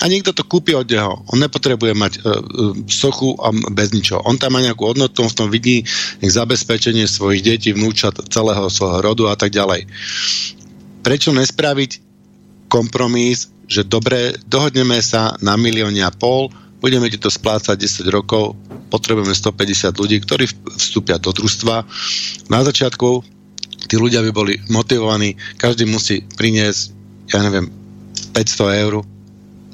a 0.01 0.09
niekto 0.09 0.33
to 0.33 0.43
kúpi 0.43 0.73
od 0.73 0.89
neho. 0.89 1.21
On 1.29 1.37
nepotrebuje 1.37 1.93
mať 1.93 2.13
uh, 2.19 2.43
sochu 2.89 3.37
a 3.39 3.53
bez 3.71 3.93
ničoho. 3.93 4.25
On 4.25 4.35
tam 4.35 4.57
má 4.57 4.59
nejakú 4.59 4.89
hodnotu, 4.89 5.21
on 5.21 5.31
v 5.31 5.37
tom 5.37 5.49
vidí 5.53 5.85
zabezpečenie 6.19 7.05
svojich 7.05 7.45
detí, 7.45 7.69
vnúčat, 7.71 8.17
celého 8.27 8.67
svojho 8.67 8.99
rodu 8.99 9.23
a 9.29 9.37
tak 9.37 9.53
ďalej. 9.53 9.85
Prečo 11.05 11.29
nespraviť 11.31 12.01
kompromis, 12.67 13.53
že 13.69 13.85
dobre, 13.85 14.33
dohodneme 14.49 14.97
sa 14.99 15.37
na 15.39 15.55
milióne 15.55 16.01
a 16.03 16.11
pol, 16.11 16.49
budeme 16.83 17.07
ti 17.07 17.15
to 17.15 17.31
splácať 17.31 17.79
10 17.79 18.11
rokov, 18.11 18.59
potrebujeme 18.91 19.31
150 19.31 19.95
ľudí, 19.95 20.19
ktorí 20.19 20.51
vstúpia 20.75 21.15
do 21.15 21.31
družstva. 21.31 21.87
Na 22.51 22.59
začiatku 22.59 23.23
tí 23.87 23.95
ľudia 23.95 24.19
by 24.19 24.31
boli 24.35 24.59
motivovaní, 24.67 25.39
každý 25.55 25.87
musí 25.87 26.27
priniesť, 26.35 26.91
ja 27.31 27.39
neviem, 27.39 27.71
500 28.35 28.83
eur 28.83 28.93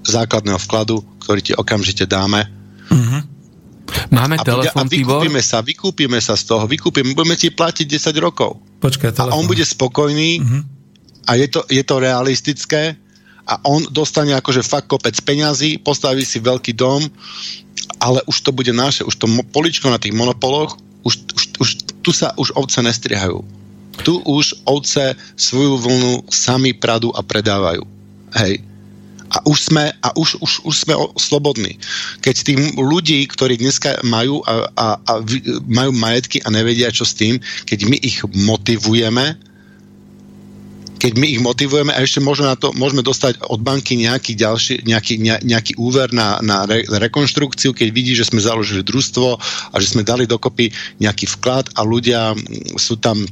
základného 0.05 0.61
vkladu, 0.61 1.01
ktorý 1.25 1.41
ti 1.41 1.53
okamžite 1.57 2.05
dáme. 2.05 2.45
Mm-hmm. 2.93 3.21
Máme 4.13 4.37
a, 4.37 4.45
telefon, 4.45 4.85
a 4.85 4.89
vykúpime 4.89 5.41
sa, 5.41 5.65
vykúpime 5.65 6.21
sa 6.21 6.37
z 6.37 6.45
toho, 6.45 6.69
vykúpime, 6.69 7.17
budeme 7.17 7.33
ti 7.33 7.49
platiť 7.49 7.89
10 7.89 8.13
rokov. 8.21 8.61
Počkaj, 8.85 9.17
telefon. 9.17 9.33
A 9.33 9.39
on 9.41 9.49
bude 9.49 9.65
spokojný 9.65 10.45
mm-hmm. 10.45 10.61
a 11.25 11.31
je 11.41 11.47
to, 11.49 11.65
je 11.65 11.81
to 11.81 11.95
realistické 11.97 13.01
a 13.49 13.57
on 13.65 13.81
dostane 13.89 14.37
akože 14.37 14.61
fakt 14.61 14.85
kopec 14.85 15.17
peňazí, 15.25 15.81
postaví 15.81 16.21
si 16.21 16.37
veľký 16.37 16.77
dom, 16.77 17.01
ale 17.97 18.21
už 18.29 18.45
to 18.45 18.53
bude 18.53 18.69
naše, 18.69 19.01
už 19.01 19.17
to 19.17 19.25
poličko 19.49 19.89
na 19.89 19.97
tých 19.97 20.13
monopoloch, 20.13 20.77
už, 21.01 21.17
už, 21.33 21.43
už, 21.57 21.69
tu 22.05 22.13
sa 22.13 22.29
už 22.37 22.53
ovce 22.53 22.85
nestrihajú. 22.85 23.41
Tu 24.05 24.13
už 24.23 24.53
ovce 24.69 25.17
svoju 25.35 25.81
vlnu 25.81 26.13
sami 26.29 26.71
pradu 26.77 27.11
a 27.17 27.25
predávajú. 27.25 27.83
Hej. 28.37 28.61
A 29.29 29.45
už 29.45 29.69
sme, 29.69 29.93
a 30.01 30.09
už, 30.17 30.41
už, 30.41 30.65
už 30.65 30.75
sme 30.85 30.93
slobodní. 31.17 31.77
Keď 32.21 32.35
tým 32.45 32.61
ľudí, 32.77 33.29
ktorí 33.29 33.61
dneska 33.61 34.01
majú, 34.01 34.41
a, 34.45 34.69
a, 34.73 34.87
a 34.97 35.13
majú 35.69 35.91
majetky 35.93 36.41
a 36.41 36.49
nevedia 36.49 36.89
čo 36.89 37.05
s 37.05 37.13
tým, 37.13 37.37
keď 37.69 37.79
my 37.85 37.97
ich 38.01 38.25
motivujeme, 38.25 39.37
keď 40.99 41.13
my 41.15 41.27
ich 41.31 41.41
motivujeme 41.41 41.95
a 41.95 42.03
ešte 42.03 42.19
môžeme, 42.19 42.51
na 42.51 42.59
to, 42.59 42.75
môžeme 42.75 42.99
dostať 42.99 43.39
od 43.47 43.63
banky 43.63 43.95
nejaký 43.95 44.35
ďalší, 44.35 44.83
nejaký, 44.83 45.41
nejaký 45.47 45.79
úver 45.79 46.11
na, 46.11 46.43
na 46.43 46.67
re, 46.67 46.83
rekonštrukciu, 46.83 47.71
keď 47.71 47.87
vidí, 47.89 48.11
že 48.13 48.27
sme 48.27 48.43
založili 48.43 48.83
družstvo 48.83 49.27
a 49.71 49.75
že 49.79 49.95
sme 49.95 50.03
dali 50.03 50.27
dokopy 50.27 50.69
nejaký 50.99 51.31
vklad 51.39 51.71
a 51.79 51.87
ľudia 51.87 52.35
sú 52.75 52.99
tam 52.99 53.23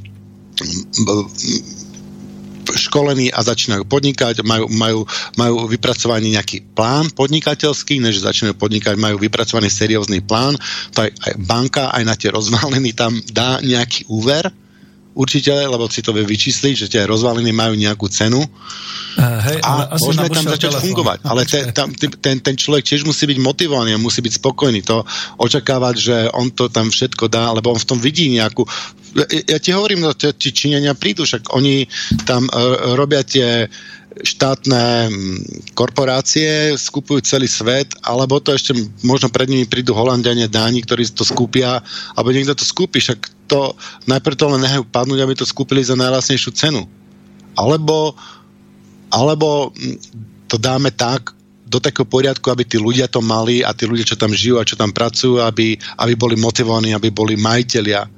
školení 2.68 3.32
a 3.32 3.40
začínajú 3.40 3.88
podnikať, 3.88 4.44
majú, 4.44 4.68
majú, 4.68 5.00
majú 5.40 5.54
vypracovaný 5.68 6.36
nejaký 6.36 6.72
plán 6.76 7.08
podnikateľský, 7.16 8.00
než 8.00 8.20
začínajú 8.20 8.56
podnikať, 8.56 8.96
majú 9.00 9.16
vypracovaný 9.20 9.72
seriózny 9.72 10.20
plán, 10.20 10.56
to 10.92 11.08
aj, 11.08 11.10
banka 11.40 11.88
aj 11.92 12.02
na 12.04 12.14
tie 12.16 12.28
rozvaliny 12.32 12.92
tam 12.92 13.16
dá 13.32 13.60
nejaký 13.64 14.08
úver, 14.12 14.52
určite, 15.18 15.50
lebo 15.50 15.90
si 15.90 15.98
to 15.98 16.14
vie 16.14 16.22
vyčísliť, 16.22 16.74
že 16.78 16.86
tie 16.86 17.02
rozvaliny 17.02 17.50
majú 17.50 17.74
nejakú 17.74 18.06
cenu 18.06 18.38
uh, 18.38 19.38
hej, 19.50 19.58
a 19.66 19.98
môžeme 19.98 20.30
tam 20.30 20.46
začať 20.46 20.78
telefón. 20.78 20.86
fungovať. 20.86 21.18
Ale 21.26 21.42
te, 21.42 21.60
tam, 21.74 21.90
ten, 21.98 22.38
ten 22.38 22.54
človek 22.54 22.86
tiež 22.86 23.02
musí 23.02 23.26
byť 23.26 23.38
motivovaný 23.42 23.98
a 23.98 24.00
musí 24.00 24.22
byť 24.22 24.38
spokojný. 24.38 24.86
To 24.86 25.02
očakávať, 25.42 25.94
že 25.98 26.16
on 26.30 26.54
to 26.54 26.70
tam 26.70 26.94
všetko 26.94 27.26
dá, 27.26 27.50
lebo 27.50 27.74
on 27.74 27.82
v 27.82 27.88
tom 27.90 27.98
vidí 27.98 28.30
nejakú... 28.30 28.62
Ja, 29.18 29.26
ja 29.56 29.58
ti 29.58 29.74
hovorím, 29.74 30.06
no, 30.06 30.14
ti 30.14 30.50
Číňania 30.54 30.94
prídu, 30.94 31.26
však 31.26 31.50
oni 31.50 31.90
tam 32.22 32.46
uh, 32.46 32.94
robia 32.94 33.26
tie 33.26 33.66
štátne 34.22 35.10
korporácie 35.74 36.74
skupujú 36.74 37.22
celý 37.22 37.46
svet, 37.46 37.94
alebo 38.02 38.42
to 38.42 38.54
ešte 38.54 38.74
možno 39.06 39.30
pred 39.30 39.46
nimi 39.46 39.64
prídu 39.64 39.94
Holandiane, 39.94 40.50
Dáni, 40.50 40.82
ktorí 40.82 41.06
to 41.10 41.22
skúpia, 41.22 41.82
alebo 42.18 42.34
niekto 42.34 42.58
to 42.58 42.66
skúpi, 42.66 42.98
však 42.98 43.30
to 43.48 43.72
najprv 44.10 44.34
to 44.36 44.46
len 44.50 44.62
nehajú 44.62 44.84
padnúť, 44.90 45.20
aby 45.22 45.34
to 45.38 45.46
skúpili 45.48 45.80
za 45.80 45.96
najlasnejšiu 45.96 46.50
cenu. 46.52 46.82
Alebo, 47.58 48.14
alebo 49.10 49.72
to 50.46 50.56
dáme 50.60 50.92
tak, 50.94 51.34
do 51.68 51.76
takého 51.76 52.08
poriadku, 52.08 52.48
aby 52.48 52.64
tí 52.64 52.80
ľudia 52.80 53.12
to 53.12 53.20
mali 53.20 53.60
a 53.60 53.76
tí 53.76 53.84
ľudia, 53.84 54.08
čo 54.08 54.16
tam 54.16 54.32
žijú 54.32 54.56
a 54.56 54.64
čo 54.64 54.72
tam 54.72 54.88
pracujú, 54.88 55.44
aby, 55.44 55.76
aby 56.00 56.12
boli 56.16 56.32
motivovaní, 56.40 56.96
aby 56.96 57.12
boli 57.12 57.36
majiteľia 57.36 58.08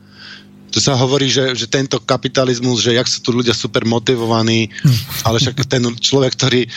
tu 0.70 0.78
sa 0.78 0.94
hovorí, 0.94 1.26
že, 1.26 1.52
že 1.59 1.66
tento 1.66 1.98
kapitalizmus, 1.98 2.78
že 2.78 2.94
jak 2.94 3.10
sú 3.10 3.18
tu 3.20 3.34
ľudia 3.34 3.51
super 3.51 3.82
motivovaní, 3.82 4.70
hm. 4.70 5.26
ale 5.26 5.42
však 5.42 5.66
ten 5.66 5.82
človek, 5.82 6.32
ktorý 6.38 6.60
e, 6.64 6.68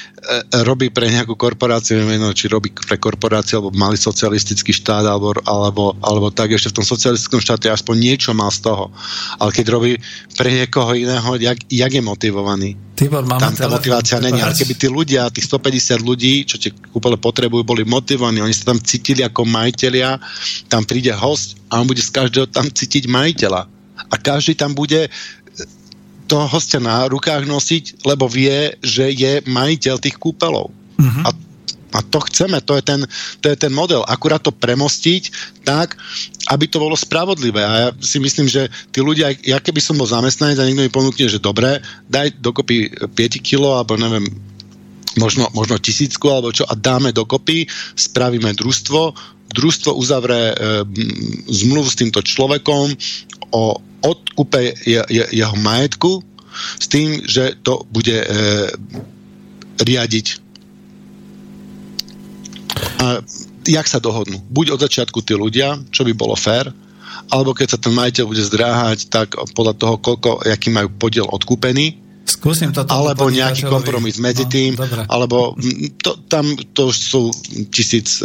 robí 0.65 0.89
pre 0.89 1.13
nejakú 1.13 1.37
korporáciu, 1.37 2.01
neviem, 2.01 2.25
či 2.33 2.49
robí 2.49 2.73
pre 2.73 2.97
korporáciu, 2.97 3.61
alebo 3.61 3.71
mali 3.77 3.95
socialistický 3.95 4.73
štát, 4.73 5.05
alebo, 5.05 5.37
alebo, 5.45 5.93
alebo 6.01 6.27
tak, 6.33 6.57
ešte 6.57 6.73
v 6.73 6.77
tom 6.81 6.85
socialistickom 6.89 7.39
štáte 7.39 7.69
aspoň 7.69 7.95
niečo 8.01 8.33
má 8.33 8.49
z 8.49 8.65
toho. 8.65 8.89
Ale 9.37 9.53
keď 9.53 9.65
robí 9.69 10.01
pre 10.33 10.49
niekoho 10.49 10.97
iného, 10.97 11.37
jak, 11.37 11.61
jak 11.69 11.91
je 11.93 12.01
motivovaný? 12.01 12.73
Tibor, 12.93 13.25
máme 13.25 13.41
tam 13.41 13.53
tá 13.57 13.65
motivácia 13.69 14.21
není. 14.21 14.37
Ale 14.37 14.53
keby 14.53 14.73
tí 14.77 14.85
ľudia, 14.85 15.33
tých 15.33 15.49
150 15.49 16.01
ľudí, 16.05 16.45
čo 16.45 16.61
tie 16.61 16.69
kúpele 16.69 17.17
potrebujú, 17.17 17.65
boli 17.65 17.81
motivovaní, 17.85 18.41
oni 18.41 18.53
sa 18.53 18.73
tam 18.73 18.77
cítili 18.77 19.25
ako 19.25 19.49
majiteľia, 19.49 20.21
tam 20.69 20.85
príde 20.85 21.09
host 21.09 21.57
a 21.73 21.81
on 21.81 21.89
bude 21.89 22.05
z 22.05 22.13
každého 22.13 22.45
tam 22.53 22.69
cítiť 22.69 23.09
majiteľa 23.09 23.82
a 23.97 24.15
každý 24.17 24.57
tam 24.57 24.73
bude 24.73 25.09
toho 26.25 26.47
hostia 26.47 26.79
na 26.79 27.05
rukách 27.05 27.45
nosiť, 27.45 28.07
lebo 28.07 28.31
vie, 28.31 28.73
že 28.79 29.11
je 29.11 29.43
majiteľ 29.45 29.95
tých 29.99 30.17
kúpelov. 30.17 30.71
Uh-huh. 30.97 31.27
A 31.27 31.29
A 31.93 32.01
to 32.01 32.25
chceme, 32.25 32.57
to 32.65 32.73
je 32.73 32.81
ten, 32.81 33.05
to 33.37 33.53
je 33.53 33.57
ten 33.57 33.69
model. 33.69 34.01
Akurát 34.01 34.41
to 34.41 34.49
premostiť 34.49 35.29
tak, 35.61 35.93
aby 36.49 36.65
to 36.65 36.81
bolo 36.81 36.97
spravodlivé. 36.97 37.61
A 37.61 37.73
ja 37.77 37.89
si 38.01 38.17
myslím, 38.17 38.49
že 38.49 38.65
tí 38.89 38.97
ľudia, 38.97 39.29
ja 39.45 39.61
keby 39.61 39.77
som 39.77 40.01
bol 40.01 40.09
zamestnanec 40.09 40.57
a 40.57 40.65
niekto 40.65 40.81
mi 40.81 40.89
ponúkne, 40.89 41.29
že 41.29 41.37
dobre, 41.37 41.85
daj 42.09 42.33
dokopy 42.41 42.89
5 43.13 43.13
kilo, 43.45 43.77
alebo 43.77 43.93
neviem, 43.93 44.25
možno, 45.21 45.45
možno 45.53 45.77
tisícku 45.77 46.33
alebo 46.33 46.49
čo 46.49 46.65
a 46.65 46.73
dáme 46.73 47.13
dokopy, 47.13 47.69
spravíme 47.93 48.57
družstvo, 48.57 49.13
družstvo 49.53 49.93
uzavre 49.93 50.51
e, 50.51 50.55
zmluvu 51.47 51.87
s 51.87 51.99
týmto 51.99 52.19
človekom 52.25 52.91
o 53.53 53.77
odkupe 54.03 54.75
je, 54.83 55.01
je, 55.07 55.23
jeho 55.31 55.55
majetku 55.61 56.19
s 56.81 56.85
tým, 56.91 57.23
že 57.23 57.55
to 57.61 57.85
bude 57.89 58.13
e, 58.13 58.27
riadiť. 59.79 60.27
A 62.99 63.21
jak 63.65 63.87
sa 63.87 64.03
dohodnú? 64.03 64.41
Buď 64.51 64.75
od 64.75 64.83
začiatku 64.83 65.23
tí 65.23 65.33
ľudia, 65.37 65.79
čo 65.89 66.03
by 66.03 66.13
bolo 66.13 66.35
fér, 66.35 66.73
alebo 67.31 67.55
keď 67.55 67.77
sa 67.77 67.79
ten 67.79 67.93
majiteľ 67.95 68.23
bude 68.27 68.43
zdráhať, 68.43 69.07
tak 69.07 69.37
podľa 69.55 69.73
toho, 69.79 69.95
koľko, 70.01 70.43
aký 70.43 70.69
majú 70.73 70.91
podiel 70.91 71.25
odkúpený, 71.29 72.03
Skúsim 72.23 72.71
to 72.71 72.87
alebo 72.87 73.27
nejaký 73.27 73.67
kompromis 73.67 74.15
medzi 74.15 74.47
no, 74.47 74.51
tým, 74.51 74.71
dobre. 74.79 75.03
alebo 75.11 75.59
to, 75.99 76.15
tam 76.31 76.55
to 76.71 76.87
sú 76.95 77.35
tisíc 77.67 78.23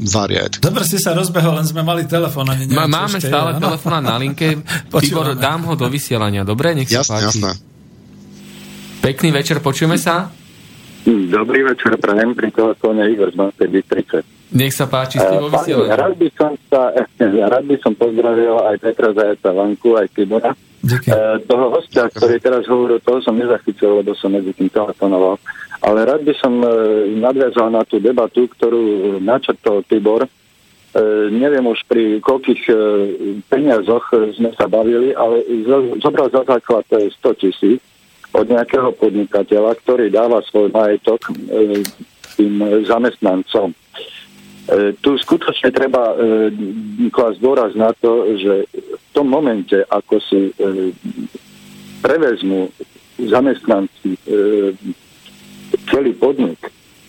variet. 0.00 0.58
Dobre 0.58 0.88
si 0.88 0.96
sa 0.96 1.12
rozbehol, 1.12 1.60
len 1.60 1.66
sme 1.68 1.84
mali 1.84 2.08
telefón. 2.08 2.48
Ma, 2.72 2.88
máme 2.88 3.20
stále 3.20 3.56
je, 3.56 3.60
telefóna 3.60 4.00
na 4.00 4.16
linke. 4.16 4.60
Tibor, 5.04 5.36
dám 5.36 5.68
ho 5.68 5.76
do 5.76 5.86
vysielania, 5.92 6.42
dobre? 6.42 6.72
Nech 6.72 6.88
sa 6.88 7.04
jasné, 7.04 7.14
páči. 7.20 7.26
Jasné. 7.40 7.50
Pekný 9.00 9.28
večer, 9.32 9.64
počujeme 9.64 9.96
sa? 9.96 10.28
Dobrý 11.08 11.64
večer, 11.64 11.96
prajem 11.96 12.36
pri 12.36 12.52
telefóne 12.52 13.08
Igor 13.08 13.32
z 13.32 13.36
Banskej 13.40 13.68
Bystrice. 13.72 14.18
Nech 14.52 14.74
sa 14.76 14.84
páči, 14.90 15.16
ste 15.16 15.36
vo 15.40 15.48
vysielaní. 15.48 15.94
Rád 15.94 16.14
by 16.18 16.28
som 16.36 16.52
sa, 16.68 16.92
rád 17.22 17.64
by 17.64 17.76
som 17.80 17.92
pozdravil 17.96 18.60
aj 18.66 18.76
Petra 18.82 19.08
Zajaca 19.14 19.50
Vanku, 19.54 19.96
aj 19.96 20.06
Tibora. 20.12 20.52
Uh, 20.80 21.36
toho 21.44 21.76
hostia, 21.76 22.08
ktorý 22.08 22.40
teraz 22.40 22.64
hovoril, 22.64 22.98
toho 23.04 23.20
som 23.20 23.36
nezachytil, 23.36 24.00
lebo 24.00 24.16
som 24.16 24.32
medzi 24.32 24.52
tým 24.56 24.72
telefonoval. 24.72 25.36
Ale 25.80 26.04
rád 26.04 26.22
by 26.28 26.34
som 26.36 26.60
uh, 26.60 26.68
nadviazal 27.08 27.72
na 27.72 27.82
tú 27.88 27.96
debatu, 27.96 28.46
ktorú 28.46 29.16
načrtol 29.20 29.80
Tibor. 29.88 30.28
Uh, 30.28 31.30
neviem 31.32 31.64
už 31.64 31.86
pri 31.88 32.20
koľkých 32.20 32.62
uh, 32.68 32.76
peniazoch 33.48 34.12
sme 34.36 34.52
sa 34.56 34.68
bavili, 34.68 35.16
ale 35.16 35.40
zobral 36.02 36.28
za 36.28 36.44
základ 36.44 36.84
100 36.88 37.16
tisíc 37.40 37.80
od 38.30 38.46
nejakého 38.46 38.94
podnikateľa, 38.94 39.74
ktorý 39.82 40.06
dáva 40.12 40.38
svoj 40.46 40.70
majetok 40.70 41.34
tým 42.38 42.62
zamestnancom. 42.86 43.74
E, 44.70 44.94
tu 45.02 45.18
skutočne 45.18 45.74
treba 45.74 46.14
e, 46.14 46.16
klásť 47.10 47.38
dôraz 47.42 47.74
na 47.74 47.90
to, 47.98 48.38
že 48.38 48.54
v 48.70 49.06
tom 49.10 49.26
momente, 49.26 49.82
ako 49.90 50.22
si 50.22 50.40
e, 50.48 50.52
prevezmu 52.00 52.70
zamestnanci 53.18 54.14
e, 54.14 54.18
celý 55.90 56.14
podnik, 56.16 56.58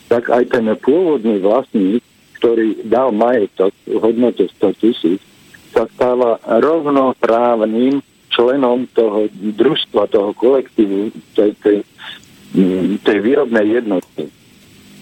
tak 0.10 0.28
aj 0.28 0.52
ten 0.52 0.68
pôvodný 0.82 1.40
vlastník, 1.40 2.04
ktorý 2.42 2.82
dal 2.90 3.14
majetok 3.14 3.72
v 3.86 4.02
hodnote 4.02 4.50
100 4.60 4.82
tisíc, 4.82 5.22
sa 5.72 5.88
stáva 5.96 6.42
rovnoprávnym 6.44 8.04
členom 8.28 8.90
toho 8.92 9.32
družstva, 9.32 10.12
toho 10.12 10.36
kolektívu, 10.36 11.14
tej, 11.38 11.56
tej, 11.64 11.78
tej 13.06 13.18
výrobnej 13.24 13.80
jednotky 13.80 14.28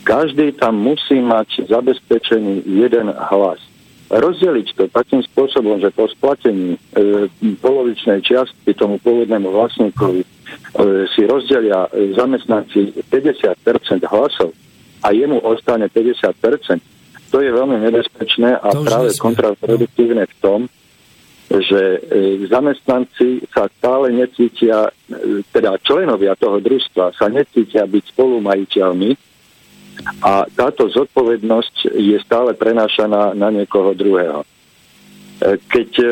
každý 0.10 0.58
tam 0.58 0.82
musí 0.82 1.22
mať 1.22 1.70
zabezpečený 1.70 2.66
jeden 2.66 3.14
hlas. 3.14 3.62
Rozdeliť 4.10 4.68
to 4.74 4.84
takým 4.90 5.22
spôsobom, 5.22 5.78
že 5.78 5.94
po 5.94 6.10
splatení 6.10 6.74
e, 6.74 7.30
polovičnej 7.62 8.26
čiastky 8.26 8.74
tomu 8.74 8.98
pôvodnému 9.06 9.54
vlastníkovi 9.54 10.26
e, 10.26 10.28
si 11.14 11.22
rozdelia 11.30 11.86
e, 11.94 12.18
zamestnanci 12.18 13.06
50% 13.06 14.10
hlasov 14.10 14.50
a 15.06 15.14
jemu 15.14 15.38
ostane 15.46 15.94
50%, 15.94 16.82
to 17.30 17.38
je 17.38 17.54
veľmi 17.54 17.78
nebezpečné 17.86 18.58
a 18.58 18.68
práve 18.74 19.14
kontraproduktívne 19.22 20.26
v 20.26 20.36
tom, 20.42 20.60
že 21.50 21.82
e, 21.82 21.98
zamestnanci 22.46 23.46
sa 23.50 23.70
stále 23.78 24.14
necítia, 24.14 24.90
e, 25.10 25.46
teda 25.50 25.78
členovia 25.82 26.38
toho 26.38 26.62
družstva 26.62 27.14
sa 27.14 27.26
necítia 27.30 27.86
byť 27.86 28.04
spolumajiteľmi 28.14 29.29
a 30.24 30.48
táto 30.48 30.88
zodpovednosť 30.88 31.92
je 31.96 32.18
stále 32.24 32.56
prenášaná 32.56 33.36
na 33.36 33.52
niekoho 33.52 33.92
druhého. 33.92 34.44
E, 34.44 34.48
keď 35.68 35.90
e, 36.00 36.08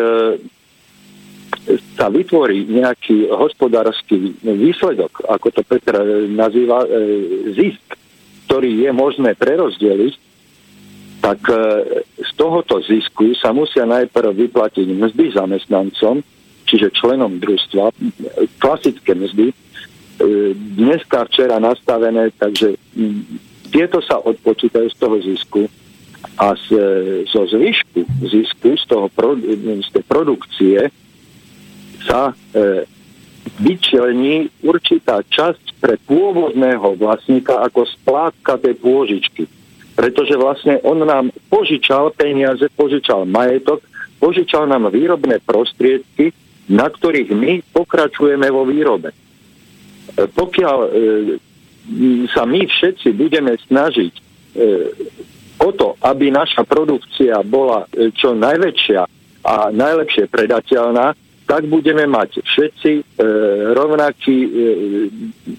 sa 1.95 2.07
vytvorí 2.11 2.67
nejaký 2.67 3.31
hospodársky 3.31 4.35
výsledok, 4.43 5.23
ako 5.27 5.47
to 5.51 5.61
nazýva, 6.31 6.83
e, 6.83 6.89
zisk, 7.55 7.83
ktorý 8.47 8.87
je 8.87 8.91
možné 8.95 9.35
prerozdeliť, 9.35 10.13
tak 11.17 11.43
z 12.15 12.31
tohoto 12.39 12.79
zisku 12.79 13.35
sa 13.35 13.51
musia 13.51 13.83
najprv 13.83 14.31
vyplatiť 14.47 14.87
mzdy 14.87 15.35
zamestnancom, 15.35 16.23
čiže 16.63 16.93
členom 16.95 17.41
družstva, 17.41 17.91
klasické 18.61 19.11
mzdy, 19.17 19.51
dneska, 20.77 21.27
včera 21.27 21.59
nastavené, 21.59 22.31
takže 22.37 22.79
tieto 23.69 23.99
sa 24.03 24.19
odpočítajú 24.19 24.87
z 24.89 24.97
toho 24.97 25.17
zisku 25.21 25.61
a 26.37 26.53
z, 26.57 26.67
zo 27.29 27.45
zvyšku 27.45 28.05
zisku 28.25 28.77
z, 28.77 28.83
toho, 28.89 29.07
z 29.81 29.89
tej 29.93 30.03
produkcie 30.05 30.79
sa 32.05 32.31
e, 32.31 32.85
vyčlení 33.61 34.49
určitá 34.61 35.21
časť 35.25 35.81
pre 35.81 35.97
pôvodného 36.05 36.97
vlastníka 36.97 37.61
ako 37.63 37.85
splátka 37.85 38.57
tej 38.61 38.75
pôžičky. 38.77 39.43
Pretože 39.97 40.37
vlastne 40.37 40.77
on 40.85 41.01
nám 41.01 41.33
požičal 41.49 42.13
peniaze, 42.13 42.69
požičal 42.77 43.25
majetok, 43.25 43.81
požičal 44.21 44.69
nám 44.69 44.93
výrobné 44.93 45.41
prostriedky, 45.41 46.33
na 46.69 46.85
ktorých 46.85 47.33
my 47.33 47.65
pokračujeme 47.73 48.45
vo 48.53 48.61
výrobe. 48.67 49.09
E, 49.09 49.15
pokiaľ 50.29 50.77
e, 50.85 50.89
sa 52.35 52.43
my 52.43 52.67
všetci 52.67 53.15
budeme 53.15 53.55
snažiť 53.55 54.13
e, 54.13 54.21
o 55.57 55.69
to, 55.71 55.95
aby 56.03 56.29
naša 56.29 56.67
produkcia 56.67 57.41
bola 57.47 57.87
e, 57.89 58.11
čo 58.11 58.35
najväčšia 58.35 59.01
a 59.47 59.71
najlepšie 59.71 60.27
predateľná, 60.27 61.15
tak 61.47 61.63
budeme 61.71 62.03
mať 62.11 62.43
všetci 62.43 62.91
e, 62.99 63.03
rovnaký 63.71 64.37
e, 64.43 64.49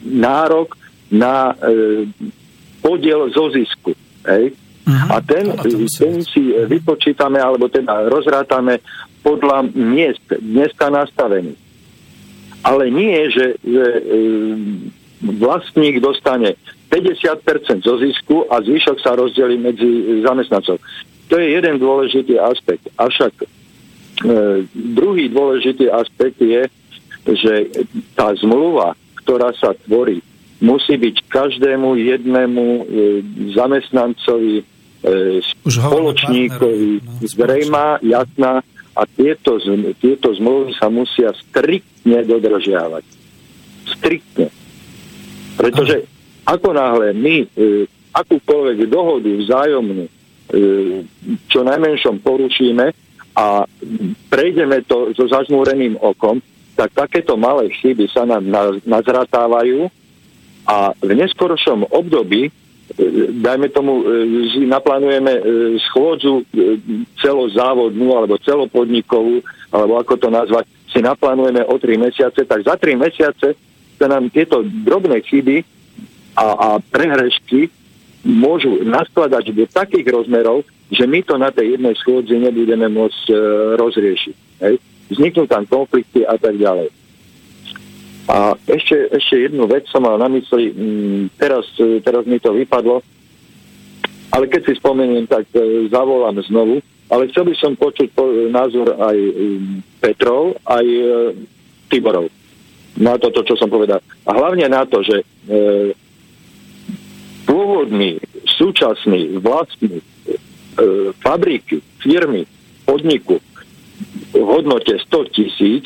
nárok 0.05 0.76
na 1.09 1.56
e, 1.56 2.05
podiel 2.84 3.32
zo 3.32 3.48
zisku. 3.48 3.96
Hej? 4.28 4.52
Uh-huh. 4.84 5.09
A 5.16 5.24
ten, 5.24 5.52
ten 5.88 6.20
si 6.24 6.52
vypočítame, 6.52 7.40
alebo 7.40 7.72
teda 7.72 8.09
rozrátame 8.09 8.84
podľa 9.24 9.68
miest 9.72 10.24
dneska 10.28 10.92
nastavený. 10.92 11.56
Ale 12.64 12.92
nie, 12.92 13.32
že, 13.32 13.56
že 13.64 13.86
e, 13.96 14.02
vlastník 15.23 15.99
dostane 15.99 16.55
50% 16.89 17.85
zo 17.85 17.95
zisku 18.01 18.49
a 18.49 18.62
zvyšok 18.65 18.97
sa 19.03 19.12
rozdelí 19.19 19.61
medzi 19.61 20.23
zamestnancov. 20.24 20.81
To 21.28 21.35
je 21.36 21.47
jeden 21.61 21.77
dôležitý 21.77 22.40
aspekt. 22.40 22.89
Avšak 22.97 23.45
e, 23.45 23.47
druhý 24.73 25.28
dôležitý 25.28 25.93
aspekt 25.93 26.40
je, 26.40 26.65
že 27.28 27.55
tá 28.16 28.32
zmluva, 28.40 28.97
ktorá 29.20 29.53
sa 29.53 29.77
tvorí, 29.85 30.24
musí 30.65 30.97
byť 30.97 31.28
každému 31.28 32.01
jednému 32.01 32.65
e, 32.65 32.82
zamestnancovi, 33.53 34.57
e, 34.59 34.65
spoločníkovi 35.69 36.93
no, 37.05 37.12
zrejmá, 37.20 38.01
jasná 38.01 38.65
a 38.97 39.03
tieto, 39.05 39.61
tieto 40.01 40.32
zmluvy 40.35 40.74
sa 40.74 40.89
musia 40.90 41.31
striktne 41.36 42.24
dodržiavať. 42.24 43.05
Striktne. 43.95 44.49
Pretože 45.59 46.06
ako 46.47 46.70
náhle 46.70 47.12
my 47.18 47.36
e, 47.43 47.47
akúkoľvek 48.14 48.86
dohodu 48.86 49.26
vzájomnú 49.26 50.06
e, 50.06 50.10
čo 51.51 51.66
najmenšom 51.66 52.22
porušíme 52.22 52.86
a 53.36 53.66
prejdeme 54.30 54.86
to 54.86 55.12
so 55.18 55.26
zažmúreným 55.26 55.98
okom, 55.98 56.39
tak 56.78 56.94
takéto 56.94 57.35
malé 57.35 57.74
chyby 57.82 58.06
sa 58.06 58.22
nám 58.22 58.47
nazratávajú 58.86 59.90
a 60.64 60.94
v 60.94 61.10
neskoršom 61.18 61.90
období, 61.90 62.48
e, 62.48 62.51
dajme 63.43 63.68
tomu, 63.74 64.06
e, 64.06 64.62
naplánujeme 64.62 65.32
schôdzu 65.90 66.47
celozávodnú 67.18 68.14
alebo 68.14 68.40
celopodnikovú, 68.40 69.43
alebo 69.74 70.01
ako 70.01 70.14
to 70.16 70.28
nazvať, 70.30 70.64
si 70.89 71.05
naplánujeme 71.05 71.60
o 71.66 71.76
tri 71.76 72.01
mesiace, 72.01 72.48
tak 72.48 72.64
za 72.64 72.78
tri 72.80 72.97
mesiace 72.97 73.68
sa 73.99 74.07
nám 74.07 74.31
tieto 74.31 74.62
drobné 74.62 75.20
chyby 75.27 75.66
a, 76.39 76.47
a 76.47 76.69
prehrešky 76.79 77.69
môžu 78.23 78.87
naskladať 78.87 79.51
do 79.51 79.66
takých 79.66 80.07
rozmerov, 80.07 80.62
že 80.89 81.05
my 81.05 81.20
to 81.27 81.35
na 81.37 81.51
tej 81.51 81.77
jednej 81.77 81.95
schôdzi 81.99 82.39
nebudeme 82.39 82.87
môcť 82.89 83.25
e, 83.29 83.35
rozriešiť. 83.77 84.37
Hej? 84.65 84.75
Vzniknú 85.12 85.45
tam 85.51 85.66
konflikty 85.66 86.25
a 86.25 86.39
tak 86.39 86.57
ďalej. 86.57 86.89
A 88.29 88.53
ešte, 88.69 89.09
ešte 89.09 89.49
jednu 89.49 89.65
vec 89.65 89.89
som 89.89 90.05
mal 90.05 90.20
na 90.20 90.29
mysli, 90.29 90.73
m, 90.73 91.29
teraz, 91.37 91.66
e, 91.77 92.01
teraz 92.01 92.25
mi 92.25 92.41
to 92.41 92.55
vypadlo, 92.55 93.03
ale 94.33 94.45
keď 94.47 94.61
si 94.69 94.81
spomeniem, 94.81 95.27
tak 95.27 95.49
e, 95.57 95.89
zavolám 95.89 96.37
znovu, 96.45 96.85
ale 97.09 97.29
chcel 97.33 97.49
by 97.49 97.55
som 97.57 97.73
počuť 97.77 98.12
po, 98.12 98.29
názor 98.53 98.97
aj 99.01 99.16
e, 99.16 99.33
Petrov, 100.01 100.57
aj 100.69 100.85
e, 100.85 101.03
Tiborov 101.89 102.29
na 102.99 103.15
toto, 103.16 103.47
čo 103.47 103.55
som 103.55 103.70
povedal. 103.70 104.03
A 104.27 104.31
hlavne 104.35 104.66
na 104.66 104.83
to, 104.85 105.01
že 105.07 105.23
e, 105.23 105.25
pôvodný, 107.47 108.19
súčasný 108.59 109.39
vlastník 109.39 110.03
e, 110.03 110.35
fabriky, 111.23 111.79
firmy, 112.03 112.45
podniku 112.83 113.39
v 114.35 114.43
hodnote 114.45 114.99
100 114.99 115.35
tisíc, 115.35 115.85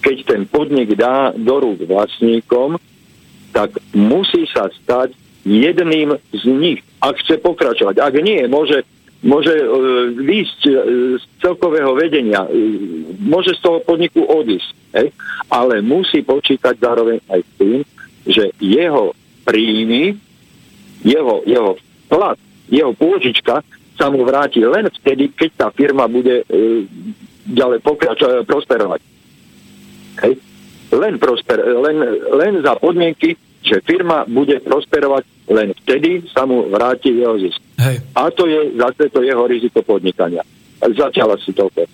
keď 0.00 0.16
ten 0.24 0.42
podnik 0.46 0.94
dá 0.94 1.34
do 1.34 1.58
rúk 1.58 1.84
vlastníkom, 1.84 2.78
tak 3.52 3.76
musí 3.96 4.46
sa 4.50 4.70
stať 4.70 5.14
jedným 5.42 6.16
z 6.30 6.44
nich, 6.46 6.80
ak 7.00 7.18
chce 7.24 7.40
pokračovať. 7.40 7.98
Ak 7.98 8.14
nie, 8.20 8.44
môže 8.46 8.84
môže 9.22 9.54
e, 9.54 9.66
výjsť 10.14 10.60
e, 10.66 10.72
z 11.18 11.24
celkového 11.42 11.94
vedenia, 11.98 12.46
e, 12.46 12.50
môže 13.18 13.58
z 13.58 13.60
toho 13.62 13.78
podniku 13.82 14.22
odísť, 14.22 14.70
hej? 14.94 15.10
ale 15.50 15.82
musí 15.82 16.22
počítať 16.22 16.78
zároveň 16.78 17.18
aj 17.26 17.40
s 17.42 17.50
tým, 17.58 17.80
že 18.28 18.44
jeho 18.62 19.16
príjmy, 19.42 20.14
jeho, 21.02 21.42
jeho 21.48 21.74
plat, 22.06 22.38
jeho 22.68 22.92
pôžička 22.94 23.64
sa 23.98 24.06
mu 24.14 24.22
vráti 24.22 24.62
len 24.62 24.86
vtedy, 25.02 25.34
keď 25.34 25.50
tá 25.56 25.66
firma 25.74 26.06
bude 26.06 26.46
e, 26.46 26.86
ďalej 27.50 27.82
pokračovať, 27.82 28.46
prosperovať. 28.46 29.00
Hej? 30.22 30.34
Len, 30.94 31.14
prosper, 31.20 31.58
len, 31.58 31.96
len 32.38 32.52
za 32.62 32.78
podmienky, 32.78 33.34
že 33.68 33.84
firma 33.84 34.24
bude 34.24 34.56
prosperovať 34.64 35.24
len 35.52 35.76
vtedy 35.84 36.24
sa 36.32 36.48
mu 36.48 36.68
vráti 36.72 37.12
jeho 37.12 37.36
zisk. 37.36 37.60
Hej. 37.76 38.00
A 38.16 38.32
to 38.32 38.48
je 38.48 38.72
zase 38.76 39.12
to 39.12 39.20
jeho 39.20 39.44
riziko 39.44 39.84
podnikania. 39.84 40.42
Zatiaľ 40.80 41.36
asi 41.36 41.52
toľko. 41.52 41.84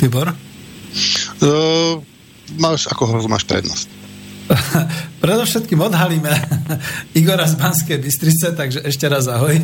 Tibor? 0.00 0.32
Uh, 1.42 1.98
máš, 2.56 2.88
ako 2.88 3.28
máš 3.28 3.44
prednosť? 3.44 4.03
Predovšetkým 5.24 5.80
odhalíme 5.80 6.28
Igora 7.18 7.48
z 7.48 7.56
Banskej 7.56 7.98
Bystrice, 8.00 8.52
takže 8.52 8.84
ešte 8.84 9.08
raz 9.08 9.24
ahoj. 9.28 9.56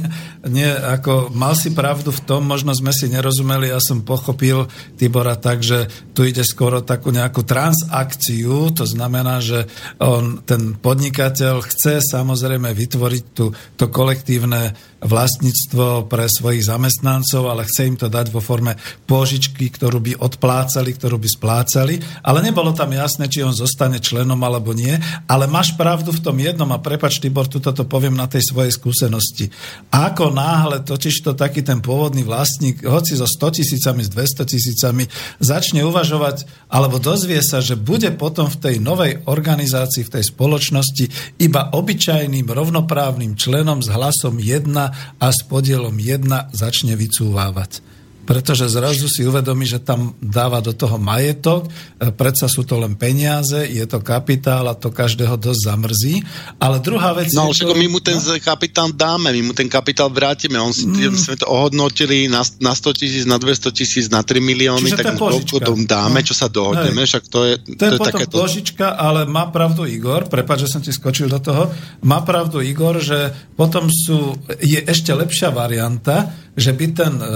Nie, 0.49 0.73
ako 0.73 1.33
mal 1.37 1.53
si 1.53 1.73
pravdu 1.77 2.09
v 2.13 2.25
tom, 2.25 2.49
možno 2.49 2.73
sme 2.73 2.93
si 2.95 3.13
nerozumeli, 3.13 3.69
ja 3.69 3.81
som 3.83 4.01
pochopil 4.01 4.65
Tibora 4.97 5.37
tak, 5.37 5.61
že 5.61 5.89
tu 6.17 6.25
ide 6.25 6.43
skoro 6.45 6.81
takú 6.81 7.13
nejakú 7.13 7.45
transakciu, 7.45 8.73
to 8.73 8.89
znamená, 8.89 9.45
že 9.45 9.69
on, 10.01 10.41
ten 10.45 10.77
podnikateľ 10.81 11.61
chce 11.65 12.01
samozrejme 12.01 12.73
vytvoriť 12.73 13.25
tú, 13.37 13.53
to 13.77 13.85
kolektívne 13.93 14.73
vlastníctvo 15.01 16.07
pre 16.13 16.29
svojich 16.29 16.69
zamestnancov, 16.69 17.49
ale 17.49 17.65
chce 17.65 17.89
im 17.89 17.97
to 17.97 18.13
dať 18.13 18.29
vo 18.29 18.45
forme 18.45 18.77
pôžičky, 19.09 19.73
ktorú 19.73 19.99
by 20.01 20.13
odplácali, 20.21 20.93
ktorú 20.93 21.17
by 21.17 21.29
splácali, 21.29 21.95
ale 22.21 22.45
nebolo 22.45 22.77
tam 22.77 22.93
jasné, 22.93 23.27
či 23.33 23.41
on 23.41 23.57
zostane 23.57 23.97
členom 23.97 24.39
alebo 24.45 24.77
nie, 24.77 24.93
ale 25.25 25.49
máš 25.49 25.73
pravdu 25.75 26.13
v 26.13 26.21
tom 26.21 26.37
jednom 26.37 26.69
a 26.73 26.83
prepač 26.83 27.17
Tibor, 27.17 27.49
tuto 27.49 27.73
to 27.73 27.89
poviem 27.89 28.13
na 28.13 28.29
tej 28.29 28.53
svojej 28.53 28.73
skúsenosti. 28.77 29.49
Ako 29.89 30.29
náhle 30.33 30.85
totiž 30.85 31.25
to 31.25 31.33
taký 31.33 31.65
ten 31.65 31.81
pôvodný 31.81 32.23
vlastník, 32.23 32.85
hoci 32.85 33.17
so 33.17 33.25
100 33.25 33.57
tisícami, 33.61 34.05
s 34.05 34.11
200 34.13 34.53
tisícami, 34.53 35.05
začne 35.41 35.81
uvažovať 35.89 36.69
alebo 36.69 37.01
dozvie 37.01 37.41
sa, 37.41 37.65
že 37.65 37.75
bude 37.81 38.13
potom 38.15 38.53
v 38.53 38.61
tej 38.61 38.77
novej 38.79 39.25
organizácii, 39.25 40.05
v 40.07 40.15
tej 40.21 40.25
spoločnosti 40.29 41.05
iba 41.41 41.73
obyčajným 41.73 42.47
rovnoprávnym 42.47 43.35
členom 43.35 43.81
s 43.81 43.89
hlasom 43.89 44.37
1 44.37 44.90
a 45.19 45.27
s 45.31 45.41
podielom 45.47 45.95
1 45.95 46.55
začne 46.55 46.95
vycúvávať 46.95 47.90
pretože 48.31 48.71
zrazu 48.71 49.11
si 49.11 49.27
uvedomí, 49.27 49.67
že 49.67 49.83
tam 49.83 50.15
dáva 50.23 50.63
do 50.63 50.71
toho 50.71 51.03
majetok, 51.03 51.67
e, 51.99 52.15
predsa 52.15 52.47
sú 52.47 52.63
to 52.63 52.79
len 52.79 52.95
peniaze, 52.95 53.59
je 53.67 53.83
to 53.91 53.99
kapitál 53.99 54.71
a 54.71 54.79
to 54.79 54.95
každého 54.95 55.35
dosť 55.35 55.61
zamrzí. 55.67 56.23
Ale 56.63 56.79
druhá 56.79 57.11
vec... 57.11 57.35
No 57.35 57.51
ale 57.51 57.59
to... 57.59 57.75
my 57.75 57.91
mu 57.91 57.99
ten 57.99 58.23
no? 58.23 58.39
kapitál 58.39 58.95
dáme, 58.95 59.35
my 59.35 59.51
mu 59.51 59.53
ten 59.53 59.67
kapitál 59.67 60.15
vrátime. 60.15 60.63
On 60.63 60.71
si, 60.71 60.87
mm. 60.87 61.11
sme 61.11 61.35
to 61.43 61.51
ohodnotili 61.51 62.31
na, 62.31 62.47
na 62.63 62.71
100 62.71 63.03
tisíc, 63.03 63.27
na 63.27 63.35
200 63.35 63.75
tisíc, 63.75 64.07
na 64.07 64.23
3 64.23 64.39
milióny, 64.39 64.95
Čiže 64.95 65.03
tak 65.03 65.19
mu 65.19 65.43
to 65.43 65.75
dáme, 65.91 66.23
no. 66.23 66.27
čo 66.31 66.35
sa 66.39 66.47
dohodneme, 66.47 67.03
však 67.03 67.27
to 67.27 67.51
je... 67.51 67.55
To 67.59 67.67
je, 67.67 67.79
to 67.83 67.83
je 67.83 67.91
potom 67.99 68.15
takéto... 68.15 68.37
požička, 68.47 68.95
ale 68.95 69.27
má 69.27 69.51
pravdu 69.51 69.91
Igor, 69.91 70.31
prepáč, 70.31 70.71
že 70.71 70.79
som 70.79 70.79
ti 70.79 70.95
skočil 70.95 71.27
do 71.27 71.43
toho, 71.43 71.67
má 72.07 72.23
pravdu 72.23 72.63
Igor, 72.63 73.03
že 73.03 73.35
potom 73.59 73.91
sú, 73.91 74.39
je 74.63 74.79
ešte 74.87 75.11
lepšia 75.11 75.51
varianta, 75.51 76.31
že 76.61 76.77
by 76.77 76.87
ten 76.93 77.15
e, 77.19 77.27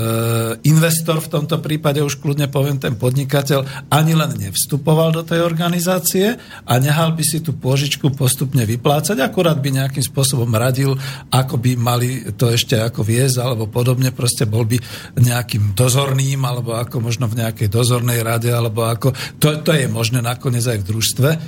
investor, 0.85 1.16
v 1.16 1.32
tomto 1.32 1.65
prípade 1.65 2.05
už 2.05 2.20
kľudne 2.20 2.52
poviem 2.52 2.77
ten 2.77 2.93
podnikateľ, 2.93 3.89
ani 3.89 4.12
len 4.12 4.36
nevstupoval 4.36 5.16
do 5.16 5.24
tej 5.24 5.40
organizácie 5.40 6.36
a 6.69 6.73
nehal 6.77 7.16
by 7.16 7.24
si 7.24 7.40
tú 7.40 7.56
pôžičku 7.56 8.12
postupne 8.12 8.69
vyplácať, 8.69 9.16
akurát 9.24 9.56
by 9.65 9.81
nejakým 9.81 10.05
spôsobom 10.05 10.52
radil, 10.52 10.93
ako 11.32 11.56
by 11.56 11.73
mali 11.81 12.36
to 12.36 12.52
ešte 12.52 12.77
ako 12.77 13.01
viesť, 13.01 13.40
alebo 13.40 13.65
podobne, 13.65 14.12
proste 14.12 14.44
bol 14.44 14.69
by 14.69 14.77
nejakým 15.16 15.73
dozorným, 15.73 16.44
alebo 16.44 16.77
ako 16.77 17.01
možno 17.01 17.32
v 17.32 17.40
nejakej 17.40 17.73
dozornej 17.73 18.20
rade, 18.20 18.52
alebo 18.52 18.85
ako, 18.85 19.16
to, 19.40 19.65
to 19.65 19.73
je 19.73 19.89
možné 19.89 20.20
nakoniec 20.20 20.69
aj 20.69 20.85
v 20.85 20.89
družstve, 20.93 21.28
e, 21.32 21.39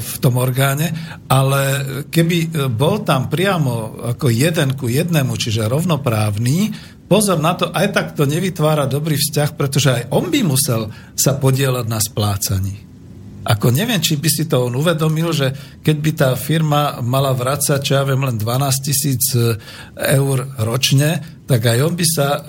v 0.00 0.14
tom 0.16 0.40
orgáne, 0.40 0.96
ale 1.28 1.60
keby 2.08 2.36
e, 2.40 2.48
bol 2.72 3.04
tam 3.04 3.28
priamo 3.28 4.00
ako 4.16 4.32
jeden 4.32 4.80
ku 4.80 4.88
jednému, 4.88 5.36
čiže 5.36 5.68
rovnoprávny, 5.68 6.96
pozor 7.08 7.40
na 7.40 7.56
to, 7.56 7.72
aj 7.72 7.88
tak 7.90 8.06
to 8.14 8.28
nevytvára 8.28 8.84
dobrý 8.84 9.16
vzťah, 9.16 9.50
pretože 9.56 9.88
aj 9.88 10.02
on 10.12 10.28
by 10.28 10.40
musel 10.44 10.92
sa 11.16 11.34
podielať 11.40 11.84
na 11.88 11.98
splácaní. 11.98 12.88
Ako 13.48 13.72
neviem, 13.72 13.96
či 13.96 14.20
by 14.20 14.28
si 14.28 14.44
to 14.44 14.68
on 14.68 14.76
uvedomil, 14.76 15.32
že 15.32 15.80
keď 15.80 15.96
by 15.96 16.10
tá 16.12 16.30
firma 16.36 17.00
mala 17.00 17.32
vrácať, 17.32 17.80
čo 17.80 17.96
ja 17.96 18.04
viem, 18.04 18.20
len 18.20 18.36
12 18.36 18.44
tisíc 18.84 19.32
e, 19.32 19.56
eur 19.96 20.44
ročne, 20.60 21.40
tak 21.48 21.64
aj 21.64 21.78
on 21.80 21.96
by 21.96 22.04
sa 22.04 22.28
e, 22.28 22.40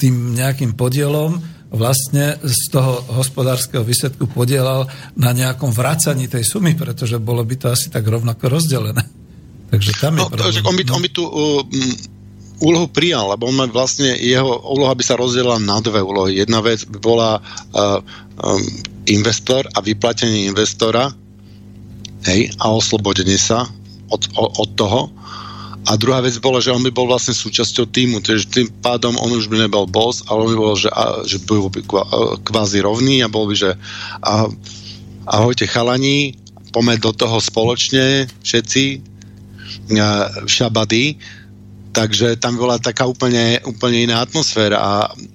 tým 0.00 0.32
nejakým 0.32 0.72
podielom 0.72 1.36
vlastne 1.68 2.40
z 2.40 2.72
toho 2.72 3.04
hospodárskeho 3.12 3.84
výsledku 3.84 4.24
podielal 4.32 4.88
na 5.20 5.36
nejakom 5.36 5.68
vracaní 5.68 6.24
tej 6.24 6.48
sumy, 6.48 6.72
pretože 6.72 7.20
bolo 7.20 7.44
by 7.44 7.56
to 7.60 7.66
asi 7.68 7.92
tak 7.92 8.08
rovnako 8.08 8.48
rozdelené. 8.48 9.04
Takže 9.68 10.00
tam 10.00 10.16
je 10.16 10.24
no, 10.24 10.32
problém. 10.32 10.64
On 10.64 10.76
by, 10.80 10.84
on 10.96 11.02
by 11.04 11.10
tu 11.12 11.22
uh, 11.28 11.60
úlohu 12.58 12.90
prijal, 12.90 13.30
lebo 13.30 13.46
on 13.46 13.70
vlastne, 13.70 14.18
jeho 14.18 14.58
úloha 14.66 14.94
by 14.94 15.04
sa 15.06 15.14
rozdelila 15.14 15.62
na 15.62 15.78
dve 15.78 16.02
úlohy. 16.02 16.42
Jedna 16.42 16.58
vec 16.58 16.82
by 16.86 16.98
bola 16.98 17.38
uh, 17.38 18.02
um, 18.42 18.62
investor 19.06 19.62
a 19.74 19.78
vyplatenie 19.78 20.50
investora 20.50 21.14
hej, 22.26 22.50
a 22.58 22.64
oslobodenie 22.74 23.38
sa 23.38 23.66
od, 24.10 24.22
od, 24.34 24.50
od 24.58 24.70
toho. 24.74 25.00
A 25.88 25.96
druhá 25.96 26.20
vec 26.20 26.36
bola, 26.42 26.60
že 26.60 26.74
on 26.74 26.84
by 26.84 26.92
bol 26.92 27.08
vlastne 27.08 27.32
súčasťou 27.32 27.88
týmu, 27.88 28.20
takže 28.20 28.50
tým 28.50 28.68
pádom 28.84 29.16
on 29.16 29.32
už 29.32 29.48
by 29.48 29.64
nebol 29.64 29.88
boss, 29.88 30.20
ale 30.28 30.44
on 30.44 30.50
by 30.52 30.58
bol, 30.58 30.76
že, 30.76 30.90
a, 30.92 31.24
že 31.24 31.40
bol 31.46 31.70
by 31.70 31.80
kvázi 32.44 32.84
rovný 32.84 33.24
a 33.24 33.30
bol 33.30 33.48
by, 33.48 33.56
že 33.56 33.70
a, 34.20 34.50
ahojte 35.30 35.64
chalani, 35.70 36.36
poďme 36.74 37.00
do 37.00 37.14
toho 37.16 37.40
spoločne 37.40 38.28
všetci, 38.44 39.00
šabady, 40.44 41.16
Takže 41.98 42.38
tam 42.38 42.54
bola 42.54 42.78
taká 42.78 43.10
úplne, 43.10 43.58
úplne 43.66 44.06
iná 44.06 44.22
atmosféra 44.22 44.78
a, 44.78 44.92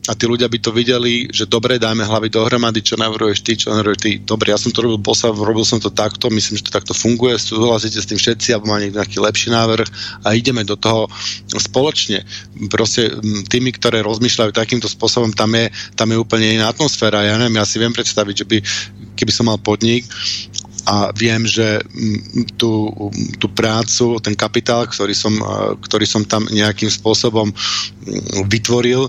a 0.07 0.11
tí 0.15 0.23
ľudia 0.23 0.47
by 0.47 0.63
to 0.63 0.71
videli, 0.71 1.27
že 1.27 1.43
dobre, 1.43 1.75
dajme 1.75 2.07
hlavy 2.07 2.31
dohromady, 2.31 2.79
čo 2.79 2.95
navrhuješ 2.95 3.43
ty, 3.43 3.59
čo 3.59 3.75
navrhuješ 3.75 3.99
ty. 3.99 4.11
Dobre, 4.23 4.55
ja 4.55 4.57
som 4.57 4.71
to 4.71 4.79
robil 4.79 4.95
bosa, 4.95 5.27
robil 5.27 5.67
som 5.67 5.83
to 5.83 5.91
takto, 5.91 6.31
myslím, 6.31 6.63
že 6.63 6.71
to 6.71 6.71
takto 6.71 6.95
funguje, 6.95 7.35
súhlasíte 7.35 7.99
s 7.99 8.07
tým 8.07 8.15
všetci, 8.15 8.55
alebo 8.55 8.71
má 8.71 8.79
niekto 8.79 8.95
nejaký 8.95 9.19
lepší 9.19 9.51
návrh 9.51 9.87
a 10.23 10.39
ideme 10.39 10.63
do 10.63 10.79
toho 10.79 11.11
spoločne. 11.51 12.23
Proste 12.71 13.11
tými, 13.51 13.75
ktoré 13.75 13.99
rozmýšľajú 13.99 14.55
takýmto 14.55 14.87
spôsobom, 14.87 15.35
tam 15.35 15.51
je, 15.59 15.67
tam 15.99 16.15
je 16.15 16.17
úplne 16.23 16.47
iná 16.63 16.71
atmosféra. 16.71 17.27
Ja 17.27 17.35
neviem, 17.35 17.59
ja 17.59 17.67
si 17.67 17.75
viem 17.75 17.91
predstaviť, 17.91 18.35
že 18.39 18.45
by, 18.47 18.57
keby 19.19 19.31
som 19.35 19.51
mal 19.51 19.59
podnik 19.59 20.07
a 20.83 21.15
viem, 21.15 21.47
že 21.47 21.79
mm, 21.79 22.55
tú, 22.59 22.91
tú 23.39 23.47
prácu, 23.47 24.19
ten 24.19 24.35
kapitál, 24.35 24.87
ktorý 24.87 25.15
som, 25.15 25.33
ktorý 25.79 26.03
som 26.03 26.23
tam 26.27 26.43
nejakým 26.51 26.91
spôsobom 26.91 27.51
mm, 27.51 28.47
vytvoril, 28.51 29.07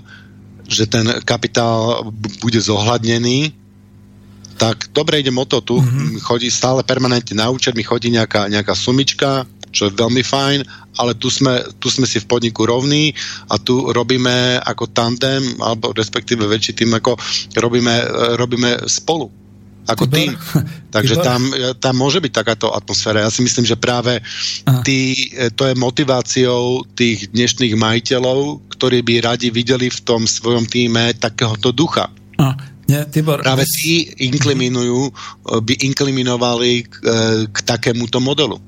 že 0.65 0.87
ten 0.89 1.05
kapitál 1.27 2.09
bude 2.41 2.57
zohľadnený, 2.57 3.53
tak 4.55 4.87
dobre, 4.95 5.19
idem 5.19 5.35
o 5.35 5.43
to 5.43 5.59
tu, 5.59 5.83
mm-hmm. 5.83 6.23
chodí 6.23 6.47
stále 6.47 6.79
permanentne 6.87 7.35
na 7.35 7.51
účet, 7.51 7.75
mi 7.75 7.83
chodí 7.83 8.07
nejaká, 8.07 8.47
nejaká 8.47 8.71
sumička, 8.71 9.43
čo 9.75 9.91
je 9.91 9.99
veľmi 9.99 10.23
fajn, 10.23 10.59
ale 10.95 11.11
tu 11.19 11.27
sme, 11.27 11.59
tu 11.83 11.91
sme 11.91 12.07
si 12.07 12.23
v 12.23 12.29
podniku 12.31 12.63
rovní 12.63 13.11
a 13.51 13.59
tu 13.59 13.91
robíme 13.91 14.63
ako 14.63 14.87
tandem, 14.95 15.43
alebo 15.59 15.91
respektíve 15.91 16.47
väčší 16.47 16.71
tým, 16.79 16.95
ako 16.95 17.19
robíme, 17.59 17.95
robíme 18.39 18.87
spolu 18.87 19.27
ako 19.85 20.05
tým. 20.09 20.33
Takže 20.89 21.21
tam, 21.21 21.41
tam 21.77 21.95
môže 21.95 22.17
byť 22.21 22.33
takáto 22.33 22.73
atmosféra. 22.73 23.25
Ja 23.25 23.31
si 23.33 23.45
myslím, 23.45 23.65
že 23.65 23.77
práve 23.77 24.21
tý, 24.81 25.29
to 25.53 25.69
je 25.69 25.77
motiváciou 25.77 26.83
tých 26.97 27.29
dnešných 27.31 27.77
majiteľov, 27.77 28.65
ktorí 28.73 29.05
by 29.05 29.15
radi 29.21 29.53
videli 29.53 29.87
v 29.87 29.99
tom 30.01 30.25
svojom 30.25 30.65
týme 30.65 31.13
takéhoto 31.15 31.69
ducha. 31.69 32.09
A, 32.41 32.57
nie, 32.85 33.01
Tibor, 33.09 33.41
práve 33.41 33.65
tí 33.65 34.13
inkliminujú, 34.29 35.09
by 35.61 35.73
inkliminovali 35.89 36.85
k, 36.85 36.93
k 37.49 37.57
takémuto 37.65 38.21
modelu. 38.21 38.61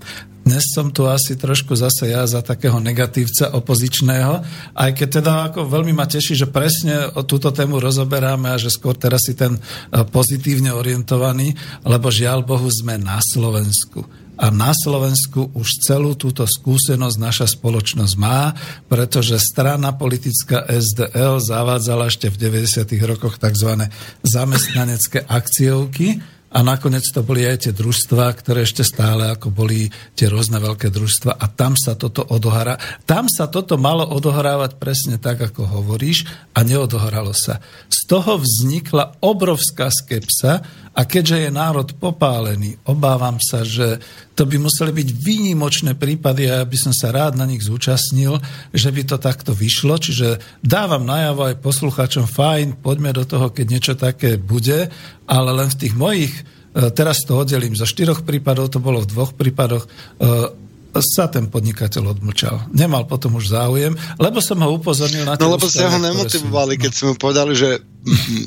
Dnes 0.48 0.64
som 0.72 0.88
tu 0.96 1.04
asi 1.04 1.36
trošku 1.36 1.76
zase 1.76 2.08
ja 2.08 2.24
za 2.24 2.40
takého 2.40 2.80
negatívca 2.80 3.52
opozičného, 3.52 4.40
aj 4.80 4.92
keď 4.96 5.08
teda 5.20 5.32
ako 5.52 5.68
veľmi 5.68 5.92
ma 5.92 6.08
teší, 6.08 6.40
že 6.40 6.48
presne 6.48 7.12
o 7.20 7.28
túto 7.28 7.52
tému 7.52 7.84
rozoberáme 7.84 8.56
a 8.56 8.56
že 8.56 8.72
skôr 8.72 8.96
teraz 8.96 9.28
si 9.28 9.36
ten 9.36 9.60
e, 9.60 9.62
pozitívne 10.08 10.72
orientovaný, 10.72 11.52
lebo 11.84 12.08
žiaľ 12.08 12.48
Bohu 12.48 12.72
sme 12.72 12.96
na 12.96 13.20
Slovensku. 13.20 14.08
A 14.40 14.48
na 14.48 14.72
Slovensku 14.72 15.52
už 15.52 15.84
celú 15.84 16.16
túto 16.16 16.48
skúsenosť 16.48 17.18
naša 17.20 17.48
spoločnosť 17.52 18.16
má, 18.16 18.56
pretože 18.88 19.36
strana 19.44 20.00
politická 20.00 20.64
SDL 20.64 21.44
zavádzala 21.44 22.08
ešte 22.08 22.32
v 22.32 22.40
90. 22.40 22.88
rokoch 23.04 23.36
tzv. 23.36 23.92
zamestnanecké 24.24 25.28
akciovky, 25.28 26.24
a 26.58 26.66
nakoniec 26.66 27.06
to 27.14 27.22
boli 27.22 27.46
aj 27.46 27.70
tie 27.70 27.74
družstva, 27.78 28.34
ktoré 28.34 28.66
ešte 28.66 28.82
stále 28.82 29.30
ako 29.30 29.54
boli 29.54 29.94
tie 30.18 30.26
rôzne 30.26 30.58
veľké 30.58 30.90
družstva 30.90 31.38
a 31.38 31.46
tam 31.54 31.78
sa 31.78 31.94
toto 31.94 32.26
odohrá. 32.26 32.82
Tam 33.06 33.30
sa 33.30 33.46
toto 33.46 33.78
malo 33.78 34.02
odohrávať 34.10 34.82
presne 34.82 35.22
tak, 35.22 35.38
ako 35.38 35.70
hovoríš 35.70 36.26
a 36.58 36.66
neodohralo 36.66 37.30
sa. 37.38 37.62
Z 37.94 38.10
toho 38.10 38.42
vznikla 38.42 39.22
obrovská 39.22 39.94
skepsa 39.94 40.66
a 40.98 41.06
keďže 41.06 41.46
je 41.46 41.50
národ 41.54 41.86
popálený, 42.02 42.82
obávam 42.90 43.38
sa, 43.38 43.62
že 43.62 44.02
to 44.34 44.50
by 44.50 44.58
museli 44.58 44.90
byť 44.90 45.10
výnimočné 45.14 45.94
prípady 45.94 46.50
a 46.50 46.62
ja 46.62 46.66
by 46.66 46.74
som 46.74 46.90
sa 46.90 47.14
rád 47.14 47.38
na 47.38 47.46
nich 47.46 47.62
zúčastnil, 47.62 48.42
že 48.74 48.90
by 48.90 49.06
to 49.06 49.22
takto 49.22 49.54
vyšlo. 49.54 50.02
Čiže 50.02 50.42
dávam 50.66 51.06
najavo 51.06 51.54
aj 51.54 51.62
poslucháčom, 51.62 52.26
fajn, 52.26 52.82
poďme 52.82 53.14
do 53.14 53.30
toho, 53.30 53.54
keď 53.54 53.66
niečo 53.70 53.94
také 53.94 54.42
bude, 54.42 54.90
ale 55.30 55.50
len 55.54 55.70
v 55.70 55.80
tých 55.86 55.94
mojich, 55.94 56.34
e, 56.34 56.90
teraz 56.90 57.22
to 57.22 57.46
oddelím, 57.46 57.78
zo 57.78 57.86
štyroch 57.86 58.26
prípadov, 58.26 58.74
to 58.74 58.82
bolo 58.82 59.06
v 59.06 59.10
dvoch 59.14 59.38
prípadoch, 59.38 59.86
e, 59.86 60.67
sa 61.02 61.30
ten 61.32 61.48
podnikateľ 61.48 62.18
odmlčal. 62.18 62.72
Nemal 62.74 63.06
potom 63.06 63.38
už 63.38 63.54
záujem, 63.54 63.94
lebo 64.18 64.40
som 64.40 64.58
ho 64.62 64.76
upozornil 64.78 65.26
na 65.26 65.38
No 65.38 65.54
lebo 65.54 65.68
ste 65.70 65.86
ho 65.86 66.00
nemotivovali, 66.00 66.78
sú, 66.78 66.82
keď 66.82 66.92
no. 66.92 66.98
sme 66.98 67.08
mu 67.14 67.18
povedali, 67.18 67.54
že 67.54 67.70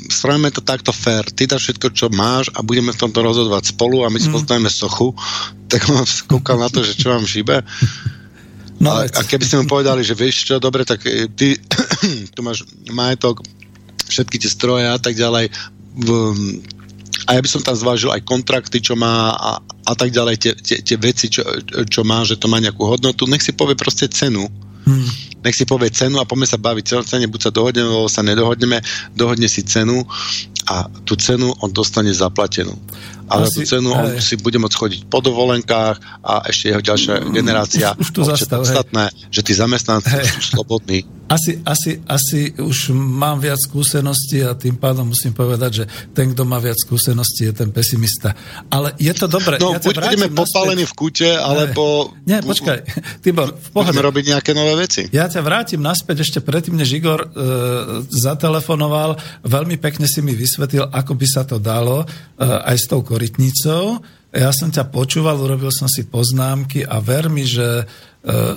strojíme 0.09 0.49
to 0.49 0.61
takto 0.65 0.89
fair, 0.89 1.25
ty 1.29 1.45
dáš 1.45 1.69
všetko, 1.69 1.87
čo 1.93 2.07
máš 2.09 2.49
a 2.55 2.65
budeme 2.65 2.89
v 2.89 3.01
tomto 3.01 3.21
rozhodovať 3.21 3.77
spolu 3.77 4.03
a 4.03 4.09
my 4.09 4.17
si 4.17 4.29
mm. 4.29 4.35
postavíme 4.35 4.69
sochu, 4.71 5.13
tak 5.71 5.85
on 5.89 6.03
kúkal 6.27 6.57
na 6.57 6.69
to, 6.71 6.81
že 6.81 6.97
čo 6.97 7.13
vám 7.13 7.25
šíbe. 7.25 7.61
No, 8.81 8.97
a, 8.97 9.05
a 9.05 9.21
keby 9.21 9.45
ste 9.45 9.61
mu 9.61 9.69
povedali, 9.69 10.01
že 10.01 10.17
vieš 10.17 10.49
čo, 10.49 10.57
dobre, 10.57 10.81
tak 10.81 11.05
e, 11.05 11.29
ty 11.29 11.53
tu 12.33 12.39
máš 12.41 12.65
majetok, 12.89 13.45
všetky 14.09 14.41
tie 14.41 14.49
stroje 14.49 14.89
a 14.89 14.97
tak 14.97 15.13
ďalej, 15.13 15.53
v, 15.91 16.09
a 17.31 17.39
ja 17.39 17.39
by 17.39 17.47
som 17.47 17.63
tam 17.63 17.79
zvážil 17.79 18.11
aj 18.11 18.27
kontrakty, 18.27 18.83
čo 18.83 18.99
má 18.99 19.31
a, 19.31 19.63
a 19.63 19.93
tak 19.95 20.11
ďalej, 20.11 20.35
tie, 20.35 20.51
tie, 20.51 20.77
tie 20.83 20.97
veci, 20.99 21.31
čo, 21.31 21.47
čo 21.87 22.03
má, 22.03 22.27
že 22.27 22.35
to 22.35 22.51
má 22.51 22.59
nejakú 22.59 22.83
hodnotu. 22.83 23.23
Nech 23.23 23.39
si 23.39 23.55
povie 23.55 23.79
proste 23.79 24.11
cenu. 24.11 24.51
Hmm. 24.83 25.07
Nech 25.39 25.55
si 25.55 25.63
povie 25.63 25.87
cenu 25.95 26.19
a 26.19 26.27
poďme 26.27 26.51
sa 26.51 26.59
baviť 26.59 27.07
cene, 27.07 27.31
buď 27.31 27.41
sa 27.47 27.51
dohodneme, 27.55 27.87
alebo 27.87 28.11
sa 28.11 28.19
nedohodneme, 28.19 28.83
dohodne 29.15 29.47
si 29.47 29.63
cenu 29.63 30.03
a 30.71 30.87
tú 31.03 31.19
cenu 31.19 31.51
on 31.59 31.69
dostane 31.75 32.15
zaplatenú 32.15 32.71
ale 33.31 33.47
Asi, 33.47 33.55
tú 33.55 33.59
cenu 33.63 33.95
on 33.95 34.19
si 34.19 34.35
bude 34.35 34.59
môcť 34.59 34.75
chodiť 34.75 35.01
po 35.07 35.23
dovolenkách 35.23 35.95
a 36.19 36.43
ešte 36.51 36.75
jeho 36.75 36.83
ďalšia 36.83 37.13
generácia. 37.31 37.95
Už, 37.95 38.03
už 38.03 38.09
tu 38.11 38.21
zastav, 38.27 38.59
podstatné, 38.59 39.07
že 39.31 39.39
tí 39.39 39.55
zamestnanci 39.55 40.11
hej. 40.11 40.27
sú 40.35 40.59
slobodní. 40.59 41.07
Asi, 41.31 41.63
asi, 41.63 42.03
asi 42.11 42.51
už 42.59 42.91
mám 42.91 43.39
viac 43.39 43.55
skúseností 43.55 44.43
a 44.43 44.51
tým 44.51 44.75
pádom 44.75 45.15
musím 45.15 45.31
povedať, 45.31 45.71
že 45.71 45.85
ten, 46.11 46.35
kto 46.35 46.43
má 46.43 46.59
viac 46.59 46.75
skúseností, 46.75 47.47
je 47.47 47.55
ten 47.55 47.71
pesimista. 47.71 48.35
Ale 48.67 48.91
je 48.99 49.15
to 49.15 49.31
dobré. 49.31 49.55
No, 49.55 49.71
ja 49.71 49.79
buď 49.79 49.95
budeme 49.95 50.27
popálení 50.27 50.83
v 50.83 50.91
kute, 50.91 51.31
alebo... 51.31 52.11
Nie, 52.27 52.43
počkaj, 52.43 52.83
Tibor, 53.23 53.55
v 53.55 53.69
pohode. 53.71 53.95
Budeme 53.95 54.11
robiť 54.11 54.23
nejaké 54.35 54.51
nové 54.51 54.75
veci. 54.75 55.07
Ja 55.15 55.31
ťa 55.31 55.39
vrátim 55.39 55.79
naspäť 55.79 56.27
ešte 56.27 56.43
predtým, 56.43 56.75
než 56.75 56.99
Igor 56.99 57.23
e, 57.23 57.27
zatelefonoval. 58.11 59.15
Veľmi 59.47 59.79
pekne 59.79 60.11
si 60.11 60.19
mi 60.19 60.35
vysvetlil, 60.35 60.60
ako 60.69 61.13
by 61.15 61.27
sa 61.29 61.47
to 61.47 61.57
dalo 61.57 62.03
e, 62.03 62.05
aj 62.43 62.77
s 62.77 62.85
tou 62.85 63.01
korytnicou. 63.01 64.03
Ja 64.31 64.51
som 64.55 64.71
ťa 64.71 64.87
počúval, 64.91 65.39
urobil 65.39 65.73
som 65.75 65.91
si 65.91 66.07
poznámky 66.07 66.87
a 66.87 67.03
ver 67.03 67.27
mi, 67.27 67.43
že 67.43 67.83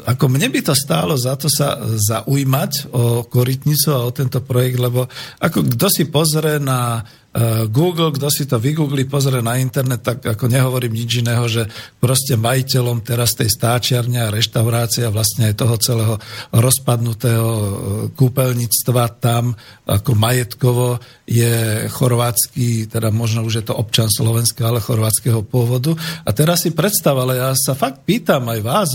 ako 0.04 0.28
mne 0.28 0.52
by 0.52 0.60
to 0.60 0.74
stálo 0.76 1.16
za 1.16 1.40
to 1.40 1.48
sa 1.48 1.80
zaujímať 1.80 2.92
o 2.92 3.24
Korytnicu 3.24 3.96
a 3.96 4.04
o 4.04 4.12
tento 4.12 4.44
projekt, 4.44 4.76
lebo 4.76 5.08
ako 5.40 5.64
kto 5.72 5.86
si 5.88 6.04
pozrie 6.12 6.60
na 6.60 7.00
Eh, 7.34 7.66
Google, 7.66 8.14
kto 8.14 8.30
si 8.30 8.46
to 8.46 8.62
vygooglí, 8.62 9.10
pozrie 9.10 9.42
na 9.42 9.58
internet, 9.58 10.06
tak 10.06 10.22
ako 10.22 10.46
nehovorím 10.46 11.02
nič 11.02 11.18
iného, 11.18 11.42
že 11.50 11.66
proste 11.98 12.38
majiteľom 12.38 13.02
teraz 13.02 13.34
tej 13.34 13.50
stáčiarne 13.50 14.22
a 14.22 14.30
reštaurácia 14.30 15.10
vlastne 15.10 15.50
aj 15.50 15.58
toho 15.58 15.74
celého 15.82 16.14
rozpadnutého 16.54 17.50
eh, 17.50 17.68
kúpeľníctva 18.14 19.18
tam 19.18 19.58
ako 19.82 20.14
majetkovo 20.14 21.02
je 21.26 21.90
chorvátsky, 21.90 22.86
teda 22.86 23.10
možno 23.10 23.42
už 23.42 23.54
je 23.58 23.64
to 23.66 23.74
občan 23.74 24.06
Slovenska, 24.06 24.70
ale 24.70 24.78
chorvátskeho 24.78 25.42
pôvodu. 25.42 25.90
A 26.22 26.30
teraz 26.30 26.62
si 26.62 26.70
predstav, 26.70 27.18
ale 27.18 27.42
ja 27.42 27.50
sa 27.58 27.74
fakt 27.74 28.06
pýtam 28.06 28.46
aj 28.46 28.60
vás, 28.62 28.88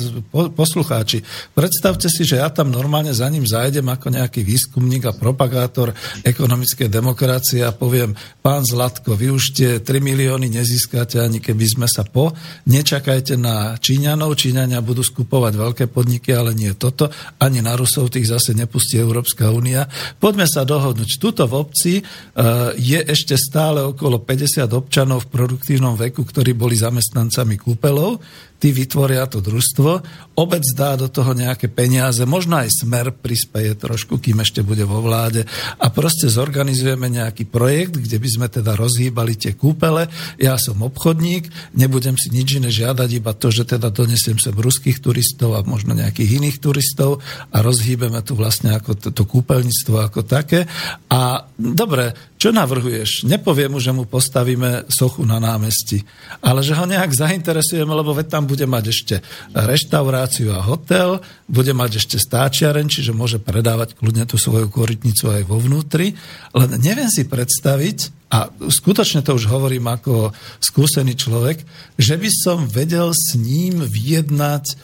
poslucháči, 0.59 1.23
predstavte 1.55 2.11
si, 2.11 2.27
že 2.27 2.43
ja 2.43 2.51
tam 2.51 2.67
normálne 2.67 3.15
za 3.15 3.31
ním 3.31 3.47
zajdem 3.47 3.87
ako 3.87 4.11
nejaký 4.11 4.43
výskumník 4.43 5.07
a 5.07 5.15
propagátor 5.15 5.95
ekonomickej 6.27 6.91
demokracie 6.91 7.63
a 7.63 7.71
poviem, 7.71 8.11
pán 8.43 8.67
Zlatko, 8.67 9.15
vy 9.15 9.31
už 9.31 9.55
tie 9.55 9.71
3 9.79 9.87
milióny 10.03 10.51
nezískate 10.51 11.23
ani 11.23 11.39
keby 11.39 11.63
sme 11.63 11.87
sa 11.87 12.03
po. 12.03 12.35
Nečakajte 12.67 13.39
na 13.39 13.79
Číňanov, 13.79 14.35
Číňania 14.35 14.83
budú 14.83 14.99
skupovať 14.99 15.53
veľké 15.55 15.85
podniky, 15.87 16.35
ale 16.35 16.51
nie 16.51 16.75
toto. 16.75 17.07
Ani 17.39 17.63
na 17.63 17.79
Rusov 17.79 18.11
tých 18.11 18.27
zase 18.27 18.51
nepustí 18.51 18.99
Európska 18.99 19.47
únia. 19.55 19.87
Poďme 20.19 20.43
sa 20.43 20.67
dohodnúť. 20.67 21.15
Tuto 21.15 21.47
v 21.47 21.55
obci 21.55 21.93
uh, 22.03 22.75
je 22.75 22.99
ešte 22.99 23.39
stále 23.39 23.79
okolo 23.79 24.19
50 24.19 24.67
občanov 24.75 25.29
v 25.29 25.31
produktívnom 25.31 25.95
veku, 25.95 26.27
ktorí 26.27 26.51
boli 26.51 26.75
zamestnancami 26.75 27.55
kúpelov 27.55 28.19
tí 28.59 28.75
vytvoria 28.75 29.23
to 29.25 29.39
družstvo, 29.39 29.91
obec 30.35 30.63
dá 30.75 30.99
do 30.99 31.07
toho 31.07 31.31
nejaké 31.31 31.71
peniaze, 31.71 32.19
možno 32.27 32.59
aj 32.59 32.83
smer 32.83 33.15
prispeje 33.15 33.71
trošku, 33.79 34.19
kým 34.19 34.43
ešte 34.43 34.59
bude 34.59 34.83
vo 34.83 34.99
vláde 34.99 35.47
a 35.79 35.87
proste 35.87 36.27
zorganizujeme 36.27 37.07
nejaký 37.07 37.47
projekt, 37.47 37.95
kde 37.95 38.19
by 38.19 38.29
sme 38.29 38.47
teda 38.51 38.75
rozhýbali 38.75 39.39
tie 39.39 39.55
kúpele. 39.55 40.11
Ja 40.35 40.59
som 40.59 40.83
obchodník, 40.83 41.47
nebudem 41.75 42.19
si 42.19 42.35
nič 42.35 42.59
iné 42.59 42.67
žiadať, 42.67 43.09
iba 43.15 43.31
to, 43.31 43.47
že 43.47 43.63
teda 43.63 43.87
donesiem 43.91 44.35
sem 44.35 44.55
ruských 44.55 44.99
turistov 44.99 45.55
a 45.55 45.63
možno 45.63 45.95
nejakých 45.95 46.43
iných 46.43 46.59
turistov 46.59 47.23
a 47.55 47.63
rozhýbeme 47.63 48.19
tu 48.27 48.35
vlastne 48.35 48.75
ako 48.75 48.99
to, 48.99 49.09
to 49.15 49.23
kúpeľníctvo 49.23 49.95
ako 50.03 50.27
také. 50.27 50.67
A 51.07 51.47
dobre, 51.55 52.11
čo 52.35 52.51
navrhuješ? 52.51 53.23
Nepoviem 53.27 53.71
mu, 53.71 53.79
že 53.79 53.95
mu 53.95 54.03
postavíme 54.07 54.87
sochu 54.91 55.23
na 55.23 55.39
námestí, 55.39 56.03
ale 56.43 56.63
že 56.63 56.75
ho 56.75 56.87
nejak 56.87 57.11
zainteresujeme, 57.11 57.91
lebo 57.91 58.15
veď 58.15 58.27
tam 58.31 58.48
bude 58.49 58.65
mať 58.65 58.83
ešte 58.89 59.15
reštauráciu 59.53 60.57
a 60.57 60.65
hotel, 60.65 61.21
bude 61.45 61.77
mať 61.77 62.01
ešte 62.01 62.17
stáčiaren, 62.17 62.89
čiže 62.89 63.13
môže 63.13 63.37
predávať 63.37 63.93
kľudne 63.93 64.25
tú 64.25 64.41
svoju 64.41 64.73
korytnicu 64.73 65.29
aj 65.29 65.45
vo 65.45 65.61
vnútri. 65.61 66.17
Len 66.57 66.69
neviem 66.81 67.13
si 67.13 67.29
predstaviť, 67.29 68.17
a 68.29 68.45
skutočne 68.49 69.25
to 69.25 69.33
už 69.33 69.49
hovorím 69.49 69.89
ako 69.89 70.29
skúsený 70.61 71.17
človek, 71.17 71.65
že 71.97 72.13
by 72.13 72.29
som 72.29 72.69
vedel 72.69 73.09
s 73.09 73.33
ním 73.33 73.81
vyjednať 73.81 74.65
e, 74.69 74.75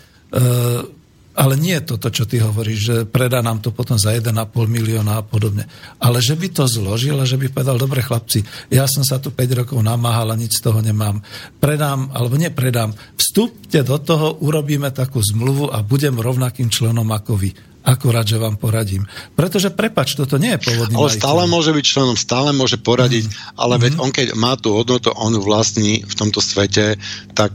ale 1.35 1.59
nie 1.59 1.75
je 1.75 1.95
toto, 1.95 2.07
čo 2.07 2.23
ty 2.23 2.39
hovoríš, 2.39 2.79
že 2.79 2.95
predá 3.03 3.43
nám 3.43 3.59
to 3.59 3.75
potom 3.75 3.99
za 3.99 4.15
1,5 4.15 4.31
milióna 4.55 5.19
a 5.19 5.23
podobne. 5.23 5.67
Ale 5.99 6.23
že 6.23 6.39
by 6.39 6.47
to 6.47 6.63
zložil 6.63 7.19
a 7.19 7.27
že 7.27 7.35
by 7.35 7.51
povedal, 7.51 7.75
dobre 7.75 7.99
chlapci, 7.99 8.41
ja 8.71 8.87
som 8.87 9.03
sa 9.03 9.19
tu 9.19 9.35
5 9.35 9.59
rokov 9.63 9.79
namáhal 9.83 10.31
a 10.31 10.39
nič 10.39 10.63
z 10.63 10.71
toho 10.71 10.79
nemám. 10.79 11.19
Predám, 11.59 12.15
alebo 12.15 12.39
nepredám, 12.39 12.95
vstúpte 13.19 13.83
do 13.83 13.99
toho, 13.99 14.39
urobíme 14.39 14.87
takú 14.95 15.19
zmluvu 15.19 15.75
a 15.75 15.83
budem 15.83 16.15
rovnakým 16.15 16.71
členom 16.71 17.07
ako 17.11 17.35
vy 17.35 17.51
akurát, 17.85 18.25
že 18.25 18.41
vám 18.41 18.57
poradím. 18.57 19.05
Pretože, 19.37 19.69
prepač, 19.69 20.17
toto 20.17 20.41
nie 20.41 20.57
je 20.57 20.59
pôvodný 20.65 20.97
Ale 20.97 21.13
stále 21.13 21.45
môže 21.45 21.69
byť 21.69 21.85
členom, 21.85 22.17
stále 22.17 22.49
môže 22.49 22.81
poradiť, 22.81 23.29
mm. 23.29 23.61
ale 23.61 23.77
veď 23.77 23.93
mm. 23.93 24.01
on 24.01 24.09
keď 24.09 24.27
má 24.33 24.57
tú 24.57 24.73
hodnotu, 24.73 25.13
on 25.13 25.37
vlastní 25.37 26.01
v 26.01 26.13
tomto 26.17 26.41
svete, 26.41 26.97
tak 27.37 27.53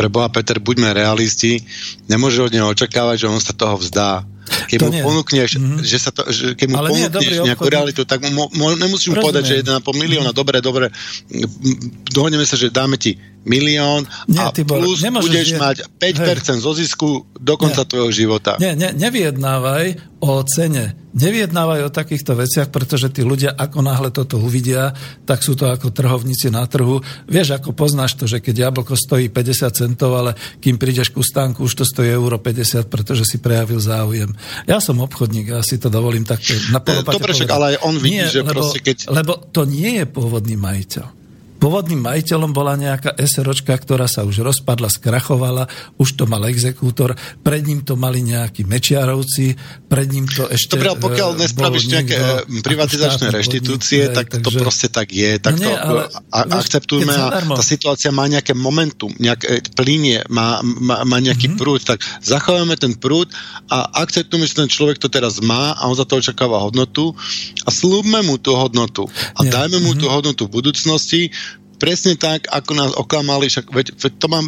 pre 0.00 0.08
Boha 0.08 0.26
Peter, 0.26 0.56
buďme 0.56 0.90
realisti, 0.90 1.60
nemôže 2.06 2.40
od 2.40 2.48
neho 2.48 2.66
očakávať, 2.66 3.16
že 3.18 3.28
on 3.28 3.36
sa 3.38 3.52
toho 3.52 3.76
vzdá. 3.76 4.24
Keď 4.66 4.78
To 4.78 4.84
mu 4.84 4.90
nie. 4.90 5.02
ponúkneš, 5.04 5.50
Mhm. 5.54 5.76
že 5.80 5.96
sa 5.96 6.10
to, 6.10 6.24
že 6.26 6.54
keď 6.54 6.66
mu 6.66 6.76
Ale 6.76 6.88
nie, 6.88 6.94
ponúkneš 7.04 7.12
dobrý 7.12 7.34
nejakú 7.46 7.66
realitu, 7.68 8.02
tak 8.02 8.24
mu, 8.26 8.48
mo, 8.50 8.66
nemusím 8.74 9.12
mu 9.12 9.14
Rozumiem. 9.14 9.22
povedať, 9.22 9.42
že 9.44 9.54
1,5 9.62 9.94
milióna, 9.94 10.32
dobre, 10.32 10.58
dobre, 10.58 10.88
m, 11.28 11.46
dohodneme 12.08 12.42
sa, 12.42 12.56
že 12.56 12.66
dáme 12.66 12.96
ti 12.96 13.14
milión 13.42 14.04
Nie, 14.28 14.40
a 14.40 14.52
Tibor, 14.52 14.84
plus 14.84 15.00
budeš 15.00 15.56
je- 15.56 15.58
mať 15.58 15.76
5% 15.96 16.60
zo 16.60 16.72
zisku 16.76 17.24
do 17.40 17.54
konca 17.56 17.82
Nie. 17.84 17.88
tvojho 17.88 18.10
života. 18.12 18.60
Nie, 18.60 18.76
ne, 18.76 18.92
nevyjednávaj 18.92 20.20
o 20.20 20.44
cene. 20.44 20.92
Nevyjednávaj 21.10 21.88
o 21.88 21.90
takýchto 21.90 22.36
veciach, 22.36 22.68
pretože 22.68 23.08
tí 23.10 23.24
ľudia, 23.24 23.50
ako 23.56 23.80
náhle 23.82 24.12
toto 24.12 24.38
uvidia, 24.38 24.92
tak 25.24 25.40
sú 25.42 25.56
to 25.56 25.66
ako 25.66 25.90
trhovníci 25.90 26.52
na 26.52 26.68
trhu. 26.68 27.00
Vieš, 27.26 27.56
ako 27.58 27.72
poznáš 27.72 28.14
to, 28.14 28.28
že 28.28 28.38
keď 28.38 28.70
jablko 28.70 28.94
stojí 28.94 29.32
50 29.32 29.72
centov, 29.74 30.14
ale 30.14 30.36
kým 30.60 30.76
prídeš 30.76 31.08
ku 31.10 31.24
stánku, 31.24 31.64
už 31.64 31.82
to 31.82 31.84
stojí 31.88 32.12
euro 32.12 32.36
50, 32.38 32.86
pretože 32.86 33.24
si 33.26 33.40
prejavil 33.40 33.80
záujem. 33.80 34.30
Ja 34.68 34.78
som 34.78 35.00
obchodník, 35.00 35.50
ja 35.50 35.64
si 35.64 35.80
to 35.80 35.88
dovolím 35.88 36.22
takto 36.28 36.52
na 36.70 36.78
dobre, 36.84 37.32
však 37.32 37.50
ale 37.50 37.64
aj 37.74 37.76
on 37.82 37.96
vidí, 37.98 38.20
že 38.28 38.44
lebo, 38.44 38.52
proste 38.52 38.78
keď- 38.84 39.08
Lebo 39.10 39.32
to 39.50 39.64
nie 39.64 39.98
je 39.98 40.06
pôvodný 40.06 40.54
majiteľ. 40.54 41.19
Pôvodným 41.60 42.00
majiteľom 42.00 42.50
bola 42.50 42.72
nejaká 42.74 43.12
SROčka, 43.20 43.76
ktorá 43.76 44.08
sa 44.08 44.24
už 44.24 44.40
rozpadla, 44.40 44.88
skrachovala, 44.88 45.68
už 46.00 46.16
to 46.16 46.24
mal 46.24 46.40
exekútor, 46.48 47.12
pred 47.44 47.60
ním 47.62 47.84
to 47.84 48.00
mali 48.00 48.24
nejakí 48.24 48.64
mečiarovci, 48.64 49.60
pred 49.84 50.08
ním 50.08 50.24
to 50.24 50.48
ešte... 50.48 50.80
Dobre, 50.80 50.96
ale 50.96 51.04
pokiaľ 51.04 51.30
e, 51.30 51.36
nespravíš 51.44 51.84
bol 51.84 51.92
nejaké 51.92 52.16
e, 52.16 52.64
privatizačné 52.64 53.26
reštitúcie, 53.28 54.00
podnik, 54.08 54.16
tak 54.16 54.26
hej, 54.26 54.40
to 54.40 54.48
takže- 54.48 54.62
proste 54.64 54.86
tak 54.88 55.08
je. 55.12 55.30
Tak 55.36 55.52
No 55.52 55.58
to 55.60 55.64
nie, 55.68 55.74
ale 55.76 56.00
a, 56.32 56.38
vieš, 56.48 56.56
akceptujme 56.64 57.12
a 57.12 57.26
tá 57.44 57.62
situácia 57.62 58.08
má 58.08 58.24
nejaké 58.24 58.56
momentum, 58.56 59.12
nejaké 59.20 59.60
plinie, 59.76 60.24
má, 60.32 60.64
má, 60.64 61.04
má 61.04 61.20
nejaký 61.20 61.52
Mhm. 61.52 61.54
mm-hmm. 61.54 61.60
prúd, 61.60 61.80
tak 61.84 62.00
zachováme 62.24 62.72
ten 62.80 62.96
prúd 62.96 63.28
a 63.68 64.00
akceptujme, 64.00 64.48
že 64.48 64.64
ten 64.64 64.70
človek 64.72 64.96
to 64.96 65.12
teraz 65.12 65.44
má 65.44 65.76
a 65.76 65.84
on 65.84 65.94
za 65.94 66.08
to 66.08 66.16
očakáva 66.16 66.56
hodnotu 66.56 67.12
a 67.62 67.70
slúbme 67.70 68.24
mu 68.24 68.40
tú 68.40 68.56
hodnotu 68.56 69.04
a 69.36 69.44
Nie. 69.44 69.52
dajme 69.52 69.84
mu 69.84 69.92
Mhm. 69.92 70.00
tú 70.00 70.06
hodnotu 70.08 70.42
v 70.48 70.56
budúcnosti 70.56 71.28
presne 71.80 72.14
tak, 72.14 72.46
ako 72.52 72.70
nás 72.76 72.92
oklamali, 72.92 73.48
však 73.48 73.72
veď, 73.72 73.86
veď 73.96 74.12
to 74.20 74.28
mám 74.28 74.46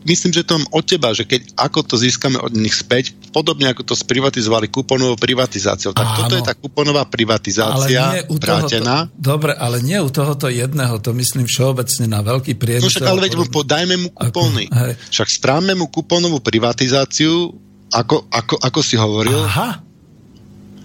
Myslím, 0.00 0.32
že 0.32 0.48
to 0.48 0.56
mám 0.56 0.64
od 0.72 0.80
teba, 0.88 1.12
že 1.12 1.28
keď 1.28 1.52
ako 1.60 1.84
to 1.84 2.00
získame 2.00 2.40
od 2.40 2.56
nich 2.56 2.72
späť, 2.72 3.12
podobne 3.36 3.68
ako 3.68 3.84
to 3.84 3.92
sprivatizovali 3.92 4.72
kuponovou 4.72 5.20
privatizáciou. 5.20 5.92
Tak 5.92 6.06
Áno. 6.08 6.16
toto 6.24 6.40
je 6.40 6.44
tá 6.48 6.56
kuponová 6.56 7.04
privatizácia 7.04 8.24
u 8.32 8.40
vrátená. 8.40 9.12
dobre, 9.12 9.52
ale 9.52 9.84
nie 9.84 10.00
u 10.00 10.08
tohoto 10.08 10.48
jedného, 10.48 10.96
to 11.04 11.12
myslím 11.12 11.44
všeobecne 11.44 12.08
na 12.08 12.24
veľký 12.24 12.56
No 12.56 12.60
priemysel. 12.64 12.88
však 12.96 13.08
ale 13.12 13.28
veď 13.28 13.32
mu 13.36 13.44
po, 13.52 13.60
dajme 13.60 13.94
mu 14.00 14.08
kupóny. 14.08 14.72
Ako, 14.72 14.80
hej. 14.88 14.92
Však 15.12 15.28
správme 15.36 15.72
mu 15.76 15.84
kupónovú 15.92 16.40
privatizáciu, 16.40 17.52
ako, 17.92 18.24
ako, 18.32 18.56
ako 18.56 18.80
si 18.80 18.96
hovoril. 18.96 19.36
Aha. 19.36 19.84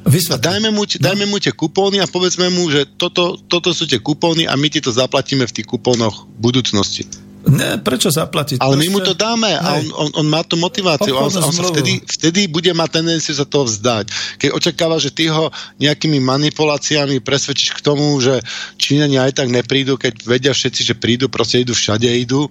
Vysvetli. 0.06 0.46
dajme 0.46 0.70
mu, 0.70 0.86
No. 0.86 1.02
dajme 1.02 1.26
mu 1.26 1.42
tie 1.42 1.50
kupóny 1.50 1.98
a 1.98 2.06
povedzme 2.06 2.54
mu, 2.54 2.70
že 2.70 2.86
toto, 2.86 3.42
toto 3.50 3.74
sú 3.74 3.90
tie 3.90 3.98
kupóny 3.98 4.46
a 4.46 4.54
my 4.54 4.70
ti 4.70 4.78
to 4.78 4.94
zaplatíme 4.94 5.50
v 5.50 5.56
tých 5.62 5.66
kupónoch 5.66 6.30
v 6.30 6.38
budúcnosti. 6.40 7.25
Ne, 7.46 7.78
prečo 7.78 8.10
zaplatiť? 8.10 8.58
Ale 8.58 8.74
my 8.74 8.88
mu 8.90 9.00
to 9.06 9.14
dáme 9.14 9.54
a 9.54 9.78
on, 9.78 9.86
Hej. 9.86 9.94
on, 9.94 10.10
on 10.18 10.28
má 10.28 10.42
tú 10.42 10.58
motiváciu 10.58 11.14
a 11.14 11.30
on, 11.30 11.30
on 11.30 11.54
sa 11.54 11.70
vtedy, 11.70 12.02
vtedy 12.02 12.50
bude 12.50 12.74
mať 12.74 12.90
tendenciu 13.02 13.38
sa 13.38 13.46
toho 13.46 13.70
vzdať. 13.70 14.10
Keď 14.42 14.50
očakáva, 14.50 14.98
že 14.98 15.14
ty 15.14 15.30
ho 15.30 15.54
nejakými 15.78 16.18
manipuláciami 16.18 17.22
presvedčíš 17.22 17.78
k 17.78 17.86
tomu, 17.86 18.18
že 18.18 18.42
Číňania 18.82 19.30
aj 19.30 19.46
tak 19.46 19.54
neprídu, 19.54 19.94
keď 19.94 20.26
vedia 20.26 20.54
všetci, 20.58 20.82
že 20.82 20.96
prídu, 20.98 21.30
proste 21.30 21.62
idú 21.62 21.78
všade 21.78 22.10
idú. 22.10 22.50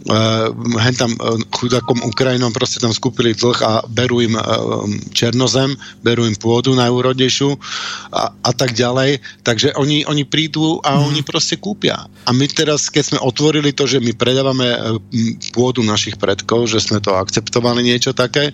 Uh, 0.00 0.48
hen 0.80 0.96
tam 0.96 1.12
uh, 1.20 1.36
chudákom 1.52 2.00
Ukrajinom 2.08 2.56
proste 2.56 2.80
tam 2.80 2.88
skúpili 2.88 3.36
dlh 3.36 3.60
a 3.60 3.84
berú 3.84 4.24
im 4.24 4.32
uh, 4.32 4.88
černozem, 5.12 5.76
berú 6.00 6.24
im 6.24 6.32
pôdu 6.40 6.72
najúrodnejšiu 6.72 7.52
a, 8.08 8.32
a 8.32 8.50
tak 8.56 8.72
ďalej. 8.72 9.20
Takže 9.44 9.76
oni, 9.76 10.08
oni 10.08 10.24
prídu 10.24 10.80
a 10.80 10.96
Mhm. 10.96 11.04
oni 11.04 11.20
proste 11.20 11.60
kúpia. 11.60 12.08
A 12.28 12.36
my 12.36 12.46
teraz, 12.52 12.92
keď 12.92 13.04
sme 13.14 13.18
otvorili 13.24 13.72
to, 13.72 13.88
že 13.88 13.98
my 13.98 14.12
predávame 14.12 14.68
e, 14.68 14.78
pôdu 15.56 15.80
našich 15.80 16.20
predkov, 16.20 16.68
že 16.68 16.84
sme 16.84 17.00
to 17.00 17.16
akceptovali 17.16 17.80
niečo 17.80 18.12
také, 18.12 18.52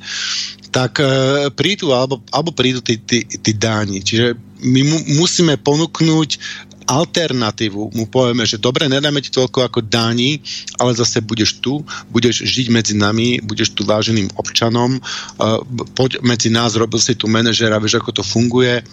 tak 0.71 1.03
e, 1.03 1.07
prídu, 1.51 1.91
alebo, 1.91 2.23
alebo 2.31 2.55
prídu 2.55 2.79
tí, 2.79 2.97
tí, 3.01 3.27
tí 3.27 3.53
dáni. 3.53 4.01
Čiže 4.01 4.39
my 4.63 4.81
mu, 4.87 4.99
musíme 5.19 5.59
ponúknuť 5.59 6.31
alternatívu. 6.87 7.93
Mu 7.93 8.05
povieme, 8.07 8.47
že 8.47 8.63
dobre, 8.63 8.87
nedáme 8.87 9.19
ti 9.19 9.35
toľko 9.35 9.67
ako 9.67 9.81
dáni, 9.83 10.39
ale 10.79 10.95
zase 10.95 11.19
budeš 11.19 11.59
tu, 11.59 11.83
budeš 12.15 12.47
žiť 12.47 12.67
medzi 12.71 12.95
nami, 12.95 13.43
budeš 13.43 13.75
tu 13.75 13.83
váženým 13.83 14.31
občanom, 14.39 15.03
uh, 15.03 15.61
poď 15.99 16.23
medzi 16.23 16.47
nás, 16.47 16.79
robil 16.79 17.03
si 17.03 17.19
tu 17.19 17.27
manažera, 17.27 17.83
vieš, 17.83 17.99
ako 17.99 18.23
to 18.23 18.25
funguje, 18.25 18.87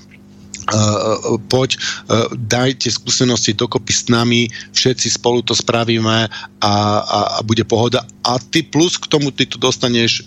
Uh, 0.64 1.36
poď, 1.52 1.76
uh, 1.76 2.32
dajte 2.32 2.88
skúsenosti 2.88 3.52
dokopy 3.52 3.92
s 3.92 4.08
nami, 4.08 4.48
všetci 4.72 5.20
spolu 5.20 5.44
to 5.44 5.52
spravíme 5.52 6.28
a, 6.28 6.74
a, 7.04 7.20
a 7.36 7.40
bude 7.44 7.68
pohoda. 7.68 8.00
A 8.24 8.40
ty 8.40 8.64
plus 8.64 8.96
k 8.96 9.12
tomu 9.12 9.32
ty 9.36 9.44
tu 9.44 9.60
dostaneš 9.60 10.24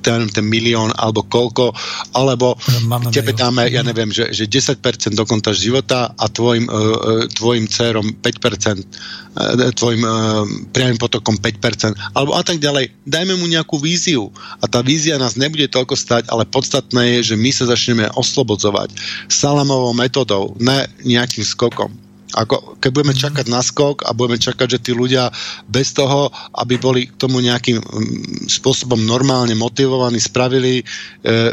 ten, 0.00 0.28
ten 0.32 0.44
milión 0.44 0.92
alebo 0.96 1.24
koľko, 1.24 1.72
alebo 2.16 2.56
Máme 2.88 3.12
tebe 3.12 3.36
dáme, 3.36 3.68
ja 3.68 3.84
neviem, 3.84 4.10
že, 4.10 4.32
že 4.32 4.48
10% 4.48 4.80
do 5.14 5.24
konta 5.24 5.52
života 5.54 6.12
a 6.16 6.24
tvojim, 6.26 6.66
uh, 6.66 7.28
tvojim 7.36 7.68
dcerom 7.68 8.16
5%, 8.20 8.80
uh, 8.80 9.70
tvojim 9.76 10.02
priamým 10.74 10.98
potokom 10.98 11.38
5%, 11.38 11.94
alebo 12.16 12.34
a 12.34 12.42
tak 12.42 12.58
ďalej. 12.58 12.92
Dajme 13.06 13.38
mu 13.38 13.46
nejakú 13.46 13.78
víziu 13.78 14.32
a 14.60 14.66
tá 14.66 14.82
vízia 14.82 15.20
nás 15.20 15.38
nebude 15.38 15.70
toľko 15.70 15.94
stať, 15.94 16.22
ale 16.28 16.48
podstatné 16.48 17.20
je, 17.20 17.32
že 17.32 17.36
my 17.38 17.50
sa 17.54 17.68
začneme 17.70 18.10
oslobodzovať 18.16 18.92
salamovou 19.30 19.94
metodou, 19.94 20.56
ne 20.58 20.88
nejakým 21.04 21.44
skokom. 21.46 22.09
Ako, 22.36 22.78
keď 22.78 22.90
budeme 22.94 23.14
čakať 23.16 23.46
na 23.50 23.62
skok 23.64 24.06
a 24.06 24.14
budeme 24.14 24.38
čakať, 24.38 24.78
že 24.78 24.82
tí 24.82 24.92
ľudia 24.94 25.30
bez 25.66 25.94
toho, 25.96 26.30
aby 26.58 26.78
boli 26.78 27.10
k 27.10 27.18
tomu 27.18 27.42
nejakým 27.42 27.78
mm, 27.78 28.46
spôsobom 28.46 28.98
normálne 29.02 29.54
motivovaní, 29.58 30.22
spravili 30.22 30.80
e, 30.80 30.84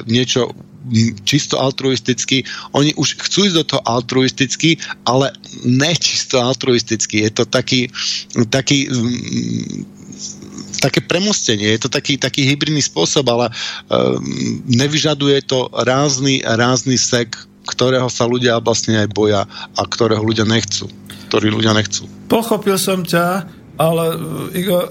niečo 0.06 0.54
mm, 0.54 1.26
čisto 1.26 1.58
altruisticky. 1.58 2.45
Oni 2.78 2.94
už 2.94 3.18
chcú 3.18 3.49
ísť 3.49 3.58
do 3.58 3.66
toho 3.66 3.82
altruisticky, 3.90 4.78
ale 5.10 5.34
nečisto 5.66 6.38
altruisticky. 6.38 7.26
Je 7.26 7.32
to 7.34 7.44
taký, 7.49 7.90
taký 8.54 8.86
mm, 8.86 9.98
také 10.78 11.02
premostenie, 11.02 11.74
je 11.74 11.82
to 11.82 11.90
taký, 11.90 12.22
taký 12.22 12.45
hybridný 12.45 12.82
spôsob, 12.86 13.26
ale 13.34 13.49
um, 13.90 14.22
nevyžaduje 14.70 15.41
to 15.49 15.70
rázny, 15.74 16.45
rázny 16.45 17.02
sek, 17.02 17.34
ktorého 17.68 18.07
sa 18.07 18.23
ľudia 18.23 18.64
vlastne 18.64 19.03
aj 19.03 19.07
boja 19.11 19.44
a 19.76 19.81
ktorého 19.84 20.23
ľudia 20.23 20.48
nechcú. 20.48 20.88
Ktorí 21.27 21.52
ľudia 21.52 21.76
nechcú. 21.76 22.07
Pochopil 22.31 22.80
som 22.80 23.03
ťa, 23.03 23.44
ale 23.77 24.06
uh, 24.15 24.57
Igo, 24.57 24.80
uh, 24.80 24.88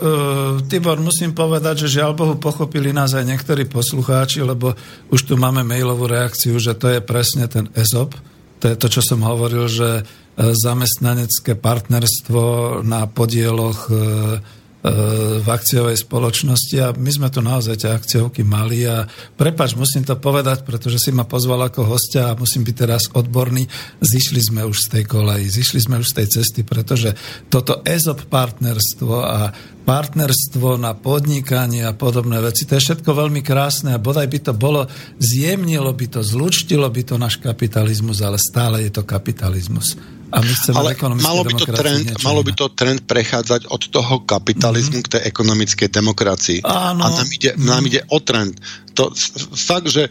Tibor, 0.68 1.00
musím 1.02 1.34
povedať, 1.34 1.88
že 1.88 1.98
žiaľ 2.00 2.14
Bohu 2.14 2.34
pochopili 2.38 2.94
nás 2.94 3.16
aj 3.16 3.26
niektorí 3.26 3.66
poslucháči, 3.66 4.44
lebo 4.46 4.76
už 5.10 5.26
tu 5.26 5.34
máme 5.34 5.66
mailovú 5.66 6.06
reakciu, 6.06 6.54
že 6.60 6.78
to 6.78 6.92
je 6.92 7.00
presne 7.02 7.50
ten 7.50 7.66
ESOP. 7.74 8.14
To 8.62 8.64
je 8.72 8.76
to, 8.78 8.86
čo 8.88 9.02
som 9.02 9.26
hovoril, 9.26 9.66
že 9.66 10.04
uh, 10.04 10.54
zamestnanecké 10.54 11.58
partnerstvo 11.58 12.80
na 12.86 13.10
podieloch 13.10 13.90
uh, 13.90 14.38
v 14.86 15.48
akciovej 15.50 15.98
spoločnosti 15.98 16.76
a 16.78 16.94
my 16.94 17.10
sme 17.10 17.28
tu 17.28 17.42
naozaj 17.42 17.82
tie 17.82 17.90
akciovky 17.90 18.46
mali 18.46 18.86
a 18.86 19.02
prepač, 19.34 19.74
musím 19.74 20.06
to 20.06 20.14
povedať, 20.14 20.62
pretože 20.62 21.02
si 21.02 21.10
ma 21.10 21.26
pozval 21.26 21.66
ako 21.66 21.90
hostia 21.90 22.30
a 22.30 22.38
musím 22.38 22.62
byť 22.62 22.76
teraz 22.76 23.10
odborný. 23.10 23.66
Zišli 23.98 24.38
sme 24.38 24.62
už 24.62 24.86
z 24.86 24.88
tej 24.98 25.04
koleji, 25.10 25.46
zišli 25.50 25.80
sme 25.82 25.98
už 25.98 26.06
z 26.06 26.16
tej 26.22 26.26
cesty, 26.38 26.60
pretože 26.62 27.18
toto 27.50 27.82
ESOP 27.82 28.30
partnerstvo 28.30 29.14
a 29.26 29.50
partnerstvo 29.86 30.82
na 30.82 30.98
podnikanie 30.98 31.86
a 31.86 31.94
podobné 31.94 32.42
veci, 32.42 32.66
to 32.66 32.74
je 32.74 32.90
všetko 32.90 33.06
veľmi 33.06 33.40
krásne 33.46 33.94
a 33.94 34.02
bodaj 34.02 34.26
by 34.26 34.38
to 34.50 34.52
bolo, 34.52 34.90
zjemnilo 35.22 35.94
by 35.94 36.10
to, 36.10 36.20
zlučtilo 36.26 36.90
by 36.90 37.02
to 37.06 37.14
náš 37.14 37.38
kapitalizmus, 37.38 38.18
ale 38.18 38.36
stále 38.42 38.82
je 38.82 38.90
to 38.90 39.06
kapitalizmus. 39.06 39.94
A 40.34 40.42
my 40.42 40.52
chceme 40.58 40.74
Ale 40.74 40.90
malo 41.22 41.46
by, 41.46 41.54
to 41.54 41.66
trend, 41.70 42.18
malo 42.26 42.42
by 42.42 42.50
to 42.50 42.66
trend 42.74 43.06
prechádzať 43.06 43.70
od 43.70 43.82
toho 43.86 44.26
kapitalizmu 44.26 44.98
mm-hmm. 44.98 45.06
k 45.06 45.12
tej 45.14 45.22
ekonomickej 45.22 45.88
demokracii. 45.88 46.58
Áno. 46.66 47.06
A 47.06 47.14
nám 47.14 47.30
ide, 47.30 47.54
nám 47.54 47.86
ide 47.86 48.02
o 48.10 48.18
trend. 48.18 48.58
To, 48.98 49.14
fakt, 49.54 49.86
že 49.86 50.10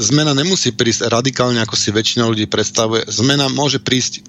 zmena 0.00 0.32
nemusí 0.32 0.72
prísť 0.72 1.12
radikálne, 1.12 1.60
ako 1.60 1.76
si 1.76 1.92
väčšina 1.92 2.24
ľudí 2.24 2.48
predstavuje. 2.48 3.04
Zmena 3.12 3.52
môže 3.52 3.76
prísť 3.76 4.24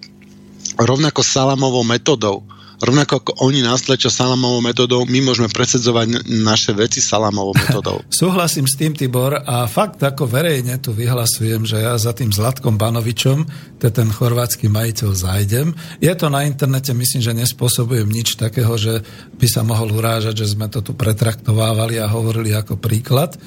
rovnako 0.75 1.23
salamovou 1.23 1.87
metodou. 1.87 2.43
Rovnako 2.81 3.13
ako 3.21 3.31
oni 3.49 3.65
nás 3.65 3.85
tlačia 3.85 4.13
salamovou 4.13 4.61
metodou, 4.61 5.01
my 5.05 5.19
môžeme 5.25 5.49
presedzovať 5.49 6.29
naše 6.29 6.71
veci 6.77 7.01
salamovou 7.01 7.57
metodou. 7.63 8.01
Súhlasím 8.09 8.69
s 8.69 8.77
tým, 8.77 8.93
Tibor, 8.93 9.41
a 9.41 9.65
fakt 9.65 10.01
ako 10.01 10.29
verejne 10.29 10.77
tu 10.77 10.93
vyhlasujem, 10.93 11.65
že 11.65 11.81
ja 11.81 11.97
za 11.97 12.13
tým 12.13 12.29
Zlatkom 12.29 12.77
Banovičom, 12.77 13.45
to 13.77 13.83
je 13.89 13.93
ten 13.93 14.09
chorvátsky 14.09 14.69
majiteľ, 14.69 15.09
zajdem. 15.13 15.73
Je 16.01 16.13
to 16.13 16.29
na 16.29 16.45
internete, 16.45 16.93
myslím, 16.93 17.21
že 17.21 17.33
nespôsobujem 17.37 18.09
nič 18.09 18.37
takého, 18.37 18.73
že 18.77 19.05
by 19.37 19.47
sa 19.49 19.61
mohol 19.61 19.93
urážať, 19.93 20.45
že 20.45 20.57
sme 20.57 20.69
to 20.69 20.81
tu 20.81 20.97
pretraktovávali 20.97 22.01
a 22.01 22.09
hovorili 22.09 22.53
ako 22.53 22.81
príklad. 22.81 23.37
E, 23.37 23.39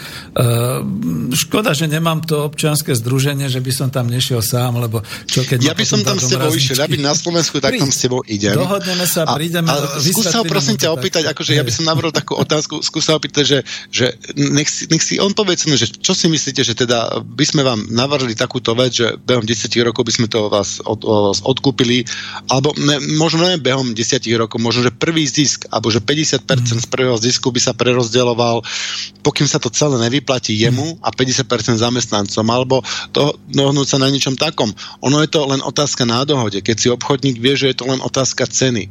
škoda, 1.35 1.75
že 1.75 1.91
nemám 1.91 2.23
to 2.23 2.47
občianske 2.47 2.95
združenie, 2.95 3.51
že 3.51 3.59
by 3.59 3.73
som 3.75 3.89
tam 3.91 4.07
nešiel 4.07 4.39
sám, 4.43 4.79
lebo 4.79 5.03
čo 5.27 5.43
keď... 5.43 5.71
Ja 5.71 5.75
by 5.75 5.87
som 5.87 6.01
tam 6.07 6.19
s 6.19 6.31
tebou 6.31 6.51
išiel, 6.55 6.79
ja 6.79 6.87
by 6.87 6.99
na 7.03 7.15
Slovensku, 7.15 7.59
tak 7.59 7.75
tam 7.75 7.91
s 7.91 7.99
tebou 7.99 8.23
idem. 8.27 8.55
Dohodneme 8.55 9.07
sa, 9.07 9.20
prídeme. 9.27 9.69
A, 9.69 9.77
a 9.77 10.01
skús 10.01 10.27
sa 10.29 10.41
ho 10.41 10.47
prosím 10.47 10.77
ťa 10.77 10.93
opýtať, 10.93 11.25
akože 11.33 11.57
ja 11.57 11.65
by 11.65 11.73
som 11.73 11.85
navrhol 11.89 12.13
takú 12.13 12.37
otázku, 12.37 12.85
skús 12.85 13.09
sa 13.09 13.17
opýtať, 13.17 13.45
že, 13.45 13.59
že 13.91 14.07
nech, 14.37 14.69
si, 14.69 14.87
nech 14.89 15.03
si 15.03 15.17
on 15.19 15.33
povedzme, 15.33 15.75
že 15.77 15.89
čo 15.89 16.13
si 16.13 16.29
myslíte, 16.29 16.63
že 16.63 16.75
teda 16.77 17.21
by 17.25 17.45
sme 17.45 17.63
vám 17.65 17.89
navrhli 17.91 18.37
takúto 18.37 18.73
vec, 18.77 18.95
že 18.97 19.17
behom 19.25 19.45
10 19.45 19.71
rokov 19.85 20.03
by 20.07 20.13
sme 20.13 20.27
to 20.29 20.49
vás, 20.53 20.81
od, 20.85 21.01
vás 21.05 21.41
odkúpili, 21.45 22.05
alebo 22.49 22.73
ne, 22.77 23.01
možno 23.17 23.45
ne 23.45 23.61
behom 23.61 23.93
10 23.93 24.23
rokov, 24.37 24.61
možno, 24.61 24.87
že 24.87 24.93
prvý 24.95 25.25
zisk, 25.27 25.67
alebo 25.73 25.89
že 25.89 26.01
50% 26.05 26.45
mm. 26.47 26.85
z 26.85 26.87
prvého 26.89 27.17
zisku 27.17 27.51
by 27.51 27.61
sa 27.61 27.73
prerozdeloval, 27.73 28.63
pokým 29.21 29.49
sa 29.49 29.61
to 29.61 29.73
celé 29.73 29.97
nevyplatí 30.01 30.57
jemu 30.57 30.97
mm. 30.97 31.05
a 31.05 31.09
50% 31.13 31.81
zamestnancom, 31.81 32.47
alebo 32.51 32.83
to 33.13 33.37
dohnúť 33.51 33.97
sa 33.97 33.99
na 33.99 34.09
niečom 34.09 34.37
takom. 34.37 34.71
Ono 35.05 35.21
je 35.25 35.29
to 35.31 35.45
len 35.49 35.61
otázka 35.65 36.05
na 36.05 36.23
dohode. 36.25 36.61
Keď 36.61 36.77
si 36.77 36.89
obchodník 36.89 37.41
vie, 37.41 37.55
že 37.57 37.73
je 37.73 37.77
to 37.77 37.89
len 37.89 38.01
otázka 38.01 38.47
ceny, 38.49 38.89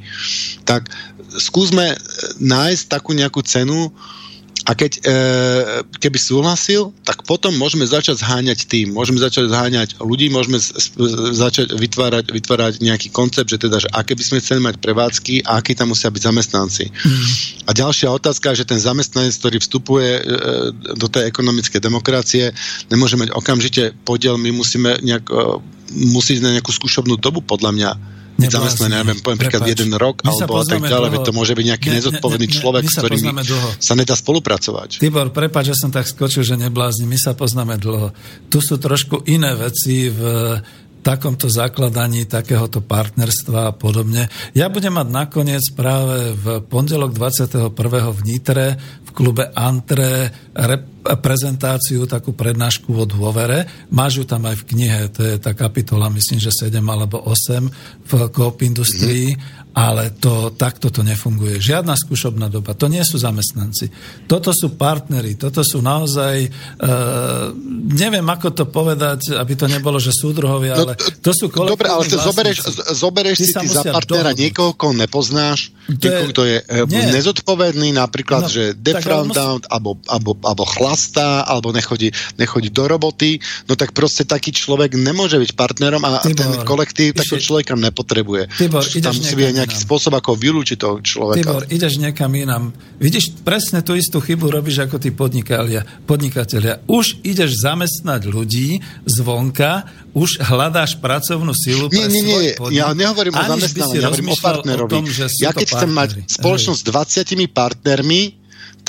tak 0.65 0.89
skúsme 1.37 1.97
nájsť 2.39 2.83
takú 2.89 3.13
nejakú 3.13 3.43
cenu, 3.45 3.93
a 4.69 4.77
keď, 4.77 4.91
e, 5.01 5.13
keby 5.97 6.19
súhlasil, 6.21 6.93
tak 7.01 7.25
potom 7.25 7.49
môžeme 7.57 7.87
začať 7.89 8.21
zháňať 8.21 8.69
tým, 8.69 8.93
môžeme 8.93 9.17
začať 9.17 9.49
zháňať 9.49 9.89
ľudí, 9.97 10.29
môžeme 10.29 10.61
začať 11.33 11.73
vytvárať, 11.73 12.29
vytvárať 12.29 12.73
nejaký 12.83 13.09
koncept, 13.09 13.49
že 13.49 13.57
teda, 13.57 13.81
že 13.81 13.89
aké 13.89 14.13
by 14.13 14.21
sme 14.21 14.37
chceli 14.37 14.61
mať 14.61 14.77
prevádzky 14.77 15.47
a 15.47 15.57
akí 15.57 15.73
tam 15.73 15.95
musia 15.95 16.13
byť 16.13 16.21
zamestnanci. 16.21 16.85
Mm. 16.85 17.25
A 17.65 17.69
ďalšia 17.73 18.13
otázka, 18.13 18.53
že 18.53 18.67
ten 18.67 18.77
zamestnanec, 18.77 19.33
ktorý 19.41 19.57
vstupuje 19.57 20.09
e, 20.19 20.21
do 20.93 21.07
tej 21.09 21.25
ekonomickej 21.33 21.81
demokracie, 21.81 22.53
nemôže 22.93 23.17
mať 23.17 23.33
okamžite 23.33 23.97
podiel, 24.05 24.37
my 24.37 24.53
musíme 24.53 25.01
nejak, 25.01 25.25
e, 25.33 25.65
musí 26.13 26.37
na 26.43 26.53
nejakú 26.53 26.69
skúšobnú 26.69 27.17
dobu, 27.17 27.41
podľa 27.41 27.73
mňa 27.73 27.91
byť 28.39 28.51
zamestnaný, 28.51 28.93
neviem, 29.03 29.19
poviem 29.19 29.39
príklad 29.39 29.63
jeden 29.67 29.91
rok, 29.95 30.23
my 30.23 30.31
alebo 30.31 30.63
tak 30.63 30.81
ďalej, 30.81 31.09
dlho. 31.11 31.25
to 31.27 31.31
môže 31.35 31.53
byť 31.53 31.65
nejaký 31.75 31.89
ne, 31.91 31.95
nezodpovedný 31.99 32.47
ne, 32.47 32.53
ne, 32.53 32.57
človek, 32.57 32.83
s 32.87 32.95
ktorým 32.97 33.25
sa 33.77 33.93
nedá 33.99 34.15
spolupracovať. 34.15 35.03
Tibor, 35.03 35.29
prepáč, 35.35 35.75
že 35.75 35.85
som 35.85 35.91
tak 35.91 36.07
skočil, 36.07 36.47
že 36.47 36.55
neblázni, 36.55 37.05
my 37.05 37.19
sa 37.19 37.35
poznáme 37.35 37.75
dlho. 37.77 38.15
Tu 38.47 38.57
sú 38.63 38.79
trošku 38.79 39.27
iné 39.27 39.53
veci 39.53 40.07
v 40.09 40.21
takomto 40.99 41.47
zakladaní 41.47 42.27
takéhoto 42.27 42.83
partnerstva 42.83 43.71
a 43.71 43.75
podobne. 43.75 44.27
Ja 44.51 44.67
budem 44.67 44.99
mať 44.99 45.07
nakoniec 45.07 45.63
práve 45.73 46.35
v 46.35 46.59
pondelok 46.67 47.15
21. 47.15 47.71
v 48.15 48.19
Nitre 48.27 48.67
v 49.07 49.09
klube 49.15 49.49
Antre 49.55 50.29
prezentáciu, 50.99 52.05
takú 52.05 52.35
prednášku 52.35 52.91
o 52.93 53.07
dôvere. 53.07 53.65
Máš 53.89 54.21
ju 54.21 54.25
tam 54.27 54.45
aj 54.45 54.61
v 54.61 54.67
knihe, 54.75 54.99
to 55.09 55.23
je 55.23 55.35
tá 55.39 55.55
kapitola, 55.55 56.11
myslím, 56.11 56.37
že 56.37 56.51
7 56.51 56.77
alebo 56.83 57.23
8 57.23 58.05
v 58.05 58.11
Coop 58.29 58.61
Industrii. 58.61 59.33
Mm-hmm 59.33 59.58
ale 59.69 60.09
to, 60.17 60.49
takto 60.49 60.89
to 60.89 61.05
nefunguje. 61.05 61.61
Žiadna 61.61 61.93
skúšobná 61.93 62.49
doba. 62.49 62.73
To 62.73 62.89
nie 62.89 63.05
sú 63.05 63.21
zamestnanci. 63.21 63.93
Toto 64.25 64.49
sú 64.49 64.73
partnery. 64.73 65.37
Toto 65.37 65.61
sú 65.61 65.79
naozaj... 65.85 66.49
Uh, 66.81 67.53
neviem, 67.93 68.25
ako 68.25 68.49
to 68.49 68.65
povedať, 68.65 69.37
aby 69.37 69.53
to 69.53 69.69
nebolo, 69.69 70.01
že 70.01 70.09
súdruhovia, 70.09 70.73
no, 70.73 70.89
ale 70.89 70.93
to 70.97 71.31
sú 71.31 71.47
Dobre, 71.53 71.85
ale 71.85 72.07
zoberieš, 72.09 72.59
zoberieš 72.97 73.37
si 73.37 73.51
ty 73.53 73.67
za 73.69 73.85
partnera 73.85 74.33
dohodnúť. 74.33 74.41
niekoho, 74.41 74.71
koho 74.73 74.93
nepoznáš, 74.95 75.69
to 75.85 76.07
niekoho, 76.07 76.29
kto 76.33 76.41
je 76.45 76.57
e, 76.61 76.81
nie. 76.89 77.13
nezodpovedný, 77.13 77.89
napríklad, 77.93 78.45
no, 78.45 78.49
že 78.49 78.63
defraudant, 78.73 79.65
musí... 79.65 79.71
alebo, 79.73 80.01
alebo, 80.09 80.31
alebo 80.41 80.63
chlastá, 80.65 81.45
alebo 81.45 81.69
nechodí, 81.75 82.09
nechodí 82.41 82.69
do 82.73 82.85
roboty, 82.89 83.37
no 83.69 83.77
tak 83.77 83.93
proste 83.93 84.25
taký 84.25 84.49
človek 84.53 84.97
nemôže 84.97 85.37
byť 85.37 85.51
partnerom 85.53 86.01
a 86.05 86.21
Tibor, 86.25 86.37
ten 86.37 86.49
kolektív 86.65 87.09
takého 87.17 87.41
človeka 87.41 87.73
nepotrebuje. 87.77 88.49
Tibor, 88.57 88.81
tam 88.81 89.13
musí 89.13 89.33
byť 89.35 89.68
nejaký 89.69 89.77
inám. 89.77 89.85
spôsob, 89.85 90.13
ako 90.17 90.31
vylúčiť 90.33 90.77
toho 90.81 90.97
človeka. 91.05 91.45
Tibor, 91.45 91.63
ideš 91.69 92.01
niekam 92.01 92.33
inám. 92.33 92.73
Vidíš, 92.97 93.45
presne 93.45 93.85
tú 93.85 93.93
istú 93.93 94.17
chybu 94.17 94.49
robíš 94.49 94.89
ako 94.89 94.97
tí 94.97 95.13
podnikatelia. 95.13 95.85
podnikatelia. 96.09 96.81
Už 96.89 97.21
ideš 97.21 97.61
zamestnať 97.61 98.25
ľudí 98.25 98.81
zvonka, 99.05 99.85
už 100.17 100.41
hľadáš 100.41 100.97
pracovnú 100.97 101.53
silu 101.53 101.85
nie, 101.93 102.01
pre 102.01 102.09
nie, 102.09 102.21
nie, 102.25 102.51
podnik, 102.57 102.81
ja 102.81 102.89
nehovorím 102.97 103.37
o 103.37 103.43
zamestnaní, 103.45 103.93
ja 104.01 104.09
hovorím 104.09 104.33
o 104.33 104.37
partnerovi. 104.41 104.89
O 104.89 104.95
tom, 104.97 105.05
že 105.05 105.29
ja 105.37 105.53
keď 105.53 105.67
chcem 105.69 105.91
mať 105.93 106.09
spoločnosť 106.25 106.79
s 106.81 106.85
20 107.29 107.53
partnermi, 107.53 108.21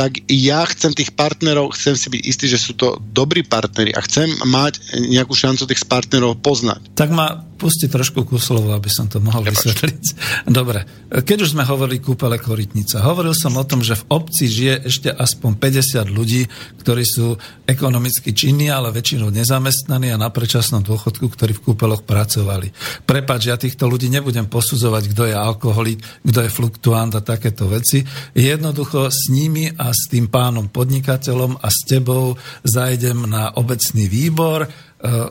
tak 0.00 0.22
ja 0.32 0.64
chcem 0.64 0.96
tých 0.96 1.12
partnerov, 1.12 1.76
chcem 1.76 1.92
si 1.98 2.08
byť 2.08 2.22
istý, 2.24 2.46
že 2.48 2.56
sú 2.56 2.72
to 2.78 2.96
dobrí 3.12 3.44
partneri 3.44 3.92
a 3.92 4.00
chcem 4.00 4.32
mať 4.48 4.80
nejakú 4.96 5.34
šancu 5.36 5.68
tých 5.68 5.84
partnerov 5.84 6.40
poznať. 6.40 6.94
Tak 6.96 7.10
ma 7.12 7.49
pusti 7.60 7.92
trošku 7.92 8.24
kuslovo, 8.24 8.72
aby 8.72 8.88
som 8.88 9.04
to 9.04 9.20
mohol 9.20 9.44
Prepač. 9.44 9.68
vysvetliť. 9.68 10.04
Dobre, 10.48 10.88
keď 11.12 11.44
už 11.44 11.52
sme 11.52 11.68
hovorili 11.68 12.00
kúpele 12.00 12.40
Korytnica, 12.40 13.04
hovoril 13.04 13.36
som 13.36 13.52
o 13.60 13.64
tom, 13.68 13.84
že 13.84 14.00
v 14.00 14.08
obci 14.16 14.48
žije 14.48 14.88
ešte 14.88 15.12
aspoň 15.12 15.60
50 15.60 16.08
ľudí, 16.08 16.48
ktorí 16.80 17.04
sú 17.04 17.36
ekonomicky 17.68 18.32
činní, 18.32 18.72
ale 18.72 18.88
väčšinou 18.88 19.28
nezamestnaní 19.28 20.08
a 20.08 20.16
na 20.16 20.32
predčasnom 20.32 20.80
dôchodku, 20.80 21.28
ktorí 21.28 21.52
v 21.52 21.64
kúpeloch 21.70 22.08
pracovali. 22.08 22.72
Prepač, 23.04 23.52
ja 23.52 23.60
týchto 23.60 23.84
ľudí 23.84 24.08
nebudem 24.08 24.48
posudzovať, 24.48 25.02
kto 25.12 25.22
je 25.28 25.36
alkoholik, 25.36 26.00
kto 26.24 26.38
je 26.46 26.50
fluktuant 26.50 27.12
a 27.12 27.20
takéto 27.20 27.68
veci. 27.68 28.00
Jednoducho 28.32 29.12
s 29.12 29.28
nimi 29.28 29.68
a 29.68 29.92
s 29.92 30.08
tým 30.08 30.32
pánom 30.32 30.72
podnikateľom 30.72 31.60
a 31.60 31.68
s 31.68 31.84
tebou 31.84 32.38
zajdem 32.64 33.28
na 33.28 33.52
obecný 33.58 34.08
výbor, 34.08 34.89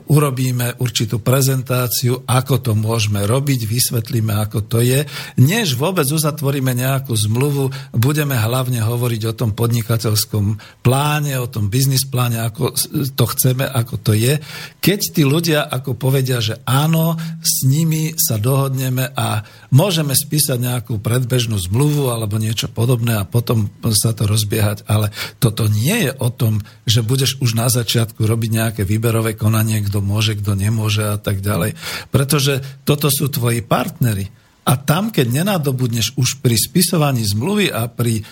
urobíme 0.09 0.81
určitú 0.81 1.21
prezentáciu, 1.21 2.25
ako 2.25 2.55
to 2.57 2.71
môžeme 2.73 3.21
robiť, 3.21 3.69
vysvetlíme, 3.69 4.33
ako 4.33 4.65
to 4.65 4.81
je. 4.81 5.05
Než 5.37 5.77
vôbec 5.77 6.09
uzatvoríme 6.09 6.73
nejakú 6.73 7.13
zmluvu, 7.13 7.69
budeme 7.93 8.33
hlavne 8.33 8.81
hovoriť 8.81 9.21
o 9.29 9.37
tom 9.37 9.53
podnikateľskom 9.53 10.57
pláne, 10.81 11.37
o 11.37 11.45
tom 11.45 11.69
biznis 11.69 12.01
pláne, 12.09 12.41
ako 12.41 12.73
to 13.13 13.25
chceme, 13.37 13.61
ako 13.61 14.01
to 14.01 14.17
je. 14.17 14.41
Keď 14.81 14.99
tí 15.13 15.21
ľudia 15.21 15.69
ako 15.69 15.93
povedia, 15.93 16.41
že 16.41 16.57
áno, 16.65 17.13
s 17.37 17.61
nimi 17.61 18.17
sa 18.17 18.41
dohodneme 18.41 19.13
a 19.13 19.45
môžeme 19.69 20.17
spísať 20.17 20.57
nejakú 20.57 20.97
predbežnú 20.97 21.61
zmluvu 21.61 22.09
alebo 22.09 22.41
niečo 22.41 22.73
podobné 22.73 23.21
a 23.21 23.27
potom 23.29 23.69
sa 23.93 24.17
to 24.17 24.25
rozbiehať, 24.25 24.89
ale 24.89 25.13
toto 25.37 25.69
nie 25.69 26.09
je 26.09 26.11
o 26.17 26.33
tom, 26.33 26.57
že 26.89 27.05
budeš 27.05 27.37
už 27.37 27.53
na 27.53 27.69
začiatku 27.69 28.25
robiť 28.25 28.49
nejaké 28.49 28.81
výberové 28.81 29.37
konanie 29.37 29.58
konanie, 29.59 29.83
kto 29.83 29.99
môže, 29.99 30.39
kto 30.39 30.55
nemôže 30.55 31.03
a 31.03 31.19
tak 31.19 31.43
ďalej. 31.43 31.75
Pretože 32.15 32.63
toto 32.87 33.11
sú 33.11 33.27
tvoji 33.27 33.59
partnery. 33.59 34.31
A 34.63 34.77
tam, 34.79 35.11
keď 35.11 35.43
nenadobudneš 35.43 36.15
už 36.15 36.39
pri 36.39 36.55
spisovaní 36.55 37.27
zmluvy 37.27 37.73
a 37.73 37.91
pri 37.91 38.21
e, 38.21 38.23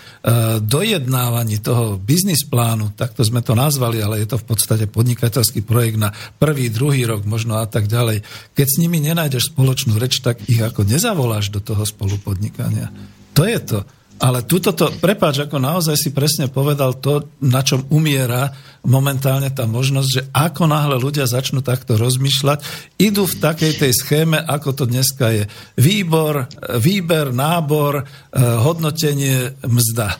dojednávaní 0.64 1.60
toho 1.60 1.99
biznis 1.99 2.48
plánu, 2.48 2.95
takto 2.95 3.28
sme 3.28 3.44
to 3.44 3.58
nazvali, 3.58 3.99
ale 3.99 4.24
je 4.24 4.32
to 4.32 4.38
v 4.40 4.45
podstate 4.45 4.86
podnikateľský 4.88 5.68
projekt 5.68 5.99
na 5.99 6.16
prvý, 6.38 6.72
druhý 6.72 7.04
rok 7.10 7.28
možno 7.28 7.60
a 7.60 7.66
tak 7.68 7.91
ďalej. 7.91 8.24
Keď 8.56 8.68
s 8.70 8.80
nimi 8.80 9.04
nenájdeš 9.04 9.52
spoločnú 9.52 9.99
reč, 9.99 10.24
tak 10.24 10.40
ich 10.48 10.62
ako 10.62 10.86
nezavoláš 10.88 11.52
do 11.52 11.60
toho 11.60 11.84
spolupodnikania. 11.84 12.94
To 13.36 13.44
je 13.44 13.60
to. 13.60 13.80
Ale 14.18 14.41
túto 14.41 14.73
to, 14.73 14.89
prepáč, 14.98 15.45
ako 15.45 15.61
naozaj 15.61 15.94
si 15.94 16.10
presne 16.10 16.49
povedal 16.49 16.98
to, 16.98 17.30
na 17.38 17.61
čom 17.61 17.85
umiera 17.94 18.49
momentálne 18.81 19.53
tá 19.53 19.69
možnosť, 19.69 20.10
že 20.10 20.22
ako 20.34 20.64
náhle 20.65 20.98
ľudia 20.98 21.30
začnú 21.30 21.61
takto 21.61 22.02
rozmýšľať, 22.02 22.65
idú 22.98 23.30
v 23.30 23.35
takej 23.38 23.73
tej 23.77 23.91
schéme, 23.94 24.41
ako 24.41 24.73
to 24.73 24.84
dneska 24.89 25.30
je. 25.30 25.44
Výbor, 25.77 26.49
výber, 26.81 27.30
nábor, 27.30 28.02
eh, 28.02 28.41
hodnotenie, 28.41 29.53
mzda. 29.61 30.18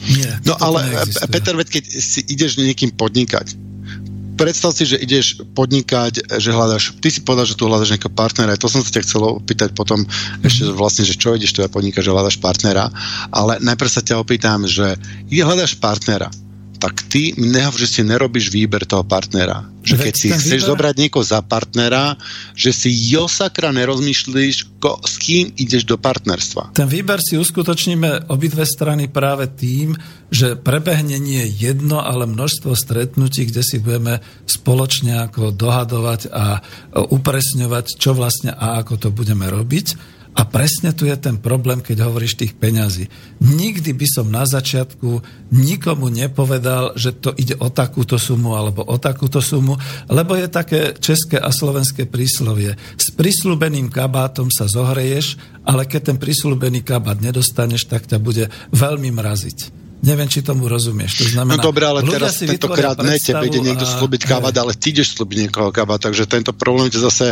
Nie, 0.00 0.40
no 0.48 0.56
ale 0.56 0.88
neexistuje. 0.88 1.28
Peter, 1.28 1.54
veď 1.58 1.68
keď 1.68 1.84
si 1.92 2.20
ideš 2.24 2.56
niekým 2.56 2.96
podnikať, 2.96 3.52
predstav 4.40 4.72
si, 4.72 4.88
že 4.88 4.96
ideš 4.96 5.44
podnikať, 5.52 6.40
že 6.40 6.48
hľadaš, 6.48 6.96
ty 7.04 7.12
si 7.12 7.20
povedal, 7.20 7.44
že 7.44 7.60
tu 7.60 7.68
hľadaš 7.68 7.92
nejakého 7.92 8.16
partnera, 8.16 8.56
to 8.56 8.72
som 8.72 8.80
sa 8.80 8.88
ťa 8.88 9.04
chcel 9.04 9.36
opýtať 9.36 9.76
potom 9.76 10.08
ešte 10.40 10.72
vlastne, 10.72 11.04
že 11.04 11.20
čo 11.20 11.36
ideš 11.36 11.52
tu 11.52 11.60
podnikať, 11.60 12.00
že 12.00 12.08
hľadaš 12.08 12.40
partnera, 12.40 12.88
ale 13.28 13.60
najprv 13.60 13.90
sa 13.92 14.00
ťa 14.00 14.16
opýtam, 14.16 14.64
že 14.64 14.96
ide 15.28 15.44
hľadaš 15.44 15.76
partnera, 15.76 16.32
tak 16.80 17.04
ty 17.12 17.36
mi 17.36 17.52
nehovor, 17.52 17.76
že 17.76 17.86
si 17.86 18.00
nerobíš 18.00 18.48
výber 18.48 18.88
toho 18.88 19.04
partnera. 19.04 19.68
Že 19.84 19.94
Veď 20.00 20.04
keď 20.08 20.14
si 20.16 20.28
chceš 20.32 20.60
výber- 20.64 20.70
zobrať 20.72 20.94
niekoho 20.96 21.24
za 21.24 21.40
partnera, 21.44 22.16
že 22.56 22.72
si 22.72 22.88
josakra 22.88 23.68
nerozmýšľíš, 23.76 24.80
ko, 24.80 24.96
s 25.04 25.20
kým 25.20 25.52
ideš 25.60 25.84
do 25.84 26.00
partnerstva. 26.00 26.72
Ten 26.72 26.88
výber 26.88 27.20
si 27.20 27.36
uskutočníme 27.36 28.32
obidve 28.32 28.64
strany 28.64 29.12
práve 29.12 29.44
tým, 29.52 29.92
že 30.32 30.56
prebehne 30.56 31.20
nie 31.20 31.44
jedno, 31.44 32.00
ale 32.00 32.24
množstvo 32.24 32.72
stretnutí, 32.72 33.44
kde 33.44 33.60
si 33.60 33.76
budeme 33.76 34.24
spoločne 34.48 35.28
ako 35.28 35.52
dohadovať 35.52 36.32
a 36.32 36.64
upresňovať, 36.96 38.00
čo 38.00 38.16
vlastne 38.16 38.56
a 38.56 38.80
ako 38.80 38.96
to 38.96 39.08
budeme 39.12 39.44
robiť. 39.52 40.18
A 40.30 40.46
presne 40.46 40.94
tu 40.94 41.10
je 41.10 41.16
ten 41.18 41.36
problém, 41.42 41.82
keď 41.82 42.06
hovoríš 42.06 42.38
tých 42.38 42.54
peňazí. 42.54 43.10
Nikdy 43.42 43.90
by 43.92 44.06
som 44.06 44.26
na 44.30 44.46
začiatku 44.46 45.20
nikomu 45.50 46.06
nepovedal, 46.06 46.94
že 46.94 47.18
to 47.18 47.34
ide 47.34 47.58
o 47.58 47.66
takúto 47.68 48.14
sumu 48.14 48.54
alebo 48.54 48.86
o 48.86 48.96
takúto 48.96 49.42
sumu, 49.42 49.74
lebo 50.06 50.38
je 50.38 50.46
také 50.46 50.94
české 50.96 51.34
a 51.34 51.50
slovenské 51.50 52.06
príslovie. 52.06 52.78
S 52.94 53.10
prislúbeným 53.10 53.90
kabátom 53.90 54.46
sa 54.54 54.70
zohreješ, 54.70 55.34
ale 55.66 55.84
keď 55.84 56.14
ten 56.14 56.18
prislúbený 56.22 56.86
kabát 56.86 57.18
nedostaneš, 57.18 57.90
tak 57.90 58.06
ťa 58.06 58.22
bude 58.22 58.46
veľmi 58.70 59.10
mraziť. 59.10 59.89
Neviem, 60.00 60.32
či 60.32 60.40
tomu 60.40 60.64
rozumieš. 60.64 61.20
To 61.20 61.26
znamená, 61.28 61.60
No 61.60 61.68
dobre, 61.68 61.84
ale 61.84 62.00
teraz 62.02 62.40
tentokrát 62.40 62.96
ne 63.04 63.20
tebe 63.20 63.44
ide 63.44 63.60
niekto 63.60 63.84
a- 63.84 63.92
slúbiť 64.00 64.24
kabát, 64.24 64.56
ale 64.56 64.72
ty 64.72 64.96
ideš 64.96 65.12
slúbiť 65.12 65.36
niekoho 65.44 65.68
kabát, 65.68 66.00
takže 66.00 66.24
tento 66.24 66.56
problém 66.56 66.88
ťa 66.88 67.04
zase 67.04 67.26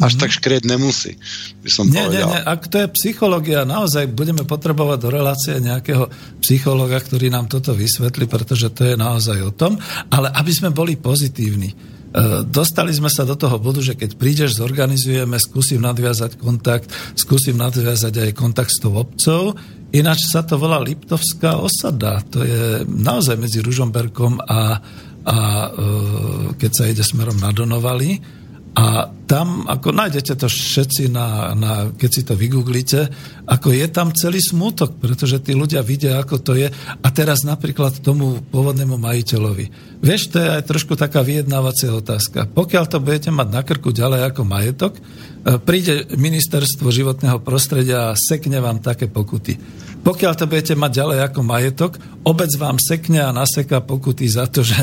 až 0.00 0.12
tak 0.16 0.32
škrieť 0.32 0.64
nemusí, 0.64 1.20
by 1.60 1.68
som. 1.68 1.84
Nie, 1.84 2.08
nie, 2.08 2.24
povedal. 2.24 2.28
nie. 2.32 2.40
Ak 2.40 2.62
to 2.72 2.76
je 2.80 2.86
psychológia, 2.96 3.68
naozaj 3.68 4.08
budeme 4.08 4.40
potrebovať 4.42 4.98
do 5.04 5.08
relácie 5.12 5.52
nejakého 5.60 6.08
psychológa, 6.40 6.96
ktorý 6.96 7.28
nám 7.28 7.44
toto 7.44 7.76
vysvetlí, 7.76 8.24
pretože 8.24 8.72
to 8.72 8.88
je 8.88 8.96
naozaj 8.96 9.44
o 9.44 9.52
tom. 9.52 9.76
Ale 10.08 10.32
aby 10.32 10.48
sme 10.48 10.72
boli 10.72 10.96
pozitívni. 10.96 11.70
E, 11.70 11.76
Dostali 12.48 12.96
sme 12.96 13.12
sa 13.12 13.28
do 13.28 13.36
toho 13.36 13.60
bodu, 13.60 13.84
že 13.84 14.00
keď 14.00 14.16
prídeš, 14.16 14.56
zorganizujeme, 14.56 15.36
skúsim 15.36 15.82
nadviazať 15.82 16.40
kontakt, 16.40 16.88
skúsim 17.20 17.60
nadviazať 17.60 18.16
aj 18.16 18.30
kontakt 18.32 18.72
s 18.72 18.80
tou 18.80 18.96
obcov. 18.96 19.60
Ináč 19.94 20.26
sa 20.26 20.42
to 20.42 20.58
volá 20.58 20.82
Liptovská 20.82 21.62
osada. 21.62 22.18
To 22.34 22.42
je 22.42 22.82
naozaj 22.82 23.38
medzi 23.38 23.62
Ružomberkom 23.62 24.42
a, 24.42 24.82
a 25.22 25.36
e, 25.38 25.68
keď 26.58 26.70
sa 26.74 26.84
ide 26.90 27.06
smerom 27.06 27.38
na 27.38 27.54
Donovali. 27.54 28.42
A 28.74 29.06
tam, 29.30 29.70
ako 29.70 29.94
nájdete 29.94 30.34
to 30.34 30.50
všetci, 30.50 31.06
na, 31.14 31.54
na, 31.54 31.94
keď 31.94 32.10
si 32.10 32.26
to 32.26 32.34
vygooglite, 32.34 33.06
ako 33.46 33.70
je 33.70 33.86
tam 33.86 34.10
celý 34.10 34.42
smútok, 34.42 34.98
pretože 34.98 35.38
tí 35.46 35.54
ľudia 35.54 35.78
vidia, 35.78 36.18
ako 36.18 36.42
to 36.42 36.58
je. 36.58 36.66
A 36.98 37.08
teraz 37.14 37.46
napríklad 37.46 38.02
tomu 38.02 38.42
pôvodnému 38.50 38.98
majiteľovi. 38.98 39.70
Vieš, 40.02 40.34
to 40.34 40.42
je 40.42 40.48
aj 40.58 40.66
trošku 40.66 40.98
taká 40.98 41.22
vyjednávacia 41.22 41.94
otázka. 41.94 42.50
Pokiaľ 42.50 42.84
to 42.90 42.98
budete 42.98 43.30
mať 43.30 43.48
na 43.54 43.62
krku 43.62 43.94
ďalej 43.94 44.26
ako 44.26 44.42
majetok, 44.42 44.98
e, 44.98 45.00
príde 45.62 46.10
ministerstvo 46.10 46.90
životného 46.90 47.38
prostredia 47.46 48.10
a 48.10 48.18
sekne 48.18 48.58
vám 48.58 48.82
také 48.82 49.06
pokuty. 49.06 49.83
Pokiaľ 50.04 50.32
to 50.36 50.44
budete 50.44 50.76
mať 50.76 50.92
ďalej 51.00 51.18
ako 51.24 51.40
majetok, 51.40 51.92
obec 52.28 52.52
vám 52.60 52.76
sekne 52.76 53.24
a 53.24 53.32
naseká 53.32 53.80
pokuty 53.80 54.28
za 54.28 54.44
to, 54.52 54.60
že 54.60 54.76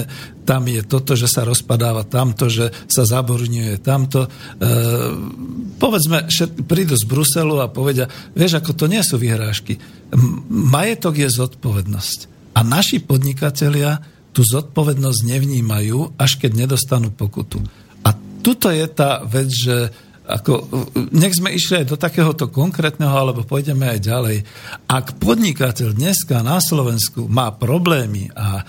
tam 0.49 0.65
je 0.65 0.81
toto, 0.81 1.14
že 1.14 1.30
sa 1.30 1.45
rozpadáva 1.45 2.10
tamto, 2.10 2.49
že 2.49 2.73
sa 2.89 3.06
zaborňuje 3.06 3.77
tamto. 3.85 4.26
E, 4.26 4.30
povedzme, 5.77 6.26
všet, 6.26 6.65
prídu 6.65 6.98
z 6.98 7.06
Bruselu 7.06 7.61
a 7.61 7.69
povedia, 7.69 8.10
vieš, 8.34 8.57
ako 8.57 8.73
to 8.73 8.89
nie 8.89 9.06
sú 9.06 9.22
vyhrážky. 9.22 9.77
Majetok 10.49 11.22
je 11.22 11.30
zodpovednosť. 11.30 12.19
A 12.57 12.65
naši 12.65 12.98
podnikatelia 12.98 14.02
tú 14.34 14.41
zodpovednosť 14.41 15.22
nevnímajú, 15.22 16.18
až 16.18 16.41
keď 16.41 16.65
nedostanú 16.65 17.14
pokutu. 17.14 17.61
A 18.02 18.18
tuto 18.41 18.73
je 18.73 18.89
tá 18.89 19.22
vec, 19.22 19.53
že 19.53 19.93
ako, 20.22 20.69
nech 21.11 21.34
sme 21.34 21.49
išli 21.49 21.81
aj 21.81 21.85
do 21.89 21.98
takéhoto 21.98 22.45
konkrétneho, 22.48 23.11
alebo 23.11 23.41
pôjdeme 23.41 23.89
aj 23.89 23.99
ďalej. 24.06 24.38
Ak 24.85 25.18
podnikateľ 25.18 25.98
dneska 25.98 26.45
na 26.45 26.61
Slovensku 26.61 27.26
má 27.26 27.49
problémy 27.49 28.30
a 28.38 28.61
e, 28.61 28.64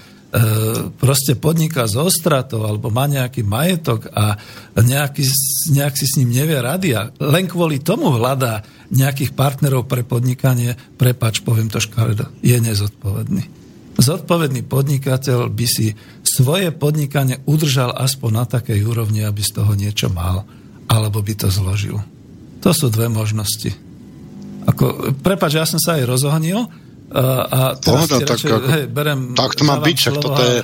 proste 0.96 1.36
podniká 1.36 1.84
z 1.84 2.00
ostratou 2.00 2.64
alebo 2.64 2.88
má 2.88 3.04
nejaký 3.04 3.44
majetok 3.44 4.08
a 4.16 4.40
nejaký, 4.80 5.28
nejak 5.76 5.94
si 5.94 6.06
s 6.08 6.16
ním 6.24 6.32
nevie 6.32 6.56
rady 6.56 6.88
a 6.96 7.12
len 7.20 7.44
kvôli 7.44 7.84
tomu 7.84 8.16
hľadá 8.16 8.64
nejakých 8.88 9.36
partnerov 9.36 9.84
pre 9.84 10.08
podnikanie, 10.08 10.72
prepač, 10.96 11.44
poviem 11.44 11.68
to 11.68 11.84
škaredo, 11.84 12.32
je 12.40 12.56
nezodpovedný. 12.56 13.44
Zodpovedný 13.92 14.64
podnikateľ 14.64 15.52
by 15.52 15.66
si 15.68 15.92
svoje 16.24 16.72
podnikanie 16.72 17.44
udržal 17.44 17.92
aspoň 17.92 18.30
na 18.32 18.44
takej 18.48 18.80
úrovni, 18.88 19.20
aby 19.20 19.44
z 19.44 19.52
toho 19.52 19.76
niečo 19.76 20.08
mal 20.08 20.48
alebo 20.93 21.24
by 21.24 21.35
to 21.40 21.48
zložil. 21.48 22.05
To 22.60 22.70
sú 22.77 22.93
dve 22.93 23.09
možnosti. 23.09 23.73
Ako, 24.69 25.16
prepáč, 25.24 25.56
ja 25.56 25.64
som 25.64 25.81
sa 25.81 25.97
aj 25.97 26.05
rozohnil 26.05 26.69
a, 27.12 27.24
a 27.44 27.60
teraz 27.77 28.09
Pohoda, 28.09 28.16
tak, 28.24 28.40
radšej, 28.40 28.48
ako, 28.48 28.69
hej, 28.73 28.85
berem, 28.89 29.20
tak 29.36 29.52
to 29.52 29.62
má 29.69 29.77
byť, 29.85 29.97
však 30.01 30.16
toto 30.16 30.40
je, 30.40 30.59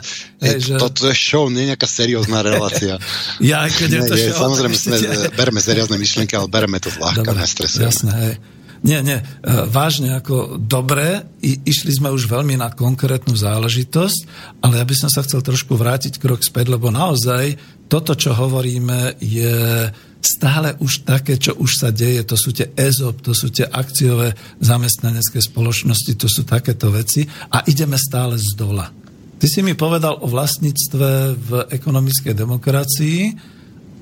hej, 0.49 0.57
že, 0.65 0.75
toto 0.81 1.01
je 1.05 1.15
show, 1.17 1.45
nie 1.53 1.69
je 1.69 1.69
nejaká 1.77 1.89
seriózna 1.89 2.41
relácia. 2.41 2.97
ja, 3.53 3.69
keď 3.69 3.89
je 3.89 4.01
to 4.09 4.15
Nie, 4.17 4.23
je, 4.23 4.29
show, 4.33 4.49
samozrejme, 4.49 4.77
sme, 4.77 4.97
bereme 5.37 5.61
seriózne 5.61 6.01
myšlienky, 6.01 6.33
ale 6.39 6.49
bereme 6.49 6.81
to 6.81 6.89
zľahka, 6.89 7.37
nestresujeme. 7.37 7.89
Jasné, 7.93 8.13
hej. 8.17 8.35
Nie, 8.79 9.03
nie, 9.03 9.19
e, 9.19 9.25
vážne 9.67 10.15
ako 10.23 10.57
dobre, 10.57 11.27
i, 11.43 11.59
išli 11.67 11.99
sme 11.99 12.15
už 12.15 12.31
veľmi 12.31 12.55
na 12.55 12.71
konkrétnu 12.71 13.35
záležitosť, 13.35 14.21
ale 14.63 14.79
ja 14.79 14.85
by 14.87 14.95
som 14.95 15.11
sa 15.11 15.27
chcel 15.27 15.43
trošku 15.43 15.75
vrátiť 15.75 16.17
krok 16.23 16.47
späť, 16.47 16.71
lebo 16.73 16.89
naozaj 16.89 17.59
toto, 17.91 18.15
čo 18.15 18.33
hovoríme, 18.39 19.19
je 19.19 19.91
stále 20.19 20.75
už 20.83 21.07
také, 21.07 21.39
čo 21.39 21.55
už 21.55 21.79
sa 21.79 21.89
deje, 21.95 22.27
to 22.27 22.35
sú 22.35 22.51
tie 22.51 22.71
EZOP, 22.75 23.23
to 23.23 23.33
sú 23.35 23.55
tie 23.55 23.67
akciové 23.67 24.35
zamestnanecké 24.59 25.39
spoločnosti, 25.39 26.13
to 26.19 26.27
sú 26.27 26.43
takéto 26.43 26.91
veci 26.91 27.27
a 27.51 27.63
ideme 27.71 27.95
stále 27.95 28.35
z 28.35 28.59
dola. 28.59 28.91
Ty 29.39 29.47
si 29.47 29.63
mi 29.63 29.79
povedal 29.79 30.19
o 30.19 30.27
vlastníctve 30.27 31.09
v 31.39 31.51
ekonomickej 31.71 32.35
demokracii, 32.35 33.19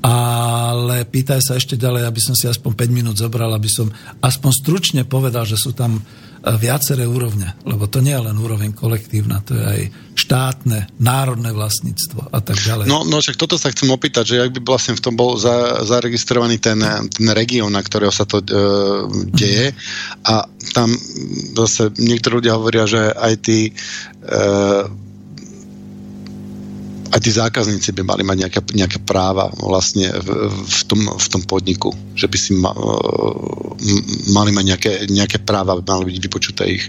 ale 0.00 1.04
pýtaj 1.04 1.40
sa 1.44 1.52
ešte 1.60 1.76
ďalej, 1.76 2.08
aby 2.08 2.20
som 2.20 2.32
si 2.32 2.48
aspoň 2.48 2.72
5 2.72 2.88
minút 2.96 3.16
zobral, 3.20 3.52
aby 3.52 3.68
som 3.68 3.92
aspoň 4.24 4.50
stručne 4.54 5.02
povedal, 5.04 5.44
že 5.44 5.60
sú 5.60 5.76
tam 5.76 6.00
viaceré 6.54 7.02
úrovne, 7.10 7.58
lebo 7.66 7.90
to 7.90 7.98
nie 7.98 8.14
je 8.14 8.22
len 8.22 8.36
úroveň 8.38 8.70
kolektívna, 8.70 9.42
to 9.42 9.58
je 9.58 9.64
aj 9.66 9.82
štátne, 10.14 10.86
národné 11.02 11.50
vlastníctvo 11.50 12.30
a 12.30 12.38
tak 12.38 12.54
ďalej. 12.62 12.86
No, 12.86 13.02
no 13.02 13.18
však 13.18 13.34
toto 13.34 13.58
sa 13.58 13.74
chcem 13.74 13.90
opýtať, 13.90 14.24
že 14.30 14.36
ak 14.46 14.54
by 14.54 14.60
vlastne 14.62 14.94
v 14.94 15.02
tom 15.02 15.18
bol 15.18 15.34
za, 15.34 15.82
zaregistrovaný 15.82 16.62
ten, 16.62 16.78
ten 17.10 17.28
región, 17.34 17.74
na 17.74 17.82
ktorého 17.82 18.14
sa 18.14 18.22
to 18.24 18.38
e, 18.40 18.46
deje 19.34 19.74
a 20.22 20.46
tam 20.70 20.94
zase 21.58 21.90
niektorí 21.98 22.38
ľudia 22.42 22.54
hovoria, 22.54 22.86
že 22.86 23.10
aj 23.10 23.34
tí 23.42 23.70
e, 23.70 23.72
aj 27.12 27.20
tí 27.22 27.30
zákazníci 27.30 27.94
by 27.94 28.02
mali 28.02 28.22
mať 28.26 28.36
nejaké, 28.46 28.60
nejaké 28.74 28.98
práva 29.02 29.50
vlastne 29.58 30.10
v, 30.10 30.50
v, 30.50 30.80
tom, 30.88 31.00
v 31.14 31.26
tom 31.30 31.42
podniku, 31.46 31.94
že 32.18 32.26
by 32.26 32.38
si 32.38 32.52
ma, 32.58 32.74
e, 32.74 32.94
mali 34.32 34.50
mať 34.50 34.64
nejaké, 34.64 34.92
nejaké 35.10 35.38
práva, 35.42 35.78
by 35.78 35.84
mali 35.84 36.14
byť 36.14 36.18
vypočuté 36.22 36.62
ich. 36.66 36.84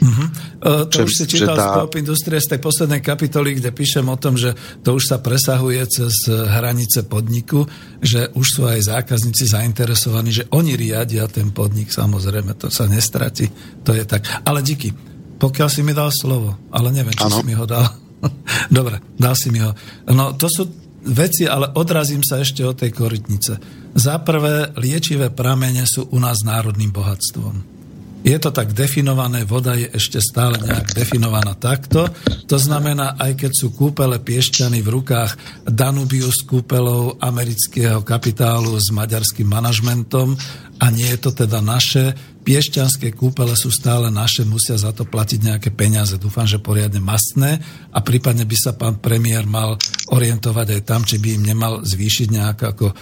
Uh-huh. 0.00 0.28
Uh, 0.60 0.84
to 0.88 1.00
Že- 1.00 1.06
už 1.08 1.12
si 1.16 1.24
čítal 1.24 1.56
tá- 1.56 1.72
z 1.72 1.76
Coop 1.80 1.94
Industrie 1.96 2.38
z 2.40 2.48
tej 2.56 2.60
poslednej 2.60 3.00
kapitoly, 3.00 3.56
kde 3.56 3.72
píšem 3.72 4.04
o 4.04 4.16
tom, 4.20 4.36
že 4.36 4.52
to 4.84 4.96
už 4.96 5.08
sa 5.08 5.16
presahuje 5.20 5.80
cez 5.88 6.12
hranice 6.28 7.08
podniku, 7.08 7.64
že 8.04 8.28
už 8.36 8.46
sú 8.46 8.62
aj 8.68 8.92
zákazníci 8.92 9.48
zainteresovaní, 9.48 10.30
že 10.32 10.44
oni 10.52 10.76
riadia 10.76 11.24
ten 11.32 11.52
podnik, 11.52 11.88
samozrejme, 11.88 12.56
to 12.60 12.68
sa 12.68 12.84
nestratí, 12.84 13.48
to 13.84 13.96
je 13.96 14.04
tak. 14.04 14.24
Ale 14.44 14.60
díky, 14.60 14.92
pokiaľ 15.40 15.68
si 15.72 15.80
mi 15.80 15.96
dal 15.96 16.12
slovo, 16.12 16.60
ale 16.68 16.92
neviem, 16.92 17.16
či 17.16 17.24
Áno. 17.24 17.40
si 17.40 17.44
mi 17.48 17.56
ho 17.56 17.64
dal. 17.64 18.09
Dobre, 18.76 19.00
dal 19.16 19.34
si 19.34 19.48
mi 19.48 19.60
ho. 19.60 19.72
No, 20.10 20.36
to 20.36 20.46
sú 20.46 20.68
veci, 21.04 21.48
ale 21.48 21.72
odrazím 21.76 22.20
sa 22.20 22.40
ešte 22.40 22.60
od 22.64 22.76
tej 22.76 22.92
korytnice. 22.92 23.52
Za 23.96 24.20
prvé, 24.20 24.70
liečivé 24.76 25.32
pramene 25.32 25.88
sú 25.88 26.06
u 26.12 26.18
nás 26.20 26.44
národným 26.44 26.92
bohatstvom. 26.92 27.80
Je 28.20 28.36
to 28.36 28.52
tak 28.52 28.76
definované, 28.76 29.48
voda 29.48 29.72
je 29.72 29.88
ešte 29.96 30.20
stále 30.20 30.60
nejak 30.60 30.92
definovaná 30.92 31.56
takto. 31.56 32.04
To 32.52 32.58
znamená, 32.60 33.16
aj 33.16 33.32
keď 33.32 33.52
sú 33.56 33.72
kúpele 33.72 34.20
piešťany 34.20 34.84
v 34.84 34.92
rukách 34.92 35.64
Danubiu 35.64 36.28
s 36.28 36.44
kúpelou 36.44 37.16
amerického 37.16 38.04
kapitálu 38.04 38.76
s 38.76 38.92
maďarským 38.92 39.48
manažmentom 39.48 40.36
a 40.76 40.86
nie 40.92 41.08
je 41.08 41.16
to 41.16 41.32
teda 41.32 41.64
naše, 41.64 42.12
piešťanské 42.40 43.12
kúpele 43.12 43.52
sú 43.52 43.68
stále 43.68 44.08
naše, 44.08 44.48
musia 44.48 44.80
za 44.80 44.90
to 44.96 45.04
platiť 45.04 45.40
nejaké 45.44 45.70
peniaze. 45.70 46.16
Dúfam, 46.16 46.48
že 46.48 46.58
poriadne 46.58 46.98
mastné 46.98 47.60
a 47.92 47.98
prípadne 48.00 48.48
by 48.48 48.56
sa 48.56 48.72
pán 48.72 48.98
premiér 48.98 49.44
mal 49.44 49.76
orientovať 50.10 50.66
aj 50.76 50.82
tam, 50.82 51.04
či 51.04 51.20
by 51.20 51.28
im 51.36 51.44
nemal 51.46 51.72
zvýšiť 51.84 52.28
nejakú 52.32 52.64
ako, 52.66 52.86
e, 52.90 52.94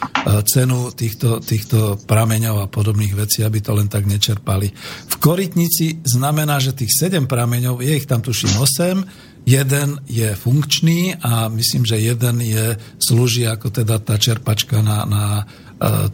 cenu 0.44 0.90
týchto, 0.92 1.38
týchto 1.40 1.96
prameňov 2.04 2.66
a 2.66 2.70
podobných 2.70 3.14
vecí, 3.14 3.46
aby 3.46 3.62
to 3.62 3.72
len 3.72 3.86
tak 3.86 4.04
nečerpali. 4.04 4.68
V 5.08 5.14
Korytnici 5.22 6.02
znamená, 6.02 6.58
že 6.58 6.76
tých 6.76 6.92
7 6.92 7.30
prameňov, 7.30 7.80
je 7.80 7.92
ich 7.94 8.06
tam 8.10 8.20
tuším 8.20 8.58
8, 8.58 9.28
jeden 9.48 10.04
je 10.04 10.28
funkčný 10.36 11.16
a 11.24 11.48
myslím, 11.48 11.88
že 11.88 11.96
jeden 11.96 12.36
je, 12.44 12.76
slúži 13.00 13.48
ako 13.48 13.72
teda 13.72 13.96
tá 14.04 14.20
čerpačka 14.20 14.84
na, 14.84 15.08
na 15.08 15.24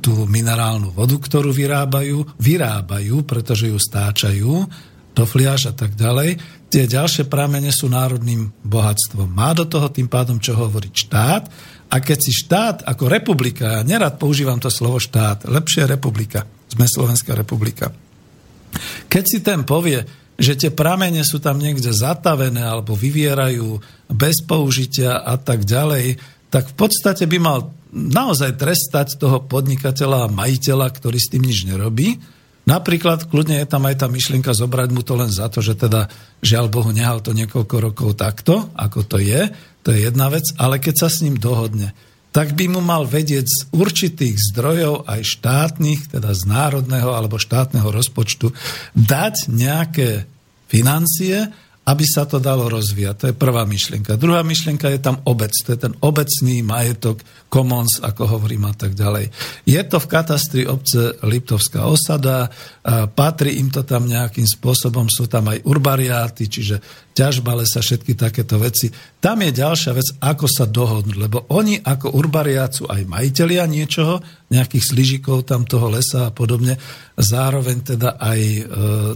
tú 0.01 0.28
minerálnu 0.28 0.93
vodu, 0.93 1.16
ktorú 1.16 1.51
vyrábajú. 1.51 2.36
Vyrábajú, 2.36 3.24
pretože 3.24 3.73
ju 3.73 3.78
stáčajú 3.81 4.53
do 5.15 5.24
fliaž 5.24 5.70
a 5.70 5.74
tak 5.74 5.95
ďalej. 5.95 6.36
Tie 6.69 6.91
ďalšie 6.91 7.31
pramene 7.31 7.70
sú 7.70 7.86
národným 7.86 8.51
bohatstvom. 8.66 9.31
Má 9.31 9.55
do 9.55 9.62
toho 9.65 9.86
tým 9.89 10.11
pádom 10.11 10.43
čo 10.43 10.59
hovoriť 10.59 10.95
štát 11.07 11.45
a 11.86 11.97
keď 12.03 12.19
si 12.19 12.35
štát 12.35 12.77
ako 12.82 13.07
republika, 13.07 13.78
ja 13.78 13.86
nerad 13.86 14.19
používam 14.19 14.59
to 14.59 14.66
slovo 14.66 14.99
štát, 14.99 15.47
lepšie 15.47 15.86
republika, 15.86 16.43
sme 16.66 16.91
Slovenská 16.91 17.39
republika. 17.39 17.95
Keď 19.07 19.24
si 19.24 19.39
ten 19.39 19.62
povie, 19.62 20.03
že 20.35 20.59
tie 20.59 20.74
pramene 20.74 21.23
sú 21.23 21.39
tam 21.39 21.62
niekde 21.62 21.95
zatavené 21.95 22.66
alebo 22.66 22.99
vyvierajú 22.99 23.78
bez 24.11 24.43
použitia 24.43 25.23
a 25.23 25.39
tak 25.39 25.62
ďalej, 25.62 26.19
tak 26.55 26.70
v 26.70 26.86
podstate 26.86 27.26
by 27.26 27.39
mal 27.43 27.74
naozaj 27.90 28.55
trestať 28.55 29.18
toho 29.18 29.43
podnikateľa 29.43 30.31
a 30.31 30.32
majiteľa, 30.35 30.86
ktorý 30.86 31.18
s 31.18 31.35
tým 31.35 31.43
nič 31.43 31.66
nerobí. 31.66 32.22
Napríklad 32.64 33.26
kľudne 33.26 33.59
je 33.59 33.66
tam 33.66 33.82
aj 33.90 33.98
tá 33.98 34.06
myšlienka 34.06 34.55
zobrať 34.55 34.89
mu 34.94 35.02
to 35.02 35.18
len 35.18 35.35
za 35.35 35.51
to, 35.51 35.59
že 35.59 35.74
teda 35.74 36.06
žiaľ 36.39 36.70
Bohu 36.70 36.94
nehal 36.94 37.18
to 37.18 37.35
niekoľko 37.35 37.76
rokov 37.90 38.14
takto, 38.14 38.70
ako 38.78 39.02
to 39.02 39.18
je, 39.18 39.51
to 39.82 39.90
je 39.90 40.06
jedna 40.06 40.31
vec, 40.31 40.47
ale 40.56 40.78
keď 40.78 40.94
sa 40.94 41.09
s 41.10 41.26
ním 41.26 41.36
dohodne, 41.36 41.90
tak 42.31 42.55
by 42.55 42.70
mu 42.70 42.81
mal 42.81 43.05
vedieť 43.05 43.47
z 43.47 43.59
určitých 43.74 44.39
zdrojov, 44.55 45.10
aj 45.10 45.22
štátnych, 45.22 46.14
teda 46.14 46.35
z 46.35 46.43
národného 46.51 47.12
alebo 47.12 47.36
štátneho 47.36 47.90
rozpočtu, 47.90 48.55
dať 48.94 49.51
nejaké 49.51 50.24
financie, 50.70 51.52
aby 51.85 52.05
sa 52.09 52.24
to 52.24 52.40
dalo 52.40 52.73
rozvíjať. 52.73 53.15
To 53.20 53.27
je 53.28 53.36
prvá 53.36 53.69
myšlienka. 53.69 54.16
Druhá 54.16 54.40
myšlienka 54.40 54.89
je 54.89 55.01
tam 55.05 55.20
obec. 55.28 55.52
To 55.52 55.77
je 55.77 55.78
ten 55.78 55.93
obecný 56.01 56.65
majetok, 56.65 57.20
commons, 57.52 58.01
ako 58.01 58.24
hovorím 58.24 58.66
a 58.66 58.74
tak 58.74 58.97
ďalej. 58.97 59.28
Je 59.69 59.78
to 59.85 60.01
v 60.01 60.11
katastri 60.11 60.62
obce 60.65 61.20
Liptovská 61.23 61.85
osada, 61.86 62.48
patrí 63.15 63.61
im 63.61 63.69
to 63.69 63.85
tam 63.85 64.09
nejakým 64.09 64.48
spôsobom, 64.48 65.06
sú 65.12 65.28
tam 65.28 65.52
aj 65.52 65.62
urbariáty, 65.62 66.48
čiže 66.51 66.81
ťažba 67.15 67.55
lesa, 67.55 67.78
všetky 67.78 68.19
takéto 68.19 68.59
veci. 68.59 68.90
Tam 69.23 69.39
je 69.39 69.55
ďalšia 69.55 69.93
vec, 69.94 70.09
ako 70.19 70.47
sa 70.51 70.66
dohodnúť, 70.66 71.15
lebo 71.15 71.47
oni 71.55 71.78
ako 71.78 72.16
urbariát 72.16 72.74
sú 72.74 72.90
aj 72.90 73.06
majiteľia 73.06 73.70
niečoho, 73.70 74.19
nejakých 74.52 74.84
sližikov 74.92 75.48
tam 75.48 75.64
toho 75.64 75.88
lesa 75.88 76.28
a 76.28 76.34
podobne, 76.34 76.76
zároveň 77.16 77.96
teda 77.96 78.20
aj 78.20 78.40
e, 78.40 78.62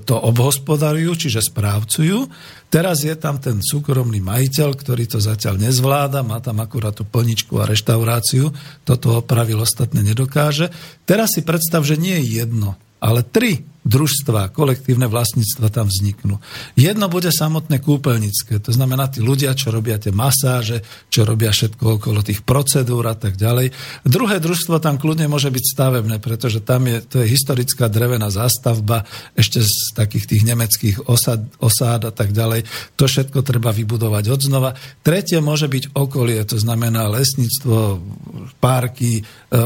to 0.02 0.16
obhospodarujú, 0.16 1.28
čiže 1.28 1.52
správcujú. 1.52 2.24
Teraz 2.68 3.04
je 3.04 3.12
tam 3.16 3.40
ten 3.40 3.60
súkromný 3.60 4.20
majiteľ, 4.24 4.76
ktorý 4.76 5.04
to 5.08 5.20
zatiaľ 5.20 5.60
nezvláda, 5.60 6.24
má 6.24 6.40
tam 6.40 6.60
akurát 6.60 6.96
tú 6.96 7.04
plničku 7.04 7.60
a 7.60 7.68
reštauráciu, 7.68 8.52
toto 8.84 9.20
opravil, 9.20 9.60
ostatné 9.60 10.00
nedokáže. 10.04 10.72
Teraz 11.04 11.36
si 11.36 11.44
predstav, 11.44 11.84
že 11.84 12.00
nie 12.00 12.16
je 12.24 12.44
jedno, 12.44 12.76
ale 13.00 13.24
tri 13.24 13.64
družstva, 13.88 14.52
kolektívne 14.52 15.08
vlastníctva 15.08 15.72
tam 15.72 15.88
vzniknú. 15.88 16.36
Jedno 16.76 17.08
bude 17.08 17.32
samotné 17.32 17.80
kúpeľnické, 17.80 18.60
to 18.60 18.70
znamená 18.70 19.08
tí 19.08 19.24
ľudia, 19.24 19.56
čo 19.56 19.72
robia 19.72 19.96
tie 19.96 20.12
masáže, 20.12 20.84
čo 21.08 21.24
robia 21.24 21.48
všetko 21.48 21.96
okolo 21.96 22.20
tých 22.20 22.44
procedúr 22.44 23.08
a 23.08 23.16
tak 23.16 23.40
ďalej. 23.40 23.72
Druhé 24.04 24.44
družstvo 24.44 24.76
tam 24.84 25.00
kľudne 25.00 25.24
môže 25.32 25.48
byť 25.48 25.64
stavebné, 25.64 26.20
pretože 26.20 26.60
tam 26.60 26.84
je, 26.84 27.00
to 27.00 27.24
je 27.24 27.32
historická 27.32 27.88
drevená 27.88 28.28
zástavba 28.28 29.08
ešte 29.32 29.64
z 29.64 29.96
takých 29.96 30.36
tých 30.36 30.42
nemeckých 30.44 31.08
osad, 31.08 31.48
osád 31.56 32.06
a 32.06 32.12
tak 32.12 32.36
ďalej. 32.36 32.68
To 33.00 33.08
všetko 33.08 33.40
treba 33.40 33.72
vybudovať 33.72 34.24
od 34.28 34.40
znova. 34.44 34.70
Tretie 35.00 35.40
môže 35.40 35.64
byť 35.64 35.96
okolie, 35.96 36.44
to 36.44 36.60
znamená 36.60 37.08
lesníctvo, 37.08 38.04
parky, 38.60 39.20
e, 39.20 39.22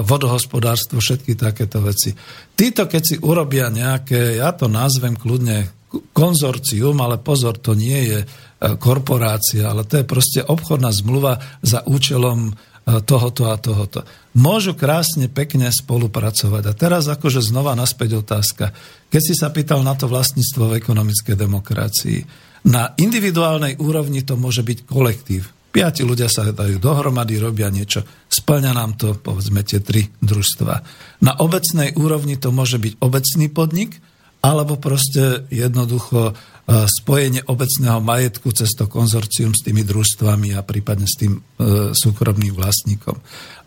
vodohospodárstvo, 0.06 1.02
všetky 1.02 1.34
takéto 1.34 1.82
veci. 1.82 2.14
Títo, 2.52 2.84
keď 2.84 3.02
si 3.02 3.16
urobia 3.16 3.72
nejaké, 3.72 4.11
ja 4.12 4.52
to 4.52 4.68
nazvem 4.68 5.16
kľudne 5.16 5.72
konzorcium, 6.12 6.96
ale 7.04 7.20
pozor, 7.20 7.60
to 7.60 7.76
nie 7.76 8.00
je 8.08 8.20
e, 8.24 8.26
korporácia, 8.80 9.68
ale 9.68 9.84
to 9.84 10.00
je 10.00 10.08
proste 10.08 10.40
obchodná 10.40 10.88
zmluva 10.88 11.36
za 11.60 11.84
účelom 11.84 12.48
e, 12.48 12.52
tohoto 13.04 13.52
a 13.52 13.60
tohoto. 13.60 14.04
Môžu 14.32 14.72
krásne, 14.72 15.28
pekne 15.28 15.68
spolupracovať. 15.68 16.62
A 16.64 16.72
teraz 16.72 17.04
akože 17.12 17.44
znova 17.44 17.76
naspäť 17.76 18.24
otázka. 18.24 18.72
Keď 19.12 19.20
si 19.20 19.34
sa 19.36 19.52
pýtal 19.52 19.84
na 19.84 19.92
to 19.92 20.08
vlastníctvo 20.08 20.72
v 20.72 20.76
ekonomickej 20.80 21.36
demokracii, 21.36 22.18
na 22.62 22.94
individuálnej 22.96 23.76
úrovni 23.82 24.22
to 24.22 24.38
môže 24.38 24.62
byť 24.62 24.78
kolektív. 24.86 25.61
Piati 25.72 26.04
ľudia 26.04 26.28
sa 26.28 26.44
dajú 26.44 26.76
dohromady, 26.76 27.40
robia 27.40 27.72
niečo. 27.72 28.04
Splňa 28.28 28.76
nám 28.76 29.00
to, 29.00 29.16
povedzme, 29.16 29.64
tie 29.64 29.80
tri 29.80 30.04
družstva. 30.20 30.74
Na 31.24 31.32
obecnej 31.40 31.96
úrovni 31.96 32.36
to 32.36 32.52
môže 32.52 32.76
byť 32.76 33.00
obecný 33.00 33.48
podnik, 33.48 33.96
alebo 34.44 34.76
proste 34.76 35.48
jednoducho 35.48 36.20
e, 36.28 36.32
spojenie 36.84 37.46
obecného 37.48 38.04
majetku 38.04 38.52
cez 38.52 38.74
to 38.76 38.84
konzorcium 38.84 39.56
s 39.56 39.64
tými 39.64 39.80
družstvami 39.86 40.52
a 40.52 40.66
prípadne 40.66 41.08
s 41.08 41.16
tým 41.16 41.38
e, 41.38 41.40
súkromným 41.96 42.52
vlastníkom. 42.52 43.16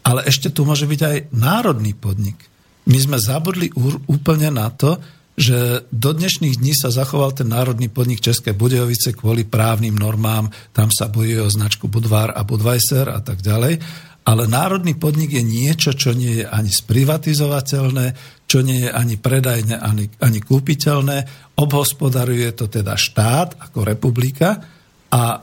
Ale 0.05 0.29
ešte 0.29 0.53
tu 0.53 0.61
môže 0.61 0.85
byť 0.85 1.01
aj 1.01 1.17
národný 1.33 1.97
podnik. 1.97 2.37
My 2.85 3.01
sme 3.01 3.17
zabudli 3.17 3.73
úplne 4.05 4.53
na 4.53 4.69
to, 4.69 5.01
že 5.35 5.83
do 5.91 6.15
dnešných 6.15 6.63
dní 6.63 6.71
sa 6.71 6.95
zachoval 6.95 7.35
ten 7.35 7.51
národný 7.51 7.91
podnik 7.91 8.23
České 8.23 8.55
Budejovice 8.55 9.11
kvôli 9.11 9.43
právnym 9.43 9.95
normám, 9.95 10.47
tam 10.71 10.87
sa 10.91 11.11
bojuje 11.11 11.43
o 11.43 11.51
značku 11.51 11.91
Budvar 11.91 12.31
a 12.31 12.47
Budweiser 12.47 13.11
a 13.11 13.19
tak 13.19 13.43
ďalej. 13.43 13.83
Ale 14.25 14.49
národný 14.49 14.97
podnik 14.97 15.37
je 15.37 15.45
niečo, 15.45 15.93
čo 15.93 16.17
nie 16.17 16.41
je 16.41 16.45
ani 16.49 16.73
sprivatizovateľné, 16.73 18.05
čo 18.49 18.65
nie 18.65 18.87
je 18.87 18.89
ani 18.89 19.21
predajné, 19.21 19.77
ani, 19.77 20.09
ani 20.17 20.39
kúpiteľné. 20.41 21.17
Obhospodaruje 21.61 22.49
to 22.57 22.65
teda 22.65 22.97
štát 22.97 23.61
ako 23.69 23.85
republika 23.85 24.65
a 25.13 25.21
e, 25.21 25.39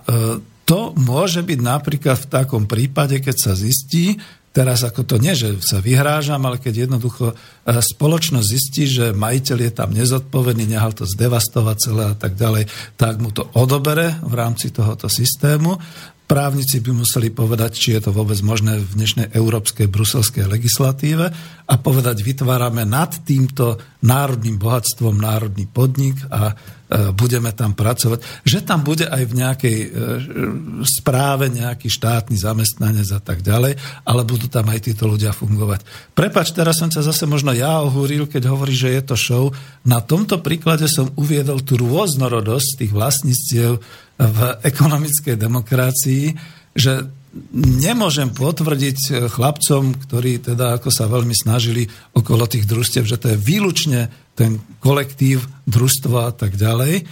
to 0.67 0.97
môže 0.99 1.47
byť 1.47 1.61
napríklad 1.63 2.19
v 2.27 2.31
takom 2.33 2.65
prípade, 2.67 3.23
keď 3.23 3.37
sa 3.39 3.53
zistí, 3.55 4.19
Teraz 4.53 4.85
ako 4.85 5.09
to 5.09 5.17
nie, 5.17 5.33
že 5.33 5.65
sa 5.65 5.81
vyhrážam, 5.81 6.45
ale 6.45 6.61
keď 6.61 6.85
jednoducho 6.85 7.33
e, 7.33 7.35
spoločnosť 7.73 8.45
zistí, 8.45 8.85
že 8.85 9.17
majiteľ 9.17 9.59
je 9.65 9.73
tam 9.73 9.91
nezodpovedný, 9.97 10.69
nehal 10.69 10.93
to 10.93 11.09
zdevastovať 11.09 11.77
celé 11.81 12.05
a 12.13 12.17
tak 12.17 12.37
ďalej, 12.37 12.69
tak 13.01 13.17
mu 13.17 13.33
to 13.33 13.49
odobere 13.57 14.21
v 14.21 14.35
rámci 14.37 14.69
tohoto 14.69 15.09
systému. 15.09 15.81
Právnici 16.29 16.85
by 16.85 16.93
museli 16.97 17.33
povedať, 17.33 17.77
či 17.77 17.89
je 17.97 18.09
to 18.09 18.11
vôbec 18.13 18.37
možné 18.45 18.77
v 18.77 18.93
dnešnej 18.93 19.33
európskej 19.33 19.89
bruselskej 19.89 20.45
legislatíve 20.45 21.27
a 21.65 21.75
povedať, 21.81 22.21
vytvárame 22.21 22.85
nad 22.85 23.25
týmto 23.25 23.81
národným 24.05 24.61
bohatstvom 24.61 25.17
národný 25.17 25.65
podnik 25.65 26.21
a 26.29 26.53
budeme 27.17 27.51
tam 27.57 27.73
pracovať, 27.73 28.45
že 28.45 28.61
tam 28.61 28.85
bude 28.85 29.09
aj 29.09 29.23
v 29.25 29.33
nejakej 29.33 29.79
e, 29.81 29.89
správe 30.85 31.49
nejaký 31.49 31.89
štátny 31.89 32.37
zamestnanec 32.37 33.09
a 33.17 33.21
tak 33.21 33.41
ďalej, 33.41 33.81
ale 34.05 34.23
budú 34.29 34.51
tam 34.53 34.69
aj 34.69 34.93
títo 34.93 35.09
ľudia 35.09 35.33
fungovať. 35.33 36.13
Prepač, 36.13 36.53
teraz 36.53 36.83
som 36.83 36.93
sa 36.93 37.01
zase 37.01 37.25
možno 37.25 37.57
ja 37.57 37.81
ohúril, 37.81 38.29
keď 38.29 38.53
hovorí, 38.53 38.77
že 38.77 38.93
je 38.93 39.03
to 39.03 39.17
show. 39.17 39.45
Na 39.89 40.05
tomto 40.05 40.45
príklade 40.45 40.85
som 40.91 41.09
uviedol 41.17 41.65
tú 41.65 41.81
rôznorodosť 41.81 42.85
tých 42.85 42.93
vlastníctiev 42.93 43.81
v 44.21 44.39
ekonomickej 44.63 45.37
demokracii, 45.41 46.25
že 46.77 47.09
nemôžem 47.57 48.29
potvrdiť 48.29 49.29
chlapcom, 49.33 49.97
ktorí 49.97 50.45
teda 50.45 50.77
ako 50.77 50.93
sa 50.93 51.09
veľmi 51.09 51.33
snažili 51.33 51.89
okolo 52.13 52.45
tých 52.45 52.69
družstiev, 52.69 53.09
že 53.09 53.17
to 53.17 53.33
je 53.33 53.41
výlučne 53.41 54.13
ten 54.37 54.61
kolektív, 54.81 55.45
družstvo 55.65 56.17
a 56.29 56.33
tak 56.33 56.57
ďalej. 56.61 57.05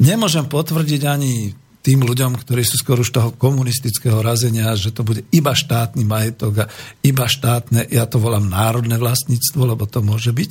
Nemôžem 0.00 0.44
potvrdiť 0.48 1.02
ani 1.04 1.52
tým 1.86 2.02
ľuďom, 2.02 2.34
ktorí 2.34 2.66
sú 2.66 2.82
skôr 2.82 2.98
už 2.98 3.14
toho 3.14 3.30
komunistického 3.38 4.18
razenia, 4.18 4.74
že 4.74 4.90
to 4.90 5.06
bude 5.06 5.22
iba 5.30 5.54
štátny 5.54 6.02
majetok 6.02 6.66
a 6.66 6.70
iba 7.06 7.30
štátne, 7.30 7.86
ja 7.94 8.10
to 8.10 8.18
volám 8.18 8.50
národné 8.50 8.98
vlastníctvo, 8.98 9.70
lebo 9.70 9.86
to 9.86 10.02
môže 10.02 10.34
byť. 10.34 10.50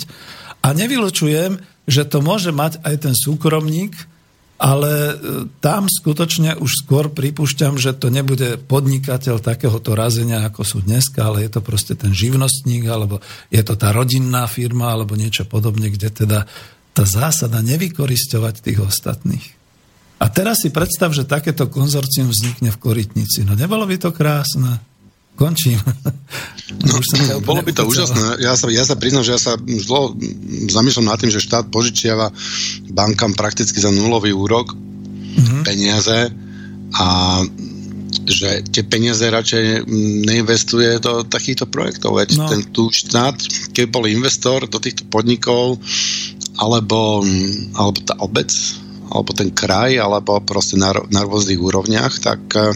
A 0.63 0.71
nevylučujem, 0.71 1.59
že 1.85 2.07
to 2.07 2.23
môže 2.23 2.55
mať 2.55 2.79
aj 2.87 2.95
ten 3.03 3.13
súkromník, 3.13 3.93
ale 4.55 4.91
e, 4.91 5.13
tam 5.59 5.91
skutočne 5.91 6.55
už 6.55 6.87
skôr 6.87 7.11
pripúšťam, 7.11 7.75
že 7.75 7.91
to 7.91 8.07
nebude 8.07 8.55
podnikateľ 8.71 9.43
takéhoto 9.43 9.93
razenia, 9.99 10.47
ako 10.47 10.63
sú 10.63 10.77
dneska, 10.79 11.27
ale 11.27 11.43
je 11.43 11.59
to 11.59 11.61
proste 11.61 11.99
ten 11.99 12.15
živnostník, 12.15 12.87
alebo 12.87 13.19
je 13.51 13.59
to 13.59 13.75
tá 13.75 13.91
rodinná 13.91 14.47
firma, 14.47 14.95
alebo 14.95 15.19
niečo 15.19 15.43
podobne, 15.43 15.91
kde 15.91 16.07
teda 16.07 16.47
tá 16.95 17.03
zásada 17.03 17.59
nevykoristovať 17.59 18.63
tých 18.63 18.79
ostatných. 18.79 19.45
A 20.23 20.31
teraz 20.31 20.63
si 20.63 20.71
predstav, 20.71 21.11
že 21.11 21.27
takéto 21.27 21.67
konzorcium 21.67 22.31
vznikne 22.31 22.71
v 22.71 22.79
Korytnici. 22.79 23.43
No 23.43 23.59
nebolo 23.59 23.83
by 23.83 23.99
to 23.99 24.15
krásne? 24.15 24.79
Končím. 25.35 25.79
No, 26.85 27.43
bolo 27.43 27.61
by 27.61 27.71
to 27.75 27.83
úžasné. 27.83 28.39
Ja 28.39 28.55
sa, 28.55 28.71
ja 28.71 28.87
sa 28.87 28.95
priznam, 28.95 29.23
že 29.23 29.35
ja 29.35 29.41
sa 29.41 29.59
zlo 29.59 30.15
zamýšľam 30.71 31.11
nad 31.11 31.19
tým, 31.19 31.31
že 31.31 31.43
štát 31.43 31.67
požičiava 31.67 32.31
bankám 32.91 33.35
prakticky 33.35 33.77
za 33.77 33.91
nulový 33.91 34.31
úrok 34.31 34.71
mm-hmm. 34.71 35.61
peniaze 35.67 36.31
a 36.95 37.05
že 38.25 38.63
tie 38.71 38.83
peniaze 38.87 39.27
radšej 39.27 39.85
neinvestuje 40.25 41.03
do 41.03 41.27
takýchto 41.27 41.67
projektov. 41.67 42.17
Veď 42.17 42.29
no. 42.39 42.47
ten 42.47 42.61
tu 42.71 42.87
štát, 42.89 43.35
keď 43.75 43.85
bol 43.91 44.07
investor 44.07 44.65
do 44.65 44.79
týchto 44.79 45.05
podnikov, 45.11 45.77
alebo, 46.55 47.21
alebo 47.75 47.97
tá 48.01 48.15
obec, 48.23 48.49
alebo 49.11 49.35
ten 49.35 49.51
kraj, 49.51 49.99
alebo 49.99 50.39
proste 50.41 50.79
na, 50.79 50.95
na 51.11 51.27
rôznych 51.27 51.59
úrovniach, 51.59 52.23
tak 52.23 52.41
eh, 52.55 52.71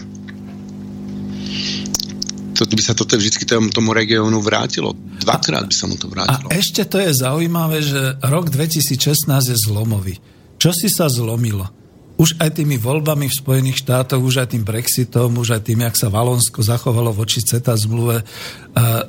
to 2.65 2.73
by 2.75 2.83
sa 2.83 2.93
to 2.97 3.07
vždy 3.07 3.45
tomu, 3.47 3.91
regiónu 3.95 4.43
vrátilo. 4.43 4.95
Dvakrát 5.23 5.63
by 5.67 5.75
sa 5.75 5.85
mu 5.87 5.95
to 5.95 6.11
vrátilo. 6.11 6.51
A 6.51 6.57
ešte 6.57 6.83
to 6.83 6.99
je 6.99 7.11
zaujímavé, 7.13 7.79
že 7.79 8.19
rok 8.25 8.51
2016 8.51 9.29
je 9.29 9.57
zlomový. 9.57 10.19
Čo 10.59 10.75
si 10.75 10.91
sa 10.91 11.07
zlomilo? 11.07 11.79
už 12.19 12.35
aj 12.35 12.59
tými 12.59 12.75
voľbami 12.75 13.31
v 13.31 13.37
Spojených 13.39 13.87
štátoch, 13.87 14.19
už 14.19 14.43
aj 14.43 14.51
tým 14.51 14.67
Brexitom, 14.67 15.39
už 15.39 15.55
aj 15.55 15.71
tým, 15.71 15.87
jak 15.87 15.95
sa 15.95 16.11
Valonsko 16.11 16.59
zachovalo 16.59 17.15
voči 17.15 17.39
CETA 17.39 17.79
zmluve, 17.79 18.19
e, 18.19 18.23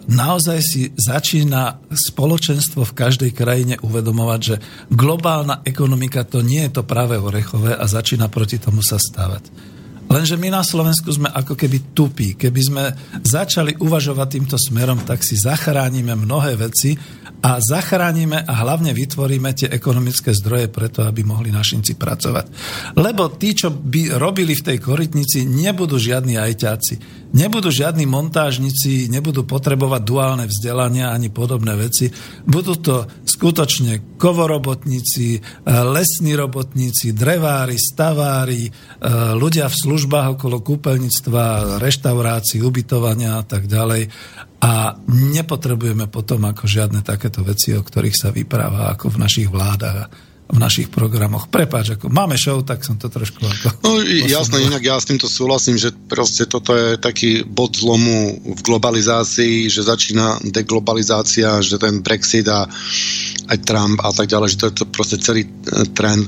naozaj 0.07 0.59
si 0.63 0.95
začína 0.95 1.91
spoločenstvo 1.91 2.87
v 2.87 2.95
každej 2.95 3.35
krajine 3.35 3.75
uvedomovať, 3.83 4.41
že 4.41 4.57
globálna 4.95 5.67
ekonomika 5.67 6.23
to 6.23 6.39
nie 6.47 6.71
je 6.71 6.79
to 6.79 6.83
práve 6.87 7.19
orechové 7.19 7.75
a 7.75 7.83
začína 7.91 8.31
proti 8.31 8.63
tomu 8.63 8.79
sa 8.79 8.95
stávať. 8.95 9.51
Lenže 10.11 10.35
my 10.35 10.51
na 10.51 10.67
Slovensku 10.67 11.07
sme 11.15 11.31
ako 11.31 11.55
keby 11.55 11.95
tupí. 11.95 12.35
Keby 12.35 12.61
sme 12.61 12.85
začali 13.23 13.79
uvažovať 13.79 14.29
týmto 14.35 14.59
smerom, 14.59 15.07
tak 15.07 15.23
si 15.23 15.39
zachránime 15.39 16.19
mnohé 16.19 16.59
veci 16.59 16.99
a 17.41 17.63
zachránime 17.63 18.43
a 18.43 18.53
hlavne 18.67 18.91
vytvoríme 18.91 19.55
tie 19.55 19.71
ekonomické 19.71 20.35
zdroje 20.35 20.69
preto, 20.69 21.07
aby 21.07 21.23
mohli 21.23 21.55
našinci 21.55 21.95
pracovať. 21.95 22.47
Lebo 22.99 23.33
tí, 23.39 23.55
čo 23.55 23.71
by 23.71 24.19
robili 24.19 24.59
v 24.59 24.75
tej 24.75 24.79
korytnici, 24.83 25.47
nebudú 25.47 25.97
žiadni 25.97 26.37
ajťáci, 26.37 26.95
nebudú 27.31 27.71
žiadni 27.71 28.07
montážnici, 28.07 29.07
nebudú 29.11 29.47
potrebovať 29.47 30.03
duálne 30.03 30.45
vzdelania 30.51 31.15
ani 31.15 31.31
podobné 31.31 31.79
veci. 31.79 32.11
Budú 32.47 32.79
to 32.79 33.07
skutočne 33.23 34.19
kovorobotníci, 34.19 35.29
eh, 35.37 35.41
lesní 35.67 36.35
robotníci, 36.35 37.15
drevári, 37.15 37.79
stavári, 37.79 38.69
eh, 38.69 38.73
ľudia 39.35 39.71
v 39.71 39.81
službách 39.81 40.39
okolo 40.39 40.63
kúpeľníctva, 40.63 41.79
reštaurácií, 41.79 42.63
ubytovania 42.63 43.41
a 43.41 43.45
tak 43.47 43.71
ďalej 43.71 44.11
a 44.61 44.93
nepotrebujeme 45.09 46.13
potom 46.13 46.45
ako 46.45 46.69
žiadne 46.69 47.01
takéto 47.01 47.41
veci, 47.41 47.73
o 47.73 47.81
ktorých 47.81 48.17
sa 48.17 48.29
vypráva 48.29 48.93
ako 48.93 49.17
v 49.17 49.21
našich 49.25 49.49
vládach 49.49 50.30
v 50.51 50.59
našich 50.59 50.89
programoch. 50.91 51.47
Prepáč, 51.47 51.95
ako 51.95 52.11
máme 52.11 52.35
show, 52.35 52.59
tak 52.67 52.83
som 52.83 52.99
to 52.99 53.07
trošku 53.07 53.39
ako... 53.47 53.67
No 53.87 54.03
jasné, 54.27 54.67
inak 54.67 54.83
ja 54.83 54.99
s 54.99 55.07
týmto 55.07 55.31
súhlasím, 55.31 55.79
že 55.79 55.95
proste 55.95 56.45
toto 56.51 56.75
je 56.75 56.99
taký 56.99 57.47
bod 57.47 57.79
zlomu 57.79 58.43
v 58.43 58.61
globalizácii, 58.61 59.71
že 59.71 59.87
začína 59.87 60.43
deglobalizácia, 60.51 61.63
že 61.63 61.79
ten 61.79 62.03
Brexit 62.03 62.51
a 62.51 62.67
aj 63.51 63.59
Trump 63.67 63.99
a 64.03 64.11
tak 64.11 64.31
ďalej, 64.31 64.49
že 64.55 64.59
to 64.59 64.67
je 64.71 64.75
to 64.75 64.85
proste 64.91 65.17
celý 65.23 65.47
trend. 65.95 66.27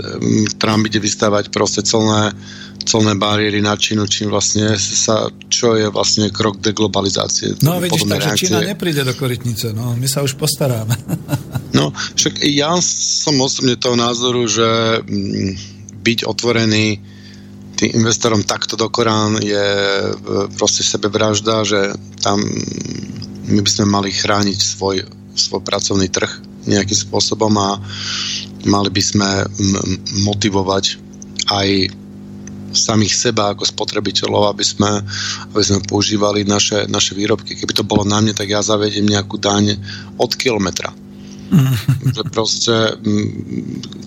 Trump 0.58 0.86
ide 0.86 1.02
vystávať 1.02 1.50
proste 1.50 1.82
celné 1.82 2.34
colné 2.84 3.14
bariéry 3.14 3.62
na 3.62 3.78
Čínu, 3.78 4.06
čím 4.06 4.30
vlastne 4.30 4.74
sa, 4.78 5.30
čo 5.48 5.78
je 5.78 5.86
vlastne 5.88 6.28
krok 6.28 6.58
deglobalizácie. 6.58 7.62
No 7.62 7.78
vidíš, 7.78 8.06
takže 8.06 8.28
reakcie. 8.28 8.46
Čína 8.50 8.60
nepríde 8.62 9.02
do 9.06 9.14
korytnice, 9.14 9.72
no 9.72 9.94
my 9.94 10.06
sa 10.10 10.20
už 10.20 10.34
postaráme. 10.34 10.94
no, 11.78 11.94
však 11.94 12.42
ja 12.48 12.76
som 12.82 13.38
osobne 13.40 13.78
toho 13.78 13.94
názoru, 13.94 14.44
že 14.46 15.00
mm, 15.02 15.50
byť 16.02 16.18
otvorený 16.26 16.86
tým 17.82 17.98
investorom 17.98 18.46
takto 18.46 18.78
do 18.78 18.86
Korán 18.92 19.42
je 19.42 19.66
e, 19.66 20.12
proste 20.54 20.86
sebevražda, 20.86 21.66
že 21.66 21.80
tam 22.22 22.38
my 23.48 23.58
by 23.58 23.70
sme 23.70 23.86
mali 23.90 24.14
chrániť 24.14 24.54
svoj, 24.54 25.02
svoj 25.34 25.66
pracovný 25.66 26.06
trh 26.06 26.30
nejakým 26.62 26.94
spôsobom 26.94 27.50
a 27.58 27.82
mali 28.70 28.86
by 28.86 29.02
sme 29.02 29.30
motivovať 30.22 30.84
aj 31.50 31.68
samých 32.72 33.14
seba 33.14 33.52
ako 33.52 33.68
spotrebiteľov, 33.68 34.52
aby 34.52 34.64
sme, 34.64 34.90
aby 35.52 35.62
sme 35.62 35.84
používali 35.84 36.42
naše, 36.42 36.88
naše 36.88 37.12
výrobky. 37.14 37.54
Keby 37.54 37.72
to 37.76 37.84
bolo 37.86 38.02
na 38.02 38.18
mne, 38.18 38.32
tak 38.32 38.48
ja 38.48 38.64
zavediem 38.64 39.06
nejakú 39.06 39.38
daň 39.38 39.76
od 40.18 40.32
kilometra. 40.34 40.92
Mm. 41.52 41.76
že 42.16 42.22
proste 42.32 42.72
m, 43.04 43.28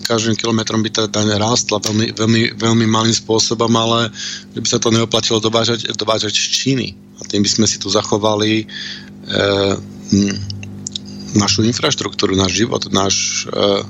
každým 0.02 0.34
kilometrom 0.34 0.82
by 0.82 0.90
tá 0.90 1.04
daň 1.06 1.38
rástla 1.38 1.78
veľmi, 1.78 2.10
veľmi, 2.18 2.42
veľmi 2.58 2.86
malým 2.90 3.14
spôsobom, 3.14 3.70
ale 3.70 4.10
že 4.50 4.58
by 4.58 4.66
sa 4.66 4.82
to 4.82 4.90
neoplatilo 4.90 5.38
dovážať, 5.38 5.86
dovážať 5.94 6.34
z 6.34 6.46
Číny. 6.50 6.88
A 7.16 7.24
tým 7.24 7.46
by 7.46 7.50
sme 7.50 7.66
si 7.70 7.78
tu 7.78 7.86
zachovali 7.86 8.62
e, 8.62 8.64
m, 10.10 10.34
našu 11.38 11.62
infraštruktúru, 11.62 12.34
náš 12.34 12.66
život, 12.66 12.82
náš 12.90 13.46
e, 13.46 13.86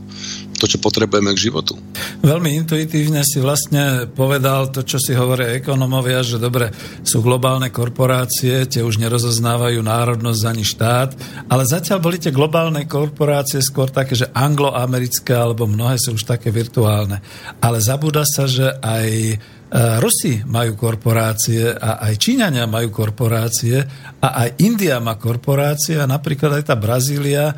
to, 0.56 0.66
čo 0.66 0.80
potrebujeme 0.80 1.32
k 1.36 1.48
životu. 1.48 1.76
Veľmi 2.24 2.56
intuitívne 2.64 3.20
si 3.22 3.38
vlastne 3.38 4.08
povedal 4.08 4.72
to, 4.72 4.82
čo 4.82 4.96
si 4.96 5.12
hovoria 5.12 5.56
ekonomovia, 5.56 6.24
že 6.24 6.40
dobre, 6.40 6.72
sú 7.04 7.20
globálne 7.20 7.68
korporácie, 7.68 8.64
tie 8.66 8.82
už 8.82 8.98
nerozoznávajú 9.00 9.78
národnosť 9.80 10.42
ani 10.48 10.64
štát, 10.64 11.10
ale 11.52 11.62
zatiaľ 11.68 11.98
boli 12.00 12.16
tie 12.16 12.32
globálne 12.32 12.88
korporácie 12.88 13.60
skôr 13.60 13.92
také, 13.92 14.16
že 14.16 14.32
angloamerické, 14.32 15.36
alebo 15.36 15.68
mnohé 15.68 16.00
sú 16.00 16.16
už 16.16 16.24
také 16.24 16.48
virtuálne. 16.48 17.20
Ale 17.60 17.78
zabúda 17.78 18.24
sa, 18.24 18.48
že 18.48 18.72
aj 18.80 19.38
Rusi 19.74 20.46
majú 20.46 20.78
korporácie 20.78 21.74
a 21.74 21.98
aj 22.06 22.14
Číňania 22.22 22.70
majú 22.70 22.94
korporácie 22.94 23.82
a 24.22 24.46
aj 24.46 24.62
India 24.62 25.02
má 25.02 25.18
korporácie 25.18 25.98
a 25.98 26.06
napríklad 26.06 26.62
aj 26.62 26.64
tá 26.70 26.78
Brazília, 26.78 27.50
e, 27.50 27.54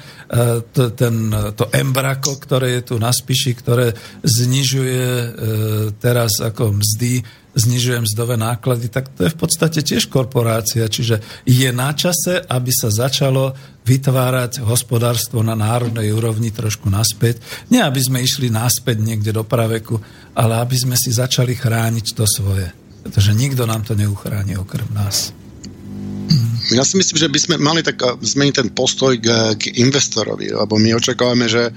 to, 0.72 0.96
ten, 0.96 1.28
to 1.52 1.68
Embraco, 1.68 2.32
ktoré 2.40 2.80
je 2.80 2.82
tu 2.88 2.94
na 2.96 3.12
Spiši, 3.12 3.52
ktoré 3.60 3.92
znižuje 4.24 5.04
e, 5.04 5.28
teraz 6.00 6.40
ako 6.40 6.80
mzdy 6.80 7.20
znižuje 7.56 8.04
mzdové 8.04 8.36
náklady, 8.36 8.92
tak 8.92 9.08
to 9.12 9.24
je 9.24 9.34
v 9.34 9.38
podstate 9.38 9.80
tiež 9.80 10.12
korporácia. 10.12 10.84
Čiže 10.84 11.44
je 11.48 11.70
na 11.72 11.92
čase, 11.96 12.44
aby 12.44 12.70
sa 12.72 12.92
začalo 12.92 13.56
vytvárať 13.88 14.60
hospodárstvo 14.60 15.40
na 15.40 15.56
národnej 15.56 16.12
úrovni 16.12 16.52
trošku 16.52 16.92
naspäť. 16.92 17.40
Nie, 17.72 17.88
aby 17.88 18.00
sme 18.04 18.20
išli 18.20 18.52
naspäť 18.52 19.00
niekde 19.00 19.32
do 19.32 19.48
praveku, 19.48 19.96
ale 20.36 20.60
aby 20.60 20.76
sme 20.76 20.96
si 21.00 21.08
začali 21.08 21.56
chrániť 21.56 22.06
to 22.12 22.28
svoje. 22.28 22.68
Pretože 23.00 23.32
nikto 23.32 23.64
nám 23.64 23.88
to 23.88 23.96
neuchráni 23.96 24.60
okrem 24.60 24.88
nás. 24.92 25.32
Ja 26.68 26.84
si 26.84 27.00
myslím, 27.00 27.16
že 27.16 27.32
by 27.32 27.38
sme 27.40 27.56
mali 27.56 27.80
tak 27.80 27.96
eh, 28.04 28.12
zmeniť 28.20 28.54
ten 28.54 28.68
postoj 28.76 29.16
k, 29.16 29.56
k 29.56 29.80
investorovi, 29.80 30.52
lebo 30.52 30.76
my 30.76 30.92
očakávame, 31.00 31.48
že 31.48 31.72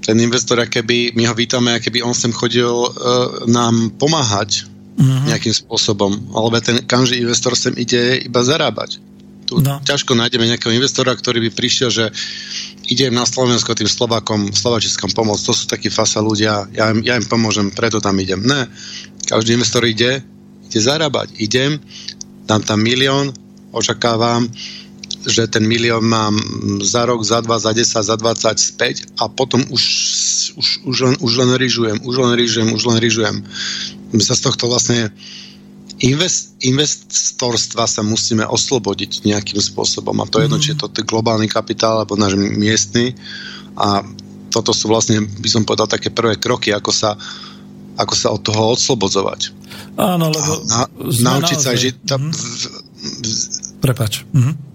ten 0.00 0.16
investor, 0.22 0.56
keby 0.64 1.12
my 1.18 1.28
ho 1.28 1.34
vítame, 1.36 1.76
keby 1.76 2.00
on 2.00 2.16
sem 2.16 2.32
chodil 2.32 2.72
uh, 2.72 3.44
nám 3.44 3.92
pomáhať 4.00 4.64
mm-hmm. 4.96 5.26
nejakým 5.30 5.54
spôsobom. 5.54 6.10
Alebo 6.34 6.58
ten 6.58 6.82
každý 6.84 7.22
investor 7.22 7.54
sem 7.54 7.74
ide 7.78 8.24
iba 8.24 8.40
zarábať. 8.42 8.98
Tu 9.50 9.58
no. 9.58 9.82
ťažko 9.82 10.14
nájdeme 10.14 10.46
nejakého 10.46 10.70
investora, 10.70 11.10
ktorý 11.10 11.42
by 11.42 11.50
prišiel, 11.50 11.90
že 11.90 12.04
idem 12.86 13.10
na 13.10 13.26
Slovensko 13.26 13.74
tým 13.74 13.90
Slovákom, 13.90 14.54
Slovačiskom 14.54 15.10
pomôcť. 15.10 15.42
To 15.42 15.54
sú 15.54 15.66
takí 15.66 15.90
fasa 15.90 16.22
ľudia, 16.22 16.70
ja 16.70 16.94
im, 16.94 17.02
ja 17.02 17.18
im 17.18 17.26
pomôžem, 17.26 17.74
preto 17.74 17.98
tam 17.98 18.14
idem. 18.22 18.38
Ne. 18.46 18.70
Každý 19.26 19.58
investor 19.58 19.82
ide, 19.90 20.22
ide 20.70 20.80
zarábať. 20.80 21.34
Idem, 21.42 21.82
dám 22.46 22.62
tam 22.62 22.78
milión, 22.78 23.34
očakávam, 23.74 24.46
že 25.26 25.50
ten 25.50 25.66
milión 25.66 26.06
mám 26.06 26.38
za 26.86 27.02
rok, 27.04 27.26
za 27.26 27.42
dva, 27.42 27.58
za 27.58 27.74
10, 27.74 27.90
za 27.90 28.16
20 28.16 28.54
späť 28.54 29.10
a 29.18 29.26
potom 29.26 29.66
už, 29.66 29.82
už, 30.54 30.68
už, 30.86 30.96
len, 31.10 31.14
už 31.18 31.32
len 31.42 31.50
ryžujem, 31.58 31.98
už 32.06 32.14
len 32.22 32.32
ryžujem, 32.38 32.70
už 32.70 32.82
len 32.86 32.98
ryžujem 33.02 33.36
my 33.42 33.99
sa 34.18 34.34
z 34.34 34.42
tohto 34.50 34.66
vlastne 34.66 35.14
invest, 36.02 36.58
investorstva 36.64 37.86
sa 37.86 38.02
musíme 38.02 38.42
oslobodiť 38.42 39.22
nejakým 39.22 39.60
spôsobom 39.62 40.16
a 40.18 40.26
to 40.26 40.42
je 40.42 40.50
jedno, 40.50 40.58
mm. 40.58 40.64
či 40.64 40.70
je 40.74 40.80
to 40.82 40.88
globálny 41.06 41.46
kapitál 41.46 42.02
alebo 42.02 42.18
náš 42.18 42.34
miestny 42.34 43.14
a 43.78 44.02
toto 44.50 44.74
sú 44.74 44.90
vlastne, 44.90 45.22
by 45.22 45.46
som 45.46 45.62
povedal, 45.62 45.86
také 45.86 46.10
prvé 46.10 46.34
kroky, 46.34 46.74
ako 46.74 46.90
sa, 46.90 47.14
ako 47.94 48.14
sa 48.18 48.34
od 48.34 48.42
toho 48.42 48.74
odslobodzovať. 48.74 49.54
Áno, 49.94 50.26
lebo... 50.26 50.66
Na, 50.66 50.90
naučiť 50.98 51.58
naozaj. 51.60 51.70
sa 51.70 51.72
žiť... 51.78 51.94
Mm. 52.10 52.32
V, 52.34 52.42
v, 52.42 52.64
v, 53.22 53.30
Prepač. 53.78 54.26
Mm 54.34 54.69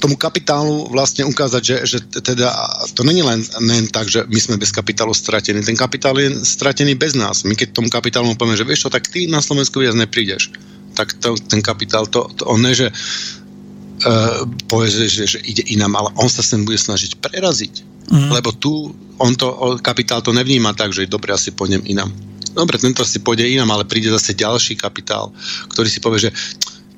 tomu 0.00 0.16
kapitálu 0.16 0.88
vlastne 0.88 1.28
ukázať, 1.28 1.62
že, 1.62 1.76
že 1.84 1.98
teda 2.20 2.48
to 2.96 3.04
není 3.04 3.20
len, 3.20 3.44
len 3.60 3.86
tak, 3.88 4.08
že 4.08 4.24
my 4.24 4.40
sme 4.40 4.56
bez 4.56 4.72
kapitálu 4.72 5.12
stratení. 5.12 5.60
Ten 5.60 5.76
kapitál 5.76 6.16
je 6.16 6.32
stratený 6.44 6.96
bez 6.96 7.12
nás. 7.12 7.44
My 7.44 7.52
keď 7.52 7.76
tomu 7.76 7.92
kapitálu 7.92 8.32
povieme, 8.34 8.56
že 8.56 8.66
vieš 8.66 8.88
čo, 8.88 8.90
tak 8.90 9.08
ty 9.08 9.28
na 9.28 9.44
Slovensku 9.44 9.80
viac 9.80 9.96
neprídeš. 9.96 10.50
Tak 10.96 11.20
to, 11.20 11.36
ten 11.36 11.60
kapitál, 11.60 12.08
to, 12.08 12.26
to 12.34 12.48
on 12.48 12.64
ne, 12.64 12.72
že 12.74 12.88
uh, 12.88 14.42
povie, 14.66 14.88
že, 14.88 15.06
že, 15.06 15.24
že 15.36 15.38
ide 15.44 15.62
inám, 15.70 15.96
ale 15.96 16.10
on 16.16 16.28
sa 16.32 16.40
sem 16.40 16.64
bude 16.64 16.80
snažiť 16.80 17.20
preraziť. 17.20 17.74
Mm. 18.10 18.32
Lebo 18.34 18.50
tu 18.56 18.90
on 19.20 19.36
to, 19.36 19.76
kapitál 19.84 20.24
to 20.24 20.32
nevníma 20.32 20.72
tak, 20.72 20.96
že 20.96 21.04
dobre, 21.04 21.36
asi 21.36 21.52
pôjdem 21.52 21.84
inám. 21.84 22.08
dobre, 22.56 22.80
tento 22.80 23.04
si 23.04 23.20
pôjde 23.20 23.46
inám, 23.46 23.76
ale 23.76 23.84
príde 23.84 24.08
zase 24.08 24.32
ďalší 24.32 24.80
kapitál, 24.80 25.30
ktorý 25.70 25.88
si 25.92 26.00
povie, 26.00 26.26
že 26.26 26.30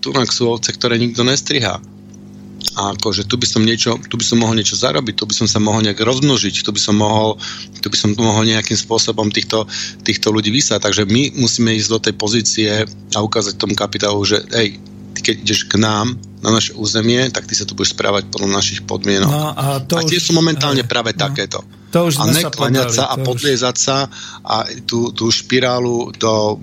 tu 0.03 0.11
sú 0.15 0.51
ovce, 0.51 0.75
ktoré 0.75 0.99
nikto 0.99 1.23
nestrihá. 1.23 1.79
A 2.73 2.97
akože 2.97 3.28
tu 3.28 3.36
by 3.36 3.44
som 3.44 3.62
niečo, 3.62 4.01
tu 4.09 4.16
by 4.16 4.24
som 4.24 4.40
mohol 4.40 4.57
niečo 4.57 4.81
zarobiť, 4.81 5.15
tu 5.20 5.24
by 5.28 5.35
som 5.36 5.47
sa 5.49 5.61
mohol 5.61 5.85
nejak 5.85 6.01
rozmnožiť, 6.01 6.65
tu 6.65 6.73
by 6.73 6.81
som 6.81 6.97
mohol, 6.97 7.36
tu 7.85 7.89
by 7.93 7.97
som 7.97 8.16
mohol 8.16 8.49
nejakým 8.49 8.77
spôsobom 8.77 9.28
týchto, 9.28 9.69
týchto 10.01 10.32
ľudí 10.32 10.49
vysať. 10.49 10.81
Takže 10.81 11.03
my 11.05 11.36
musíme 11.36 11.77
ísť 11.77 11.89
do 11.93 11.99
tej 12.01 12.15
pozície 12.16 12.70
a 13.12 13.19
ukázať 13.20 13.61
tomu 13.61 13.77
kapitálu, 13.77 14.24
že 14.24 14.40
hej, 14.57 14.81
ty 15.12 15.20
keď 15.20 15.35
ideš 15.44 15.69
k 15.69 15.77
nám 15.77 16.16
na 16.43 16.51
naše 16.51 16.74
územie, 16.74 17.31
tak 17.31 17.47
ty 17.47 17.55
sa 17.55 17.69
tu 17.69 17.77
budeš 17.77 17.94
správať 17.94 18.27
podľa 18.32 18.51
našich 18.51 18.82
podmienok. 18.82 19.31
No 19.31 19.53
a, 19.55 19.65
to 19.85 20.01
a 20.01 20.03
tie 20.03 20.19
už, 20.19 20.27
sú 20.27 20.32
momentálne 20.35 20.82
aj, 20.82 20.90
práve 20.90 21.12
no, 21.15 21.20
takéto. 21.23 21.61
To 21.93 22.09
už 22.09 22.19
a 22.19 22.24
nekláňať 22.24 22.89
sa, 22.89 23.05
sa 23.05 23.05
a 23.12 23.15
podliezať 23.20 23.77
už... 23.77 23.85
sa 23.85 23.97
a 24.43 24.57
tú, 24.89 25.12
tú 25.12 25.28
špirálu 25.28 26.11
do 26.16 26.57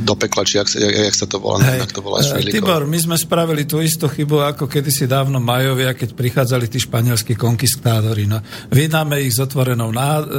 do 0.00 0.14
pekla, 0.16 0.42
či 0.44 0.58
jak, 0.58 0.68
jak, 0.72 0.94
jak 1.12 1.16
sa 1.16 1.26
to 1.28 1.36
volá, 1.38 1.60
Hej. 1.60 1.92
to 1.92 2.00
volá 2.00 2.18
uh, 2.20 2.40
Tibor, 2.40 2.88
my 2.88 2.98
sme 2.98 3.16
spravili 3.16 3.68
tú 3.68 3.80
istú 3.84 4.08
chybu, 4.08 4.42
ako 4.42 4.64
kedysi 4.66 5.04
dávno 5.04 5.38
Majovia, 5.38 5.92
keď 5.92 6.16
prichádzali 6.16 6.66
tí 6.66 6.80
španielskí 6.80 7.36
konkistádori. 7.36 8.24
No, 8.24 8.40
vydáme 8.72 9.20
ich 9.20 9.36
s 9.36 9.42
otvorenou 9.44 9.92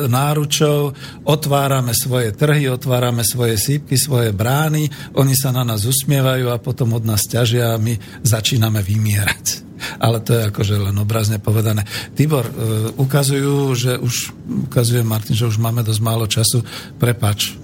náručou, 0.10 0.94
otvárame 1.26 1.94
svoje 1.94 2.34
trhy, 2.34 2.68
otvárame 2.68 3.22
svoje 3.22 3.56
sípky, 3.62 3.96
svoje 3.96 4.34
brány, 4.34 4.90
oni 5.18 5.34
sa 5.38 5.54
na 5.54 5.62
nás 5.62 5.86
usmievajú 5.86 6.50
a 6.50 6.62
potom 6.62 6.98
od 6.98 7.04
nás 7.06 7.26
ťažia 7.30 7.78
a 7.78 7.82
my 7.82 7.96
začíname 8.26 8.82
vymierať 8.82 9.72
ale 10.06 10.22
to 10.22 10.38
je 10.38 10.42
akože 10.50 10.76
len 10.78 10.96
obrazne 10.98 11.42
povedané. 11.42 11.86
Tibor, 12.14 12.46
uh, 12.46 12.54
ukazujú, 12.98 13.74
že 13.74 13.98
už, 13.98 14.34
ukazuje 14.70 15.02
Martin, 15.02 15.36
že 15.38 15.50
už 15.50 15.58
máme 15.58 15.82
dosť 15.82 16.02
málo 16.02 16.26
času. 16.30 16.62
Prepač, 17.02 17.58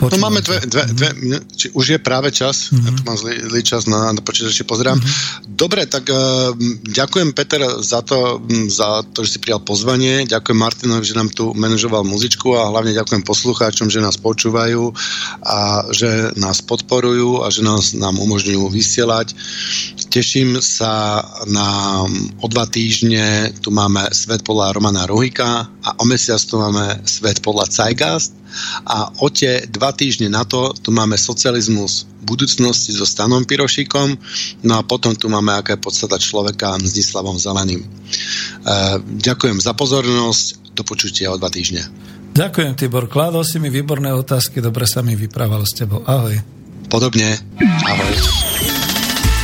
Počúvam. 0.00 0.16
No 0.16 0.24
máme 0.32 0.40
dve, 0.40 0.64
dve, 0.64 0.84
dve 0.96 1.08
či 1.52 1.68
už 1.76 1.86
je 1.92 1.98
práve 2.00 2.32
čas, 2.32 2.72
mm-hmm. 2.72 2.84
ja 2.88 2.90
tu 2.96 3.02
mám 3.04 3.18
zlý, 3.20 3.34
zlý 3.52 3.60
čas 3.60 3.84
na, 3.84 4.08
na 4.16 4.20
počítači, 4.24 4.64
pozerám. 4.64 4.96
Mm-hmm. 4.96 5.52
Dobre, 5.60 5.84
tak 5.84 6.08
uh, 6.08 6.56
ďakujem 6.88 7.36
Peter 7.36 7.60
za 7.84 8.00
to, 8.00 8.40
za 8.72 9.04
to, 9.12 9.28
že 9.28 9.36
si 9.36 9.38
prijal 9.44 9.60
pozvanie, 9.60 10.24
ďakujem 10.24 10.56
Martinovi, 10.56 11.04
že 11.04 11.18
nám 11.20 11.28
tu 11.28 11.52
manažoval 11.52 12.08
muzičku 12.08 12.56
a 12.56 12.72
hlavne 12.72 12.96
ďakujem 12.96 13.20
poslucháčom, 13.28 13.92
že 13.92 14.00
nás 14.00 14.16
počúvajú 14.16 14.88
a 15.44 15.84
že 15.92 16.32
nás 16.40 16.64
podporujú 16.64 17.44
a 17.44 17.52
že 17.52 17.60
nás 17.60 17.92
nám 17.92 18.16
umožňujú 18.16 18.72
vysielať. 18.72 19.36
Teším 20.08 20.64
sa 20.64 21.20
na 21.44 22.02
o 22.40 22.46
dva 22.48 22.64
týždne, 22.64 23.52
tu 23.60 23.68
máme 23.68 24.08
Svet 24.16 24.42
podľa 24.48 24.72
Romana 24.72 25.04
Ruhika 25.04 25.68
a 25.90 25.98
o 25.98 26.04
mesiac 26.06 26.38
tu 26.38 26.54
máme 26.54 27.02
Svet 27.02 27.42
podľa 27.42 27.66
Zeitgeist 27.66 28.30
a 28.86 29.10
o 29.18 29.26
tie 29.26 29.66
dva 29.66 29.90
týždne 29.90 30.30
na 30.30 30.46
to 30.46 30.70
tu 30.78 30.94
máme 30.94 31.18
socializmus 31.18 32.06
budúcnosti 32.22 32.94
so 32.94 33.08
Stanom 33.08 33.42
Pirošikom, 33.42 34.14
no 34.62 34.72
a 34.78 34.86
potom 34.86 35.16
tu 35.16 35.26
máme 35.26 35.50
aká 35.56 35.74
je 35.74 35.82
podstata 35.82 36.20
človeka 36.20 36.78
s 36.78 36.92
Dislavom 36.94 37.40
Zeleným. 37.40 37.82
E, 37.82 37.88
ďakujem 39.02 39.58
za 39.58 39.72
pozornosť, 39.74 40.76
do 40.76 40.82
počutia 40.86 41.34
o 41.34 41.40
dva 41.40 41.50
týždne. 41.50 41.82
Ďakujem, 42.30 42.78
Tibor. 42.78 43.10
Kládol 43.10 43.42
si 43.42 43.58
mi 43.58 43.72
výborné 43.72 44.14
otázky, 44.14 44.62
dobre 44.62 44.86
sa 44.86 45.02
mi 45.02 45.18
vyprávalo 45.18 45.66
s 45.66 45.74
tebou. 45.74 46.06
Ahoj. 46.06 46.38
Podobne. 46.86 47.34
Ahoj. 47.82 48.89